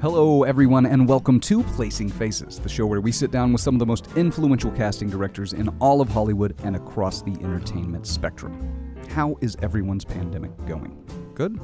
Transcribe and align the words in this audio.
Hello, 0.00 0.44
everyone, 0.44 0.86
and 0.86 1.08
welcome 1.08 1.40
to 1.40 1.64
Placing 1.64 2.08
Faces, 2.08 2.60
the 2.60 2.68
show 2.68 2.86
where 2.86 3.00
we 3.00 3.10
sit 3.10 3.32
down 3.32 3.52
with 3.52 3.60
some 3.60 3.74
of 3.74 3.80
the 3.80 3.86
most 3.86 4.06
influential 4.14 4.70
casting 4.70 5.10
directors 5.10 5.54
in 5.54 5.68
all 5.80 6.00
of 6.00 6.08
Hollywood 6.08 6.54
and 6.62 6.76
across 6.76 7.20
the 7.22 7.32
entertainment 7.32 8.06
spectrum. 8.06 8.94
How 9.08 9.36
is 9.40 9.56
everyone's 9.60 10.04
pandemic 10.04 10.52
going? 10.66 11.04
Good? 11.34 11.58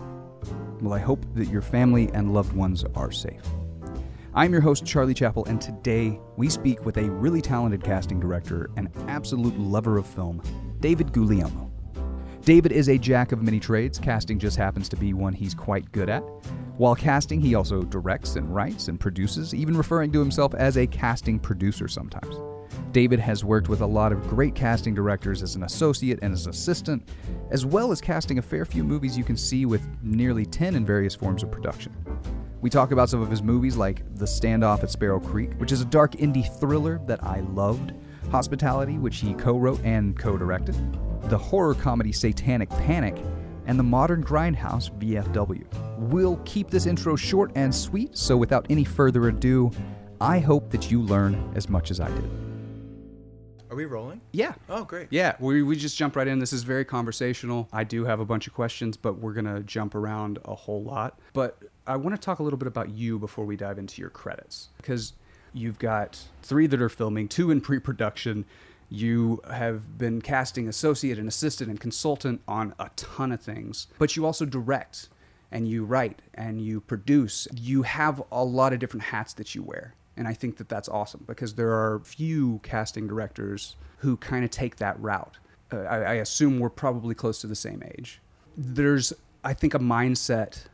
Well, 0.81 0.93
I 0.93 0.99
hope 0.99 1.25
that 1.37 1.47
your 1.47 1.63
family 1.63 2.11
and 2.13 2.35
loved 2.35 2.55
ones 2.55 2.85
are 2.97 3.13
safe. 3.13 3.45
I'm 4.35 4.51
your 4.51 4.63
host, 4.63 4.85
Charlie 4.85 5.15
Chappell, 5.15 5.45
and 5.45 5.61
today 5.61 6.19
we 6.37 6.49
speak 6.49 6.85
with 6.85 6.97
a 6.97 7.09
really 7.09 7.41
talented 7.41 7.85
casting 7.85 8.19
director 8.19 8.69
and 8.77 8.89
absolute 9.07 9.57
lover 9.61 9.97
of 9.97 10.09
film, 10.09 10.43
David 10.81 11.13
Guglielmo. 11.13 11.64
David 12.45 12.73
is 12.73 12.91
a 12.91 12.99
jack 12.99 13.33
of 13.33 13.43
many 13.43 13.59
trades. 13.59 13.99
Casting 13.99 14.39
just 14.39 14.59
happens 14.59 14.87
to 14.91 14.97
be 14.97 15.15
one 15.15 15.33
he's 15.33 15.55
quite 15.55 15.91
good 15.93 16.11
at. 16.11 16.23
While 16.77 16.95
casting, 16.95 17.41
he 17.41 17.55
also 17.55 17.85
directs 17.85 18.37
and 18.37 18.55
writes 18.55 18.89
and 18.89 19.01
produces, 19.01 19.55
even 19.55 19.75
referring 19.75 20.13
to 20.13 20.19
himself 20.19 20.53
as 20.55 20.77
a 20.77 20.87
casting 20.87 21.39
producer 21.39 21.89
sometimes. 21.89 22.37
David 22.93 23.19
has 23.19 23.45
worked 23.45 23.71
with 23.71 23.81
a 23.81 23.87
lot 23.87 24.13
of 24.13 24.29
great 24.29 24.55
casting 24.55 24.95
directors 24.95 25.43
as 25.43 25.57
an 25.57 25.63
associate 25.63 26.19
and 26.21 26.35
as 26.35 26.45
an 26.45 26.51
assistant, 26.51 27.09
as 27.51 27.65
well 27.65 27.91
as 27.91 28.03
casting 28.03 28.37
a 28.37 28.43
fair 28.43 28.67
few 28.67 28.85
movies 28.85 29.17
you 29.17 29.25
can 29.25 29.39
see 29.39 29.65
with 29.65 29.89
nearly 30.03 30.45
10 30.45 30.75
in 30.75 30.85
various 30.85 31.15
forms 31.15 31.43
of 31.43 31.51
production. 31.51 31.97
We 32.61 32.69
talk 32.69 32.91
about 32.91 33.09
some 33.09 33.23
of 33.23 33.31
his 33.31 33.43
movies 33.43 33.77
like 33.77 34.03
The 34.17 34.27
Standoff 34.27 34.83
at 34.83 34.91
Sparrow 34.91 35.21
Creek, 35.21 35.55
which 35.55 35.73
is 35.73 35.81
a 35.81 35.87
dark 35.87 36.13
indie 36.13 36.47
thriller 36.61 37.01
that 37.07 37.25
I 37.25 37.41
loved, 37.41 37.95
Hospitality, 38.31 38.99
which 38.99 39.19
he 39.19 39.33
co 39.35 39.57
wrote 39.57 39.81
and 39.85 40.19
co 40.19 40.37
directed, 40.37 40.75
the 41.29 41.39
horror 41.39 41.75
comedy 41.75 42.13
Satanic 42.13 42.71
Panic, 42.71 43.17
and 43.67 43.79
the 43.79 43.83
modern 43.83 44.23
grindhouse 44.23 44.91
VFW. 44.99 45.65
We'll 45.99 46.37
keep 46.45 46.71
this 46.71 46.87
intro 46.87 47.17
short 47.17 47.51
and 47.55 47.75
sweet, 47.75 48.17
so 48.17 48.37
without 48.37 48.67
any 48.69 48.85
further 48.85 49.29
ado, 49.29 49.71
I 50.21 50.39
hope 50.39 50.71
that 50.71 50.91
you 50.91 51.01
learn 51.01 51.53
as 51.55 51.69
much 51.69 51.91
as 51.91 52.01
I 52.01 52.09
did. 52.09 52.31
Are 53.71 53.77
we 53.77 53.87
rolling? 53.87 54.21
Yeah. 54.33 54.55
Oh, 54.69 54.85
great. 54.85 55.09
Yeah, 55.11 55.35
we, 55.41 55.63
we 55.63 55.75
just 55.75 55.97
jump 55.97 56.15
right 56.15 56.29
in. 56.29 56.39
This 56.39 56.53
is 56.53 56.63
very 56.63 56.85
conversational. 56.85 57.69
I 57.73 57.83
do 57.83 58.05
have 58.05 58.21
a 58.21 58.25
bunch 58.25 58.47
of 58.47 58.55
questions, 58.55 58.97
but 58.97 59.19
we're 59.19 59.33
going 59.33 59.47
to 59.47 59.63
jump 59.65 59.97
around 59.97 60.39
a 60.45 60.55
whole 60.55 60.85
lot. 60.85 61.19
But 61.33 61.59
I 61.87 61.97
want 61.97 62.15
to 62.15 62.21
talk 62.21 62.39
a 62.39 62.43
little 62.43 62.59
bit 62.59 62.69
about 62.69 62.91
you 62.91 63.19
before 63.19 63.45
we 63.45 63.57
dive 63.57 63.79
into 63.79 64.01
your 64.01 64.11
credits. 64.11 64.69
Because 64.77 65.15
you've 65.55 65.79
got 65.79 66.21
three 66.43 66.69
that 66.69 66.81
are 66.81 66.89
filming, 66.89 67.27
two 67.27 67.51
in 67.51 67.61
pre 67.61 67.81
production. 67.81 68.45
You 68.95 69.41
have 69.51 69.99
been 69.99 70.21
casting 70.23 70.69
associate 70.69 71.19
and 71.19 71.27
assistant 71.27 71.69
and 71.69 71.81
consultant 71.81 72.41
on 72.47 72.75
a 72.79 72.91
ton 72.95 73.33
of 73.33 73.41
things, 73.41 73.89
but 73.99 74.15
you 74.15 74.25
also 74.25 74.45
direct 74.45 75.09
and 75.51 75.69
you 75.69 75.85
write 75.85 76.23
and 76.35 76.61
you 76.61 76.81
produce. 76.81 77.49
You 77.53 77.83
have 77.83 78.23
a 78.31 78.45
lot 78.45 78.73
of 78.73 78.79
different 78.79 79.07
hats 79.07 79.35
that 79.35 79.53
you 79.53 79.65
wear. 79.65 79.95
And 80.17 80.29
I 80.29 80.33
think 80.33 80.59
that 80.59 80.69
that's 80.69 80.89
awesome 80.89 81.25
because 81.27 81.55
there 81.55 81.73
are 81.73 82.03
few 82.05 82.61
casting 82.63 83.09
directors 83.09 83.75
who 83.99 84.17
kind 84.17 84.45
of 84.45 84.53
take 84.53 84.77
that 84.77 85.01
route. 85.01 85.39
Uh, 85.73 85.79
I, 85.79 85.97
I 85.97 86.15
assume 86.15 86.61
we're 86.61 86.71
probably 86.71 87.17
close 87.17 87.41
to 87.41 87.49
the 87.49 87.57
same 87.57 87.83
age. 87.99 88.21
There's, 88.57 89.13
I 89.43 89.55
think, 89.55 89.75
a 89.75 89.81
mindset 89.81 90.67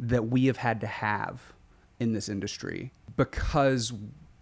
that 0.00 0.28
we 0.28 0.46
have 0.46 0.56
had 0.56 0.80
to 0.80 0.86
have 0.86 1.52
in 2.00 2.14
this 2.14 2.30
industry 2.30 2.92
because 3.16 3.92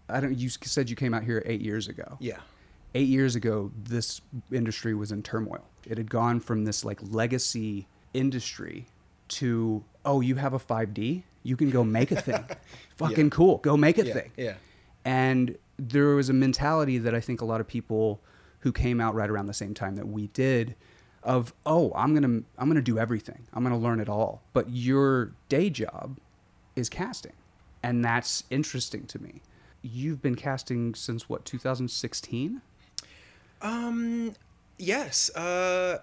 I 0.09 0.21
don't. 0.21 0.39
You 0.39 0.49
said 0.49 0.89
you 0.89 0.95
came 0.95 1.15
out 1.15 1.25
here 1.25 1.43
eight 1.47 1.63
years 1.63 1.89
ago. 1.89 2.17
Yeah. 2.21 2.39
Eight 2.95 3.09
years 3.09 3.35
ago, 3.35 3.73
this 3.77 4.21
industry 4.53 4.95
was 4.95 5.11
in 5.11 5.23
turmoil. 5.23 5.65
It 5.87 5.99
had 5.99 6.11
gone 6.11 6.41
from 6.41 6.65
this 6.65 6.85
like 6.85 7.01
legacy 7.03 7.87
industry 8.13 8.87
to 9.29 9.83
oh, 10.05 10.21
you 10.21 10.35
have 10.37 10.53
a 10.53 10.59
5D, 10.59 11.23
you 11.43 11.57
can 11.57 11.71
go 11.71 11.83
make 11.83 12.11
a 12.13 12.21
thing. 12.21 12.45
Fucking 12.97 13.25
Yeah. 13.27 13.31
cool, 13.31 13.59
go 13.59 13.77
make 13.77 13.99
a 13.99 14.07
Yeah. 14.07 14.13
thing. 14.13 14.31
Yeah. 14.37 14.55
And 15.05 15.57
there 15.79 16.09
was 16.15 16.29
a 16.29 16.33
mentality 16.33 16.99
that 16.99 17.15
I 17.15 17.21
think 17.21 17.41
a 17.41 17.45
lot 17.45 17.61
of 17.61 17.67
people 17.67 18.21
who 18.61 18.71
came 18.73 19.01
out 19.01 19.15
right 19.15 19.29
around 19.29 19.47
the 19.47 19.55
same 19.55 19.75
time 19.75 19.97
that 19.97 20.07
we 20.09 20.29
did 20.29 20.75
of, 21.23 21.53
oh, 21.67 21.91
I'm 21.97 22.15
to 22.15 22.45
I'm 22.59 22.67
going 22.69 22.77
to 22.77 22.83
do 22.83 22.99
everything. 22.99 23.47
I'm 23.53 23.63
going 23.65 23.75
to 23.75 23.81
learn 23.83 23.99
it 23.99 24.09
all. 24.09 24.43
But 24.53 24.71
your 24.71 25.33
day 25.49 25.69
job 25.71 26.19
is 26.77 26.89
casting. 26.89 27.33
And 27.83 28.05
that's 28.05 28.45
interesting 28.51 29.07
to 29.07 29.21
me. 29.21 29.43
You've 29.83 30.23
been 30.23 30.35
casting 30.37 30.95
since 30.95 31.29
what, 31.29 31.45
2016? 31.45 32.63
Um. 33.63 34.35
Yes. 34.79 35.31
Uh. 35.35 35.99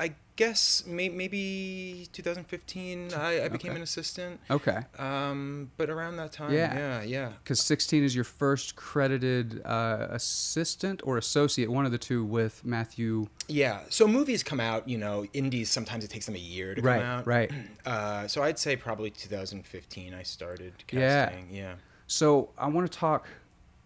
I 0.00 0.14
guess 0.36 0.84
may- 0.86 1.08
maybe 1.08 2.06
2015. 2.12 3.12
I, 3.14 3.46
I 3.46 3.48
became 3.48 3.70
Okay. 3.72 3.76
an 3.78 3.82
assistant. 3.82 4.38
Okay. 4.48 4.78
Um. 4.96 5.72
But 5.76 5.90
around 5.90 6.16
that 6.18 6.30
time. 6.32 6.52
Yeah. 6.52 6.72
Yeah. 6.74 7.02
Yeah. 7.02 7.32
Because 7.42 7.60
16 7.60 8.04
is 8.04 8.14
your 8.14 8.22
first 8.24 8.76
credited 8.76 9.60
uh, 9.64 10.06
assistant 10.10 11.00
or 11.04 11.18
associate, 11.18 11.68
one 11.70 11.84
of 11.84 11.90
the 11.90 11.98
two 11.98 12.24
with 12.24 12.64
Matthew. 12.64 13.26
Yeah. 13.48 13.80
So 13.88 14.06
movies 14.06 14.44
come 14.44 14.60
out. 14.60 14.88
You 14.88 14.98
know, 14.98 15.24
indies 15.32 15.68
sometimes 15.70 16.04
it 16.04 16.10
takes 16.10 16.26
them 16.26 16.36
a 16.36 16.38
year 16.38 16.76
to 16.76 16.80
come 16.80 16.88
Right, 16.90 17.02
out. 17.02 17.26
right. 17.26 17.50
Uh. 17.86 18.28
So 18.28 18.42
I'd 18.44 18.58
say 18.58 18.76
probably 18.76 19.10
2015. 19.10 20.14
I 20.14 20.22
started 20.22 20.74
casting. 20.86 21.48
Yeah. 21.50 21.62
yeah. 21.62 21.74
So 22.06 22.50
I 22.56 22.68
want 22.68 22.90
to 22.90 22.96
talk 22.98 23.26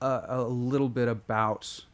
uh, 0.03 0.23
a 0.29 0.43
little 0.43 0.89
bit 0.91 1.09
about 1.09 1.85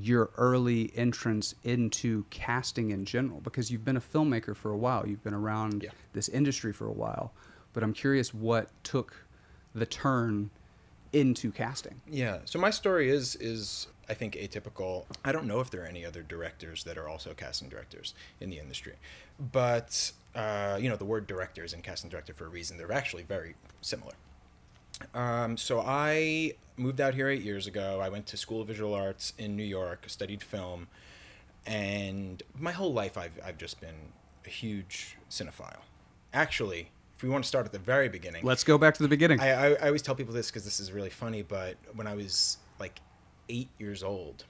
your 0.00 0.30
early 0.36 0.92
entrance 0.96 1.54
into 1.64 2.24
casting 2.30 2.90
in 2.90 3.04
general 3.04 3.40
because 3.40 3.70
you've 3.70 3.84
been 3.84 3.96
a 3.96 4.00
filmmaker 4.00 4.54
for 4.56 4.70
a 4.70 4.76
while. 4.76 5.06
You've 5.06 5.22
been 5.24 5.34
around 5.34 5.82
Yeah. 5.82 5.90
this 6.12 6.28
industry 6.28 6.72
for 6.72 6.86
a 6.86 6.92
while. 6.92 7.32
But 7.72 7.82
I'm 7.82 7.92
curious 7.92 8.32
what 8.34 8.68
took 8.84 9.26
the 9.74 9.86
turn 9.86 10.50
into 11.12 11.50
casting. 11.52 12.00
Yeah. 12.06 12.38
So 12.44 12.58
my 12.58 12.70
story 12.70 13.08
is 13.10 13.36
is 13.36 13.88
I 14.08 14.14
think 14.14 14.34
atypical. 14.34 15.04
I 15.24 15.32
don't 15.32 15.46
know 15.46 15.60
if 15.60 15.70
there 15.70 15.82
are 15.82 15.86
any 15.86 16.04
other 16.04 16.22
directors 16.22 16.84
that 16.84 16.98
are 16.98 17.08
also 17.08 17.34
casting 17.34 17.68
directors 17.68 18.14
in 18.40 18.50
the 18.50 18.58
industry, 18.58 18.94
but 19.52 20.12
uh, 20.34 20.78
you 20.80 20.88
know 20.88 20.96
the 20.96 21.04
word 21.04 21.26
director 21.26 21.64
is 21.64 21.72
in 21.72 21.82
casting 21.82 22.10
director 22.10 22.32
for 22.34 22.46
a 22.46 22.48
reason. 22.48 22.76
They're 22.78 22.92
actually 22.92 23.22
very 23.22 23.54
similar. 23.80 24.12
Um, 25.14 25.56
so 25.56 25.80
I 25.80 26.54
moved 26.76 27.00
out 27.00 27.14
here 27.14 27.28
eight 27.28 27.42
years 27.42 27.66
ago. 27.66 28.00
I 28.00 28.08
went 28.08 28.26
to 28.28 28.36
School 28.36 28.60
of 28.60 28.68
Visual 28.68 28.94
Arts 28.94 29.32
in 29.38 29.56
New 29.56 29.64
York, 29.64 30.04
studied 30.08 30.42
film, 30.42 30.88
and 31.66 32.42
my 32.58 32.72
whole 32.72 32.92
life 32.92 33.16
I've 33.16 33.38
I've 33.44 33.58
just 33.58 33.80
been 33.80 34.12
a 34.46 34.50
huge 34.50 35.16
cinephile. 35.30 35.80
Actually, 36.32 36.88
if 37.16 37.22
we 37.22 37.28
want 37.28 37.44
to 37.44 37.48
start 37.48 37.66
at 37.66 37.72
the 37.72 37.78
very 37.78 38.08
beginning, 38.08 38.44
Let's 38.44 38.64
go 38.64 38.78
back 38.78 38.94
to 38.94 39.02
the 39.02 39.08
beginning. 39.08 39.40
I, 39.40 39.50
I, 39.50 39.66
I 39.74 39.86
always 39.86 40.02
tell 40.02 40.14
people 40.14 40.34
this 40.34 40.50
because 40.50 40.64
this 40.64 40.80
is 40.80 40.92
really 40.92 41.10
funny, 41.10 41.42
but 41.42 41.76
when 41.94 42.06
I 42.06 42.14
was 42.14 42.58
like 42.80 43.00
eight 43.48 43.68
years 43.78 44.02
old, 44.02 44.44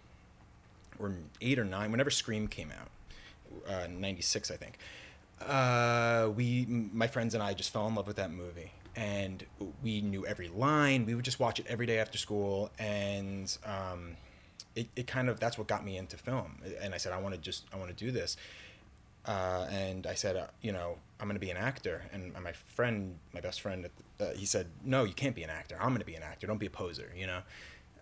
or 0.98 1.12
eight 1.40 1.58
or 1.58 1.64
nine, 1.64 1.90
whenever 1.90 2.10
Scream 2.10 2.46
came 2.48 2.70
out, 2.70 2.88
uh, 3.69 3.86
'96, 3.88 4.50
I 4.50 4.56
think, 4.56 4.78
uh, 5.46 6.30
we, 6.34 6.66
my 6.66 7.06
friends 7.06 7.34
and 7.34 7.42
I, 7.42 7.52
just 7.54 7.72
fell 7.72 7.86
in 7.88 7.94
love 7.94 8.06
with 8.06 8.16
that 8.16 8.30
movie, 8.30 8.72
and 8.97 9.44
we 9.82 10.00
knew 10.00 10.26
every 10.26 10.48
line. 10.48 11.06
We 11.06 11.14
would 11.14 11.25
just 11.25 11.41
watch 11.41 11.58
it 11.60 11.66
every 11.69 11.86
day 11.86 11.98
after 11.98 12.19
school, 12.19 12.70
and 12.78 13.56
um, 13.64 14.16
it, 14.75 14.88
it 14.97 15.06
kind 15.06 15.28
of 15.28 15.41
that's 15.41 15.58
what 15.58 15.66
got 15.66 15.84
me 15.84 15.97
into 15.97 16.16
film. 16.16 16.58
And 16.80 16.94
I 16.94 16.98
said, 16.98 17.12
I 17.12 17.20
want 17.20 17.34
to 17.34 17.41
just 17.41 17.64
I 17.72 17.76
want 17.76 17.97
to 17.97 18.04
do 18.04 18.10
this 18.10 18.36
uh, 19.25 19.66
and 19.70 20.06
I 20.06 20.14
said, 20.14 20.36
uh, 20.36 20.47
you 20.60 20.72
know, 20.72 20.97
I'm 21.20 21.28
going 21.28 21.36
to 21.36 21.41
be 21.41 21.50
an 21.50 21.56
actor. 21.56 22.02
And 22.12 22.32
my 22.42 22.52
friend, 22.52 23.19
my 23.32 23.41
best 23.41 23.60
friend, 23.60 23.88
uh, 24.20 24.31
he 24.34 24.47
said, 24.47 24.66
no, 24.84 25.04
you 25.04 25.12
can't 25.14 25.34
be 25.34 25.42
an 25.42 25.50
actor. 25.50 25.76
I'm 25.81 25.88
going 25.88 26.00
to 26.00 26.04
be 26.04 26.14
an 26.14 26.22
actor. 26.22 26.47
Don't 26.47 26.58
be 26.58 26.66
a 26.66 26.70
poser, 26.70 27.10
you 27.16 27.26
know. 27.26 27.41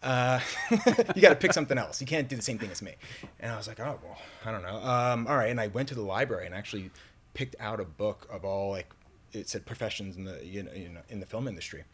Uh, 0.02 0.40
you 1.14 1.20
got 1.20 1.28
to 1.28 1.36
pick 1.36 1.52
something 1.52 1.76
else. 1.76 2.00
You 2.00 2.06
can't 2.06 2.26
do 2.26 2.36
the 2.36 2.42
same 2.42 2.58
thing 2.58 2.70
as 2.70 2.80
me. 2.80 2.94
And 3.38 3.52
I 3.52 3.56
was 3.56 3.68
like, 3.68 3.80
oh, 3.80 3.98
well, 4.02 4.18
I 4.46 4.50
don't 4.50 4.62
know. 4.62 4.76
Um, 4.76 5.26
all 5.26 5.36
right. 5.36 5.50
And 5.50 5.60
I 5.60 5.66
went 5.66 5.88
to 5.90 5.94
the 5.94 6.02
library 6.02 6.46
and 6.46 6.54
actually 6.54 6.90
picked 7.34 7.54
out 7.60 7.80
a 7.80 7.84
book 7.84 8.26
of 8.32 8.44
all 8.44 8.70
like 8.70 8.88
it 9.32 9.48
said 9.48 9.66
professions 9.66 10.16
in 10.16 10.24
the 10.24 10.44
you 10.44 10.62
know, 10.62 10.72
you 10.72 10.88
know 10.88 11.00
in 11.08 11.20
the 11.20 11.26
film 11.26 11.48
industry. 11.48 11.84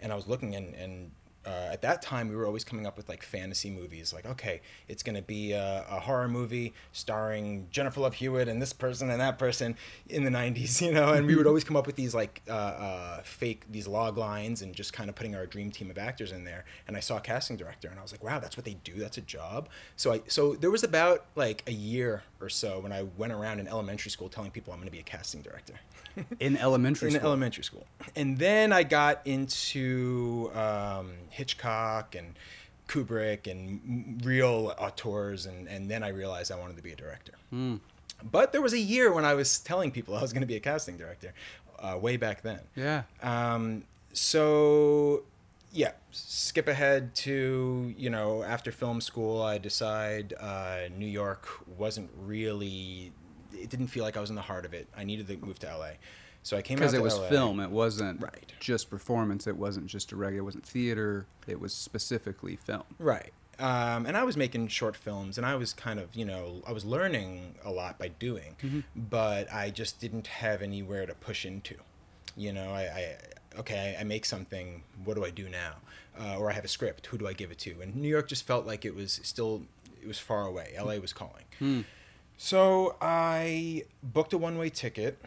And 0.00 0.12
I 0.12 0.14
was 0.14 0.26
looking 0.26 0.54
and 0.54 0.74
and 0.74 1.10
uh, 1.48 1.70
at 1.72 1.82
that 1.82 2.02
time 2.02 2.28
we 2.28 2.36
were 2.36 2.46
always 2.46 2.64
coming 2.64 2.86
up 2.86 2.96
with 2.96 3.08
like 3.08 3.22
fantasy 3.22 3.70
movies 3.70 4.12
like 4.12 4.26
okay 4.26 4.60
it's 4.88 5.02
going 5.02 5.14
to 5.14 5.22
be 5.22 5.52
a, 5.52 5.84
a 5.88 5.98
horror 5.98 6.28
movie 6.28 6.74
starring 6.92 7.66
jennifer 7.70 8.00
love 8.00 8.12
hewitt 8.12 8.48
and 8.48 8.60
this 8.60 8.72
person 8.72 9.08
and 9.08 9.20
that 9.20 9.38
person 9.38 9.74
in 10.08 10.24
the 10.24 10.30
90s 10.30 10.80
you 10.86 10.92
know 10.92 11.14
and 11.14 11.26
we 11.26 11.34
would 11.36 11.46
always 11.52 11.64
come 11.64 11.76
up 11.76 11.86
with 11.86 11.96
these 11.96 12.14
like 12.14 12.42
uh, 12.48 12.52
uh, 12.52 13.22
fake 13.22 13.64
these 13.70 13.86
log 13.86 14.18
lines 14.18 14.62
and 14.62 14.74
just 14.74 14.92
kind 14.92 15.08
of 15.08 15.14
putting 15.14 15.34
our 15.34 15.46
dream 15.46 15.70
team 15.70 15.90
of 15.90 15.96
actors 15.96 16.32
in 16.32 16.44
there. 16.44 16.64
And 16.86 16.96
i 16.96 17.00
saw 17.00 17.16
a 17.16 17.20
casting 17.20 17.56
director 17.56 17.88
and 17.88 17.98
i 17.98 18.02
was 18.02 18.12
like 18.12 18.22
wow 18.22 18.38
that's 18.38 18.56
what 18.56 18.64
they 18.64 18.74
do? 18.84 18.94
That's 18.96 19.16
a 19.16 19.22
job? 19.22 19.68
So 19.96 20.12
i 20.12 20.22
so 20.26 20.54
there 20.54 20.70
was 20.70 20.82
about 20.82 21.26
like 21.34 21.62
a 21.66 21.72
year 21.72 22.24
or 22.40 22.48
so 22.48 22.80
when 22.80 22.92
i 22.92 23.02
went 23.16 23.32
around 23.32 23.58
in 23.60 23.68
elementary 23.68 24.10
school 24.10 24.28
telling 24.28 24.50
people 24.50 24.72
i'm 24.72 24.78
going 24.78 24.86
to 24.86 24.92
be 24.92 25.00
a 25.00 25.02
casting 25.02 25.42
director 25.42 25.74
in 26.40 26.56
elementary 26.56 27.08
in 27.08 27.14
school. 27.14 27.26
elementary 27.26 27.64
school. 27.64 27.86
And 28.16 28.38
then 28.38 28.72
I 28.72 28.82
got 28.82 29.20
into 29.24 30.50
um, 30.54 31.12
Hitchcock 31.30 32.14
and 32.14 32.34
Kubrick 32.88 33.50
and 33.50 34.20
real 34.24 34.74
auteurs, 34.78 35.46
and, 35.46 35.68
and 35.68 35.90
then 35.90 36.02
I 36.02 36.08
realized 36.08 36.50
I 36.50 36.56
wanted 36.56 36.76
to 36.76 36.82
be 36.82 36.92
a 36.92 36.96
director. 36.96 37.32
But 38.32 38.52
there 38.52 38.62
was 38.62 38.72
a 38.72 38.78
year 38.78 39.12
when 39.12 39.24
I 39.24 39.34
was 39.34 39.60
telling 39.60 39.90
people 39.90 40.16
I 40.16 40.22
was 40.22 40.32
going 40.32 40.40
to 40.40 40.46
be 40.46 40.56
a 40.56 40.60
casting 40.60 40.96
director, 40.96 41.34
uh, 41.78 41.96
way 42.00 42.16
back 42.16 42.42
then. 42.42 42.60
Yeah. 42.74 43.02
Um, 43.22 43.84
so 44.12 45.22
yeah, 45.72 45.92
skip 46.10 46.68
ahead 46.68 47.14
to 47.16 47.94
you 47.96 48.10
know 48.10 48.42
after 48.42 48.72
film 48.72 49.00
school, 49.00 49.42
I 49.42 49.58
decide 49.58 50.34
uh, 50.40 50.88
New 50.96 51.06
York 51.06 51.48
wasn't 51.78 52.10
really. 52.18 53.12
It 53.52 53.70
didn't 53.70 53.88
feel 53.88 54.04
like 54.04 54.16
I 54.16 54.20
was 54.20 54.30
in 54.30 54.36
the 54.36 54.42
heart 54.42 54.64
of 54.64 54.74
it. 54.74 54.88
I 54.96 55.04
needed 55.04 55.26
to 55.28 55.36
move 55.38 55.58
to 55.60 55.66
LA, 55.76 55.92
so 56.42 56.56
I 56.56 56.62
came 56.62 56.76
out 56.78 56.80
Because 56.80 56.94
it 56.94 57.02
was 57.02 57.18
LA. 57.18 57.28
film, 57.28 57.60
it 57.60 57.70
wasn't 57.70 58.20
Right. 58.22 58.52
just 58.60 58.88
performance. 58.90 59.46
It 59.46 59.56
wasn't 59.56 59.86
just 59.86 60.12
a 60.12 60.16
regular. 60.16 60.42
It 60.42 60.44
wasn't 60.44 60.66
theater. 60.66 61.26
It 61.46 61.60
was 61.60 61.72
specifically 61.74 62.56
film. 62.56 62.84
Right. 62.98 63.32
Um, 63.58 64.06
and 64.06 64.16
I 64.16 64.22
was 64.22 64.36
making 64.36 64.68
short 64.68 64.94
films, 64.94 65.36
and 65.36 65.44
I 65.44 65.56
was 65.56 65.72
kind 65.72 65.98
of, 65.98 66.14
you 66.14 66.24
know, 66.24 66.62
I 66.64 66.70
was 66.70 66.84
learning 66.84 67.56
a 67.64 67.72
lot 67.72 67.98
by 67.98 68.06
doing, 68.06 68.54
but 68.94 69.52
I 69.52 69.70
just 69.70 69.98
didn't 69.98 70.28
have 70.28 70.62
anywhere 70.62 71.06
to 71.06 71.14
push 71.14 71.44
into. 71.44 71.74
You 72.36 72.52
know, 72.52 72.70
I, 72.70 72.82
I 72.82 73.16
okay, 73.58 73.96
I, 73.98 74.04
make 74.04 74.24
something. 74.24 74.82
What 75.04 75.14
do 75.16 75.24
I 75.24 75.30
do 75.30 75.48
now? 75.48 75.74
Uh, 76.18 76.36
or 76.38 76.50
I 76.50 76.52
have 76.54 76.64
a 76.64 76.68
script. 76.68 77.06
Who 77.06 77.18
do 77.18 77.26
I 77.26 77.32
give 77.32 77.50
it 77.50 77.58
to? 77.60 77.80
And 77.80 77.94
New 77.96 78.08
York 78.08 78.28
just 78.28 78.46
felt 78.46 78.66
like 78.66 78.84
it 78.84 78.94
was 78.94 79.20
still, 79.22 79.62
it 80.02 80.08
was 80.08 80.18
far 80.18 80.46
away. 80.46 80.74
LA 80.78 80.96
was 80.96 81.12
calling. 81.12 81.84
So 82.36 82.96
I 83.00 83.84
booked 84.02 84.32
a 84.32 84.38
one-way 84.38 84.70
ticket. 84.70 85.18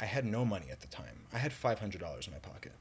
I 0.00 0.04
had 0.06 0.24
no 0.24 0.44
money 0.44 0.66
at 0.70 0.80
the 0.80 0.86
time. 0.88 1.20
I 1.32 1.38
had 1.38 1.52
five 1.52 1.78
hundred 1.78 2.00
dollars 2.00 2.26
in 2.26 2.32
my 2.32 2.38
pocket 2.38 2.72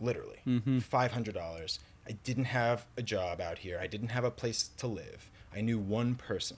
literally 0.00 0.38
five 0.80 1.12
hundred 1.12 1.34
dollars. 1.34 1.78
I 2.06 2.12
didn't 2.12 2.44
have 2.44 2.86
a 2.96 3.02
job 3.02 3.40
out 3.40 3.58
here. 3.58 3.78
I 3.80 3.86
didn't 3.86 4.08
have 4.08 4.24
a 4.24 4.30
place 4.30 4.70
to 4.78 4.86
live. 4.86 5.30
I 5.54 5.60
knew 5.60 5.78
one 5.78 6.14
person, 6.14 6.56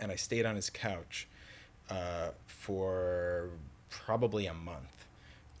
and 0.00 0.10
I 0.10 0.16
stayed 0.16 0.46
on 0.46 0.56
his 0.56 0.70
couch 0.70 1.28
uh, 1.90 2.30
for 2.46 3.50
probably 3.90 4.46
a 4.46 4.54
month 4.54 4.91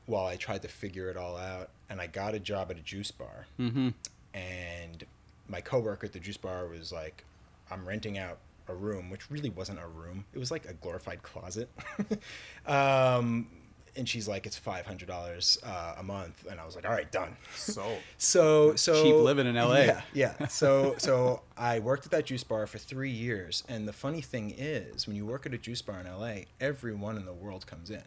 while 0.06 0.26
I 0.26 0.36
tried 0.36 0.62
to 0.62 0.68
figure 0.68 1.08
it 1.10 1.16
all 1.16 1.36
out. 1.36 1.70
And 1.90 2.00
I 2.00 2.06
got 2.06 2.34
a 2.34 2.38
job 2.40 2.70
at 2.70 2.78
a 2.78 2.82
juice 2.82 3.10
bar, 3.10 3.46
Mm-hmm. 3.60 3.90
and 4.34 5.04
my 5.48 5.60
coworker 5.60 6.06
at 6.06 6.12
the 6.12 6.18
juice 6.20 6.36
bar 6.38 6.66
was 6.66 6.90
like, 6.92 7.24
"I'm 7.70 7.86
renting 7.86 8.18
out." 8.18 8.38
A 8.68 8.74
room, 8.74 9.10
which 9.10 9.28
really 9.28 9.50
wasn't 9.50 9.80
a 9.80 9.86
room, 9.88 10.24
it 10.32 10.38
was 10.38 10.52
like 10.52 10.66
a 10.66 10.72
glorified 10.74 11.20
closet. 11.24 11.68
um, 12.66 13.48
and 13.96 14.08
she's 14.08 14.28
like, 14.28 14.46
"It's 14.46 14.56
five 14.56 14.86
hundred 14.86 15.08
dollars 15.08 15.58
uh, 15.64 15.96
a 15.98 16.02
month," 16.02 16.46
and 16.48 16.60
I 16.60 16.64
was 16.64 16.76
like, 16.76 16.86
"All 16.86 16.92
right, 16.92 17.10
done." 17.10 17.36
So 17.56 17.84
So 18.18 18.76
so 18.76 19.02
Cheap 19.02 19.16
living 19.16 19.46
in 19.48 19.56
LA. 19.56 19.78
Yeah, 19.80 20.02
yeah. 20.14 20.46
So 20.46 20.94
so 20.98 21.42
I 21.58 21.80
worked 21.80 22.06
at 22.06 22.12
that 22.12 22.26
juice 22.26 22.44
bar 22.44 22.66
for 22.68 22.78
three 22.78 23.10
years, 23.10 23.64
and 23.68 23.86
the 23.86 23.92
funny 23.92 24.20
thing 24.22 24.54
is, 24.56 25.06
when 25.08 25.16
you 25.16 25.26
work 25.26 25.44
at 25.44 25.52
a 25.52 25.58
juice 25.58 25.82
bar 25.82 25.98
in 26.00 26.06
LA, 26.06 26.44
everyone 26.60 27.16
in 27.16 27.26
the 27.26 27.34
world 27.34 27.66
comes 27.66 27.90
in. 27.90 28.04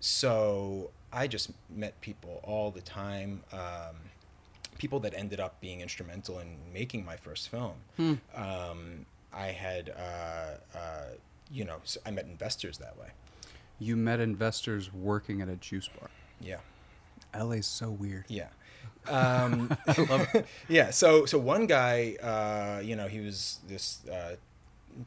So 0.00 0.90
I 1.12 1.26
just 1.26 1.50
met 1.70 2.00
people 2.00 2.40
all 2.42 2.70
the 2.70 2.80
time. 2.82 3.42
Um, 3.52 3.96
people 4.78 5.00
that 5.00 5.14
ended 5.14 5.40
up 5.40 5.60
being 5.60 5.80
instrumental 5.80 6.38
in 6.38 6.56
making 6.72 7.04
my 7.04 7.16
first 7.16 7.48
film. 7.48 7.74
Um, 8.34 9.06
I 9.32 9.46
had, 9.48 9.90
uh, 9.96 10.76
uh, 10.78 11.02
you 11.50 11.64
know, 11.64 11.76
I 12.06 12.10
met 12.10 12.24
investors 12.26 12.78
that 12.78 12.96
way. 12.98 13.08
you 13.80 13.96
met 13.96 14.20
investors 14.20 14.92
working 14.92 15.40
at 15.40 15.48
a 15.48 15.56
juice 15.56 15.88
bar. 15.88 16.10
Yeah. 16.40 16.58
LA's 17.38 17.66
so 17.66 17.90
weird. 17.90 18.24
Yeah. 18.28 18.48
Um, 19.08 19.74
I 19.86 20.02
love 20.02 20.28
it. 20.34 20.46
yeah. 20.68 20.90
So 20.90 21.24
so 21.24 21.38
one 21.38 21.66
guy, 21.66 22.16
uh, 22.22 22.80
you 22.84 22.94
know, 22.94 23.08
he 23.08 23.20
was 23.20 23.58
this 23.66 24.06
uh, 24.06 24.36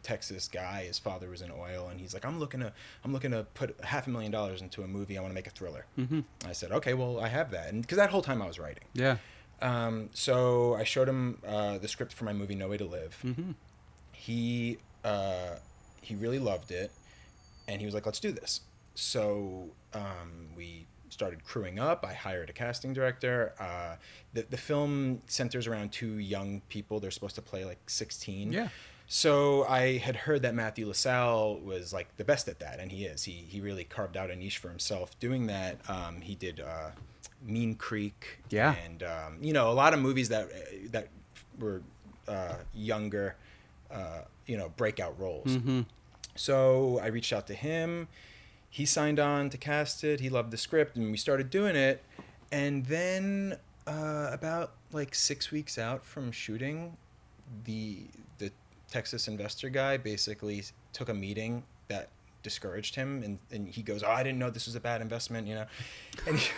Texas 0.04 0.48
guy. 0.48 0.86
His 0.86 1.00
father 1.00 1.30
was 1.30 1.42
in 1.42 1.51
oil, 1.51 1.88
and 1.89 2.00
he's 2.00 2.13
like, 2.13 2.25
I'm 2.25 2.39
looking 2.39 2.60
to 2.62 2.74
I'm 3.04 3.13
looking 3.13 3.31
to 3.31 3.45
put 3.54 3.75
half 3.83 4.07
a 4.07 4.10
million 4.10 4.31
dollars 4.31 4.62
into 4.62 4.83
a 4.83 4.88
movie. 4.88 5.18
I 5.18 5.22
want 5.22 5.31
to 5.31 5.36
make 5.36 5.48
a 5.48 5.51
thriller. 5.51 5.86
Mm-hmm. 5.98 6.22
I 6.45 6.54
said, 6.54 6.72
okay, 6.72 6.94
well, 6.94 7.19
I 7.19 7.28
have 7.28 7.51
that, 7.51 7.72
and 7.72 7.81
because 7.81 7.98
that 7.98 8.10
whole 8.10 8.22
time 8.22 8.42
I 8.42 8.48
was 8.48 8.60
writing. 8.60 8.83
Yeah. 8.94 9.18
Um, 9.62 10.10
so 10.13 10.74
I 10.75 10.83
showed 10.83 11.07
him 11.07 11.38
uh, 11.48 11.78
the 11.78 11.88
script 11.88 12.13
for 12.13 12.25
my 12.25 12.33
movie 12.33 12.56
No 12.56 12.68
Way 12.68 12.78
to 12.78 12.86
Live. 12.86 13.19
Mm-hmm. 13.24 13.51
He 14.12 14.78
uh, 15.04 15.56
he 16.01 16.16
really 16.16 16.39
loved 16.39 16.72
it, 16.72 16.92
and 17.68 17.80
he 17.80 17.86
was 17.86 17.94
like, 17.94 18.06
"Let's 18.06 18.19
do 18.19 18.31
this." 18.31 18.62
So 18.95 19.69
um, 19.94 20.48
we 20.57 20.88
started 21.10 21.44
crewing 21.44 21.77
up. 21.77 22.06
I 22.07 22.13
hired 22.13 22.50
a 22.50 22.54
casting 22.54 22.94
director. 22.94 23.54
Uh, 23.60 23.95
the 24.34 24.45
the 24.50 24.57
film 24.57 25.22
centers 25.27 25.68
around 25.68 25.92
two 25.92 26.18
young 26.18 26.62
people. 26.69 27.00
They're 27.00 27.12
supposed 27.12 27.36
to 27.36 27.42
play 27.42 27.66
like 27.66 27.89
sixteen. 27.89 28.51
Yeah. 28.51 28.69
So 29.13 29.66
I 29.66 29.98
had 29.98 30.16
heard 30.16 30.42
that 30.44 30.56
Matthew 30.56 30.88
Lessall 30.88 31.62
was 31.66 31.92
like 31.92 32.16
the 32.16 32.24
best 32.24 32.48
at 32.48 32.60
that, 32.60 32.80
and 32.80 32.90
he 32.90 33.04
is. 33.04 33.25
He 33.25 33.34
he 33.46 33.60
really 33.60 33.84
carved 33.84 34.16
out 34.16 34.31
a 34.31 34.36
niche 34.38 34.58
for 34.58 34.69
himself 34.69 35.19
doing 35.19 35.48
that. 35.48 35.78
Um, 35.90 36.22
he 36.22 36.34
did 36.34 36.62
uh, 36.62 36.92
Mean 37.46 37.75
Creek, 37.75 38.40
Yeah. 38.50 38.74
and 38.86 39.04
um, 39.04 39.38
you 39.42 39.52
know 39.52 39.69
a 39.69 39.74
lot 39.74 39.94
of 39.94 40.00
movies 40.00 40.30
that 40.30 40.48
that 40.94 41.10
were 41.60 41.81
uh, 42.30 42.56
younger, 42.74 43.36
uh, 43.92 44.22
you 44.46 44.56
know, 44.56 44.69
breakout 44.78 45.19
roles. 45.19 45.58
Mm-hmm. 45.58 45.81
So 46.36 46.98
I 47.04 47.08
reached 47.08 47.34
out 47.34 47.48
to 47.48 47.54
him. 47.54 48.08
He 48.69 48.86
signed 48.86 49.19
on 49.19 49.50
to 49.50 49.58
cast 49.58 50.06
it. 50.06 50.22
He 50.22 50.30
loved 50.30 50.52
the 50.52 50.58
script, 50.58 50.96
and 50.96 51.12
we 51.12 51.18
started 51.18 51.50
doing 51.50 51.75
it. 51.75 52.02
And 52.50 52.86
then 52.86 53.58
uh, 53.86 54.30
about 54.31 54.72
like 54.94 55.13
six 55.13 55.52
weeks 55.52 55.78
out 55.78 56.06
from 56.06 56.31
shooting, 56.31 56.96
the 57.66 58.04
Texas 58.91 59.27
investor 59.27 59.69
guy 59.69 59.97
basically 59.97 60.63
took 60.93 61.09
a 61.09 61.13
meeting 61.13 61.63
that 61.88 62.09
discouraged 62.43 62.95
him, 62.95 63.23
and, 63.23 63.39
and 63.51 63.67
he 63.67 63.81
goes, 63.81 64.03
"Oh, 64.03 64.11
I 64.11 64.21
didn't 64.21 64.38
know 64.38 64.49
this 64.49 64.67
was 64.67 64.75
a 64.75 64.79
bad 64.79 65.01
investment," 65.01 65.47
you 65.47 65.55
know. 65.55 65.65
And 66.27 66.38
he 66.38 66.49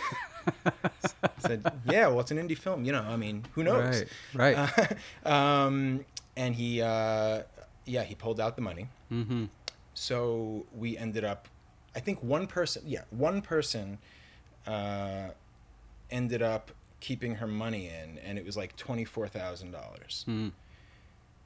said, 1.38 1.64
"Yeah, 1.86 2.08
well, 2.08 2.20
it's 2.20 2.30
an 2.30 2.38
indie 2.38 2.58
film, 2.58 2.84
you 2.84 2.92
know. 2.92 3.02
I 3.02 3.16
mean, 3.16 3.44
who 3.52 3.62
knows?" 3.62 4.04
Right. 4.34 4.56
Right. 4.56 4.98
Uh, 5.24 5.28
um, 5.28 6.04
and 6.36 6.54
he, 6.54 6.82
uh, 6.82 7.42
yeah, 7.86 8.02
he 8.02 8.14
pulled 8.14 8.40
out 8.40 8.56
the 8.56 8.62
money. 8.62 8.88
mm-hmm. 9.10 9.44
So 9.96 10.66
we 10.76 10.98
ended 10.98 11.22
up, 11.24 11.46
I 11.94 12.00
think 12.00 12.20
one 12.20 12.48
person, 12.48 12.82
yeah, 12.84 13.02
one 13.10 13.40
person 13.40 13.98
uh, 14.66 15.28
ended 16.10 16.42
up 16.42 16.72
keeping 16.98 17.36
her 17.36 17.46
money 17.46 17.88
in, 17.88 18.18
and 18.18 18.36
it 18.38 18.44
was 18.44 18.56
like 18.56 18.74
twenty-four 18.76 19.28
thousand 19.28 19.70
dollars. 19.70 20.24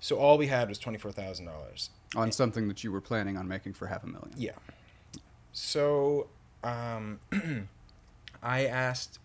So 0.00 0.16
all 0.16 0.38
we 0.38 0.46
had 0.46 0.68
was 0.68 0.78
twenty-four 0.78 1.12
thousand 1.12 1.46
dollars. 1.46 1.90
On 2.16 2.32
something 2.32 2.68
that 2.68 2.82
you 2.84 2.90
were 2.92 3.00
planning 3.00 3.36
on 3.36 3.46
making 3.48 3.74
for 3.74 3.86
half 3.86 4.02
a 4.04 4.06
million. 4.06 4.32
Yeah. 4.36 4.52
So 5.52 6.28
um, 6.64 7.20
I 8.42 8.66
asked 8.66 9.18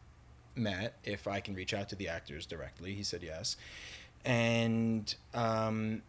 Matt 0.56 0.94
if 1.04 1.28
I 1.28 1.40
can 1.40 1.54
reach 1.56 1.74
out 1.74 1.90
to 1.90 1.96
the 1.96 2.10
actors 2.10 2.46
directly. 2.46 2.94
He 2.94 3.04
said 3.04 3.24
yes. 3.24 3.56
And 4.26 5.14
um, 5.34 6.02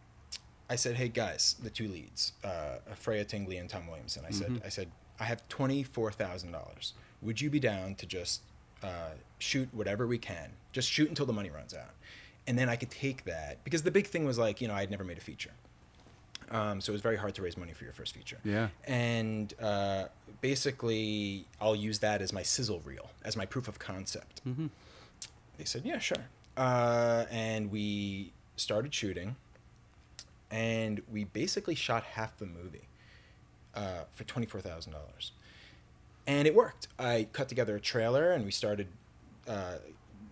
I 0.70 0.76
said, 0.76 0.96
hey 0.96 1.08
guys, 1.08 1.56
the 1.62 1.70
two 1.70 1.88
leads, 1.88 2.32
uh, 2.42 2.76
Freya 2.94 3.24
Tingley 3.24 3.58
and 3.58 3.68
Tom 3.68 3.86
Williamson. 3.86 4.24
I 4.26 4.30
said, 4.30 4.48
Mhm. 4.50 4.64
I 4.64 4.68
said, 4.68 4.88
I 5.20 5.24
have 5.24 5.46
twenty-four 5.48 6.12
thousand 6.12 6.52
dollars. 6.52 6.94
Would 7.22 7.40
you 7.40 7.50
be 7.50 7.60
down 7.60 7.94
to 7.96 8.06
just 8.06 8.42
uh, 8.82 9.10
shoot 9.38 9.68
whatever 9.72 10.06
we 10.06 10.18
can? 10.18 10.50
Just 10.72 10.90
shoot 10.90 11.08
until 11.08 11.26
the 11.26 11.32
money 11.32 11.50
runs 11.50 11.74
out, 11.74 11.94
and 12.46 12.58
then 12.58 12.68
I 12.68 12.76
could 12.76 12.90
take 12.90 13.24
that 13.24 13.62
because 13.64 13.82
the 13.82 13.90
big 13.90 14.06
thing 14.06 14.24
was 14.24 14.38
like, 14.38 14.60
you 14.60 14.68
know, 14.68 14.74
I'd 14.74 14.90
never 14.90 15.04
made 15.04 15.18
a 15.18 15.22
feature, 15.22 15.52
um, 16.50 16.80
so 16.80 16.90
it 16.90 16.94
was 16.94 17.00
very 17.02 17.16
hard 17.16 17.34
to 17.36 17.42
raise 17.42 17.56
money 17.56 17.72
for 17.72 17.84
your 17.84 17.92
first 17.92 18.14
feature 18.14 18.38
Yeah. 18.44 18.68
and 18.86 19.52
uh, 19.60 20.06
basically 20.40 21.46
I'll 21.60 21.76
use 21.76 21.98
that 22.00 22.20
as 22.22 22.32
my 22.32 22.42
sizzle 22.42 22.80
reel, 22.84 23.10
as 23.24 23.36
my 23.36 23.46
proof 23.46 23.68
of 23.68 23.78
concept. 23.78 24.42
Mm-hmm. 24.46 24.66
They 25.58 25.64
said, 25.64 25.82
yeah, 25.84 25.98
sure. 25.98 26.24
Uh, 26.56 27.24
and 27.30 27.70
we 27.70 28.32
started 28.56 28.92
shooting, 28.94 29.36
and 30.50 31.02
we 31.12 31.24
basically 31.24 31.74
shot 31.74 32.02
half 32.04 32.36
the 32.38 32.46
movie 32.46 32.88
uh, 33.74 34.04
for 34.12 34.22
twenty 34.24 34.46
four 34.46 34.60
thousand 34.60 34.92
dollars, 34.92 35.32
and 36.26 36.46
it 36.46 36.54
worked. 36.54 36.86
I 36.98 37.26
cut 37.32 37.48
together 37.48 37.74
a 37.76 37.80
trailer, 37.80 38.30
and 38.30 38.44
we 38.44 38.50
started, 38.52 38.86
uh, 39.48 39.76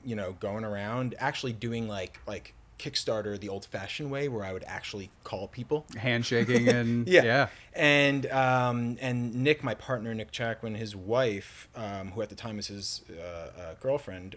you 0.04 0.16
know, 0.16 0.32
going 0.40 0.64
around, 0.64 1.14
actually 1.18 1.52
doing 1.52 1.88
like 1.88 2.20
like 2.26 2.54
Kickstarter 2.82 3.38
the 3.38 3.48
old 3.48 3.64
fashioned 3.64 4.10
way, 4.10 4.28
where 4.28 4.44
I 4.44 4.52
would 4.52 4.64
actually 4.66 5.10
call 5.22 5.46
people 5.46 5.86
Handshaking 5.96 6.68
and 6.74 7.06
yeah. 7.06 7.22
yeah. 7.22 7.48
And 7.74 8.26
um, 8.26 8.98
and 9.00 9.34
Nick, 9.34 9.62
my 9.62 9.74
partner, 9.74 10.14
Nick 10.14 10.32
Chakwin, 10.32 10.76
his 10.76 10.96
wife, 10.96 11.68
um, 11.76 12.10
who 12.10 12.22
at 12.22 12.28
the 12.28 12.34
time 12.34 12.56
was 12.56 12.66
his 12.66 13.02
uh, 13.10 13.22
uh, 13.22 13.74
girlfriend, 13.80 14.36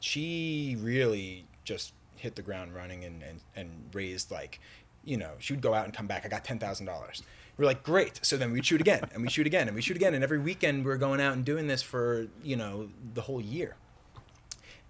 she 0.00 0.76
really 0.80 1.46
just 1.64 1.92
hit 2.16 2.34
the 2.34 2.42
ground 2.42 2.74
running 2.74 3.04
and, 3.04 3.22
and, 3.22 3.40
and 3.54 3.70
raised 3.92 4.32
like, 4.32 4.58
you 5.04 5.16
know, 5.16 5.32
she 5.38 5.52
would 5.52 5.62
go 5.62 5.72
out 5.74 5.84
and 5.84 5.94
come 5.94 6.08
back. 6.08 6.24
I 6.24 6.28
got 6.28 6.44
ten 6.44 6.58
thousand 6.58 6.86
dollars. 6.86 7.22
We're 7.56 7.66
like, 7.66 7.82
great. 7.82 8.20
So 8.22 8.36
then 8.36 8.52
we'd 8.52 8.66
shoot 8.66 8.80
again, 8.80 9.08
and 9.12 9.22
we 9.22 9.28
shoot 9.28 9.46
again, 9.46 9.68
and 9.68 9.74
we 9.74 9.82
shoot 9.82 9.96
again, 9.96 10.14
and 10.14 10.24
every 10.24 10.38
weekend 10.38 10.84
we're 10.84 10.96
going 10.96 11.20
out 11.20 11.34
and 11.34 11.44
doing 11.44 11.68
this 11.68 11.82
for 11.82 12.26
you 12.42 12.56
know 12.56 12.88
the 13.14 13.22
whole 13.22 13.40
year 13.40 13.76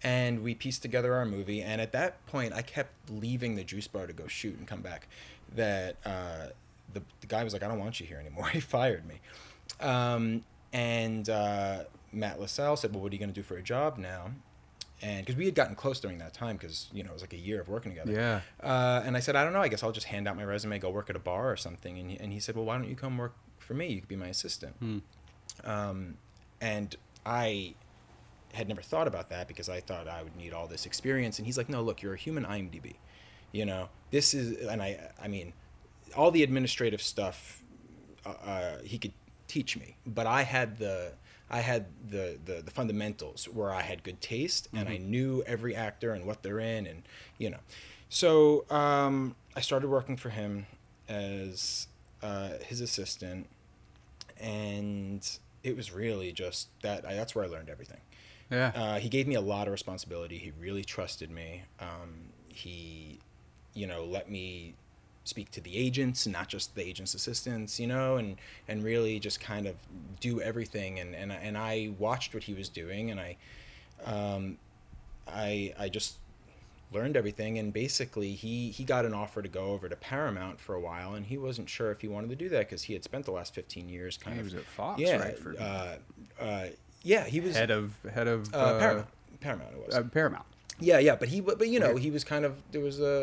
and 0.02 0.42
we 0.42 0.54
pieced 0.54 0.82
together 0.82 1.14
our 1.14 1.24
movie. 1.24 1.62
And 1.62 1.80
at 1.80 1.92
that 1.92 2.24
point, 2.26 2.52
I 2.52 2.62
kept 2.62 2.92
leaving 3.10 3.56
the 3.56 3.64
juice 3.64 3.88
bar 3.88 4.06
to 4.06 4.12
go 4.12 4.26
shoot 4.26 4.56
and 4.58 4.66
come 4.66 4.80
back. 4.80 5.08
That 5.56 5.96
uh, 6.04 6.48
the 6.92 7.02
the 7.20 7.26
guy 7.26 7.44
was 7.44 7.52
like, 7.52 7.62
"I 7.62 7.68
don't 7.68 7.78
want 7.78 8.00
you 8.00 8.06
here 8.06 8.18
anymore." 8.18 8.48
he 8.52 8.60
fired 8.60 9.04
me. 9.06 9.20
Um, 9.80 10.44
and 10.72 11.28
uh, 11.28 11.84
Matt 12.12 12.38
Lessall 12.38 12.76
said, 12.78 12.92
"Well, 12.92 13.02
what 13.02 13.12
are 13.12 13.14
you 13.14 13.18
going 13.18 13.30
to 13.30 13.34
do 13.34 13.42
for 13.42 13.56
a 13.56 13.62
job 13.62 13.98
now?" 13.98 14.30
And 15.00 15.24
because 15.24 15.36
we 15.36 15.44
had 15.44 15.54
gotten 15.54 15.76
close 15.76 16.00
during 16.00 16.18
that 16.18 16.34
time, 16.34 16.56
because 16.56 16.88
you 16.92 17.04
know 17.04 17.10
it 17.10 17.14
was 17.14 17.22
like 17.22 17.32
a 17.32 17.38
year 17.38 17.60
of 17.60 17.68
working 17.68 17.92
together. 17.92 18.12
Yeah. 18.12 18.40
Uh, 18.62 19.02
and 19.04 19.16
I 19.16 19.20
said, 19.20 19.36
I 19.36 19.44
don't 19.44 19.52
know. 19.52 19.60
I 19.60 19.68
guess 19.68 19.82
I'll 19.82 19.92
just 19.92 20.08
hand 20.08 20.26
out 20.26 20.36
my 20.36 20.44
resume, 20.44 20.78
go 20.80 20.90
work 20.90 21.08
at 21.08 21.14
a 21.14 21.20
bar 21.20 21.50
or 21.50 21.56
something. 21.56 21.98
And 21.98 22.10
he, 22.10 22.16
and 22.18 22.32
he 22.32 22.40
said, 22.40 22.56
Well, 22.56 22.64
why 22.64 22.76
don't 22.76 22.88
you 22.88 22.96
come 22.96 23.16
work 23.16 23.34
for 23.58 23.74
me? 23.74 23.88
You 23.88 24.00
could 24.00 24.08
be 24.08 24.16
my 24.16 24.26
assistant. 24.26 24.74
Hmm. 24.80 24.98
Um, 25.64 26.14
and 26.60 26.96
I 27.24 27.74
had 28.52 28.68
never 28.68 28.82
thought 28.82 29.06
about 29.06 29.28
that 29.30 29.48
because 29.48 29.68
I 29.68 29.80
thought 29.80 30.08
I 30.08 30.22
would 30.22 30.36
need 30.36 30.52
all 30.52 30.66
this 30.66 30.86
experience. 30.86 31.38
And 31.38 31.46
he's 31.46 31.58
like, 31.58 31.68
No, 31.68 31.82
look, 31.82 32.02
you're 32.02 32.14
a 32.14 32.18
human 32.18 32.44
IMDb. 32.44 32.94
You 33.52 33.64
know, 33.64 33.88
this 34.10 34.34
is, 34.34 34.66
and 34.66 34.82
I, 34.82 35.10
I 35.22 35.28
mean, 35.28 35.52
all 36.16 36.30
the 36.30 36.42
administrative 36.42 37.02
stuff 37.02 37.62
uh, 38.26 38.30
uh, 38.44 38.78
he 38.82 38.98
could 38.98 39.12
teach 39.46 39.76
me, 39.76 39.96
but 40.06 40.26
I 40.26 40.42
had 40.42 40.78
the 40.78 41.12
I 41.50 41.60
had 41.60 41.86
the, 42.06 42.38
the 42.44 42.62
the 42.62 42.70
fundamentals 42.70 43.46
where 43.46 43.72
I 43.72 43.80
had 43.80 44.02
good 44.02 44.20
taste 44.20 44.68
and 44.74 44.86
I 44.86 44.98
knew 44.98 45.42
every 45.46 45.74
actor 45.74 46.12
and 46.12 46.26
what 46.26 46.42
they're 46.42 46.58
in 46.58 46.86
and 46.86 47.02
you 47.38 47.48
know, 47.48 47.58
so 48.08 48.64
um, 48.70 49.34
I 49.56 49.60
started 49.60 49.88
working 49.88 50.16
for 50.16 50.30
him 50.30 50.66
as 51.08 51.88
uh, 52.22 52.50
his 52.64 52.80
assistant, 52.80 53.48
and 54.40 55.26
it 55.62 55.76
was 55.76 55.92
really 55.92 56.32
just 56.32 56.68
that. 56.82 57.06
I, 57.06 57.14
that's 57.14 57.34
where 57.34 57.44
I 57.44 57.48
learned 57.48 57.68
everything. 57.68 58.00
Yeah. 58.50 58.72
Uh, 58.74 58.98
he 58.98 59.08
gave 59.08 59.26
me 59.26 59.34
a 59.34 59.40
lot 59.40 59.66
of 59.66 59.72
responsibility. 59.72 60.38
He 60.38 60.52
really 60.60 60.84
trusted 60.84 61.30
me. 61.30 61.62
Um, 61.80 62.30
he, 62.48 63.18
you 63.74 63.86
know, 63.86 64.04
let 64.04 64.30
me 64.30 64.74
speak 65.24 65.50
to 65.50 65.60
the 65.60 65.76
agents, 65.76 66.26
not 66.26 66.48
just 66.48 66.74
the 66.74 66.82
agents' 66.82 67.12
assistants, 67.14 67.78
you 67.78 67.86
know, 67.86 68.16
and 68.16 68.36
and 68.66 68.82
really 68.82 69.18
just 69.20 69.40
kind 69.40 69.66
of 69.66 69.76
do 70.20 70.40
everything. 70.40 70.98
And 71.00 71.14
and 71.14 71.32
I- 71.32 71.36
and 71.36 71.58
I 71.58 71.90
watched 71.98 72.32
what 72.32 72.44
he 72.44 72.54
was 72.54 72.68
doing, 72.70 73.10
and 73.10 73.20
I, 73.20 73.36
um, 74.06 74.56
I 75.26 75.74
I 75.78 75.88
just 75.90 76.16
learned 76.90 77.18
everything. 77.18 77.58
And 77.58 77.70
basically, 77.72 78.32
he 78.32 78.70
he 78.70 78.84
got 78.84 79.04
an 79.04 79.12
offer 79.12 79.42
to 79.42 79.48
go 79.48 79.66
over 79.72 79.90
to 79.90 79.96
Paramount 79.96 80.58
for 80.58 80.74
a 80.74 80.80
while, 80.80 81.14
and 81.14 81.26
he 81.26 81.36
wasn't 81.36 81.68
sure 81.68 81.90
if 81.90 82.00
he 82.00 82.08
wanted 82.08 82.30
to 82.30 82.36
do 82.36 82.48
that 82.48 82.60
because 82.60 82.84
he 82.84 82.94
had 82.94 83.04
spent 83.04 83.26
the 83.26 83.32
last 83.32 83.54
fifteen 83.54 83.90
years 83.90 84.16
kind 84.16 84.34
he 84.36 84.40
of 84.40 84.46
was 84.46 84.54
at 84.54 84.64
Fox, 84.64 84.98
yeah, 85.00 85.18
right? 85.18 85.38
For 85.38 85.54
uh, 85.60 85.96
uh, 86.40 86.66
yeah, 87.12 87.24
he 87.24 87.40
was 87.40 87.56
head 87.56 87.70
of 87.70 87.84
head 88.12 88.28
of 88.28 88.54
uh, 88.54 88.78
Paramount. 88.78 89.08
Paramount 89.40 89.72
it 89.74 89.86
was. 89.86 89.94
uh, 89.96 90.02
Paramount. 90.02 90.44
yeah, 90.80 90.98
yeah, 90.98 91.16
but 91.16 91.28
he, 91.28 91.40
but, 91.40 91.58
but 91.58 91.68
you 91.68 91.80
know, 91.80 91.92
Okay. 91.92 92.02
he 92.04 92.10
was 92.10 92.22
kind 92.24 92.44
of 92.44 92.52
there 92.72 92.80
was 92.82 93.00
a 93.00 93.16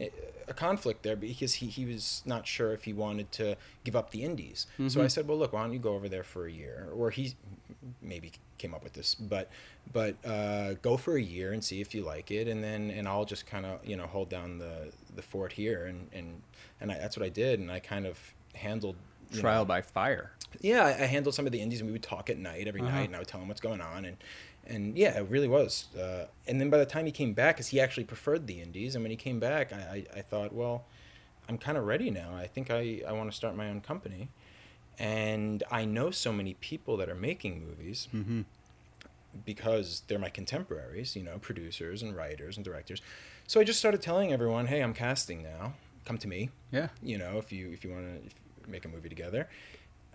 uh, 0.00 0.06
a 0.48 0.54
conflict 0.54 1.02
there 1.02 1.16
because 1.16 1.54
he 1.60 1.66
he 1.66 1.84
was 1.84 2.22
not 2.24 2.46
sure 2.46 2.72
if 2.72 2.84
he 2.84 2.92
wanted 2.92 3.28
to 3.32 3.56
give 3.84 3.94
up 3.96 4.10
the 4.10 4.22
indies. 4.24 4.66
So 4.88 5.00
I 5.00 5.06
Mhm. 5.06 5.10
said, 5.10 5.28
well, 5.28 5.38
look, 5.38 5.52
why 5.52 5.62
don't 5.62 5.72
you 5.72 5.78
go 5.90 5.94
over 5.94 6.08
there 6.08 6.24
for 6.24 6.46
a 6.46 6.52
year? 6.52 6.88
Or 6.94 7.10
he 7.10 7.34
maybe 8.00 8.32
came 8.58 8.72
up 8.74 8.82
with 8.84 8.92
this, 8.94 9.14
but 9.14 9.50
but 9.92 10.14
uh, 10.24 10.74
go 10.88 10.96
for 10.96 11.16
a 11.16 11.22
year 11.22 11.52
and 11.52 11.62
see 11.64 11.80
if 11.80 11.94
you 11.94 12.02
like 12.14 12.30
it, 12.30 12.46
and 12.52 12.62
then 12.62 12.90
and 12.90 13.08
I'll 13.08 13.24
just 13.34 13.44
kind 13.46 13.66
of 13.66 13.84
you 13.90 13.96
know 13.96 14.06
hold 14.06 14.28
down 14.28 14.58
the 14.58 14.92
the 15.18 15.22
fort 15.22 15.52
here, 15.52 15.86
and 15.86 16.08
and 16.12 16.42
and 16.80 16.92
I, 16.92 16.98
that's 16.98 17.16
what 17.16 17.24
I 17.26 17.30
did, 17.30 17.58
and 17.60 17.70
I 17.70 17.80
kind 17.80 18.06
of 18.06 18.16
handled 18.54 18.96
know, 19.36 19.40
Trial 19.40 19.64
by 19.64 19.80
fire. 19.82 20.32
yeah, 20.60 20.84
I, 20.84 20.90
I 20.90 21.06
handled 21.06 21.34
some 21.34 21.46
of 21.46 21.52
the 21.52 21.60
indies, 21.60 21.80
and 21.80 21.86
we 21.88 21.92
would 21.92 22.02
talk 22.02 22.28
at 22.30 22.38
night 22.38 22.66
every 22.68 22.80
Uh-huh. 22.80 22.90
night, 22.90 23.06
and 23.06 23.16
I 23.16 23.18
would 23.18 23.28
tell 23.28 23.40
him 23.40 23.48
what's 23.48 23.60
going 23.60 23.80
on, 23.80 24.04
and 24.04 24.16
and 24.64 24.96
yeah, 24.96 25.18
it 25.18 25.26
really 25.28 25.48
was. 25.48 25.86
Uh, 25.96 26.26
and 26.46 26.60
then 26.60 26.70
by 26.70 26.78
the 26.78 26.86
time 26.86 27.04
he 27.06 27.10
came 27.12 27.32
back, 27.32 27.56
because 27.56 27.68
he 27.68 27.80
actually 27.80 28.04
preferred 28.04 28.46
the 28.46 28.60
indies, 28.60 28.94
and 28.94 29.02
when 29.02 29.10
he 29.10 29.16
came 29.16 29.40
back, 29.40 29.72
I, 29.72 30.04
I, 30.14 30.18
I 30.18 30.22
thought, 30.22 30.52
well, 30.52 30.84
I'm 31.48 31.58
kind 31.58 31.76
of 31.76 31.84
ready 31.84 32.10
now. 32.12 32.34
I 32.36 32.46
think 32.46 32.70
I, 32.70 33.02
I 33.06 33.10
want 33.12 33.28
to 33.30 33.36
start 33.36 33.56
my 33.56 33.68
own 33.68 33.80
company, 33.80 34.28
and 35.00 35.64
I 35.70 35.84
know 35.84 36.10
so 36.12 36.32
many 36.32 36.54
people 36.54 36.96
that 36.98 37.08
are 37.08 37.16
making 37.16 37.64
movies 37.66 38.06
Mm-hmm. 38.14 38.42
because 39.44 40.02
they're 40.06 40.18
my 40.18 40.28
contemporaries, 40.28 41.16
you 41.16 41.22
know, 41.22 41.38
producers 41.38 42.02
and 42.02 42.14
writers 42.14 42.56
and 42.56 42.64
directors. 42.64 43.00
So 43.46 43.60
I 43.60 43.64
just 43.64 43.78
started 43.78 44.02
telling 44.02 44.32
everyone, 44.32 44.66
hey, 44.66 44.80
I'm 44.82 44.94
casting 44.94 45.42
now. 45.42 45.74
Come 46.04 46.18
to 46.18 46.26
me 46.28 46.50
Yeah. 46.72 46.88
you 47.02 47.16
know, 47.16 47.38
if 47.38 47.52
you 47.52 47.70
if 47.72 47.84
you 47.84 47.90
want 47.92 48.06
to 48.28 48.34
make 48.68 48.84
a 48.84 48.88
movie 48.88 49.08
together. 49.08 49.48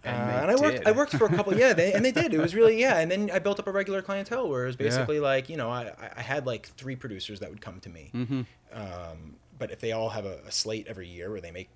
And 0.04 0.16
uh, 0.16 0.39
and 0.44 0.51
I 0.51 0.56
worked. 0.56 0.88
I 0.88 0.92
worked 0.92 1.16
for 1.18 1.25
a 1.25 1.30
couple. 1.36 1.56
Yeah, 1.58 1.74
they, 1.74 1.92
and 1.94 2.06
they 2.06 2.12
did. 2.12 2.34
It 2.34 2.39
was 2.39 2.54
really 2.54 2.80
yeah. 2.86 3.00
And 3.00 3.10
then 3.10 3.32
I 3.34 3.39
built 3.39 3.60
up 3.60 3.68
a 3.68 3.72
regular 3.72 4.01
clientele 4.01 4.48
where 4.48 4.63
it 4.63 4.68
was 4.68 4.75
Yeah. 4.80 4.86
basically 4.86 5.20
like 5.20 5.50
you 5.50 5.58
know 5.58 5.70
I 5.70 5.92
I 6.16 6.22
had 6.22 6.46
like 6.46 6.68
three 6.68 6.96
producers 6.96 7.39
that 7.39 7.50
would 7.50 7.62
come 7.62 7.80
to 7.82 7.89
me. 7.89 8.12
Mm-hmm. 8.13 8.42
Um, 8.74 9.36
but 9.58 9.72
if 9.72 9.80
they 9.80 9.92
all 9.94 10.10
have 10.10 10.25
a, 10.25 10.39
a 10.48 10.51
slate 10.51 10.86
every 10.88 11.08
year 11.08 11.32
where 11.32 11.42
they 11.42 11.50
make 11.51 11.70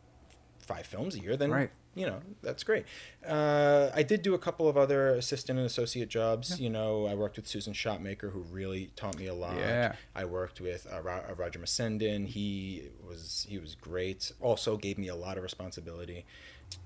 five 0.59 0.85
films 0.85 1.15
a 1.15 1.19
year, 1.19 1.35
then 1.35 1.49
Right. 1.49 1.71
you 1.95 2.05
know 2.05 2.21
that's 2.43 2.63
great. 2.63 2.85
Uh, 3.27 3.89
I 3.93 4.03
did 4.03 4.21
do 4.21 4.35
a 4.35 4.39
couple 4.39 4.69
of 4.69 4.77
other 4.77 5.09
assistant 5.15 5.57
and 5.57 5.65
associate 5.65 6.07
jobs. 6.09 6.59
You 6.59 6.69
know, 6.69 7.07
I 7.07 7.15
worked 7.15 7.37
with 7.37 7.47
Susan 7.47 7.73
Shopmaker, 7.73 8.31
who 8.31 8.41
really 8.51 8.91
taught 8.95 9.17
me 9.17 9.25
a 9.25 9.33
lot. 9.33 9.57
Yeah. 9.57 9.95
I 10.15 10.25
worked 10.25 10.61
with 10.61 10.85
uh, 10.91 10.97
uh, 10.97 11.33
Roger 11.35 11.57
Mussenden. 11.57 12.27
He 12.27 12.83
was 13.05 13.47
he 13.49 13.57
was 13.57 13.73
great. 13.73 14.31
Also 14.39 14.77
gave 14.77 14.99
me 14.99 15.07
a 15.07 15.15
lot 15.15 15.37
of 15.37 15.43
responsibility. 15.43 16.23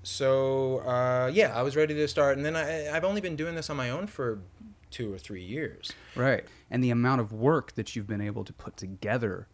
So 0.02 0.78
uh, 0.78 1.30
yeah, 1.32 1.56
I 1.56 1.62
was 1.62 1.76
ready 1.76 1.94
to 1.94 2.08
start, 2.08 2.36
and 2.36 2.46
then 2.46 2.56
I, 2.56 2.94
I've 2.94 3.04
only 3.04 3.20
been 3.20 3.36
doing 3.36 3.54
this 3.54 3.70
on 3.70 3.76
my 3.76 3.90
own 3.90 4.06
for 4.06 4.38
two 4.90 5.12
or 5.12 5.18
three 5.18 5.42
years. 5.42 5.92
Right. 6.14 6.44
And 6.70 6.82
the 6.82 6.90
amount 6.90 7.20
of 7.20 7.32
work 7.32 7.74
that 7.74 7.94
you've 7.94 8.06
been 8.06 8.20
able 8.20 8.44
to 8.44 8.52
put 8.52 8.76
together 8.76 9.48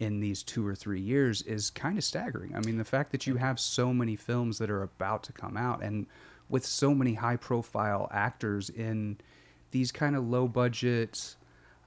in 0.00 0.20
these 0.20 0.42
two 0.42 0.66
or 0.66 0.74
three 0.74 1.00
years 1.00 1.42
is 1.42 1.70
kind 1.70 1.96
of 1.96 2.04
staggering. 2.04 2.54
I 2.54 2.60
mean, 2.60 2.76
the 2.76 2.84
fact 2.84 3.12
that 3.12 3.26
you 3.26 3.36
have 3.36 3.60
so 3.60 3.92
many 3.92 4.16
films 4.16 4.58
that 4.58 4.70
are 4.70 4.82
about 4.82 5.22
to 5.24 5.32
come 5.32 5.56
out 5.56 5.82
and 5.82 6.06
with 6.48 6.66
so 6.66 6.94
many 6.94 7.14
high 7.14 7.36
profile 7.36 8.08
actors 8.12 8.68
in 8.70 9.18
these 9.70 9.90
kind 9.90 10.16
of 10.16 10.28
low 10.28 10.46
budget, 10.46 11.36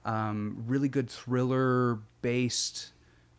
um, 0.05 0.63
really 0.67 0.89
good 0.89 1.09
thriller 1.09 1.99
based 2.21 2.91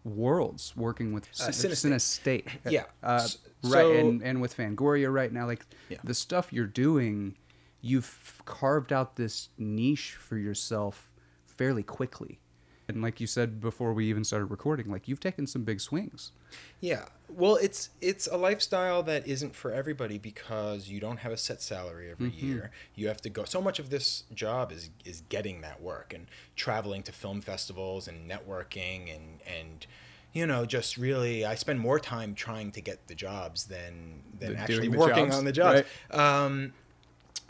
worlds 0.09 0.75
working 0.77 1.13
with 1.13 1.29
Uh, 1.41 1.51
Cin- 1.53 1.71
Cinestate. 1.73 2.45
Cinestate. 2.45 2.73
Yeah. 2.73 2.85
Uh, 3.03 3.21
S- 3.23 3.39
right. 3.65 3.97
and, 3.97 4.23
and 4.23 4.41
with 4.41 4.57
Fangoria 4.57 5.13
right 5.13 5.33
now, 5.33 5.47
like 5.47 5.65
Yeah. 5.89 5.99
the 6.05 6.15
stuff 6.15 6.53
you're 6.53 6.67
doing, 6.67 7.37
you've 7.81 8.43
carved 8.45 8.93
out 8.93 9.17
this 9.17 9.49
niche 9.59 10.13
for 10.15 10.37
yourself 10.37 11.11
fairly 11.47 11.83
quickly. 11.83 12.41
And 12.89 13.03
like 13.03 13.21
you 13.21 13.27
said 13.27 13.61
before 13.61 13.93
we 13.93 14.07
even 14.07 14.25
started 14.25 14.47
recording, 14.47 14.91
like 14.91 15.09
you've 15.09 15.21
taken 15.21 15.47
some 15.47 15.63
big 15.65 15.81
swings. 15.81 16.33
Yeah. 16.81 17.05
Well, 17.31 17.57
it's 17.57 17.91
it's 18.01 18.27
a 18.27 18.37
lifestyle 18.37 19.03
that 19.03 19.27
isn't 19.27 19.55
for 19.55 19.73
everybody 19.73 20.19
because 20.19 20.89
you 20.89 20.99
don't 21.01 21.19
have 21.19 21.33
a 21.33 21.37
set 21.37 21.61
salary 21.63 22.11
every 22.11 22.31
Mm-hmm. 22.31 22.47
year. 22.47 22.71
You 22.95 23.09
have 23.09 23.21
to 23.23 23.31
go. 23.31 23.45
So 23.45 23.61
much 23.61 23.79
of 23.79 23.91
this 23.91 24.25
job 24.35 24.73
is 24.73 24.91
is 25.05 25.23
getting 25.29 25.61
that 25.61 25.83
work 25.83 26.13
and 26.15 26.27
traveling 26.57 27.03
to 27.05 27.13
film 27.13 27.41
festivals 27.41 28.09
and 28.09 28.31
networking 28.31 29.15
and 29.15 29.41
and 29.47 29.87
you 30.33 30.47
know 30.47 30.65
just 30.65 30.97
really 30.97 31.45
I 31.45 31.55
spend 31.55 31.81
more 31.81 32.01
time 32.01 32.35
trying 32.35 32.73
to 32.73 32.81
get 32.81 33.07
the 33.09 33.15
jobs 33.15 33.67
than 33.67 34.23
than 34.39 34.53
Than 34.53 34.59
actually 34.59 34.89
working 34.89 35.27
jobs, 35.27 35.37
on 35.37 35.45
the 35.45 35.53
jobs. 35.53 35.83
right. 36.11 36.19
Um, 36.19 36.73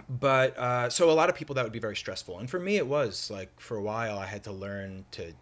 but 0.08 0.56
uh, 0.58 0.88
so 0.90 1.10
a 1.10 1.12
lot 1.12 1.28
of 1.28 1.34
people 1.34 1.54
that 1.56 1.64
would 1.64 1.72
be 1.72 1.78
very 1.78 1.96
stressful 1.96 2.38
and 2.38 2.48
for 2.48 2.58
me 2.58 2.76
it 2.76 2.86
was 2.86 3.30
like 3.30 3.50
for 3.60 3.76
a 3.76 3.82
while 3.82 4.18
i 4.18 4.24
had 4.26 4.42
to 4.44 4.52
learn 4.52 5.04
to 5.10 5.34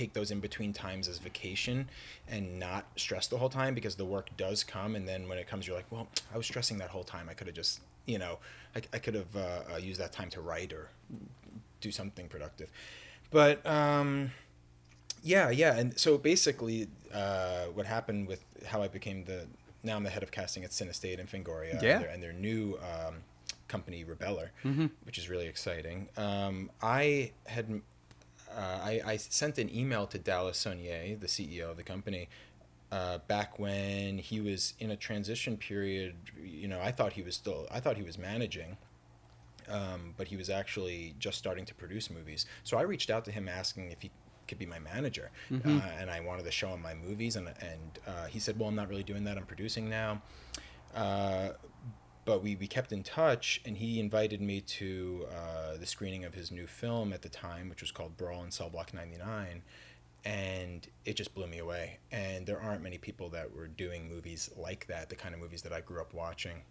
take 0.00 0.12
those 0.12 0.30
in 0.30 0.40
between 0.40 0.72
times 0.72 1.08
as 1.08 1.18
vacation 1.18 1.88
and 2.28 2.42
not 2.66 2.82
stress 2.96 3.26
the 3.28 3.38
whole 3.38 3.48
time 3.60 3.72
because 3.74 3.94
the 3.96 4.04
work 4.16 4.28
does 4.36 4.58
come. 4.62 4.94
And 4.96 5.04
then 5.10 5.20
when 5.28 5.38
it 5.38 5.46
comes 5.50 5.66
you're 5.66 5.76
like 5.80 5.90
well 5.90 6.06
i 6.32 6.36
was 6.36 6.46
stressing 6.46 6.78
that 6.78 6.90
whole 6.90 7.04
time. 7.04 7.26
I 7.30 7.34
could 7.34 7.46
have 7.50 7.56
just 7.56 7.80
you 8.12 8.18
know 8.18 8.34
i, 8.76 8.78
I 8.96 8.98
could 9.04 9.14
have 9.14 9.32
uh, 9.34 9.74
uh, 9.74 9.76
used 9.90 10.00
that 10.04 10.12
time 10.12 10.30
to 10.36 10.40
write 10.48 10.72
or 10.78 10.84
do 11.80 11.90
something 11.90 12.26
productive. 12.28 12.68
But 13.30 13.64
um 13.66 14.30
yeah 15.22 15.50
yeah. 15.62 15.76
And 15.80 15.98
so 15.98 16.18
basically 16.18 16.88
uh, 17.22 17.64
what 17.76 17.86
happened 17.86 18.22
with 18.28 18.42
how 18.72 18.82
i 18.82 18.88
became 18.88 19.24
the 19.24 19.46
now 19.82 19.96
i'm 19.96 20.02
the 20.04 20.10
head 20.10 20.22
of 20.22 20.30
casting 20.30 20.62
at 20.64 20.70
cinestate 20.70 21.18
and 21.20 21.28
fangoria 21.34 21.80
Yeah. 21.82 21.94
and, 21.94 22.02
their, 22.04 22.10
and 22.14 22.22
their 22.22 22.32
new 22.48 22.78
um, 22.90 23.14
company 23.68 24.04
rebeller 24.04 24.48
Mm-hmm. 24.64 24.86
which 25.06 25.18
is 25.18 25.28
really 25.32 25.46
exciting. 25.54 25.98
Um, 26.16 26.70
i 26.82 27.32
had 27.46 27.66
uh, 28.56 28.80
I, 28.82 29.00
I 29.04 29.16
sent 29.18 29.58
an 29.58 29.74
email 29.74 30.06
to 30.08 30.18
Dallas 30.18 30.58
Sonnier, 30.64 31.16
the 31.20 31.26
CEO 31.26 31.70
of 31.70 31.76
the 31.76 31.82
company, 31.82 32.28
uh, 32.90 33.18
back 33.28 33.58
when 33.58 34.18
he 34.18 34.40
was 34.40 34.74
in 34.78 34.90
a 34.90 34.96
transition 34.96 35.56
period. 35.56 36.14
You 36.42 36.68
know, 36.68 36.80
I 36.80 36.90
thought 36.92 37.12
he 37.12 37.22
was 37.22 37.34
still, 37.34 37.66
I 37.70 37.80
thought 37.80 37.96
he 37.96 38.02
was 38.02 38.16
managing, 38.18 38.76
um, 39.68 40.14
but 40.16 40.28
he 40.28 40.36
was 40.36 40.48
actually 40.48 41.14
just 41.18 41.36
starting 41.38 41.64
to 41.66 41.74
produce 41.74 42.10
movies. 42.10 42.46
So 42.64 42.78
I 42.78 42.82
reached 42.82 43.10
out 43.10 43.24
to 43.26 43.32
him 43.32 43.48
asking 43.48 43.90
if 43.90 44.00
he 44.00 44.10
could 44.48 44.58
be 44.60 44.66
my 44.66 44.78
manager, 44.78 45.30
Mhm. 45.50 45.66
uh, 45.66 45.84
and 46.00 46.08
I 46.08 46.20
wanted 46.20 46.44
to 46.44 46.52
show 46.52 46.68
him 46.72 46.80
my 46.80 46.94
movies, 46.94 47.34
and 47.36 47.48
and 47.48 47.98
uh, 48.06 48.26
he 48.26 48.38
said, 48.38 48.56
"Well, 48.58 48.68
I'm 48.68 48.76
not 48.76 48.88
really 48.88 49.02
doing 49.02 49.24
that. 49.24 49.36
I'm 49.36 49.44
producing 49.46 49.90
now." 49.90 50.22
But 52.26 52.42
we, 52.42 52.56
we 52.56 52.66
kept 52.66 52.92
in 52.92 53.02
touch, 53.04 53.60
and 53.64 53.76
he 53.76 53.98
invited 54.00 54.40
me 54.42 54.60
to 54.60 55.26
uh, 55.32 55.76
the 55.78 55.86
screening 55.86 56.24
of 56.24 56.34
his 56.34 56.50
new 56.50 56.66
film 56.66 57.12
at 57.14 57.22
the 57.22 57.28
time, 57.30 57.68
which 57.70 57.80
was 57.80 57.90
called 57.92 58.16
Brawl 58.18 58.42
in 58.44 58.50
Cell 58.50 58.68
Block 58.68 58.92
99. 58.92 59.62
And 60.24 60.86
it 61.04 61.14
just 61.14 61.34
blew 61.36 61.46
me 61.46 61.58
away. 61.58 61.98
And 62.10 62.44
there 62.44 62.60
aren't 62.60 62.82
many 62.82 62.98
people 62.98 63.28
that 63.30 63.54
were 63.54 63.68
doing 63.68 64.08
movies 64.08 64.50
like 64.56 64.88
that, 64.88 65.08
the 65.08 65.14
kind 65.14 65.34
of 65.34 65.40
movies 65.40 65.62
that 65.62 65.72
I 65.72 65.80
grew 65.80 66.00
up 66.00 66.12
watching. 66.12 66.62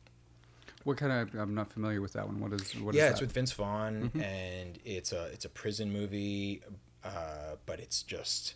What 0.83 0.97
kind 0.97 1.11
of? 1.13 1.33
I'm 1.39 1.55
not 1.55 1.71
familiar 1.71 2.01
with 2.01 2.13
that 2.13 2.27
one. 2.27 2.39
What 2.41 2.51
is? 2.53 2.75
What 2.75 2.93
yeah, 2.93 3.05
is 3.05 3.11
it's 3.13 3.21
with 3.21 3.31
Vince 3.31 3.53
Vaughn, 3.53 4.11
Mhm. 4.13 4.21
and 4.21 4.77
it's 4.85 5.13
a 5.13 5.25
it's 5.27 5.45
a 5.45 5.49
prison 5.49 5.91
movie, 5.91 6.61
uh, 7.03 7.55
but 7.65 7.79
it's 7.79 8.03
just 8.03 8.53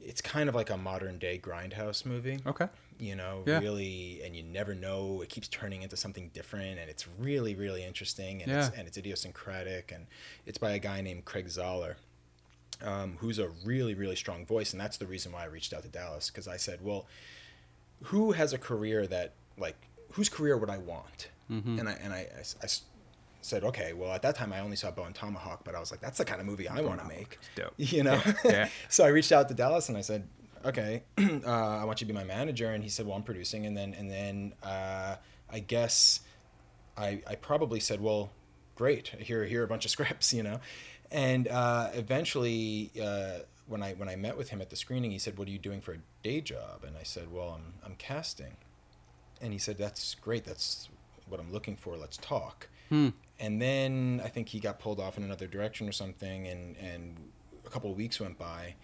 it's 0.00 0.20
kind 0.20 0.48
of 0.48 0.54
like 0.54 0.70
a 0.70 0.76
modern 0.76 1.18
day 1.18 1.38
grindhouse 1.42 2.04
movie. 2.06 2.38
okay. 2.46 2.68
You 3.00 3.14
know, 3.14 3.44
Yeah. 3.46 3.60
really, 3.60 4.20
and 4.24 4.34
you 4.34 4.42
never 4.42 4.74
know. 4.74 5.22
It 5.22 5.28
keeps 5.28 5.46
turning 5.48 5.82
into 5.82 5.96
something 5.96 6.30
different, 6.34 6.78
and 6.80 6.90
it's 6.90 7.06
really 7.18 7.54
really 7.54 7.84
interesting, 7.84 8.42
and 8.42 8.50
it's 8.50 8.68
Yeah. 8.70 8.78
and 8.78 8.88
it's 8.88 8.96
idiosyncratic, 8.96 9.92
and 9.92 10.06
it's 10.46 10.58
by 10.58 10.72
a 10.72 10.78
guy 10.78 11.00
named 11.00 11.24
Craig 11.24 11.46
Zahler. 11.46 11.94
Um, 12.80 13.16
who's 13.18 13.38
a 13.40 13.48
really 13.64 13.94
really 13.94 14.14
strong 14.14 14.46
voice 14.46 14.70
and 14.72 14.80
that's 14.80 14.98
the 14.98 15.06
reason 15.06 15.32
why 15.32 15.42
i 15.42 15.46
reached 15.46 15.72
out 15.72 15.82
to 15.82 15.88
dallas 15.88 16.30
because 16.30 16.46
i 16.46 16.56
said 16.56 16.78
well 16.80 17.06
who 18.04 18.30
has 18.30 18.52
a 18.52 18.58
career 18.58 19.04
that 19.08 19.32
like 19.56 19.74
whose 20.12 20.28
career 20.28 20.56
would 20.56 20.70
i 20.70 20.78
want 20.78 21.26
Mhm. 21.50 21.80
and 21.80 21.88
I 21.88 21.92
and 21.94 22.12
I, 22.12 22.18
I 22.18 22.42
I 22.62 22.66
said, 23.48 23.64
okay, 23.64 23.92
well 23.92 24.12
at 24.12 24.22
that 24.22 24.36
time 24.36 24.52
I 24.52 24.60
only 24.60 24.76
saw 24.76 24.90
Bone 24.90 25.12
Tomahawk, 25.12 25.64
but 25.64 25.74
I 25.74 25.80
was 25.80 25.90
like, 25.90 26.00
that's 26.00 26.18
the 26.18 26.24
kind 26.24 26.40
of 26.40 26.46
movie 26.46 26.68
I 26.68 26.80
want 26.80 27.00
to 27.00 27.06
make, 27.06 27.38
Dope. 27.54 27.72
you 27.76 28.02
know. 28.02 28.20
Yeah. 28.44 28.68
so 28.88 29.04
I 29.04 29.08
reached 29.08 29.32
out 29.32 29.48
to 29.48 29.54
Dallas 29.54 29.88
and 29.88 29.98
I 29.98 30.02
said, 30.02 30.28
okay, 30.64 31.02
uh, 31.18 31.46
I 31.46 31.84
want 31.84 32.00
you 32.00 32.06
to 32.06 32.12
be 32.12 32.18
my 32.18 32.24
manager, 32.24 32.70
and 32.70 32.82
he 32.82 32.90
said, 32.90 33.06
well, 33.06 33.16
I'm 33.16 33.22
producing, 33.22 33.66
and 33.66 33.76
then 33.76 33.94
and 33.94 34.10
then 34.10 34.54
uh, 34.62 35.16
I 35.50 35.60
guess 35.60 36.20
I 36.96 37.22
I 37.26 37.34
probably 37.36 37.80
said, 37.80 38.00
well, 38.00 38.30
great, 38.74 39.08
here 39.18 39.44
here 39.44 39.62
are 39.62 39.64
a 39.64 39.68
bunch 39.68 39.84
of 39.84 39.90
scripts, 39.96 40.32
you 40.32 40.42
know, 40.42 40.60
and 41.10 41.48
uh, 41.48 41.90
eventually. 41.94 42.90
Uh, 43.00 43.40
when 43.66 43.82
I 43.82 43.92
when 43.92 44.08
I 44.08 44.16
met 44.16 44.34
with 44.34 44.48
him 44.48 44.62
at 44.62 44.70
the 44.70 44.76
screening, 44.76 45.10
he 45.10 45.18
said, 45.18 45.36
"What 45.36 45.46
are 45.46 45.50
you 45.50 45.58
doing 45.58 45.82
for 45.82 45.92
a 45.92 45.98
day 46.22 46.40
job?" 46.40 46.84
And 46.86 46.96
I 46.96 47.02
said, 47.02 47.30
"Well, 47.30 47.50
I'm 47.50 47.74
I'm 47.84 47.96
casting." 47.96 48.56
And 49.42 49.52
he 49.52 49.58
said, 49.58 49.76
"That's 49.76 50.14
great. 50.14 50.44
That's 50.44 50.88
what 51.28 51.38
I'm 51.38 51.52
looking 51.52 51.76
for. 51.76 51.94
Let's 51.98 52.16
talk." 52.16 52.68
Hmm. 52.88 53.10
And 53.40 53.60
then 53.62 54.20
I 54.24 54.28
think 54.28 54.48
he 54.48 54.58
got 54.60 54.78
pulled 54.80 54.98
off 55.00 55.16
in 55.16 55.24
another 55.24 55.46
direction 55.46 55.88
or 55.88 55.92
something, 55.92 56.48
and 56.48 56.76
and 56.76 57.16
a 57.64 57.70
couple 57.70 57.90
of 57.90 57.96
weeks 57.96 58.20
went 58.20 58.38
by, 58.38 58.74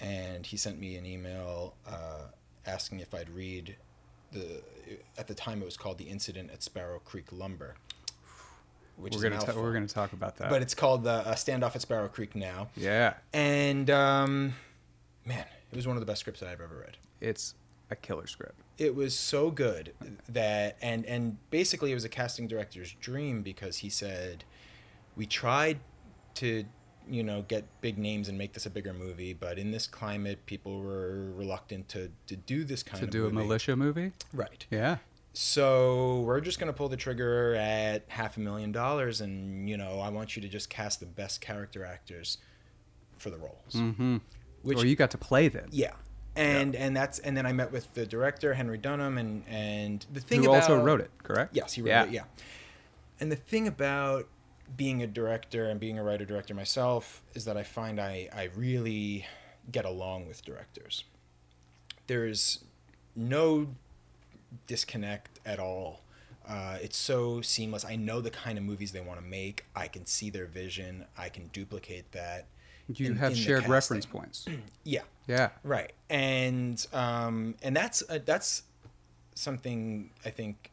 and 0.00 0.46
he 0.46 0.56
sent 0.56 0.78
me 0.78 0.96
an 0.96 1.04
email 1.04 1.74
uh, 1.86 2.28
asking 2.66 3.00
if 3.00 3.14
I'd 3.14 3.30
read 3.30 3.76
the. 4.32 4.62
At 5.18 5.26
the 5.26 5.34
time, 5.34 5.62
it 5.62 5.64
was 5.64 5.76
called 5.76 5.98
the 5.98 6.04
incident 6.04 6.50
at 6.50 6.62
Sparrow 6.62 6.98
Creek 6.98 7.26
Lumber, 7.32 7.74
which 8.96 9.14
we're 9.14 9.22
gonna 9.22 9.38
ta- 9.40 9.54
we're 9.54 9.72
gonna 9.72 9.86
talk 9.86 10.12
about 10.12 10.36
that. 10.36 10.50
But 10.50 10.62
it's 10.62 10.74
called 10.74 11.04
the 11.04 11.10
uh, 11.10 11.34
Standoff 11.34 11.74
at 11.74 11.82
Sparrow 11.82 12.08
Creek 12.08 12.34
now, 12.34 12.68
yeah, 12.76 13.14
and 13.32 13.90
um, 13.90 14.54
man, 15.26 15.44
it 15.72 15.76
was 15.76 15.86
one 15.86 15.96
of 15.96 16.00
the 16.00 16.06
best 16.06 16.20
scripts 16.20 16.40
that 16.40 16.48
I've 16.48 16.60
ever 16.60 16.76
read 16.76 16.96
it's 17.24 17.54
a 17.90 17.96
killer 17.96 18.26
script. 18.26 18.60
it 18.78 18.94
was 18.94 19.14
so 19.16 19.50
good 19.50 19.92
that 20.28 20.76
and 20.82 21.04
and 21.06 21.36
basically 21.50 21.90
it 21.90 21.94
was 21.94 22.04
a 22.04 22.08
casting 22.08 22.48
director's 22.48 22.92
dream 23.00 23.42
because 23.42 23.78
he 23.78 23.88
said 23.90 24.44
we 25.16 25.26
tried 25.26 25.78
to 26.34 26.64
you 27.08 27.22
know 27.22 27.42
get 27.46 27.64
big 27.82 27.98
names 27.98 28.28
and 28.30 28.38
make 28.38 28.54
this 28.54 28.64
a 28.66 28.70
bigger 28.70 28.94
movie 28.94 29.34
but 29.34 29.58
in 29.58 29.70
this 29.70 29.86
climate 29.86 30.44
people 30.46 30.80
were 30.80 31.30
reluctant 31.34 31.86
to 31.88 32.10
to 32.26 32.34
do 32.36 32.64
this 32.64 32.82
kind 32.82 32.98
To 33.00 33.04
of 33.04 33.10
to 33.10 33.18
do 33.18 33.26
a 33.26 33.30
militia 33.30 33.76
movie. 33.76 34.12
right 34.32 34.64
Yeah. 34.70 34.96
so 35.34 36.20
we're 36.20 36.40
just 36.40 36.58
going 36.58 36.68
to 36.72 36.76
pull 36.76 36.88
the 36.88 36.96
trigger 36.96 37.54
at 37.56 38.04
half 38.08 38.38
a 38.38 38.40
million 38.40 38.72
dollars 38.72 39.20
and 39.20 39.68
you 39.68 39.76
know 39.76 40.00
i 40.00 40.08
want 40.08 40.34
you 40.36 40.40
to 40.42 40.48
just 40.48 40.70
cast 40.70 41.00
the 41.00 41.06
best 41.06 41.40
character 41.42 41.84
actors 41.84 42.38
for 43.18 43.28
the 43.30 43.36
roles 43.36 43.74
Mm-hmm. 43.74 44.16
which 44.62 44.78
or 44.82 44.86
you 44.86 44.96
got 44.96 45.10
to 45.10 45.18
play 45.18 45.48
then. 45.48 45.68
yeah 45.70 45.92
and 46.36 46.74
and 46.74 46.96
that's 46.96 47.18
and 47.20 47.36
then 47.36 47.46
i 47.46 47.52
met 47.52 47.70
with 47.70 47.92
the 47.94 48.04
director 48.04 48.54
henry 48.54 48.78
dunham 48.78 49.18
and 49.18 49.44
and 49.48 50.06
the 50.12 50.20
thing 50.20 50.42
Who 50.42 50.50
about 50.50 50.62
also 50.62 50.82
wrote 50.82 51.00
it, 51.00 51.10
correct? 51.22 51.54
Yes, 51.54 51.74
he 51.74 51.82
wrote 51.82 51.88
yeah. 51.88 52.04
it. 52.04 52.10
Yeah. 52.10 52.22
And 53.20 53.30
the 53.30 53.36
thing 53.36 53.68
about 53.68 54.28
being 54.76 55.02
a 55.02 55.06
director 55.06 55.66
and 55.66 55.78
being 55.78 55.98
a 55.98 56.02
writer 56.02 56.24
director 56.24 56.54
myself 56.54 57.22
is 57.34 57.44
that 57.44 57.56
I 57.56 57.62
find 57.62 58.00
I 58.00 58.28
I 58.34 58.50
really 58.56 59.26
get 59.70 59.84
along 59.84 60.26
with 60.26 60.44
directors. 60.44 61.04
There's 62.06 62.64
no 63.16 63.68
disconnect 64.66 65.40
at 65.46 65.58
all. 65.58 66.00
Uh, 66.46 66.76
it's 66.82 66.98
so 66.98 67.40
seamless. 67.40 67.84
I 67.84 67.96
know 67.96 68.20
the 68.20 68.30
kind 68.30 68.58
of 68.58 68.64
movies 68.64 68.92
they 68.92 69.00
want 69.00 69.18
to 69.18 69.24
make. 69.24 69.64
I 69.74 69.88
can 69.88 70.04
see 70.04 70.28
their 70.28 70.44
vision. 70.44 71.06
I 71.16 71.30
can 71.30 71.48
duplicate 71.48 72.12
that. 72.12 72.46
You 72.88 73.06
in- 73.06 73.16
have 73.16 73.32
in 73.32 73.36
shared 73.36 73.68
reference 73.68 74.06
points. 74.06 74.46
Yeah. 74.84 75.00
Yeah. 75.26 75.50
Right, 75.62 75.92
and 76.10 76.86
um, 76.92 77.54
and 77.62 77.74
that's 77.74 78.02
uh, 78.10 78.18
that's 78.24 78.64
something 79.34 80.10
I 80.24 80.30
think 80.30 80.70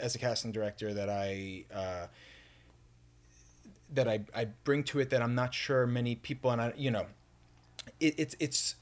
as 0.00 0.14
a 0.14 0.18
casting 0.18 0.52
director 0.52 0.94
that 0.94 1.10
I 1.10 1.64
uh, 1.74 2.06
that 3.94 4.08
I, 4.08 4.20
I 4.34 4.46
bring 4.64 4.84
to 4.84 5.00
it 5.00 5.10
that 5.10 5.22
I'm 5.22 5.34
not 5.34 5.52
sure 5.54 5.86
many 5.86 6.14
people 6.14 6.50
and 6.50 6.60
I 6.60 6.72
you 6.76 6.90
know 6.90 7.06
it, 8.00 8.14
it's 8.18 8.36
it's 8.40 8.76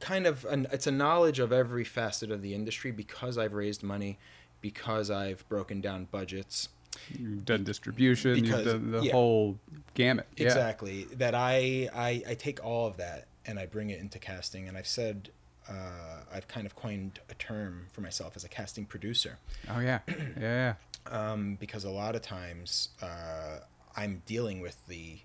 kind 0.00 0.26
of 0.26 0.44
an, 0.46 0.66
it's 0.72 0.86
a 0.86 0.90
knowledge 0.92 1.38
of 1.38 1.52
every 1.52 1.84
facet 1.84 2.30
of 2.30 2.42
the 2.42 2.54
industry 2.54 2.90
because 2.90 3.38
I've 3.38 3.54
raised 3.54 3.82
money 3.82 4.18
because 4.60 5.10
I've 5.10 5.48
broken 5.48 5.80
down 5.80 6.08
budgets 6.10 6.68
You've 7.18 7.44
done 7.44 7.64
distribution. 7.64 8.34
Because- 8.34 8.64
you've 8.66 8.74
done 8.82 8.90
the 8.92 9.02
yeah. 9.04 9.12
whole 9.12 9.58
gamut. 9.94 10.26
Yeah. 10.36 10.46
exactly 10.46 11.04
that 11.18 11.34
I, 11.34 11.88
I 11.94 12.22
i 12.30 12.34
take 12.34 12.64
all 12.64 12.86
of 12.88 12.96
that 12.96 13.26
and 13.46 13.58
i 13.60 13.66
bring 13.66 13.90
it 13.90 14.00
into 14.00 14.18
casting 14.18 14.66
and 14.68 14.76
i've 14.76 14.86
said 14.88 15.30
uh, 15.68 16.22
i've 16.32 16.48
kind 16.48 16.66
of 16.66 16.74
coined 16.74 17.20
a 17.30 17.34
term 17.34 17.86
for 17.92 18.00
myself 18.00 18.34
as 18.36 18.42
a 18.44 18.48
casting 18.48 18.86
producer 18.86 19.38
Oh 19.68 19.78
yeah. 19.80 20.00
Yeah. 20.40 20.74
um, 21.10 21.56
because 21.60 21.84
a 21.84 21.90
lot 21.90 22.16
of 22.16 22.22
times 22.22 22.88
uh, 23.02 23.58
i'm 23.96 24.22
dealing 24.26 24.60
with 24.60 24.84
the 24.88 25.18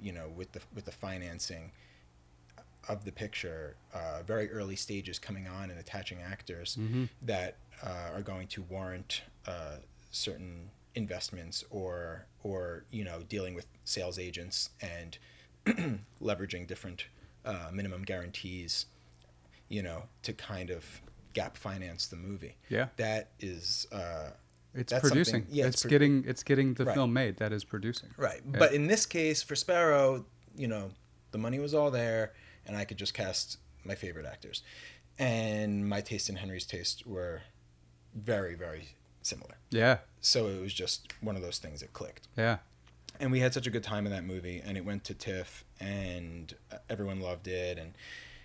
you 0.00 0.12
know 0.12 0.28
with 0.36 0.52
the 0.52 0.60
with 0.74 0.84
the 0.84 0.92
financing 0.92 1.72
of 2.88 3.04
the 3.04 3.12
picture 3.12 3.74
uh, 3.92 4.22
very 4.26 4.50
early 4.52 4.76
stages 4.76 5.18
coming 5.18 5.46
on 5.48 5.70
and 5.70 5.78
attaching 5.80 6.18
actors 6.22 6.76
Mhm. 6.80 7.08
that 7.22 7.56
uh, 7.82 8.10
are 8.14 8.22
going 8.22 8.46
to 8.48 8.62
warrant 8.62 9.22
uh, 9.46 9.76
certain 10.12 10.70
investments 10.94 11.64
or 11.70 12.26
or 12.42 12.84
you 12.90 13.04
know 13.04 13.22
dealing 13.28 13.54
with 13.54 13.66
sales 13.84 14.18
agents 14.18 14.70
and 14.80 15.18
leveraging 16.22 16.66
different 16.66 17.04
uh, 17.44 17.68
minimum 17.72 18.02
guarantees 18.02 18.86
you 19.68 19.82
know 19.82 20.02
to 20.22 20.32
kind 20.32 20.70
of 20.70 20.84
gap 21.32 21.56
finance 21.56 22.06
the 22.08 22.16
movie 22.16 22.56
Yeah. 22.68 22.88
that 22.96 23.30
is 23.38 23.86
uh, 23.92 24.30
It's 24.74 24.92
producing. 24.92 25.46
yeah, 25.50 25.66
it's, 25.66 25.76
it's 25.76 25.84
getting 25.86 26.24
it's 26.26 26.42
getting 26.42 26.74
the 26.74 26.84
Right. 26.86 26.94
film 26.94 27.12
made. 27.12 27.36
That 27.38 27.52
is 27.52 27.64
producing. 27.64 28.10
Right. 28.16 28.40
Yeah. 28.44 28.58
But 28.58 28.72
in 28.74 28.86
this 28.88 29.06
case, 29.06 29.42
for 29.42 29.54
Sparrow, 29.56 30.24
you 30.56 30.66
know, 30.68 30.90
the 31.30 31.38
money 31.38 31.58
was 31.60 31.72
all 31.74 31.90
there, 31.92 32.32
and 32.66 32.76
I 32.76 32.84
could 32.84 32.96
just 32.98 33.14
cast 33.14 33.58
my 33.84 33.94
favorite 33.94 34.26
actors. 34.26 34.62
And 35.18 35.88
my 35.88 36.00
taste 36.00 36.28
and 36.28 36.38
Henry's 36.38 36.66
taste 36.66 37.06
were 37.06 37.42
very, 38.14 38.54
very 38.54 38.96
similar. 39.22 39.56
Yeah. 39.70 39.98
So 40.20 40.46
it 40.48 40.60
was 40.60 40.72
just 40.74 41.12
one 41.20 41.36
of 41.36 41.42
those 41.42 41.58
things 41.58 41.80
that 41.80 41.92
clicked. 41.92 42.28
Yeah. 42.36 42.58
And 43.18 43.30
we 43.30 43.40
had 43.40 43.52
such 43.52 43.66
a 43.66 43.70
good 43.70 43.82
time 43.82 44.06
in 44.06 44.12
that 44.12 44.24
movie, 44.24 44.62
and 44.64 44.76
it 44.78 44.84
went 44.84 45.04
to 45.04 45.14
TIFF, 45.14 45.64
and 45.78 46.54
uh, 46.72 46.76
everyone 46.88 47.20
loved 47.20 47.48
it, 47.48 47.78
and 47.78 47.92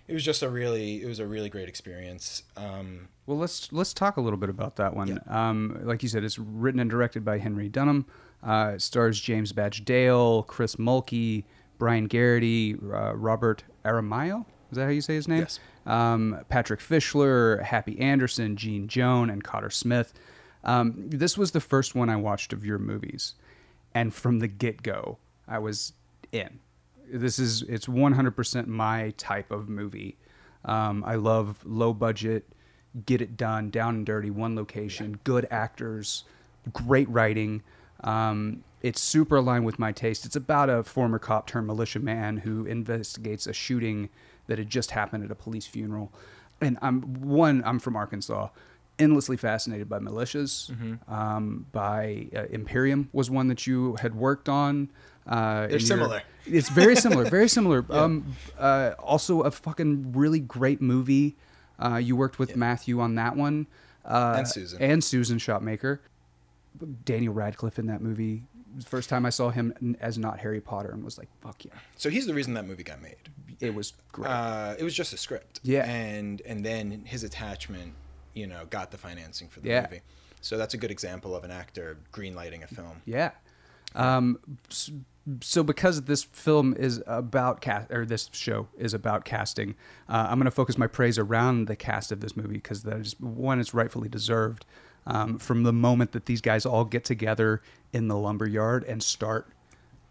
it 0.06 0.12
was 0.12 0.22
just 0.24 0.42
a 0.42 0.48
really, 0.50 1.02
it 1.02 1.06
was 1.06 1.18
a 1.18 1.26
really 1.26 1.48
great 1.48 1.68
experience. 1.68 2.42
Um, 2.56 3.08
Well, 3.24 3.38
let's 3.38 3.72
let's 3.72 3.94
talk 3.94 4.18
a 4.18 4.20
little 4.20 4.38
bit 4.38 4.50
about 4.50 4.76
that 4.76 4.94
one. 4.94 5.20
Um, 5.26 5.80
like 5.82 6.02
you 6.02 6.08
said, 6.10 6.24
it's 6.24 6.38
written 6.38 6.78
and 6.80 6.90
directed 6.90 7.24
by 7.24 7.38
Henry 7.38 7.68
Dunham. 7.68 8.06
Uh, 8.42 8.72
it 8.74 8.82
stars 8.82 9.18
James 9.18 9.52
Badge 9.52 9.84
Dale, 9.84 10.42
Chris 10.42 10.76
Mulkey, 10.76 11.44
Brian 11.78 12.06
Geraghty, 12.06 12.74
uh, 12.92 13.14
Robert 13.16 13.64
Aramayo. 13.84 14.44
Is 14.70 14.76
that 14.76 14.84
how 14.84 14.90
you 14.90 15.00
say 15.00 15.14
his 15.14 15.26
name? 15.26 15.40
Yes. 15.40 15.58
Um, 15.86 16.44
Patrick 16.48 16.80
Fischler, 16.80 17.62
Happy 17.62 17.98
Anderson, 17.98 18.56
Gene 18.56 18.88
Jones, 18.88 19.30
and 19.32 19.42
Cotter 19.42 19.70
Smith. 19.70 20.12
Um, 20.66 20.94
this 20.96 21.38
was 21.38 21.52
the 21.52 21.60
first 21.60 21.94
one 21.94 22.10
I 22.10 22.16
watched 22.16 22.52
of 22.52 22.66
your 22.66 22.78
movies, 22.78 23.34
and 23.94 24.12
from 24.12 24.40
the 24.40 24.48
get 24.48 24.82
go, 24.82 25.18
I 25.48 25.58
was 25.58 25.94
in. 26.32 26.58
This 27.08 27.38
is 27.38 27.62
it's 27.62 27.86
100% 27.86 28.66
my 28.66 29.14
type 29.16 29.50
of 29.52 29.68
movie. 29.68 30.18
Um, 30.64 31.04
I 31.06 31.14
love 31.14 31.60
low 31.64 31.92
budget, 31.94 32.44
get 33.06 33.22
it 33.22 33.36
done, 33.36 33.70
down 33.70 33.94
and 33.94 34.06
dirty, 34.06 34.30
one 34.30 34.56
location, 34.56 35.20
good 35.22 35.46
actors, 35.50 36.24
great 36.72 37.08
writing. 37.08 37.62
Um, 38.02 38.64
it's 38.82 39.00
super 39.00 39.36
aligned 39.36 39.64
with 39.64 39.78
my 39.78 39.92
taste. 39.92 40.26
It's 40.26 40.36
about 40.36 40.68
a 40.68 40.82
former 40.82 41.20
cop 41.20 41.46
turned 41.46 41.68
militia 41.68 42.00
man 42.00 42.38
who 42.38 42.66
investigates 42.66 43.46
a 43.46 43.52
shooting 43.52 44.08
that 44.48 44.58
had 44.58 44.68
just 44.68 44.90
happened 44.90 45.24
at 45.24 45.30
a 45.30 45.36
police 45.36 45.66
funeral. 45.66 46.12
And 46.60 46.78
I'm 46.82 47.02
one. 47.22 47.62
I'm 47.64 47.78
from 47.78 47.96
Arkansas. 47.96 48.48
Endlessly 48.98 49.36
fascinated 49.36 49.88
by 49.88 49.98
militias. 49.98 50.70
Mm-hmm. 50.70 51.12
Um, 51.12 51.66
by 51.72 52.28
uh, 52.34 52.44
Imperium 52.50 53.08
was 53.12 53.30
one 53.30 53.48
that 53.48 53.66
you 53.66 53.96
had 54.00 54.14
worked 54.14 54.48
on. 54.48 54.90
Uh, 55.26 55.36
They're 55.54 55.64
in 55.64 55.70
your- 55.72 55.80
similar. 55.80 56.22
it's 56.46 56.68
very 56.70 56.96
similar, 57.04 57.24
very 57.28 57.48
similar. 57.48 57.84
Um, 57.90 58.34
uh, 58.58 58.92
also, 58.98 59.42
a 59.42 59.50
fucking 59.50 60.12
really 60.12 60.40
great 60.40 60.80
movie. 60.80 61.36
Uh, 61.78 61.96
you 61.96 62.16
worked 62.16 62.38
with 62.38 62.56
Matthew 62.56 63.00
on 63.00 63.16
that 63.16 63.36
one. 63.36 63.66
uh, 64.04 64.34
And 64.38 64.48
Susan. 64.48 64.80
and 64.80 65.04
Susan 65.04 65.38
Shopmaker. 65.38 65.98
Daniel 67.04 67.32
Radcliffe 67.34 67.78
in 67.78 67.86
that 67.86 68.00
movie. 68.02 68.42
First 68.84 69.08
time 69.08 69.24
I 69.24 69.30
saw 69.30 69.48
him 69.50 69.96
as 70.00 70.18
not 70.18 70.38
Harry 70.40 70.60
Potter 70.60 70.90
and 70.90 71.02
was 71.02 71.16
like, 71.16 71.28
"Fuck 71.40 71.64
yeah!" 71.64 71.72
So 71.96 72.10
he's 72.10 72.26
the 72.26 72.34
reason 72.34 72.52
that 72.54 72.66
movie 72.66 72.82
got 72.82 73.00
made. 73.00 73.16
It 73.60 73.74
was 73.74 73.94
great. 74.12 74.28
Uh, 74.28 74.74
it 74.78 74.84
was 74.84 74.92
just 74.94 75.14
a 75.14 75.16
script. 75.16 75.60
Yeah. 75.62 75.86
And 75.90 76.42
and 76.42 76.62
then 76.64 77.02
his 77.06 77.24
attachment, 77.24 77.94
you 78.36 78.46
know, 78.46 78.66
got 78.66 78.90
the 78.90 78.98
financing 78.98 79.48
for 79.48 79.60
the 79.60 79.68
Yeah. 79.70 79.82
movie. 79.90 80.02
So 80.42 80.56
that's 80.56 80.74
a 80.74 80.76
good 80.76 80.90
example 80.90 81.34
of 81.34 81.42
an 81.42 81.50
actor 81.50 81.98
greenlighting 82.12 82.62
a 82.62 82.66
film. 82.68 83.02
Yeah. 83.06 83.30
Um, 83.94 84.38
so 85.40 85.62
because 85.64 86.02
this 86.02 86.22
film 86.22 86.74
is 86.78 87.02
about 87.06 87.60
cast, 87.60 87.90
or 87.90 88.04
this 88.04 88.28
show 88.32 88.68
is 88.76 88.94
about 88.94 89.24
casting, 89.24 89.74
uh, 90.08 90.26
I'm 90.28 90.36
going 90.38 90.44
to 90.44 90.50
focus 90.50 90.76
my 90.78 90.86
praise 90.86 91.18
around 91.18 91.66
the 91.66 91.74
cast 91.76 92.12
of 92.12 92.20
this 92.20 92.36
movie 92.36 92.54
because 92.54 92.82
that 92.84 92.98
is 92.98 93.18
one, 93.18 93.58
it's 93.58 93.74
rightfully 93.74 94.08
deserved. 94.08 94.64
Um, 95.08 95.38
from 95.38 95.62
the 95.62 95.72
moment 95.72 96.12
that 96.12 96.26
these 96.26 96.40
guys 96.40 96.66
all 96.66 96.84
get 96.84 97.04
together 97.04 97.62
in 97.92 98.08
the 98.08 98.16
lumberyard 98.16 98.84
and 98.84 99.02
start 99.02 99.48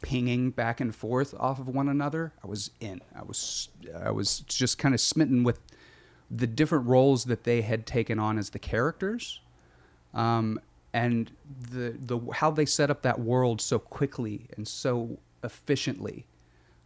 pinging 0.01 0.51
back 0.51 0.79
and 0.79 0.95
forth 0.95 1.33
off 1.37 1.59
of 1.59 1.67
one 1.67 1.87
another, 1.89 2.33
I 2.43 2.47
was 2.47 2.71
in. 2.79 3.01
I 3.13 3.23
was, 3.23 3.69
I 3.97 4.11
was 4.11 4.39
just 4.39 4.77
kind 4.77 4.95
of 4.95 5.01
smitten 5.01 5.43
with 5.43 5.59
the 6.31 6.47
different 6.47 6.87
roles 6.87 7.25
that 7.25 7.43
they 7.43 7.61
had 7.61 7.85
taken 7.85 8.19
on 8.19 8.37
as 8.37 8.49
the 8.51 8.59
characters 8.59 9.41
um, 10.13 10.59
and 10.93 11.31
the 11.71 11.95
the 11.99 12.19
how 12.35 12.49
they 12.51 12.65
set 12.65 12.89
up 12.89 13.01
that 13.03 13.19
world 13.19 13.61
so 13.61 13.77
quickly 13.79 14.47
and 14.55 14.67
so 14.67 15.17
efficiently 15.43 16.25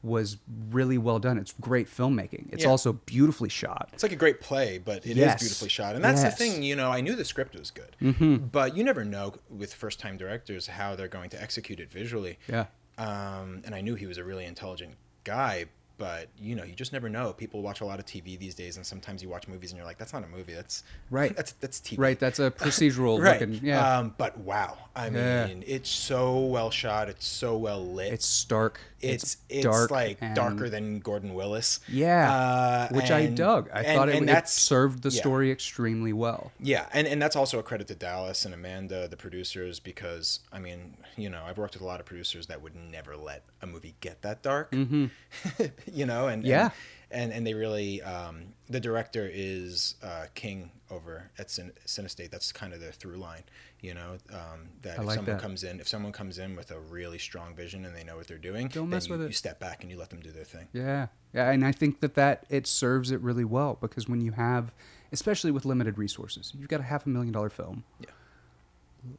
was 0.02 0.38
really 0.72 0.98
well 0.98 1.20
done. 1.20 1.38
It's 1.38 1.54
great 1.60 1.88
filmmaking. 1.88 2.48
It's 2.54 2.64
Yeah. 2.64 2.70
also 2.70 2.94
beautifully 2.94 3.50
shot. 3.50 3.90
It's 3.92 4.02
like 4.02 4.14
a 4.14 4.16
great 4.16 4.40
play, 4.40 4.78
but 4.78 5.06
it 5.06 5.12
is 5.12 5.18
Yes. 5.18 5.40
beautifully 5.42 5.68
shot. 5.68 5.94
And 5.96 6.04
that's 6.04 6.22
Yes. 6.24 6.38
the 6.38 6.46
thing, 6.46 6.64
you 6.64 6.74
know, 6.78 6.90
I 6.90 7.02
knew 7.02 7.16
the 7.18 7.26
script 7.26 7.54
was 7.54 7.70
good. 7.70 7.98
Mm-hmm. 8.02 8.46
But 8.48 8.78
you 8.78 8.84
never 8.86 9.04
know 9.04 9.36
with 9.50 9.74
first 9.74 10.00
time 10.00 10.16
directors 10.16 10.68
how 10.68 10.96
they're 10.96 11.10
going 11.10 11.30
to 11.32 11.42
execute 11.42 11.82
it 11.82 11.92
visually. 11.92 12.40
Yeah. 12.48 12.68
Um, 12.98 13.62
and 13.66 13.76
I 13.76 13.82
knew 13.82 13.96
he 13.96 14.06
was 14.08 14.18
a 14.18 14.24
really 14.24 14.46
intelligent 14.46 14.96
guy, 15.26 15.66
but 16.00 16.30
you 16.42 16.56
know, 16.56 16.64
you 16.64 16.74
just 16.74 16.92
never 16.94 17.08
know. 17.10 17.34
People 17.34 17.62
watch 17.62 17.82
a 17.82 17.86
lot 17.86 18.00
of 18.00 18.06
TV 18.08 18.40
these 18.40 18.56
days, 18.56 18.78
and 18.78 18.86
sometimes 18.86 19.22
you 19.22 19.30
watch 19.30 19.48
movies 19.48 19.70
and 19.72 19.78
you're 19.78 19.86
like, 19.86 20.00
"That's 20.00 20.14
not 20.14 20.24
a 20.24 20.28
movie. 20.28 20.54
That's 20.54 20.84
Right. 21.12 21.36
That's 21.38 21.52
that's 21.60 21.80
TV." 21.80 22.00
Right, 22.00 22.20
that's 22.20 22.40
a 22.40 22.50
procedural 22.66 23.22
Right. 23.22 23.40
looking. 23.40 23.60
Yeah, 23.64 24.00
Um, 24.00 24.16
but 24.18 24.38
wow, 24.40 24.78
I 24.96 25.10
Yeah. 25.10 25.46
mean, 25.48 25.64
it's 25.68 25.90
so 25.90 26.40
well 26.40 26.72
shot. 26.72 27.10
It's 27.10 27.28
so 27.28 27.56
well 27.58 27.86
lit. 27.86 28.12
it's 28.14 28.26
stark. 28.26 28.80
it's 29.02 29.38
it's 29.50 29.64
dark 29.64 29.92
like 29.92 30.18
and- 30.22 30.36
darker 30.36 30.70
than 30.70 31.00
Gordon 31.00 31.34
Willis. 31.36 31.80
Yeah, 31.88 32.34
Uh, 32.34 32.88
which 32.90 33.12
I 33.12 33.28
dug. 33.28 33.70
I 33.74 33.82
and- 33.84 33.96
thought 33.98 34.10
it, 34.10 34.16
and 34.16 34.30
it 34.30 34.48
served 34.50 35.04
the 35.04 35.10
yeah. 35.10 35.20
story 35.22 35.52
extremely 35.52 36.14
well. 36.14 36.52
Yeah, 36.60 36.88
and, 36.94 37.08
and 37.08 37.22
that's 37.22 37.36
also 37.36 37.60
a 37.60 37.64
credit 37.64 37.88
to 37.88 37.96
Dallas 37.96 38.46
and 38.46 38.54
Amanda, 38.54 39.08
the 39.08 39.18
producers, 39.18 39.80
because 39.80 40.40
I 40.52 40.60
mean, 40.60 40.96
you 41.18 41.30
know, 41.30 41.44
I've 41.46 41.58
worked 41.58 41.76
with 41.76 41.82
a 41.82 41.86
lot 41.86 42.00
of 42.00 42.06
producers 42.06 42.48
that 42.48 42.62
would 42.62 42.76
never 42.76 43.16
let 43.18 43.44
a 43.62 43.68
movie 43.68 43.96
get 44.02 44.22
that 44.22 44.42
dark. 44.42 44.74
you 45.94 46.06
know, 46.06 46.28
and. 46.28 46.44
Yeah. 46.44 46.66
and, 46.66 46.72
and 47.12 47.34
and 47.34 47.48
they 47.48 47.56
really, 47.56 48.02
um, 48.04 48.54
the 48.70 48.80
director 48.80 49.28
is 49.34 49.96
uh, 50.04 50.26
King 50.36 50.70
over 50.92 51.32
at 51.40 51.50
Cin- 51.50 51.72
Cinestate. 51.88 52.30
That's 52.30 52.52
kind 52.52 52.72
of 52.72 52.80
their 52.82 52.92
through 52.92 53.18
line. 53.18 53.42
You 53.82 53.94
know, 53.96 54.18
um, 54.32 54.68
that 54.84 55.00
I 55.00 55.02
if 55.02 55.08
like 55.08 55.16
someone 55.16 55.36
that. 55.38 55.42
comes 55.42 55.64
in, 55.64 55.80
if 55.80 55.88
someone 55.88 56.12
comes 56.12 56.38
in 56.38 56.56
with 56.56 56.70
a 56.70 56.80
really 56.80 57.18
strong 57.18 57.56
vision 57.56 57.86
and 57.86 57.96
they 57.96 58.04
know 58.04 58.18
what 58.18 58.28
they're 58.28 58.38
doing, 58.38 58.68
Don't 58.68 58.84
then 58.84 58.90
mess 58.90 59.08
you, 59.08 59.14
with 59.14 59.22
it. 59.24 59.28
you 59.28 59.34
step 59.34 59.60
back 59.60 59.82
and 59.82 59.90
you 59.92 59.98
let 59.98 60.10
them 60.12 60.20
do 60.20 60.32
their 60.32 60.44
thing. 60.44 60.68
Yeah, 60.74 61.08
yeah, 61.34 61.50
and 61.50 61.66
I 61.66 61.72
think 61.72 62.02
that 62.02 62.14
that 62.16 62.46
it 62.50 62.68
serves 62.68 63.10
it 63.10 63.22
really 63.22 63.46
well 63.46 63.78
because 63.82 64.08
when 64.10 64.22
you 64.22 64.34
have, 64.34 64.72
especially 65.12 65.50
with 65.52 65.64
limited 65.66 65.98
resources, 65.98 66.54
you've 66.60 66.68
got 66.70 66.82
a 66.82 66.84
half 66.84 67.06
a 67.06 67.10
million 67.10 67.32
dollar 67.32 67.50
film. 67.50 67.86
Yeah. 68.02 68.10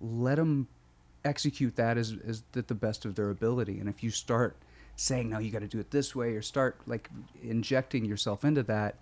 Let 0.01 0.37
them 0.37 0.69
execute 1.25 1.75
that 1.77 1.97
as 1.99 2.15
as 2.25 2.43
the 2.53 2.75
best 2.75 3.05
of 3.05 3.15
their 3.15 3.31
ability, 3.31 3.79
and 3.81 3.89
if 3.89 4.03
you 4.03 4.11
start 4.11 4.57
saying 5.01 5.31
no, 5.31 5.39
you 5.39 5.51
got 5.51 5.61
to 5.61 5.67
do 5.69 5.81
it 5.81 5.91
this 5.91 6.15
way, 6.15 6.31
or 6.35 6.43
start 6.43 6.77
like 6.87 7.09
injecting 7.43 8.05
yourself 8.05 8.45
into 8.45 8.63
that, 8.65 8.97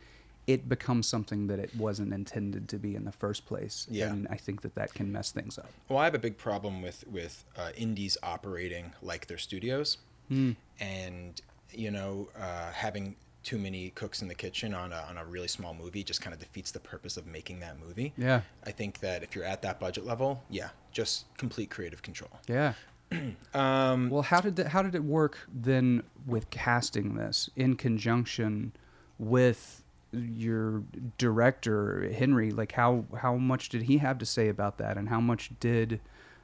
it 0.46 0.68
becomes 0.68 1.06
something 1.06 1.48
that 1.48 1.58
it 1.58 1.74
wasn't 1.76 2.12
intended 2.12 2.68
to 2.68 2.78
be 2.78 2.94
in 2.94 3.04
the 3.04 3.12
first 3.12 3.44
place. 3.46 3.86
Yeah. 3.90 4.10
and 4.12 4.26
I 4.30 4.36
think 4.36 4.62
that 4.62 4.74
that 4.76 4.94
can 4.94 5.10
mess 5.12 5.32
things 5.32 5.58
up. 5.58 5.70
Well, 5.88 5.98
I 5.98 6.04
have 6.04 6.14
a 6.14 6.18
big 6.20 6.38
problem 6.38 6.82
with 6.82 7.04
with 7.08 7.44
uh, 7.56 7.70
indies 7.76 8.16
operating 8.22 8.92
like 9.02 9.26
their 9.26 9.38
studios, 9.38 9.98
Hmm. 10.28 10.52
and 10.80 11.40
you 11.72 11.90
know, 11.90 12.28
uh, 12.38 12.70
having 12.72 13.16
too 13.42 13.58
many 13.58 13.90
cooks 13.90 14.20
in 14.22 14.28
the 14.28 14.34
kitchen 14.34 14.74
on 14.74 14.92
a, 14.92 15.04
on 15.08 15.16
a 15.18 15.24
really 15.24 15.48
small 15.48 15.72
movie 15.74 16.02
just 16.02 16.20
kind 16.20 16.34
of 16.34 16.40
defeats 16.40 16.70
the 16.70 16.80
purpose 16.80 17.16
of 17.16 17.26
making 17.26 17.60
that 17.60 17.78
movie. 17.78 18.12
Yeah, 18.16 18.40
I 18.64 18.70
think 18.72 19.00
that 19.00 19.22
if 19.22 19.34
you're 19.34 19.44
at 19.44 19.62
that 19.62 19.78
budget 19.80 20.04
level, 20.06 20.42
yeah, 20.50 20.68
just 20.92 21.24
complete 21.36 21.70
creative 21.70 22.02
control. 22.02 22.30
yeah. 22.46 22.72
Um, 23.54 24.10
Well, 24.10 24.22
how 24.22 24.40
did 24.40 24.56
that, 24.56 24.68
how 24.68 24.82
did 24.82 24.94
it 24.94 25.02
work 25.02 25.38
then 25.52 26.02
with 26.26 26.50
casting 26.50 27.14
this 27.14 27.48
in 27.56 27.76
conjunction 27.76 28.72
with 29.18 29.82
your 30.12 30.82
director 31.16 32.10
Henry? 32.12 32.50
Like 32.50 32.72
how 32.72 33.04
how 33.18 33.36
much 33.36 33.68
did 33.70 33.82
he 33.82 33.98
have 33.98 34.18
to 34.18 34.26
say 34.26 34.48
about 34.48 34.78
that, 34.78 34.96
and 34.96 35.08
how 35.08 35.20
much 35.20 35.50
did 35.60 36.00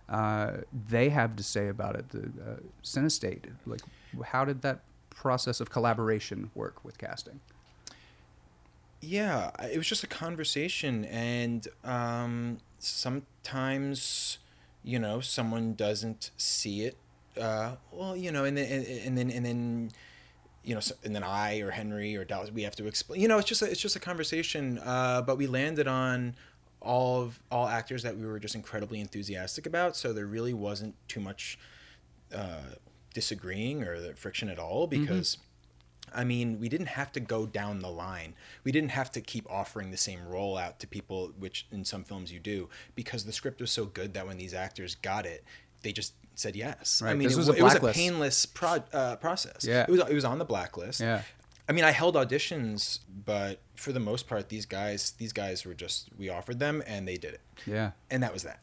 uh, 0.09 0.59
they 0.89 1.11
have 1.11 1.37
to 1.37 1.43
say 1.43 1.69
about 1.69 1.97
it? 1.97 2.09
The 2.11 2.21
uh, 2.21 2.57
Cinestate, 2.83 3.45
like 3.67 3.81
how 4.25 4.45
did 4.45 4.63
that 4.63 4.81
process 5.11 5.61
of 5.61 5.71
collaboration 5.71 6.51
work 6.55 6.85
with 6.85 6.99
casting? 6.99 7.41
Yeah, 9.01 9.51
it 9.63 9.77
was 9.77 9.87
just 9.87 10.03
a 10.03 10.07
conversation, 10.07 11.05
and 11.05 11.69
um, 11.85 12.59
sometimes, 12.79 14.39
you 14.85 14.99
know, 14.99 15.21
someone 15.21 15.75
doesn't 15.75 16.31
see 16.37 16.83
it. 16.83 16.97
Uh, 17.41 17.77
well, 17.91 18.17
you 18.17 18.31
know, 18.31 18.45
and 18.45 18.57
then 18.57 18.71
and, 18.71 18.87
and 18.87 19.19
then 19.19 19.31
and 19.31 19.45
then, 19.45 19.91
you 20.63 20.75
know, 20.75 20.81
and 21.03 21.15
then 21.15 21.25
I 21.25 21.61
or 21.61 21.71
Henry 21.71 22.17
or 22.17 22.25
Dallas, 22.25 22.53
we 22.53 22.63
have 22.63 22.77
to 22.77 22.87
explain. 22.87 23.21
You 23.21 23.29
know, 23.29 23.39
it's 23.39 23.49
just 23.49 23.63
a, 23.63 23.71
it's 23.71 23.81
just 23.81 23.97
a 23.97 24.01
conversation. 24.01 24.79
Uh, 24.79 25.23
but 25.23 25.37
we 25.37 25.47
landed 25.47 25.89
on 25.89 26.37
all 26.81 27.23
of 27.23 27.41
all 27.51 27.67
actors 27.67 28.03
that 28.03 28.17
we 28.17 28.27
were 28.27 28.39
just 28.39 28.55
incredibly 28.55 29.01
enthusiastic 29.01 29.67
about. 29.67 29.97
So 29.97 30.13
there 30.13 30.27
really 30.27 30.55
wasn't 30.55 30.95
too 31.09 31.21
much 31.21 31.59
uh, 32.35 32.75
disagreeing 33.15 33.83
or 33.83 33.99
the 34.01 34.15
friction 34.15 34.49
at 34.49 34.59
all 34.59 34.87
because. 34.87 35.39
I 36.15 36.25
mean, 36.25 36.61
we 36.61 36.69
didn't 36.69 36.87
have 36.89 37.13
to 37.13 37.21
go 37.21 37.47
down 37.47 37.81
the 37.81 37.91
line. 37.91 38.35
We 38.63 38.73
didn't 38.73 38.91
have 38.91 39.11
to 39.13 39.21
keep 39.21 39.51
offering 39.51 39.91
the 39.91 39.97
same 39.97 40.21
rollout 40.31 40.79
to 40.79 40.87
people, 40.87 41.33
which 41.39 41.67
in 41.73 41.85
some 41.85 42.05
films 42.05 42.33
you 42.33 42.41
do, 42.41 42.69
because 42.95 43.25
the 43.25 43.33
script 43.33 43.61
was 43.61 43.71
so 43.71 43.85
good 43.87 44.15
that 44.15 44.27
when 44.27 44.37
these 44.37 44.55
actors 44.55 44.95
got 44.95 45.27
it, 45.27 45.45
they 45.83 45.93
just 45.93 46.15
said 46.35 46.57
yes. 46.57 47.03
I 47.05 47.15
mean, 47.15 47.31
it, 47.31 47.37
was 47.37 47.49
it 47.49 47.63
was 47.63 47.75
a 47.75 47.93
painless 47.93 48.47
pro- 48.47 48.85
uh, 48.93 49.17
process. 49.17 49.65
Yeah. 49.65 49.83
it 49.83 49.91
was 49.91 50.01
it 50.01 50.15
was 50.15 50.25
on 50.25 50.39
the 50.39 50.45
blacklist. 50.45 51.01
Yeah. 51.01 51.23
I 51.69 51.73
mean, 51.73 51.85
I 51.85 51.93
held 51.93 52.15
auditions, 52.15 52.99
but 53.25 53.59
for 53.75 53.93
the 53.93 54.01
most 54.01 54.29
part, 54.29 54.49
these 54.49 54.67
guys 54.67 55.13
these 55.13 55.33
guys 55.33 55.65
were 55.65 55.75
just 55.75 56.09
we 56.19 56.29
offered 56.29 56.59
them 56.59 56.83
and 56.87 57.09
they 57.09 57.17
did 57.17 57.35
it, 57.35 57.41
Yeah, 57.67 57.93
and 58.11 58.23
that 58.23 58.33
was 58.33 58.43
that. 58.43 58.61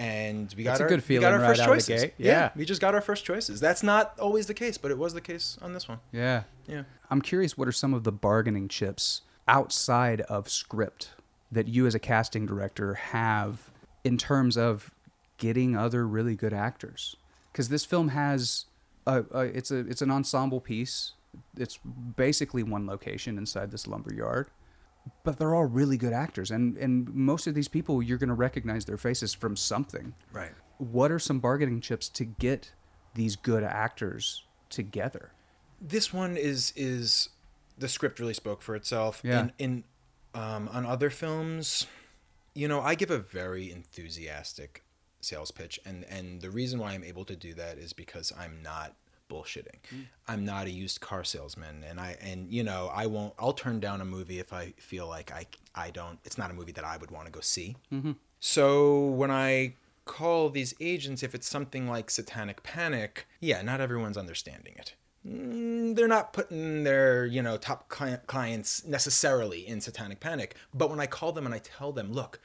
And 0.00 0.54
we 0.56 0.64
That's 0.64 0.78
got 0.78 0.84
a 0.84 0.84
our, 0.84 0.88
good 0.96 1.08
we 1.08 1.18
got 1.18 1.32
our 1.34 1.38
right 1.40 1.48
first 1.48 1.60
out 1.60 1.68
of 1.68 1.74
the 1.74 1.80
choices. 1.82 2.02
gate. 2.04 2.14
Yeah. 2.16 2.50
we 2.56 2.64
just 2.64 2.80
got 2.80 2.94
our 2.94 3.02
first 3.02 3.22
choices. 3.22 3.60
That's 3.60 3.82
not 3.82 4.18
always 4.18 4.46
the 4.46 4.54
case, 4.54 4.78
but 4.78 4.90
it 4.90 4.96
was 4.96 5.12
the 5.12 5.20
case 5.20 5.58
on 5.60 5.74
this 5.74 5.88
one. 5.88 5.98
yeah. 6.10 6.44
Yeah. 6.66 6.84
I'm 7.10 7.20
curious 7.20 7.58
what 7.58 7.68
are 7.68 7.72
some 7.72 7.92
of 7.92 8.04
the 8.04 8.12
bargaining 8.12 8.68
chips 8.68 9.22
outside 9.46 10.20
of 10.22 10.48
script 10.48 11.10
that 11.52 11.68
you 11.68 11.86
as 11.86 11.94
a 11.94 11.98
casting 11.98 12.46
director 12.46 12.94
have 12.94 13.68
in 14.04 14.16
terms 14.16 14.56
of 14.56 14.90
getting 15.36 15.76
other 15.76 16.06
really 16.06 16.34
good 16.36 16.54
actors? 16.54 17.16
Because 17.52 17.68
this 17.68 17.84
film 17.84 18.08
has 18.08 18.66
a, 19.06 19.24
a 19.32 19.40
it's 19.40 19.70
a 19.70 19.80
it's 19.80 20.00
an 20.00 20.10
ensemble 20.10 20.60
piece. 20.60 21.12
It's 21.58 21.78
basically 22.16 22.62
one 22.62 22.86
location 22.86 23.36
inside 23.36 23.70
this 23.70 23.86
lumber 23.86 24.14
yard. 24.14 24.46
But 25.24 25.38
they're 25.38 25.54
all 25.54 25.66
really 25.66 25.96
good 25.96 26.12
actors 26.12 26.50
and 26.50 26.76
and 26.76 27.12
most 27.14 27.46
of 27.46 27.54
these 27.54 27.68
people 27.68 28.02
you're 28.02 28.18
going 28.18 28.28
to 28.28 28.34
recognize 28.34 28.84
their 28.84 28.96
faces 28.96 29.34
from 29.34 29.56
something. 29.56 30.14
Right. 30.32 30.52
What 30.78 31.10
are 31.10 31.18
some 31.18 31.40
bargaining 31.40 31.80
chips 31.80 32.08
to 32.10 32.24
get 32.24 32.72
these 33.14 33.36
good 33.36 33.62
actors 33.62 34.44
together? 34.68 35.32
this 35.80 36.12
one 36.12 36.36
is 36.36 36.72
is 36.76 37.30
the 37.78 37.88
script 37.88 38.20
really 38.20 38.34
spoke 38.34 38.62
for 38.62 38.76
itself. 38.76 39.22
Yeah. 39.24 39.40
In, 39.40 39.52
in 39.58 39.84
um, 40.34 40.68
on 40.68 40.86
other 40.86 41.10
films, 41.10 41.86
you 42.54 42.68
know, 42.68 42.80
I 42.80 42.94
give 42.94 43.10
a 43.10 43.18
very 43.18 43.72
enthusiastic 43.72 44.84
sales 45.20 45.50
pitch, 45.50 45.80
and 45.84 46.04
and 46.04 46.40
the 46.40 46.50
reason 46.50 46.78
why 46.78 46.92
I'm 46.92 47.04
able 47.04 47.24
to 47.24 47.36
do 47.36 47.54
that 47.54 47.78
is 47.78 47.92
because 47.92 48.32
I'm 48.38 48.62
not 48.62 48.94
bullshitting. 49.30 49.78
I'm 50.28 50.44
not 50.44 50.66
a 50.66 50.70
used 50.70 51.00
car 51.00 51.24
salesman, 51.24 51.76
and 51.88 51.98
I 52.00 52.16
and 52.20 52.50
you 52.52 52.62
know 52.62 52.90
I 52.92 53.06
won't. 53.06 53.32
I'll 53.38 53.52
turn 53.64 53.80
down 53.80 54.00
a 54.00 54.04
movie 54.04 54.38
if 54.40 54.52
I 54.52 54.74
feel 54.76 55.06
like 55.08 55.28
I 55.32 55.46
I 55.74 55.90
don't. 55.90 56.18
It's 56.24 56.36
not 56.36 56.50
a 56.50 56.54
movie 56.54 56.72
that 56.72 56.84
I 56.84 56.96
would 56.98 57.10
want 57.10 57.26
to 57.26 57.32
go 57.32 57.40
see. 57.40 57.76
So 58.40 59.06
when 59.20 59.30
I 59.30 59.74
call 60.04 60.50
these 60.50 60.74
agents, 60.80 61.22
if 61.22 61.34
it's 61.34 61.48
something 61.48 61.88
like 61.88 62.10
Satanic 62.10 62.62
Panic, 62.62 63.26
yeah, 63.40 63.62
not 63.62 63.80
everyone's 63.80 64.16
understanding 64.16 64.74
it. 64.76 64.94
Mm, 65.26 65.94
They're 65.94 66.08
not 66.08 66.32
putting 66.32 66.84
their, 66.84 67.26
you 67.26 67.42
know, 67.42 67.56
top 67.58 67.88
clients 68.26 68.84
necessarily 68.86 69.66
in 69.66 69.80
Satanic 69.80 70.18
Panic. 70.20 70.56
But 70.74 70.88
when 70.90 70.98
I 71.00 71.06
call 71.06 71.32
them 71.32 71.44
and 71.46 71.54
I 71.54 71.58
tell 71.58 71.92
them, 71.92 72.12
look, 72.12 72.40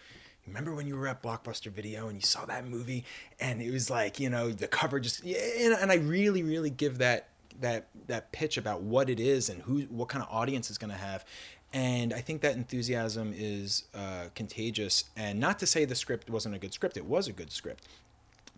remember 0.47 0.73
when 0.73 0.87
you 0.87 0.95
were 0.95 1.07
at 1.07 1.23
Blockbuster 1.23 1.71
Video 1.71 2.07
and 2.07 2.17
you 2.17 2.25
saw 2.25 2.45
that 2.45 2.67
movie 2.67 3.03
and 3.39 3.61
it 3.61 3.71
was 3.71 3.89
like, 3.89 4.19
you 4.19 4.29
know, 4.29 4.51
the 4.51 4.67
cover 4.67 4.99
just 4.99 5.23
and, 5.23 5.73
and 5.73 5.91
I 5.91 5.95
really 5.95 6.43
really 6.43 6.69
give 6.69 6.99
that 6.99 7.29
that 7.61 7.87
that 8.07 8.31
pitch 8.31 8.57
about 8.57 8.81
what 8.81 9.09
it 9.09 9.19
is 9.19 9.49
and 9.49 9.61
who 9.61 9.81
what 9.83 10.09
kind 10.09 10.23
of 10.23 10.29
audience 10.31 10.69
it's 10.69 10.77
going 10.77 10.91
to 10.91 10.97
have. 10.97 11.25
And 11.73 12.13
I 12.13 12.21
think 12.21 12.41
that 12.41 12.55
enthusiasm 12.55 13.33
is 13.35 13.83
uh, 13.93 14.25
contagious. 14.33 15.05
And 15.17 15.39
not 15.39 15.59
to 15.59 15.65
say 15.65 15.83
the 15.83 15.95
script 15.95 16.29
wasn't 16.29 16.55
a 16.55 16.59
good 16.59 16.73
script, 16.73 16.95
it 16.95 17.05
was 17.05 17.27
a 17.27 17.33
good 17.33 17.51
script. 17.51 17.85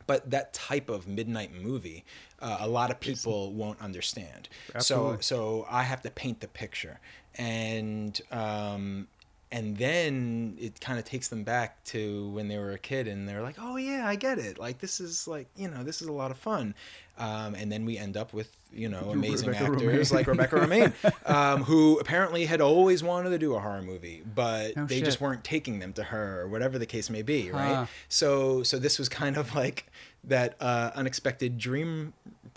But 0.06 0.30
that 0.30 0.54
type 0.54 0.90
of 0.90 1.08
midnight 1.08 1.52
movie, 1.54 2.06
uh, 2.42 2.58
a 2.62 2.68
lot 2.68 2.92
of 2.92 3.00
people 3.00 3.52
won't 3.54 3.82
understand. 3.82 4.48
Absolutely. 4.74 5.18
So, 5.18 5.36
so 5.36 5.68
I 5.70 5.84
have 5.84 6.02
to 6.04 6.12
paint 6.12 6.40
the 6.40 6.48
picture, 6.48 7.00
and 7.36 8.22
um, 8.32 9.08
and 9.52 9.78
then 9.78 10.58
it 10.60 10.82
kind 10.82 11.00
of 11.00 11.06
takes 11.06 11.30
them 11.30 11.44
back 11.44 11.82
to 11.86 12.28
when 12.32 12.48
they 12.50 12.58
were 12.58 12.72
a 12.74 12.78
kid 12.80 13.08
and 13.08 13.28
they're 13.28 13.42
like 13.42 13.56
oh 13.60 13.78
yeah 13.78 14.06
i 14.08 14.16
get 14.16 14.38
it 14.38 14.60
like 14.60 14.80
this 14.80 15.00
is 15.00 15.28
like 15.28 15.48
you 15.56 15.70
know 15.70 15.84
this 15.84 16.02
is 16.02 16.08
a 16.08 16.12
lot 16.12 16.32
of 16.32 16.38
fun 16.38 16.74
um, 17.20 17.56
and 17.56 17.72
then 17.72 17.84
we 17.86 17.98
end 17.98 18.16
up 18.16 18.32
with 18.34 18.56
you 18.74 18.90
know 18.90 19.10
amazing 19.12 19.48
Rebecca 19.48 19.72
actors 19.74 20.12
Romijn. 20.12 20.14
like 20.14 20.28
rebecca 20.28 20.56
romijn 20.58 20.94
um, 21.26 21.64
who 21.64 21.98
apparently 22.00 22.46
had 22.46 22.60
always 22.62 23.02
wanted 23.02 23.30
to 23.30 23.38
do 23.40 23.56
a 23.56 23.60
horror 23.60 23.82
movie 23.82 24.22
but 24.36 24.76
No 24.76 24.86
they 24.86 25.02
just 25.02 25.22
weren't 25.22 25.44
taking 25.44 25.80
them 25.80 25.94
to 25.94 26.04
her 26.04 26.42
or 26.42 26.48
whatever 26.50 26.78
the 26.78 26.86
case 26.86 27.10
may 27.10 27.22
be 27.22 27.50
right 27.52 27.74
Huh. 27.74 27.86
so 28.10 28.64
so 28.64 28.78
this 28.78 29.00
was 29.00 29.08
kind 29.10 29.38
of 29.38 29.56
like 29.56 29.86
that 30.26 30.56
uh, 30.60 30.92
unexpected 30.94 31.58
dream 31.58 32.12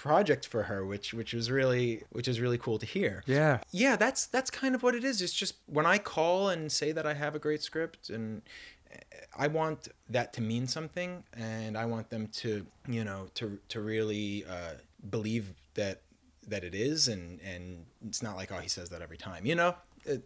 project 0.08 0.46
for 0.46 0.62
her 0.62 0.80
which 0.92 1.12
which 1.12 1.34
was 1.34 1.50
really 1.50 2.02
which 2.10 2.26
is 2.26 2.40
really 2.40 2.56
cool 2.56 2.78
to 2.78 2.86
hear 2.86 3.22
Yeah. 3.26 3.58
yeah 3.70 3.96
that's 3.96 4.22
that's 4.34 4.50
kind 4.50 4.74
of 4.74 4.82
what 4.82 4.94
it 4.94 5.04
is 5.04 5.20
it's 5.20 5.34
just 5.34 5.54
when 5.66 5.84
i 5.84 5.98
call 5.98 6.48
and 6.48 6.72
say 6.72 6.90
that 6.92 7.06
i 7.06 7.12
have 7.12 7.34
a 7.34 7.38
great 7.38 7.62
script 7.62 8.08
and 8.08 8.40
i 9.36 9.46
want 9.46 9.88
that 10.08 10.32
to 10.32 10.40
mean 10.40 10.66
something 10.66 11.22
and 11.34 11.76
i 11.76 11.84
want 11.84 12.08
them 12.08 12.28
to 12.42 12.64
you 12.88 13.04
know 13.04 13.28
to 13.34 13.58
to 13.68 13.80
really 13.82 14.44
uh, 14.48 14.72
believe 15.10 15.52
that 15.74 16.00
that 16.48 16.64
it 16.64 16.74
is 16.74 17.08
and 17.08 17.38
and 17.42 17.84
it's 18.08 18.22
not 18.22 18.36
like 18.40 18.50
oh 18.52 18.56
he 18.66 18.68
says 18.70 18.88
that 18.88 19.02
every 19.02 19.18
time 19.18 19.44
you 19.44 19.54
know 19.54 19.74
it, 20.06 20.22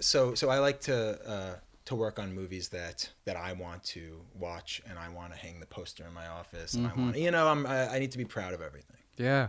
so 0.00 0.34
so 0.34 0.50
i 0.50 0.58
like 0.58 0.80
to 0.82 0.96
uh 1.26 1.54
to 1.86 1.94
work 1.94 2.18
on 2.18 2.34
movies 2.34 2.70
that 2.70 3.10
that 3.26 3.36
I 3.36 3.52
want 3.52 3.84
to 3.96 4.02
watch 4.38 4.80
and 4.88 4.98
I 4.98 5.10
want 5.10 5.32
to 5.34 5.38
hang 5.38 5.60
the 5.60 5.66
poster 5.66 6.02
in 6.06 6.14
my 6.14 6.26
office 6.28 6.72
and 6.72 6.86
I 6.86 6.94
want 6.94 7.18
you 7.18 7.30
know 7.30 7.46
I'm 7.46 7.66
I, 7.66 7.96
I 7.96 7.98
need 7.98 8.10
to 8.12 8.16
be 8.16 8.24
proud 8.24 8.54
of 8.54 8.62
everything. 8.62 8.96
Yeah. 9.16 9.48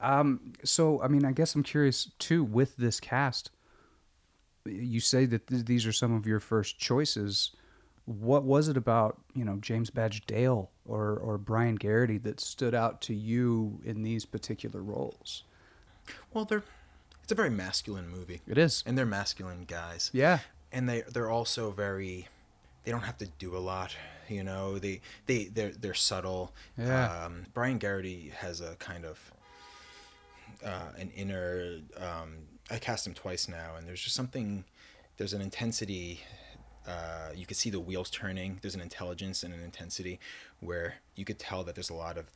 Um, 0.00 0.54
so, 0.64 1.02
I 1.02 1.08
mean, 1.08 1.24
I 1.24 1.32
guess 1.32 1.54
I'm 1.54 1.62
curious 1.62 2.10
too 2.18 2.42
with 2.42 2.76
this 2.76 3.00
cast. 3.00 3.50
You 4.64 5.00
say 5.00 5.26
that 5.26 5.46
th- 5.46 5.64
these 5.66 5.86
are 5.86 5.92
some 5.92 6.14
of 6.14 6.26
your 6.26 6.40
first 6.40 6.78
choices. 6.78 7.50
What 8.06 8.44
was 8.44 8.68
it 8.68 8.76
about, 8.76 9.20
you 9.34 9.44
know, 9.44 9.56
James 9.60 9.90
Badge 9.90 10.26
Dale 10.26 10.70
or, 10.86 11.16
or 11.16 11.38
Brian 11.38 11.76
Geraghty 11.78 12.18
that 12.18 12.40
stood 12.40 12.74
out 12.74 13.00
to 13.02 13.14
you 13.14 13.80
in 13.84 14.02
these 14.02 14.24
particular 14.24 14.82
roles? 14.82 15.44
Well, 16.32 16.44
they're 16.44 16.64
it's 17.22 17.30
a 17.32 17.36
very 17.36 17.50
masculine 17.50 18.08
movie. 18.08 18.40
It 18.48 18.58
is. 18.58 18.82
and 18.86 18.98
they're 18.98 19.06
masculine 19.06 19.64
guys. 19.64 20.10
Yeah. 20.12 20.40
and 20.72 20.88
they 20.88 21.02
they're 21.02 21.30
also 21.30 21.70
very 21.70 22.26
they 22.84 22.90
don't 22.90 23.02
have 23.02 23.18
to 23.18 23.26
do 23.38 23.56
a 23.56 23.58
lot 23.60 23.94
you 24.30 24.44
know 24.44 24.78
they 24.78 25.00
they 25.26 25.44
they're 25.44 25.72
they're 25.72 25.94
subtle. 25.94 26.52
Yeah. 26.78 27.24
um, 27.26 27.46
brian 27.52 27.78
geraghty 27.78 28.32
has 28.36 28.60
a 28.60 28.76
kind 28.76 29.04
of 29.04 29.32
uh, 30.64 30.92
an 30.98 31.10
inner 31.16 31.78
um, 31.96 32.36
i 32.70 32.78
cast 32.78 33.06
him 33.06 33.14
twice 33.14 33.48
now 33.48 33.74
and 33.76 33.86
there's 33.86 34.02
just 34.02 34.14
something 34.16 34.64
there's 35.16 35.32
an 35.32 35.40
intensity 35.40 36.20
uh, 36.86 37.30
you 37.36 37.46
could 37.46 37.58
see 37.58 37.68
the 37.70 37.78
wheels 37.78 38.10
turning. 38.10 38.58
There's 38.62 38.74
an 38.74 38.80
intelligence 38.80 39.42
and 39.42 39.52
an 39.52 39.62
intensity 39.62 40.18
where 40.60 40.94
you 41.14 41.26
could 41.26 41.38
tell 41.38 41.62
that 41.64 41.74
there's 41.74 41.90
a 41.90 41.94
lot 41.94 42.16
of 42.16 42.26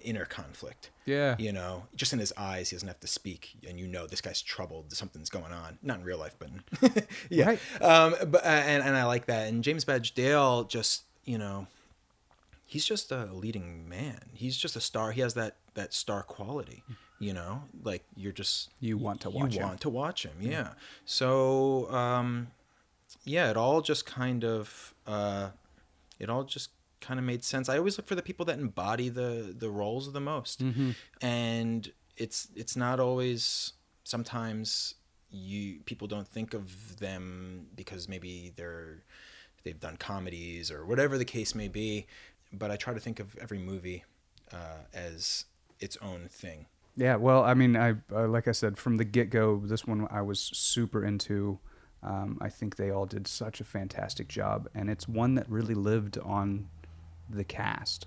inner 0.00 0.24
conflict. 0.24 0.90
Yeah. 1.04 1.36
you 1.38 1.52
know 1.52 1.84
just 1.94 2.12
in 2.14 2.18
his 2.18 2.32
eyes 2.36 2.70
he 2.70 2.76
doesn't 2.76 2.88
have 2.88 3.00
to 3.00 3.06
speak 3.06 3.56
and 3.68 3.78
you 3.78 3.86
know 3.86 4.06
this 4.06 4.20
guy's 4.22 4.40
troubled. 4.42 4.92
Something's 4.92 5.30
going 5.30 5.52
on. 5.52 5.78
Not 5.82 5.98
in 5.98 6.04
real 6.04 6.18
life 6.18 6.34
but 6.38 6.48
in, 6.48 7.02
yeah. 7.30 7.46
Right. 7.46 7.82
um 7.82 8.14
but 8.30 8.42
uh, 8.44 8.48
and, 8.48 8.82
and 8.82 8.96
i 8.96 9.04
like 9.04 9.26
that. 9.26 9.48
And 9.48 9.62
james 9.62 9.84
badge 9.84 10.14
dale 10.14 10.64
just 10.64 11.04
you 11.24 11.38
know 11.38 11.66
he's 12.66 12.84
just 12.84 13.12
a 13.12 13.26
leading 13.32 13.88
man. 13.88 14.20
He's 14.32 14.56
just 14.56 14.76
a 14.76 14.80
star. 14.80 15.12
He 15.12 15.20
has 15.20 15.34
that 15.34 15.56
that 15.74 15.92
star 15.92 16.22
quality 16.22 16.82
you 17.20 17.32
know? 17.32 17.62
Like 17.82 18.04
you're 18.16 18.32
just 18.32 18.70
You 18.80 18.98
want 18.98 19.20
to 19.22 19.30
watch 19.30 19.54
you 19.54 19.60
him. 19.60 19.68
want 19.68 19.80
to 19.82 19.88
watch 19.88 20.24
him 20.24 20.32
yeah. 20.40 20.70
so 21.04 21.90
um 21.90 22.48
yeah 23.24 23.50
it 23.50 23.56
all 23.56 23.80
just 23.80 24.06
kind 24.06 24.44
of 24.44 24.94
uh 25.06 25.50
it 26.18 26.28
all 26.28 26.44
just 26.44 26.70
kind 27.00 27.20
of 27.20 27.26
made 27.26 27.44
sense. 27.44 27.68
I 27.68 27.76
always 27.76 27.98
look 27.98 28.06
for 28.06 28.14
the 28.14 28.22
people 28.22 28.46
that 28.46 28.58
embody 28.58 29.08
the 29.10 29.54
the 29.58 29.68
roles 29.70 30.12
the 30.12 30.20
most. 30.20 30.62
Mm-hmm. 30.62 30.90
and 31.20 31.90
it's 32.16 32.48
it's 32.54 32.76
not 32.76 33.00
always 33.00 33.72
sometimes 34.04 34.94
you 35.30 35.80
people 35.84 36.06
don't 36.06 36.28
think 36.28 36.54
of 36.54 36.98
them 36.98 37.66
because 37.74 38.08
maybe 38.08 38.52
they're 38.56 39.02
they've 39.64 39.80
done 39.80 39.96
comedies 39.96 40.70
or 40.70 40.84
whatever 40.86 41.18
the 41.18 41.24
case 41.24 41.54
may 41.54 41.68
be 41.68 42.06
but 42.52 42.70
i 42.70 42.76
try 42.76 42.94
to 42.94 43.00
think 43.00 43.18
of 43.20 43.36
every 43.40 43.58
movie 43.58 44.04
uh, 44.52 44.78
as 44.92 45.46
its 45.80 45.96
own 46.00 46.28
thing 46.30 46.66
Yeah, 46.96 47.16
well, 47.16 47.42
I 47.42 47.54
mean, 47.54 47.76
I 47.76 47.94
uh, 48.12 48.28
like 48.28 48.46
I 48.46 48.52
said 48.52 48.78
from 48.78 48.98
the 48.98 49.04
get 49.04 49.28
go, 49.30 49.60
this 49.64 49.84
one 49.84 50.06
I 50.12 50.22
was 50.22 50.38
super 50.38 51.04
into. 51.04 51.58
Um, 52.04 52.38
I 52.40 52.48
think 52.50 52.76
they 52.76 52.90
all 52.90 53.06
did 53.06 53.26
such 53.26 53.60
a 53.60 53.64
fantastic 53.64 54.28
job, 54.28 54.68
and 54.74 54.88
it's 54.88 55.08
one 55.08 55.34
that 55.34 55.50
really 55.50 55.74
lived 55.74 56.18
on 56.18 56.68
the 57.28 57.42
cast 57.42 58.06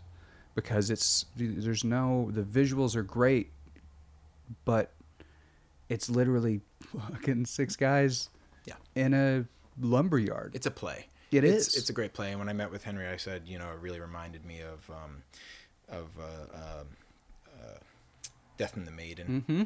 because 0.55 0.89
it's 0.89 1.25
there's 1.35 1.83
no 1.83 2.29
the 2.31 2.43
visuals 2.43 2.95
are 2.95 3.03
great, 3.03 3.51
but 4.63 4.93
it's 5.89 6.09
literally 6.09 6.61
fucking 6.81 7.45
six 7.45 7.75
guys 7.75 8.29
yeah 8.65 8.75
in 8.95 9.13
a 9.13 9.45
lumberyard. 9.81 10.51
it's 10.55 10.65
a 10.65 10.71
play 10.71 11.07
It 11.31 11.43
it's, 11.43 11.67
is. 11.69 11.77
it's 11.77 11.89
a 11.89 11.93
great 11.93 12.13
play 12.13 12.29
and 12.31 12.39
when 12.39 12.49
i 12.49 12.53
met 12.53 12.71
with 12.71 12.83
henry 12.83 13.07
i 13.07 13.17
said 13.17 13.43
you 13.45 13.59
know 13.59 13.69
it 13.71 13.79
really 13.81 13.99
reminded 13.99 14.45
me 14.45 14.61
of 14.61 14.89
um 14.89 15.23
of 15.89 16.07
uh, 16.19 16.55
um, 16.81 16.87
uh, 17.47 17.77
death 18.57 18.75
and 18.75 18.85
the 18.87 18.91
maiden 18.91 19.43
hmm 19.47 19.63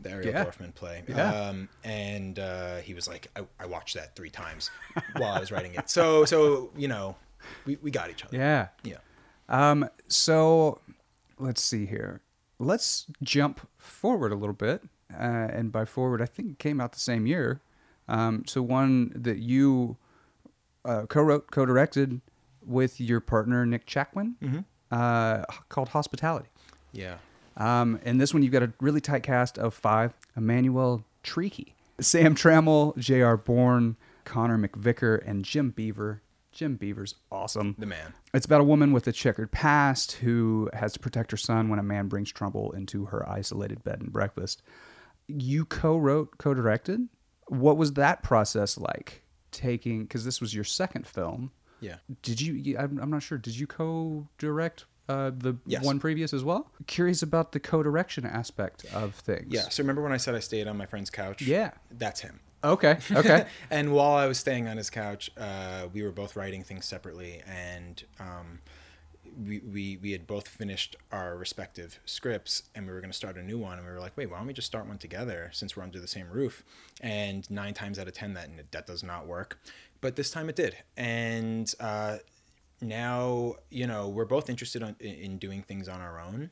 the 0.00 0.10
Ariel 0.10 0.32
Yeah. 0.32 0.44
Dorfman 0.44 0.74
play. 0.74 1.02
Yeah. 1.08 1.34
Um, 1.34 1.68
and 1.84 2.38
uh, 2.38 2.76
he 2.76 2.94
was 2.94 3.08
like, 3.08 3.28
I, 3.36 3.40
I 3.58 3.66
watched 3.66 3.94
that 3.96 4.14
three 4.14 4.30
times 4.30 4.70
while 5.16 5.32
I 5.32 5.40
was 5.40 5.50
writing 5.50 5.74
it. 5.74 5.90
So, 5.90 6.24
so 6.32 6.70
you 6.76 6.88
know, 6.88 7.16
we, 7.66 7.78
we 7.82 7.90
got 7.90 8.10
each 8.10 8.24
other. 8.24 8.36
Yeah. 8.36 8.68
Yeah. 8.84 8.98
Um, 9.48 9.88
so 10.06 10.80
let's 11.38 11.62
see 11.62 11.86
here. 11.86 12.20
Let's 12.58 13.06
jump 13.22 13.68
forward 13.76 14.32
a 14.32 14.36
little 14.36 14.54
bit. 14.54 14.82
Uh, 15.12 15.48
and 15.50 15.72
by 15.72 15.84
forward, 15.84 16.20
I 16.20 16.26
think 16.26 16.50
it 16.52 16.58
came 16.58 16.80
out 16.80 16.92
the 16.92 17.00
same 17.00 17.26
year. 17.26 17.60
Um, 18.08 18.44
so 18.46 18.62
one 18.62 19.12
that 19.14 19.38
you 19.38 19.96
uh, 20.88 21.06
co-wrote, 21.06 21.50
co-directed 21.50 22.20
with 22.66 23.00
your 23.00 23.20
partner 23.20 23.64
Nick 23.66 23.86
Chakwin, 23.86 24.34
Mhm. 24.42 24.64
uh, 24.90 25.44
called 25.68 25.90
Hospitality. 25.90 26.48
Yeah. 26.92 27.18
Um, 27.56 27.98
and 28.04 28.20
this 28.20 28.32
one, 28.32 28.42
you've 28.42 28.52
got 28.52 28.62
a 28.62 28.72
really 28.80 29.00
tight 29.00 29.22
cast 29.22 29.58
of 29.58 29.74
five: 29.74 30.14
Emmanuelle 30.36 31.04
Chriqui, 31.24 31.72
Sam 32.00 32.34
Trammell, 32.34 32.96
J.R. 32.96 33.36
Bourne, 33.36 33.96
Connor 34.24 34.58
McVicker, 34.58 35.20
and 35.26 35.44
Jim 35.44 35.70
Beaver. 35.70 36.22
Jim 36.52 36.76
Beaver's 36.76 37.14
awesome. 37.30 37.76
The 37.78 37.86
man. 37.86 38.14
It's 38.34 38.46
about 38.46 38.60
a 38.60 38.64
woman 38.64 38.92
with 38.92 39.06
a 39.06 39.12
checkered 39.12 39.52
past 39.52 40.12
who 40.12 40.68
has 40.72 40.92
to 40.94 40.98
protect 40.98 41.30
her 41.30 41.36
son 41.36 41.68
when 41.68 41.78
a 41.78 41.82
man 41.84 42.08
brings 42.08 42.32
trouble 42.32 42.72
into 42.72 43.06
her 43.06 43.28
isolated 43.28 43.84
bed 43.84 44.00
and 44.00 44.12
breakfast. 44.12 44.62
You 45.28 45.64
co-wrote, 45.64 46.38
co-directed. 46.38 47.08
What 47.48 47.76
was 47.76 47.92
that 47.94 48.22
process 48.22 48.76
like? 48.78 49.22
Taking 49.50 50.02
because 50.02 50.24
this 50.24 50.40
was 50.40 50.54
your 50.54 50.64
second 50.64 51.06
film. 51.06 51.50
Yeah. 51.80 51.96
Did 52.22 52.40
you? 52.40 52.76
I'm 52.78 53.10
not 53.10 53.22
sure. 53.22 53.38
Did 53.38 53.58
you 53.58 53.66
co-direct 53.66 54.84
uh, 55.08 55.30
the 55.36 55.56
Yes. 55.66 55.84
one 55.84 55.98
previous 56.00 56.32
as 56.34 56.44
well? 56.44 56.70
Curious 56.86 57.22
about 57.22 57.52
the 57.52 57.60
co-direction 57.60 58.26
aspect 58.26 58.84
of 58.92 59.14
things. 59.14 59.46
Yeah. 59.48 59.68
So 59.68 59.82
remember 59.82 60.02
when 60.02 60.12
I 60.12 60.16
said 60.16 60.34
I 60.34 60.40
stayed 60.40 60.66
on 60.68 60.76
my 60.76 60.86
friend's 60.86 61.10
couch? 61.10 61.42
Yeah. 61.42 61.70
That's 61.90 62.20
him. 62.20 62.40
Okay. 62.64 62.98
Okay. 63.12 63.46
and 63.70 63.92
while 63.92 64.14
I 64.16 64.26
was 64.26 64.38
staying 64.38 64.66
on 64.66 64.76
his 64.76 64.90
couch, 64.90 65.30
uh, 65.36 65.86
we 65.92 66.02
were 66.02 66.10
both 66.10 66.34
writing 66.34 66.64
things 66.64 66.86
separately, 66.86 67.40
and 67.46 68.02
um, 68.18 68.58
we, 69.46 69.60
we 69.60 69.98
we 70.02 70.12
had 70.12 70.26
both 70.26 70.48
finished 70.48 70.96
our 71.12 71.36
respective 71.36 71.98
scripts, 72.04 72.64
and 72.74 72.86
we 72.86 72.92
were 72.92 73.00
going 73.00 73.10
to 73.10 73.16
start 73.16 73.36
a 73.36 73.42
new 73.42 73.58
one, 73.58 73.78
and 73.78 73.86
we 73.86 73.92
were 73.92 74.00
like, 74.00 74.16
wait, 74.16 74.30
why 74.30 74.38
don't 74.38 74.46
we 74.46 74.52
just 74.52 74.66
start 74.66 74.86
one 74.86 74.98
together 74.98 75.50
since 75.52 75.76
we're 75.76 75.82
under 75.82 76.00
the 76.00 76.08
same 76.08 76.28
roof? 76.30 76.64
And 77.00 77.48
nine 77.50 77.74
times 77.74 77.98
out 77.98 78.08
of 78.08 78.14
ten, 78.14 78.34
that 78.34 78.48
that 78.72 78.86
does 78.86 79.02
not 79.02 79.26
work, 79.26 79.58
but 80.00 80.16
this 80.16 80.30
time 80.30 80.48
it 80.48 80.56
did, 80.56 80.76
and 80.96 81.72
uh, 81.80 82.18
now 82.80 83.54
you 83.70 83.86
know 83.86 84.08
we're 84.08 84.24
both 84.24 84.50
interested 84.50 84.82
on, 84.82 84.96
in, 85.00 85.14
in 85.14 85.38
doing 85.38 85.62
things 85.62 85.88
on 85.88 86.00
our 86.00 86.20
own, 86.20 86.50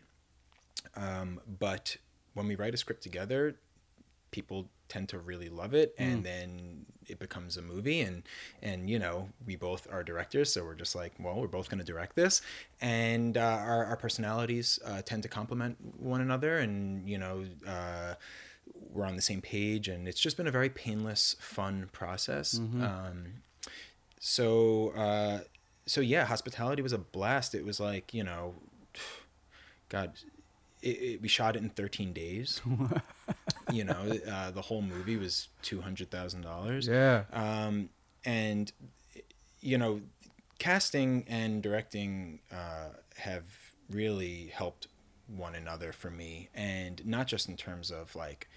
um, 0.94 1.40
but 1.59 1.96
when 2.35 2.46
we 2.46 2.55
write 2.55 2.75
a 2.75 2.77
script 2.77 3.03
together, 3.03 3.57
people 4.30 4.68
tend 4.88 5.08
to 5.08 5.18
really 5.18 5.48
love 5.48 5.74
it 5.74 5.94
and 5.98 6.24
then 6.24 6.86
it 7.08 7.18
becomes 7.18 7.56
a 7.56 7.62
movie 7.62 8.00
and 8.00 8.22
and 8.62 8.88
you 8.88 8.98
know 8.98 9.28
we 9.44 9.56
both 9.56 9.86
are 9.90 10.02
directors 10.02 10.52
so 10.52 10.64
we're 10.64 10.74
just 10.74 10.94
like 10.94 11.12
well 11.18 11.36
we're 11.40 11.46
both 11.46 11.68
going 11.68 11.78
to 11.78 11.84
direct 11.84 12.14
this. 12.16 12.42
And 12.80 13.36
uh, 13.36 13.40
our, 13.40 13.84
our 13.86 13.96
personalities 13.96 14.78
uh, 14.84 15.02
tend 15.02 15.22
to 15.24 15.28
complement 15.28 15.76
one 15.98 16.20
another 16.20 16.58
and 16.58 17.08
you 17.08 17.18
know 17.18 17.44
uh, 17.66 18.14
we're 18.92 19.06
on 19.06 19.16
the 19.16 19.22
same 19.22 19.40
page 19.40 19.88
and 19.88 20.08
it's 20.08 20.20
just 20.20 20.36
been 20.36 20.46
a 20.46 20.52
very 20.52 20.68
painless 20.68 21.36
fun 21.38 21.88
process. 21.92 22.58
Um, 22.84 23.26
so 24.20 24.90
uh, 24.96 25.40
so 25.86 26.00
yeah 26.00 26.24
hospitality 26.24 26.82
was 26.82 26.92
a 26.92 26.98
blast. 26.98 27.54
It 27.54 27.64
was 27.64 27.80
like 27.80 28.12
you 28.12 28.24
know 28.24 28.54
god 29.88 30.12
it, 30.87 30.96
it, 31.09 31.22
we 31.22 31.29
shot 31.29 31.57
it 31.57 31.62
in 31.62 31.70
13 31.70 32.12
days 32.12 32.61
you 33.72 33.85
know 33.85 34.03
uh, 34.31 34.51
the 34.53 34.62
whole 34.62 34.83
movie 34.83 35.16
was 35.16 35.49
$200000 35.62 36.87
Yeah. 36.88 37.25
um, 37.33 37.90
and 38.25 38.72
you 39.61 39.79
know 39.79 40.01
casting 40.59 41.25
and 41.29 41.62
directing 41.62 42.40
uh, 42.53 42.88
have 43.16 43.44
really 43.90 44.46
helped 44.55 44.88
one 45.27 45.55
another 45.55 45.92
for 45.92 46.11
me 46.11 46.49
and 46.55 47.05
not 47.05 47.27
just 47.27 47.49
in 47.49 47.57
terms 47.57 47.90
of 47.90 48.14
like 48.14 48.49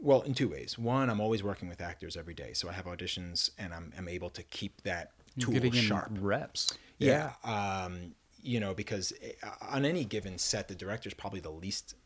well 0.00 0.20
in 0.22 0.34
two 0.34 0.48
ways 0.48 0.78
one 0.78 1.08
i'm 1.08 1.20
always 1.20 1.42
working 1.42 1.68
with 1.68 1.80
actors 1.80 2.16
every 2.16 2.34
day 2.34 2.52
so 2.52 2.68
i 2.68 2.72
have 2.72 2.84
auditions 2.84 3.50
and 3.58 3.72
i'm, 3.72 3.92
I'm 3.96 4.08
able 4.08 4.28
to 4.30 4.42
keep 4.42 4.82
that 4.82 5.12
tool 5.38 5.54
Getting 5.54 5.74
in 5.74 5.82
sharp 5.82 6.10
reps. 6.20 6.76
yeah. 6.98 7.32
Um, 7.42 8.14
you 8.44 8.60
know, 8.60 8.74
because 8.74 9.12
uh, 9.42 9.48
on 9.70 9.84
any 9.84 10.04
given 10.04 10.38
set, 10.38 10.68
the 10.68 10.74
director's 10.74 11.14
probably 11.14 11.40
the 11.40 11.50
least. 11.50 11.96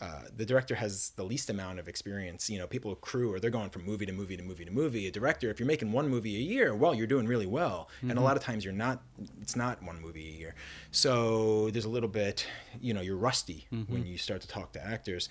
Uh, 0.00 0.22
the 0.36 0.44
director 0.44 0.74
has 0.74 1.10
the 1.10 1.22
least 1.22 1.48
amount 1.48 1.78
of 1.78 1.86
experience. 1.86 2.50
You 2.50 2.58
know, 2.58 2.66
people 2.66 2.92
crew 2.96 3.32
or 3.32 3.38
they're 3.38 3.50
going 3.50 3.70
from 3.70 3.84
movie 3.84 4.04
to 4.06 4.12
movie 4.12 4.36
to 4.36 4.42
movie 4.42 4.64
to 4.64 4.70
movie. 4.72 5.06
A 5.06 5.12
director, 5.12 5.50
if 5.50 5.60
you're 5.60 5.68
making 5.68 5.92
one 5.92 6.08
movie 6.08 6.34
a 6.34 6.40
year, 6.40 6.74
well, 6.74 6.96
you're 6.96 7.06
doing 7.06 7.28
really 7.28 7.46
well. 7.46 7.88
And 8.02 8.18
a 8.18 8.20
lot 8.20 8.36
of 8.36 8.42
times 8.42 8.64
you're 8.64 8.74
not. 8.74 9.02
It's 9.40 9.54
not 9.54 9.80
one 9.84 10.00
movie 10.02 10.26
a 10.28 10.32
year. 10.32 10.54
So 10.90 11.70
there's 11.70 11.84
a 11.84 11.90
little 11.90 12.08
bit. 12.08 12.44
You 12.80 12.92
know, 12.92 13.02
you're 13.02 13.16
rusty 13.16 13.66
when 13.86 14.04
you 14.04 14.18
start 14.18 14.40
to 14.40 14.48
talk 14.48 14.72
to 14.72 14.84
actors. 14.84 15.28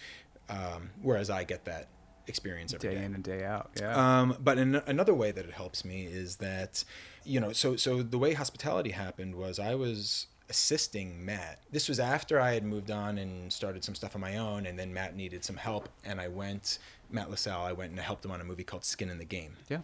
Um, 0.47 0.91
whereas 1.01 1.29
I 1.29 1.43
get 1.43 1.65
that 1.65 1.89
experience 2.27 2.73
every 2.73 2.89
Day 2.89 2.95
day. 2.95 3.05
in 3.05 3.15
and 3.15 3.23
day 3.23 3.43
out. 3.43 3.71
Yeah. 3.79 4.21
Um, 4.21 4.37
but 4.39 4.57
in, 4.57 4.75
another 4.75 5.13
way 5.13 5.31
that 5.31 5.43
it 5.45 5.51
helps 5.51 5.83
me 5.83 6.05
is 6.05 6.37
that, 6.37 6.83
you 7.23 7.39
know, 7.39 7.51
so 7.51 7.75
so 7.75 8.01
the 8.01 8.17
way 8.17 8.33
hospitality 8.33 8.91
happened 8.91 9.35
was 9.35 9.59
I 9.59 9.75
was 9.75 10.27
assisting 10.49 11.23
Matt. 11.25 11.59
This 11.71 11.87
was 11.89 11.99
after 11.99 12.39
I 12.39 12.53
had 12.53 12.63
moved 12.63 12.91
on 12.91 13.17
and 13.17 13.51
started 13.51 13.83
some 13.83 13.95
stuff 13.95 14.15
on 14.15 14.21
my 14.21 14.37
own, 14.37 14.65
and 14.65 14.77
then 14.77 14.93
Matt 14.93 15.15
needed 15.15 15.43
some 15.43 15.57
help, 15.57 15.89
and 16.03 16.19
I 16.19 16.27
went. 16.27 16.79
Matt 17.11 17.29
Lessall, 17.29 17.63
I 17.63 17.73
went 17.73 17.91
and 17.91 17.99
helped 17.99 18.25
him 18.25 18.31
on 18.31 18.41
a 18.41 18.43
movie 18.43 18.63
called 18.63 18.83
Skin 18.83 19.07
in 19.07 19.19
the 19.19 19.25
Game 19.25 19.55
yeah. 19.69 19.79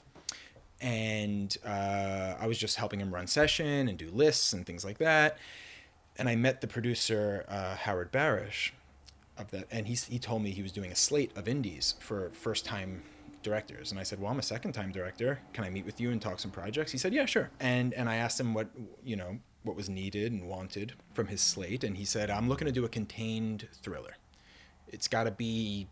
and 0.82 1.56
uh, 1.64 2.36
I 2.40 2.48
was 2.48 2.58
just 2.58 2.76
helping 2.78 3.00
him 3.00 3.14
run 3.14 3.28
session 3.28 3.88
and 3.88 4.00
do 4.00 4.10
lists 4.10 4.54
and 4.54 4.66
things 4.66 4.84
like 4.84 4.98
that. 4.98 5.38
And 6.18 6.28
I 6.28 6.36
met 6.36 6.62
the 6.62 6.68
producer 6.68 7.46
uh, 7.48 7.76
Howard 7.76 8.12
Barish 8.12 8.72
of 9.38 9.52
that, 9.52 9.66
and 9.72 9.88
he 9.88 9.96
he 9.96 10.20
told 10.20 10.42
me 10.44 10.52
he 10.52 10.62
was 10.62 10.72
doing 10.72 10.92
a 10.92 10.96
slate 10.96 11.32
of 11.38 11.48
indies 11.48 11.96
for 12.00 12.30
first 12.34 12.66
time 12.66 13.04
directors. 13.42 13.92
And 13.92 14.00
I 14.00 14.04
said, 14.04 14.20
"Well, 14.20 14.32
I'm 14.32 14.40
a 14.40 14.44
second 14.44 14.74
time 14.74 14.92
director. 14.92 15.40
Can 15.54 15.64
I 15.64 15.70
meet 15.70 15.86
with 15.86 16.02
you 16.02 16.12
and 16.12 16.22
talk 16.22 16.40
some 16.40 16.52
projects?" 16.52 16.92
He 16.92 16.98
said, 16.98 17.14
"Yeah, 17.14 17.26
sure." 17.26 17.50
And 17.60 17.94
and 17.94 18.10
I 18.10 18.16
asked 18.16 18.40
him 18.40 18.54
what 18.54 18.68
you 19.04 19.16
know 19.16 19.40
what 19.64 19.76
was 19.76 19.90
needed 19.90 20.32
and 20.32 20.48
wanted 20.48 20.94
from 21.14 21.28
his 21.28 21.42
slate, 21.42 21.84
and 21.84 21.98
he 21.98 22.06
said, 22.06 22.30
"I'm 22.30 22.48
looking 22.50 22.66
to 22.66 22.72
do 22.72 22.86
a 22.86 22.90
contained 22.90 23.68
thriller. 23.82 24.16
It's 24.88 25.08
got 25.08 25.24
to 25.26 25.32
be." 25.32 25.88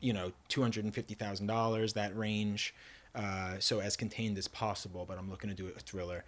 you 0.00 0.12
know, 0.12 0.32
two 0.48 0.62
hundred 0.62 0.84
and 0.84 0.94
fifty 0.94 1.14
thousand 1.14 1.46
dollars, 1.46 1.92
that 1.92 2.16
range. 2.16 2.74
Uh, 3.14 3.58
so 3.58 3.80
as 3.80 3.96
contained 3.96 4.38
as 4.38 4.48
possible, 4.48 5.04
but 5.06 5.18
I'm 5.18 5.30
looking 5.30 5.50
to 5.50 5.56
do 5.56 5.68
a 5.68 5.80
thriller. 5.80 6.24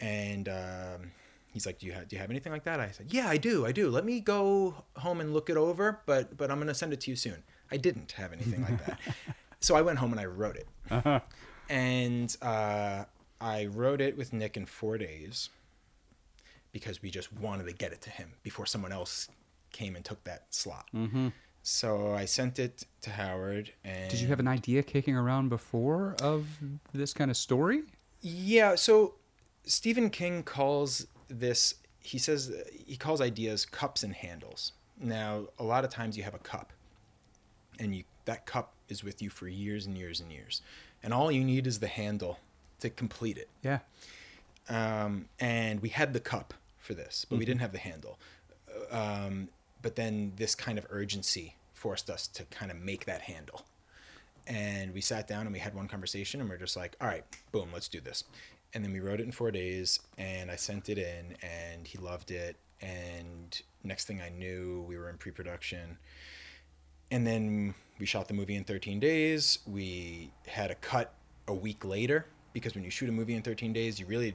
And 0.00 0.48
um, 0.48 1.12
he's 1.52 1.66
like, 1.66 1.78
"Do 1.78 1.86
you 1.86 1.92
have 1.92 2.08
Do 2.08 2.16
you 2.16 2.20
have 2.20 2.30
anything 2.30 2.52
like 2.52 2.64
that?" 2.64 2.80
I 2.80 2.90
said, 2.90 3.06
"Yeah, 3.10 3.28
I 3.28 3.36
do. 3.36 3.66
I 3.66 3.72
do. 3.72 3.90
Let 3.90 4.04
me 4.04 4.20
go 4.20 4.84
home 4.96 5.20
and 5.20 5.32
look 5.34 5.50
it 5.50 5.56
over, 5.56 6.00
but 6.06 6.36
but 6.36 6.50
I'm 6.50 6.58
gonna 6.58 6.74
send 6.74 6.92
it 6.92 7.00
to 7.02 7.10
you 7.10 7.16
soon." 7.16 7.42
I 7.70 7.76
didn't 7.78 8.12
have 8.12 8.32
anything 8.32 8.62
like 8.62 8.84
that, 8.86 8.98
so 9.60 9.74
I 9.74 9.82
went 9.82 9.98
home 9.98 10.12
and 10.12 10.20
I 10.20 10.26
wrote 10.26 10.56
it. 10.56 11.22
And 11.70 12.36
uh, 12.42 13.04
I 13.40 13.66
wrote 13.66 14.02
it 14.02 14.18
with 14.18 14.34
Nick 14.34 14.58
in 14.58 14.66
four 14.66 14.98
days 14.98 15.48
because 16.72 17.02
we 17.02 17.10
just 17.10 17.32
wanted 17.34 17.66
to 17.66 17.72
get 17.72 17.92
it 17.92 18.00
to 18.02 18.10
him 18.10 18.32
before 18.42 18.66
someone 18.66 18.92
else 18.92 19.28
came 19.72 19.96
and 19.96 20.04
took 20.04 20.22
that 20.24 20.46
slot. 20.50 20.86
So 21.62 22.12
I 22.12 22.24
sent 22.24 22.58
it 22.58 22.84
to 23.02 23.10
Howard, 23.10 23.72
and 23.84 24.10
Did 24.10 24.20
you 24.20 24.26
have 24.28 24.40
an 24.40 24.48
idea 24.48 24.82
kicking 24.82 25.16
around 25.16 25.48
before 25.48 26.16
of 26.20 26.46
this 26.92 27.14
kind 27.14 27.30
of 27.30 27.36
story? 27.36 27.82
Yeah, 28.20 28.74
so 28.74 29.14
Stephen 29.64 30.10
King 30.10 30.42
calls 30.42 31.06
this 31.28 31.76
he 32.00 32.18
says 32.18 32.52
he 32.84 32.96
calls 32.96 33.20
ideas 33.20 33.64
cups 33.64 34.02
and 34.02 34.12
handles. 34.14 34.72
Now, 35.00 35.46
a 35.58 35.62
lot 35.62 35.84
of 35.84 35.90
times 35.90 36.16
you 36.16 36.24
have 36.24 36.34
a 36.34 36.38
cup 36.38 36.72
and 37.78 37.94
you 37.94 38.04
that 38.24 38.44
cup 38.46 38.74
is 38.88 39.02
with 39.02 39.22
you 39.22 39.30
for 39.30 39.48
years 39.48 39.86
and 39.86 39.96
years 39.96 40.20
and 40.20 40.32
years. 40.32 40.62
And 41.02 41.12
all 41.12 41.30
you 41.32 41.44
need 41.44 41.66
is 41.66 41.78
the 41.80 41.86
handle 41.88 42.38
to 42.80 42.90
complete 42.90 43.38
it. 43.38 43.48
Yeah. 43.62 43.78
Um, 44.68 45.26
and 45.40 45.80
we 45.80 45.88
had 45.88 46.12
the 46.12 46.20
cup 46.20 46.54
for 46.82 46.94
this, 46.94 47.24
but 47.28 47.38
we 47.38 47.44
didn't 47.44 47.60
have 47.60 47.72
the 47.72 47.78
handle. 47.78 48.18
Um, 48.90 49.48
but 49.80 49.96
then 49.96 50.32
this 50.36 50.54
kind 50.54 50.78
of 50.78 50.86
urgency 50.90 51.56
forced 51.74 52.10
us 52.10 52.26
to 52.28 52.44
kind 52.44 52.70
of 52.70 52.78
make 52.78 53.06
that 53.06 53.22
handle. 53.22 53.64
And 54.46 54.92
we 54.92 55.00
sat 55.00 55.28
down 55.28 55.42
and 55.42 55.52
we 55.52 55.58
had 55.58 55.74
one 55.74 55.88
conversation 55.88 56.40
and 56.40 56.50
we're 56.50 56.56
just 56.56 56.76
like, 56.76 56.96
all 57.00 57.08
right, 57.08 57.24
boom, 57.52 57.68
let's 57.72 57.88
do 57.88 58.00
this. 58.00 58.24
And 58.74 58.84
then 58.84 58.92
we 58.92 59.00
wrote 59.00 59.20
it 59.20 59.24
in 59.24 59.32
four 59.32 59.50
days 59.50 60.00
and 60.18 60.50
I 60.50 60.56
sent 60.56 60.88
it 60.88 60.98
in 60.98 61.36
and 61.42 61.86
he 61.86 61.98
loved 61.98 62.30
it. 62.30 62.56
And 62.80 63.60
next 63.84 64.06
thing 64.06 64.20
I 64.20 64.30
knew, 64.30 64.84
we 64.88 64.96
were 64.96 65.08
in 65.08 65.16
pre 65.16 65.30
production. 65.30 65.98
And 67.10 67.26
then 67.26 67.74
we 67.98 68.06
shot 68.06 68.26
the 68.26 68.34
movie 68.34 68.56
in 68.56 68.64
13 68.64 68.98
days. 68.98 69.58
We 69.66 70.32
had 70.46 70.70
a 70.70 70.74
cut 70.76 71.14
a 71.46 71.54
week 71.54 71.84
later 71.84 72.26
because 72.52 72.74
when 72.74 72.84
you 72.84 72.90
shoot 72.90 73.08
a 73.08 73.12
movie 73.12 73.34
in 73.34 73.42
13 73.42 73.72
days, 73.72 74.00
you 74.00 74.06
really 74.06 74.34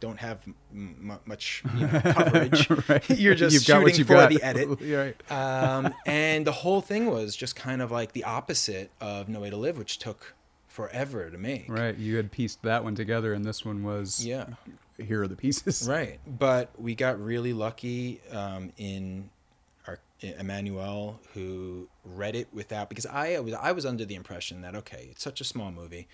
don't 0.00 0.18
have 0.18 0.40
m- 0.72 1.18
much 1.24 1.62
you 1.74 1.86
know, 1.86 2.00
coverage. 2.04 2.68
Right. 2.88 3.10
You're 3.18 3.34
just 3.34 3.54
You've 3.54 3.66
got 3.66 3.82
shooting 3.88 4.04
for 4.04 4.14
got. 4.14 4.30
the 4.30 4.42
edit. 4.42 4.68
Right. 4.80 5.32
Um, 5.32 5.94
and 6.06 6.46
the 6.46 6.52
whole 6.52 6.80
thing 6.80 7.06
was 7.10 7.34
just 7.36 7.56
kind 7.56 7.80
of 7.82 7.90
like 7.90 8.12
the 8.12 8.24
opposite 8.24 8.90
of 9.00 9.28
No 9.28 9.40
Way 9.40 9.50
to 9.50 9.56
Live, 9.56 9.78
which 9.78 9.98
took 9.98 10.34
forever 10.68 11.30
to 11.30 11.38
make. 11.38 11.66
Right. 11.68 11.96
You 11.96 12.16
had 12.16 12.30
pieced 12.30 12.62
that 12.62 12.84
one 12.84 12.94
together, 12.94 13.32
and 13.32 13.44
this 13.44 13.64
one 13.64 13.82
was 13.82 14.24
Yeah. 14.24 14.46
here 14.98 15.22
are 15.22 15.28
the 15.28 15.36
pieces. 15.36 15.86
Right. 15.88 16.20
But 16.26 16.70
we 16.80 16.94
got 16.94 17.18
really 17.20 17.52
lucky 17.54 18.20
um, 18.30 18.72
in 18.76 19.30
our 19.86 19.98
Emmanuelle, 20.22 21.16
who 21.34 21.88
read 22.04 22.36
it 22.36 22.48
without 22.52 22.88
because 22.88 23.06
I 23.06 23.38
was 23.40 23.54
I 23.54 23.72
was 23.72 23.86
under 23.86 24.04
the 24.04 24.14
impression 24.14 24.60
that 24.62 24.74
okay, 24.74 25.08
it's 25.10 25.22
such 25.22 25.40
a 25.40 25.44
small 25.44 25.70
movie, 25.72 26.08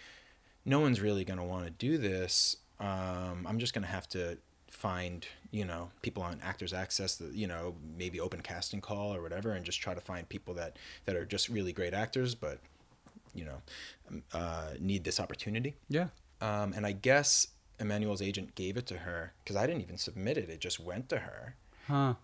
no 0.64 0.78
one's 0.80 1.00
really 1.00 1.24
going 1.24 1.38
to 1.38 1.44
want 1.44 1.64
to 1.64 1.70
do 1.70 1.98
this. 1.98 2.58
Um, 2.82 3.46
I'm 3.48 3.58
just 3.58 3.72
going 3.72 3.84
to 3.84 3.90
have 3.90 4.08
to 4.10 4.36
find 4.68 5.26
you 5.52 5.64
know 5.64 5.90
people 6.00 6.22
on 6.22 6.40
Actors 6.42 6.72
Access, 6.72 7.16
that 7.16 7.34
you 7.34 7.46
know 7.46 7.74
maybe 7.96 8.18
open 8.18 8.40
casting 8.40 8.80
call 8.80 9.14
or 9.14 9.22
whatever, 9.22 9.52
and 9.52 9.64
just 9.64 9.80
try 9.80 9.94
to 9.94 10.00
find 10.00 10.28
people 10.28 10.54
that 10.54 10.76
that 11.04 11.14
are 11.14 11.24
just 11.24 11.48
really 11.48 11.72
great 11.72 11.94
actors, 11.94 12.34
but 12.34 12.58
you 13.34 13.44
know 13.44 13.62
um, 14.10 14.22
uh, 14.32 14.70
need 14.80 15.04
this 15.04 15.20
opportunity. 15.20 15.76
Yeah. 15.88 16.08
Um, 16.40 16.72
and 16.74 16.84
I 16.84 16.92
guess 16.92 17.48
Emmanuelle's 17.78 18.22
agent 18.22 18.56
gave 18.56 18.76
it 18.76 18.86
to 18.86 18.98
her 18.98 19.32
because 19.44 19.54
I 19.54 19.66
didn't 19.66 19.82
even 19.82 19.98
submit 19.98 20.36
it; 20.36 20.50
it 20.50 20.60
just 20.60 20.80
went 20.80 21.08
to 21.10 21.18
her. 21.18 21.54
Huh. 21.86 22.14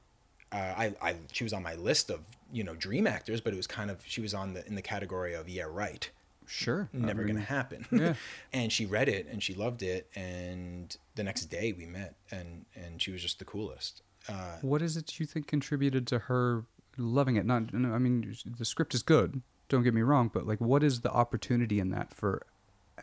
Uh, 0.51 0.57
I, 0.57 0.95
I, 1.03 1.17
she 1.31 1.45
was 1.45 1.53
on 1.53 1.63
my 1.63 1.75
list 1.75 2.11
of 2.11 2.21
you 2.53 2.65
know 2.65 2.75
dream 2.75 3.07
actors, 3.07 3.41
but 3.41 3.53
it 3.53 3.57
was 3.57 3.67
kind 3.67 3.91
of 3.91 4.03
she 4.07 4.21
was 4.21 4.35
on 4.35 4.55
the 4.55 4.67
in 4.67 4.75
the 4.75 4.83
category 4.83 5.35
of 5.35 5.49
yeah 5.49 5.67
right, 5.69 6.11
Sure. 6.49 6.89
Never 6.93 7.25
gonna 7.25 7.41
happen. 7.41 7.87
yeah. 7.93 8.15
and 8.53 8.73
she 8.73 8.87
read 8.87 9.09
it 9.09 9.27
and 9.31 9.43
she 9.43 9.55
loved 9.55 9.83
it, 9.83 10.09
and 10.17 10.97
the 11.15 11.23
next 11.23 11.47
day 11.47 11.73
we 11.77 11.87
met, 11.87 12.15
and 12.31 12.65
and 12.75 13.01
she 13.01 13.11
was 13.13 13.23
just 13.23 13.39
the 13.39 13.45
coolest. 13.45 14.03
Uh, 14.29 14.57
What 14.63 14.83
is 14.83 14.97
it 14.97 15.19
you 15.21 15.27
think 15.27 15.47
contributed 15.47 16.07
to 16.09 16.19
her 16.21 16.65
loving 16.97 17.37
it? 17.37 17.47
Not, 17.47 17.73
no, 17.73 17.93
I 17.95 17.99
mean, 17.99 18.35
the 18.59 18.65
script 18.65 18.95
is 18.95 19.03
good. 19.03 19.41
Don't 19.69 19.83
get 19.85 19.95
me 19.95 20.03
wrong, 20.03 20.31
but 20.33 20.47
like, 20.47 20.61
what 20.61 20.83
is 20.83 21.01
the 21.01 21.11
opportunity 21.11 21.79
in 21.81 21.91
that 21.91 22.13
for 22.13 22.43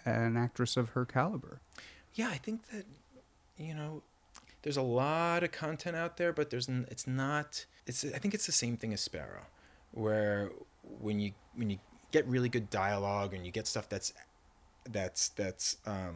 an 0.06 0.36
actress 0.38 0.76
of 0.78 0.90
her 0.90 1.06
caliber? 1.06 1.62
yeah, 2.14 2.30
I 2.30 2.38
think 2.38 2.68
that 2.72 2.86
you 3.58 3.74
know, 3.74 4.04
there's 4.64 4.78
a 4.78 4.82
lot 4.82 5.44
of 5.44 5.52
content 5.52 5.96
out 5.96 6.18
there, 6.18 6.34
but 6.34 6.50
there's 6.50 6.68
it's 6.70 7.08
not. 7.08 7.66
It's 7.88 8.04
I 8.04 8.18
think 8.20 8.34
it's 8.34 8.46
the 8.46 8.52
same 8.52 8.78
thing 8.78 8.94
as 8.94 9.02
Sparrow, 9.02 9.46
where 9.92 10.52
when 10.82 11.20
you 11.20 11.32
when 11.56 11.70
you 11.70 11.80
get 12.16 12.26
really 12.28 12.48
good 12.48 12.70
dialogue 12.70 13.34
and 13.34 13.46
you 13.46 13.52
get 13.52 13.68
stuff 13.68 13.90
that's 13.90 14.14
that's 14.90 15.30
that's 15.30 15.76
um, 15.86 16.16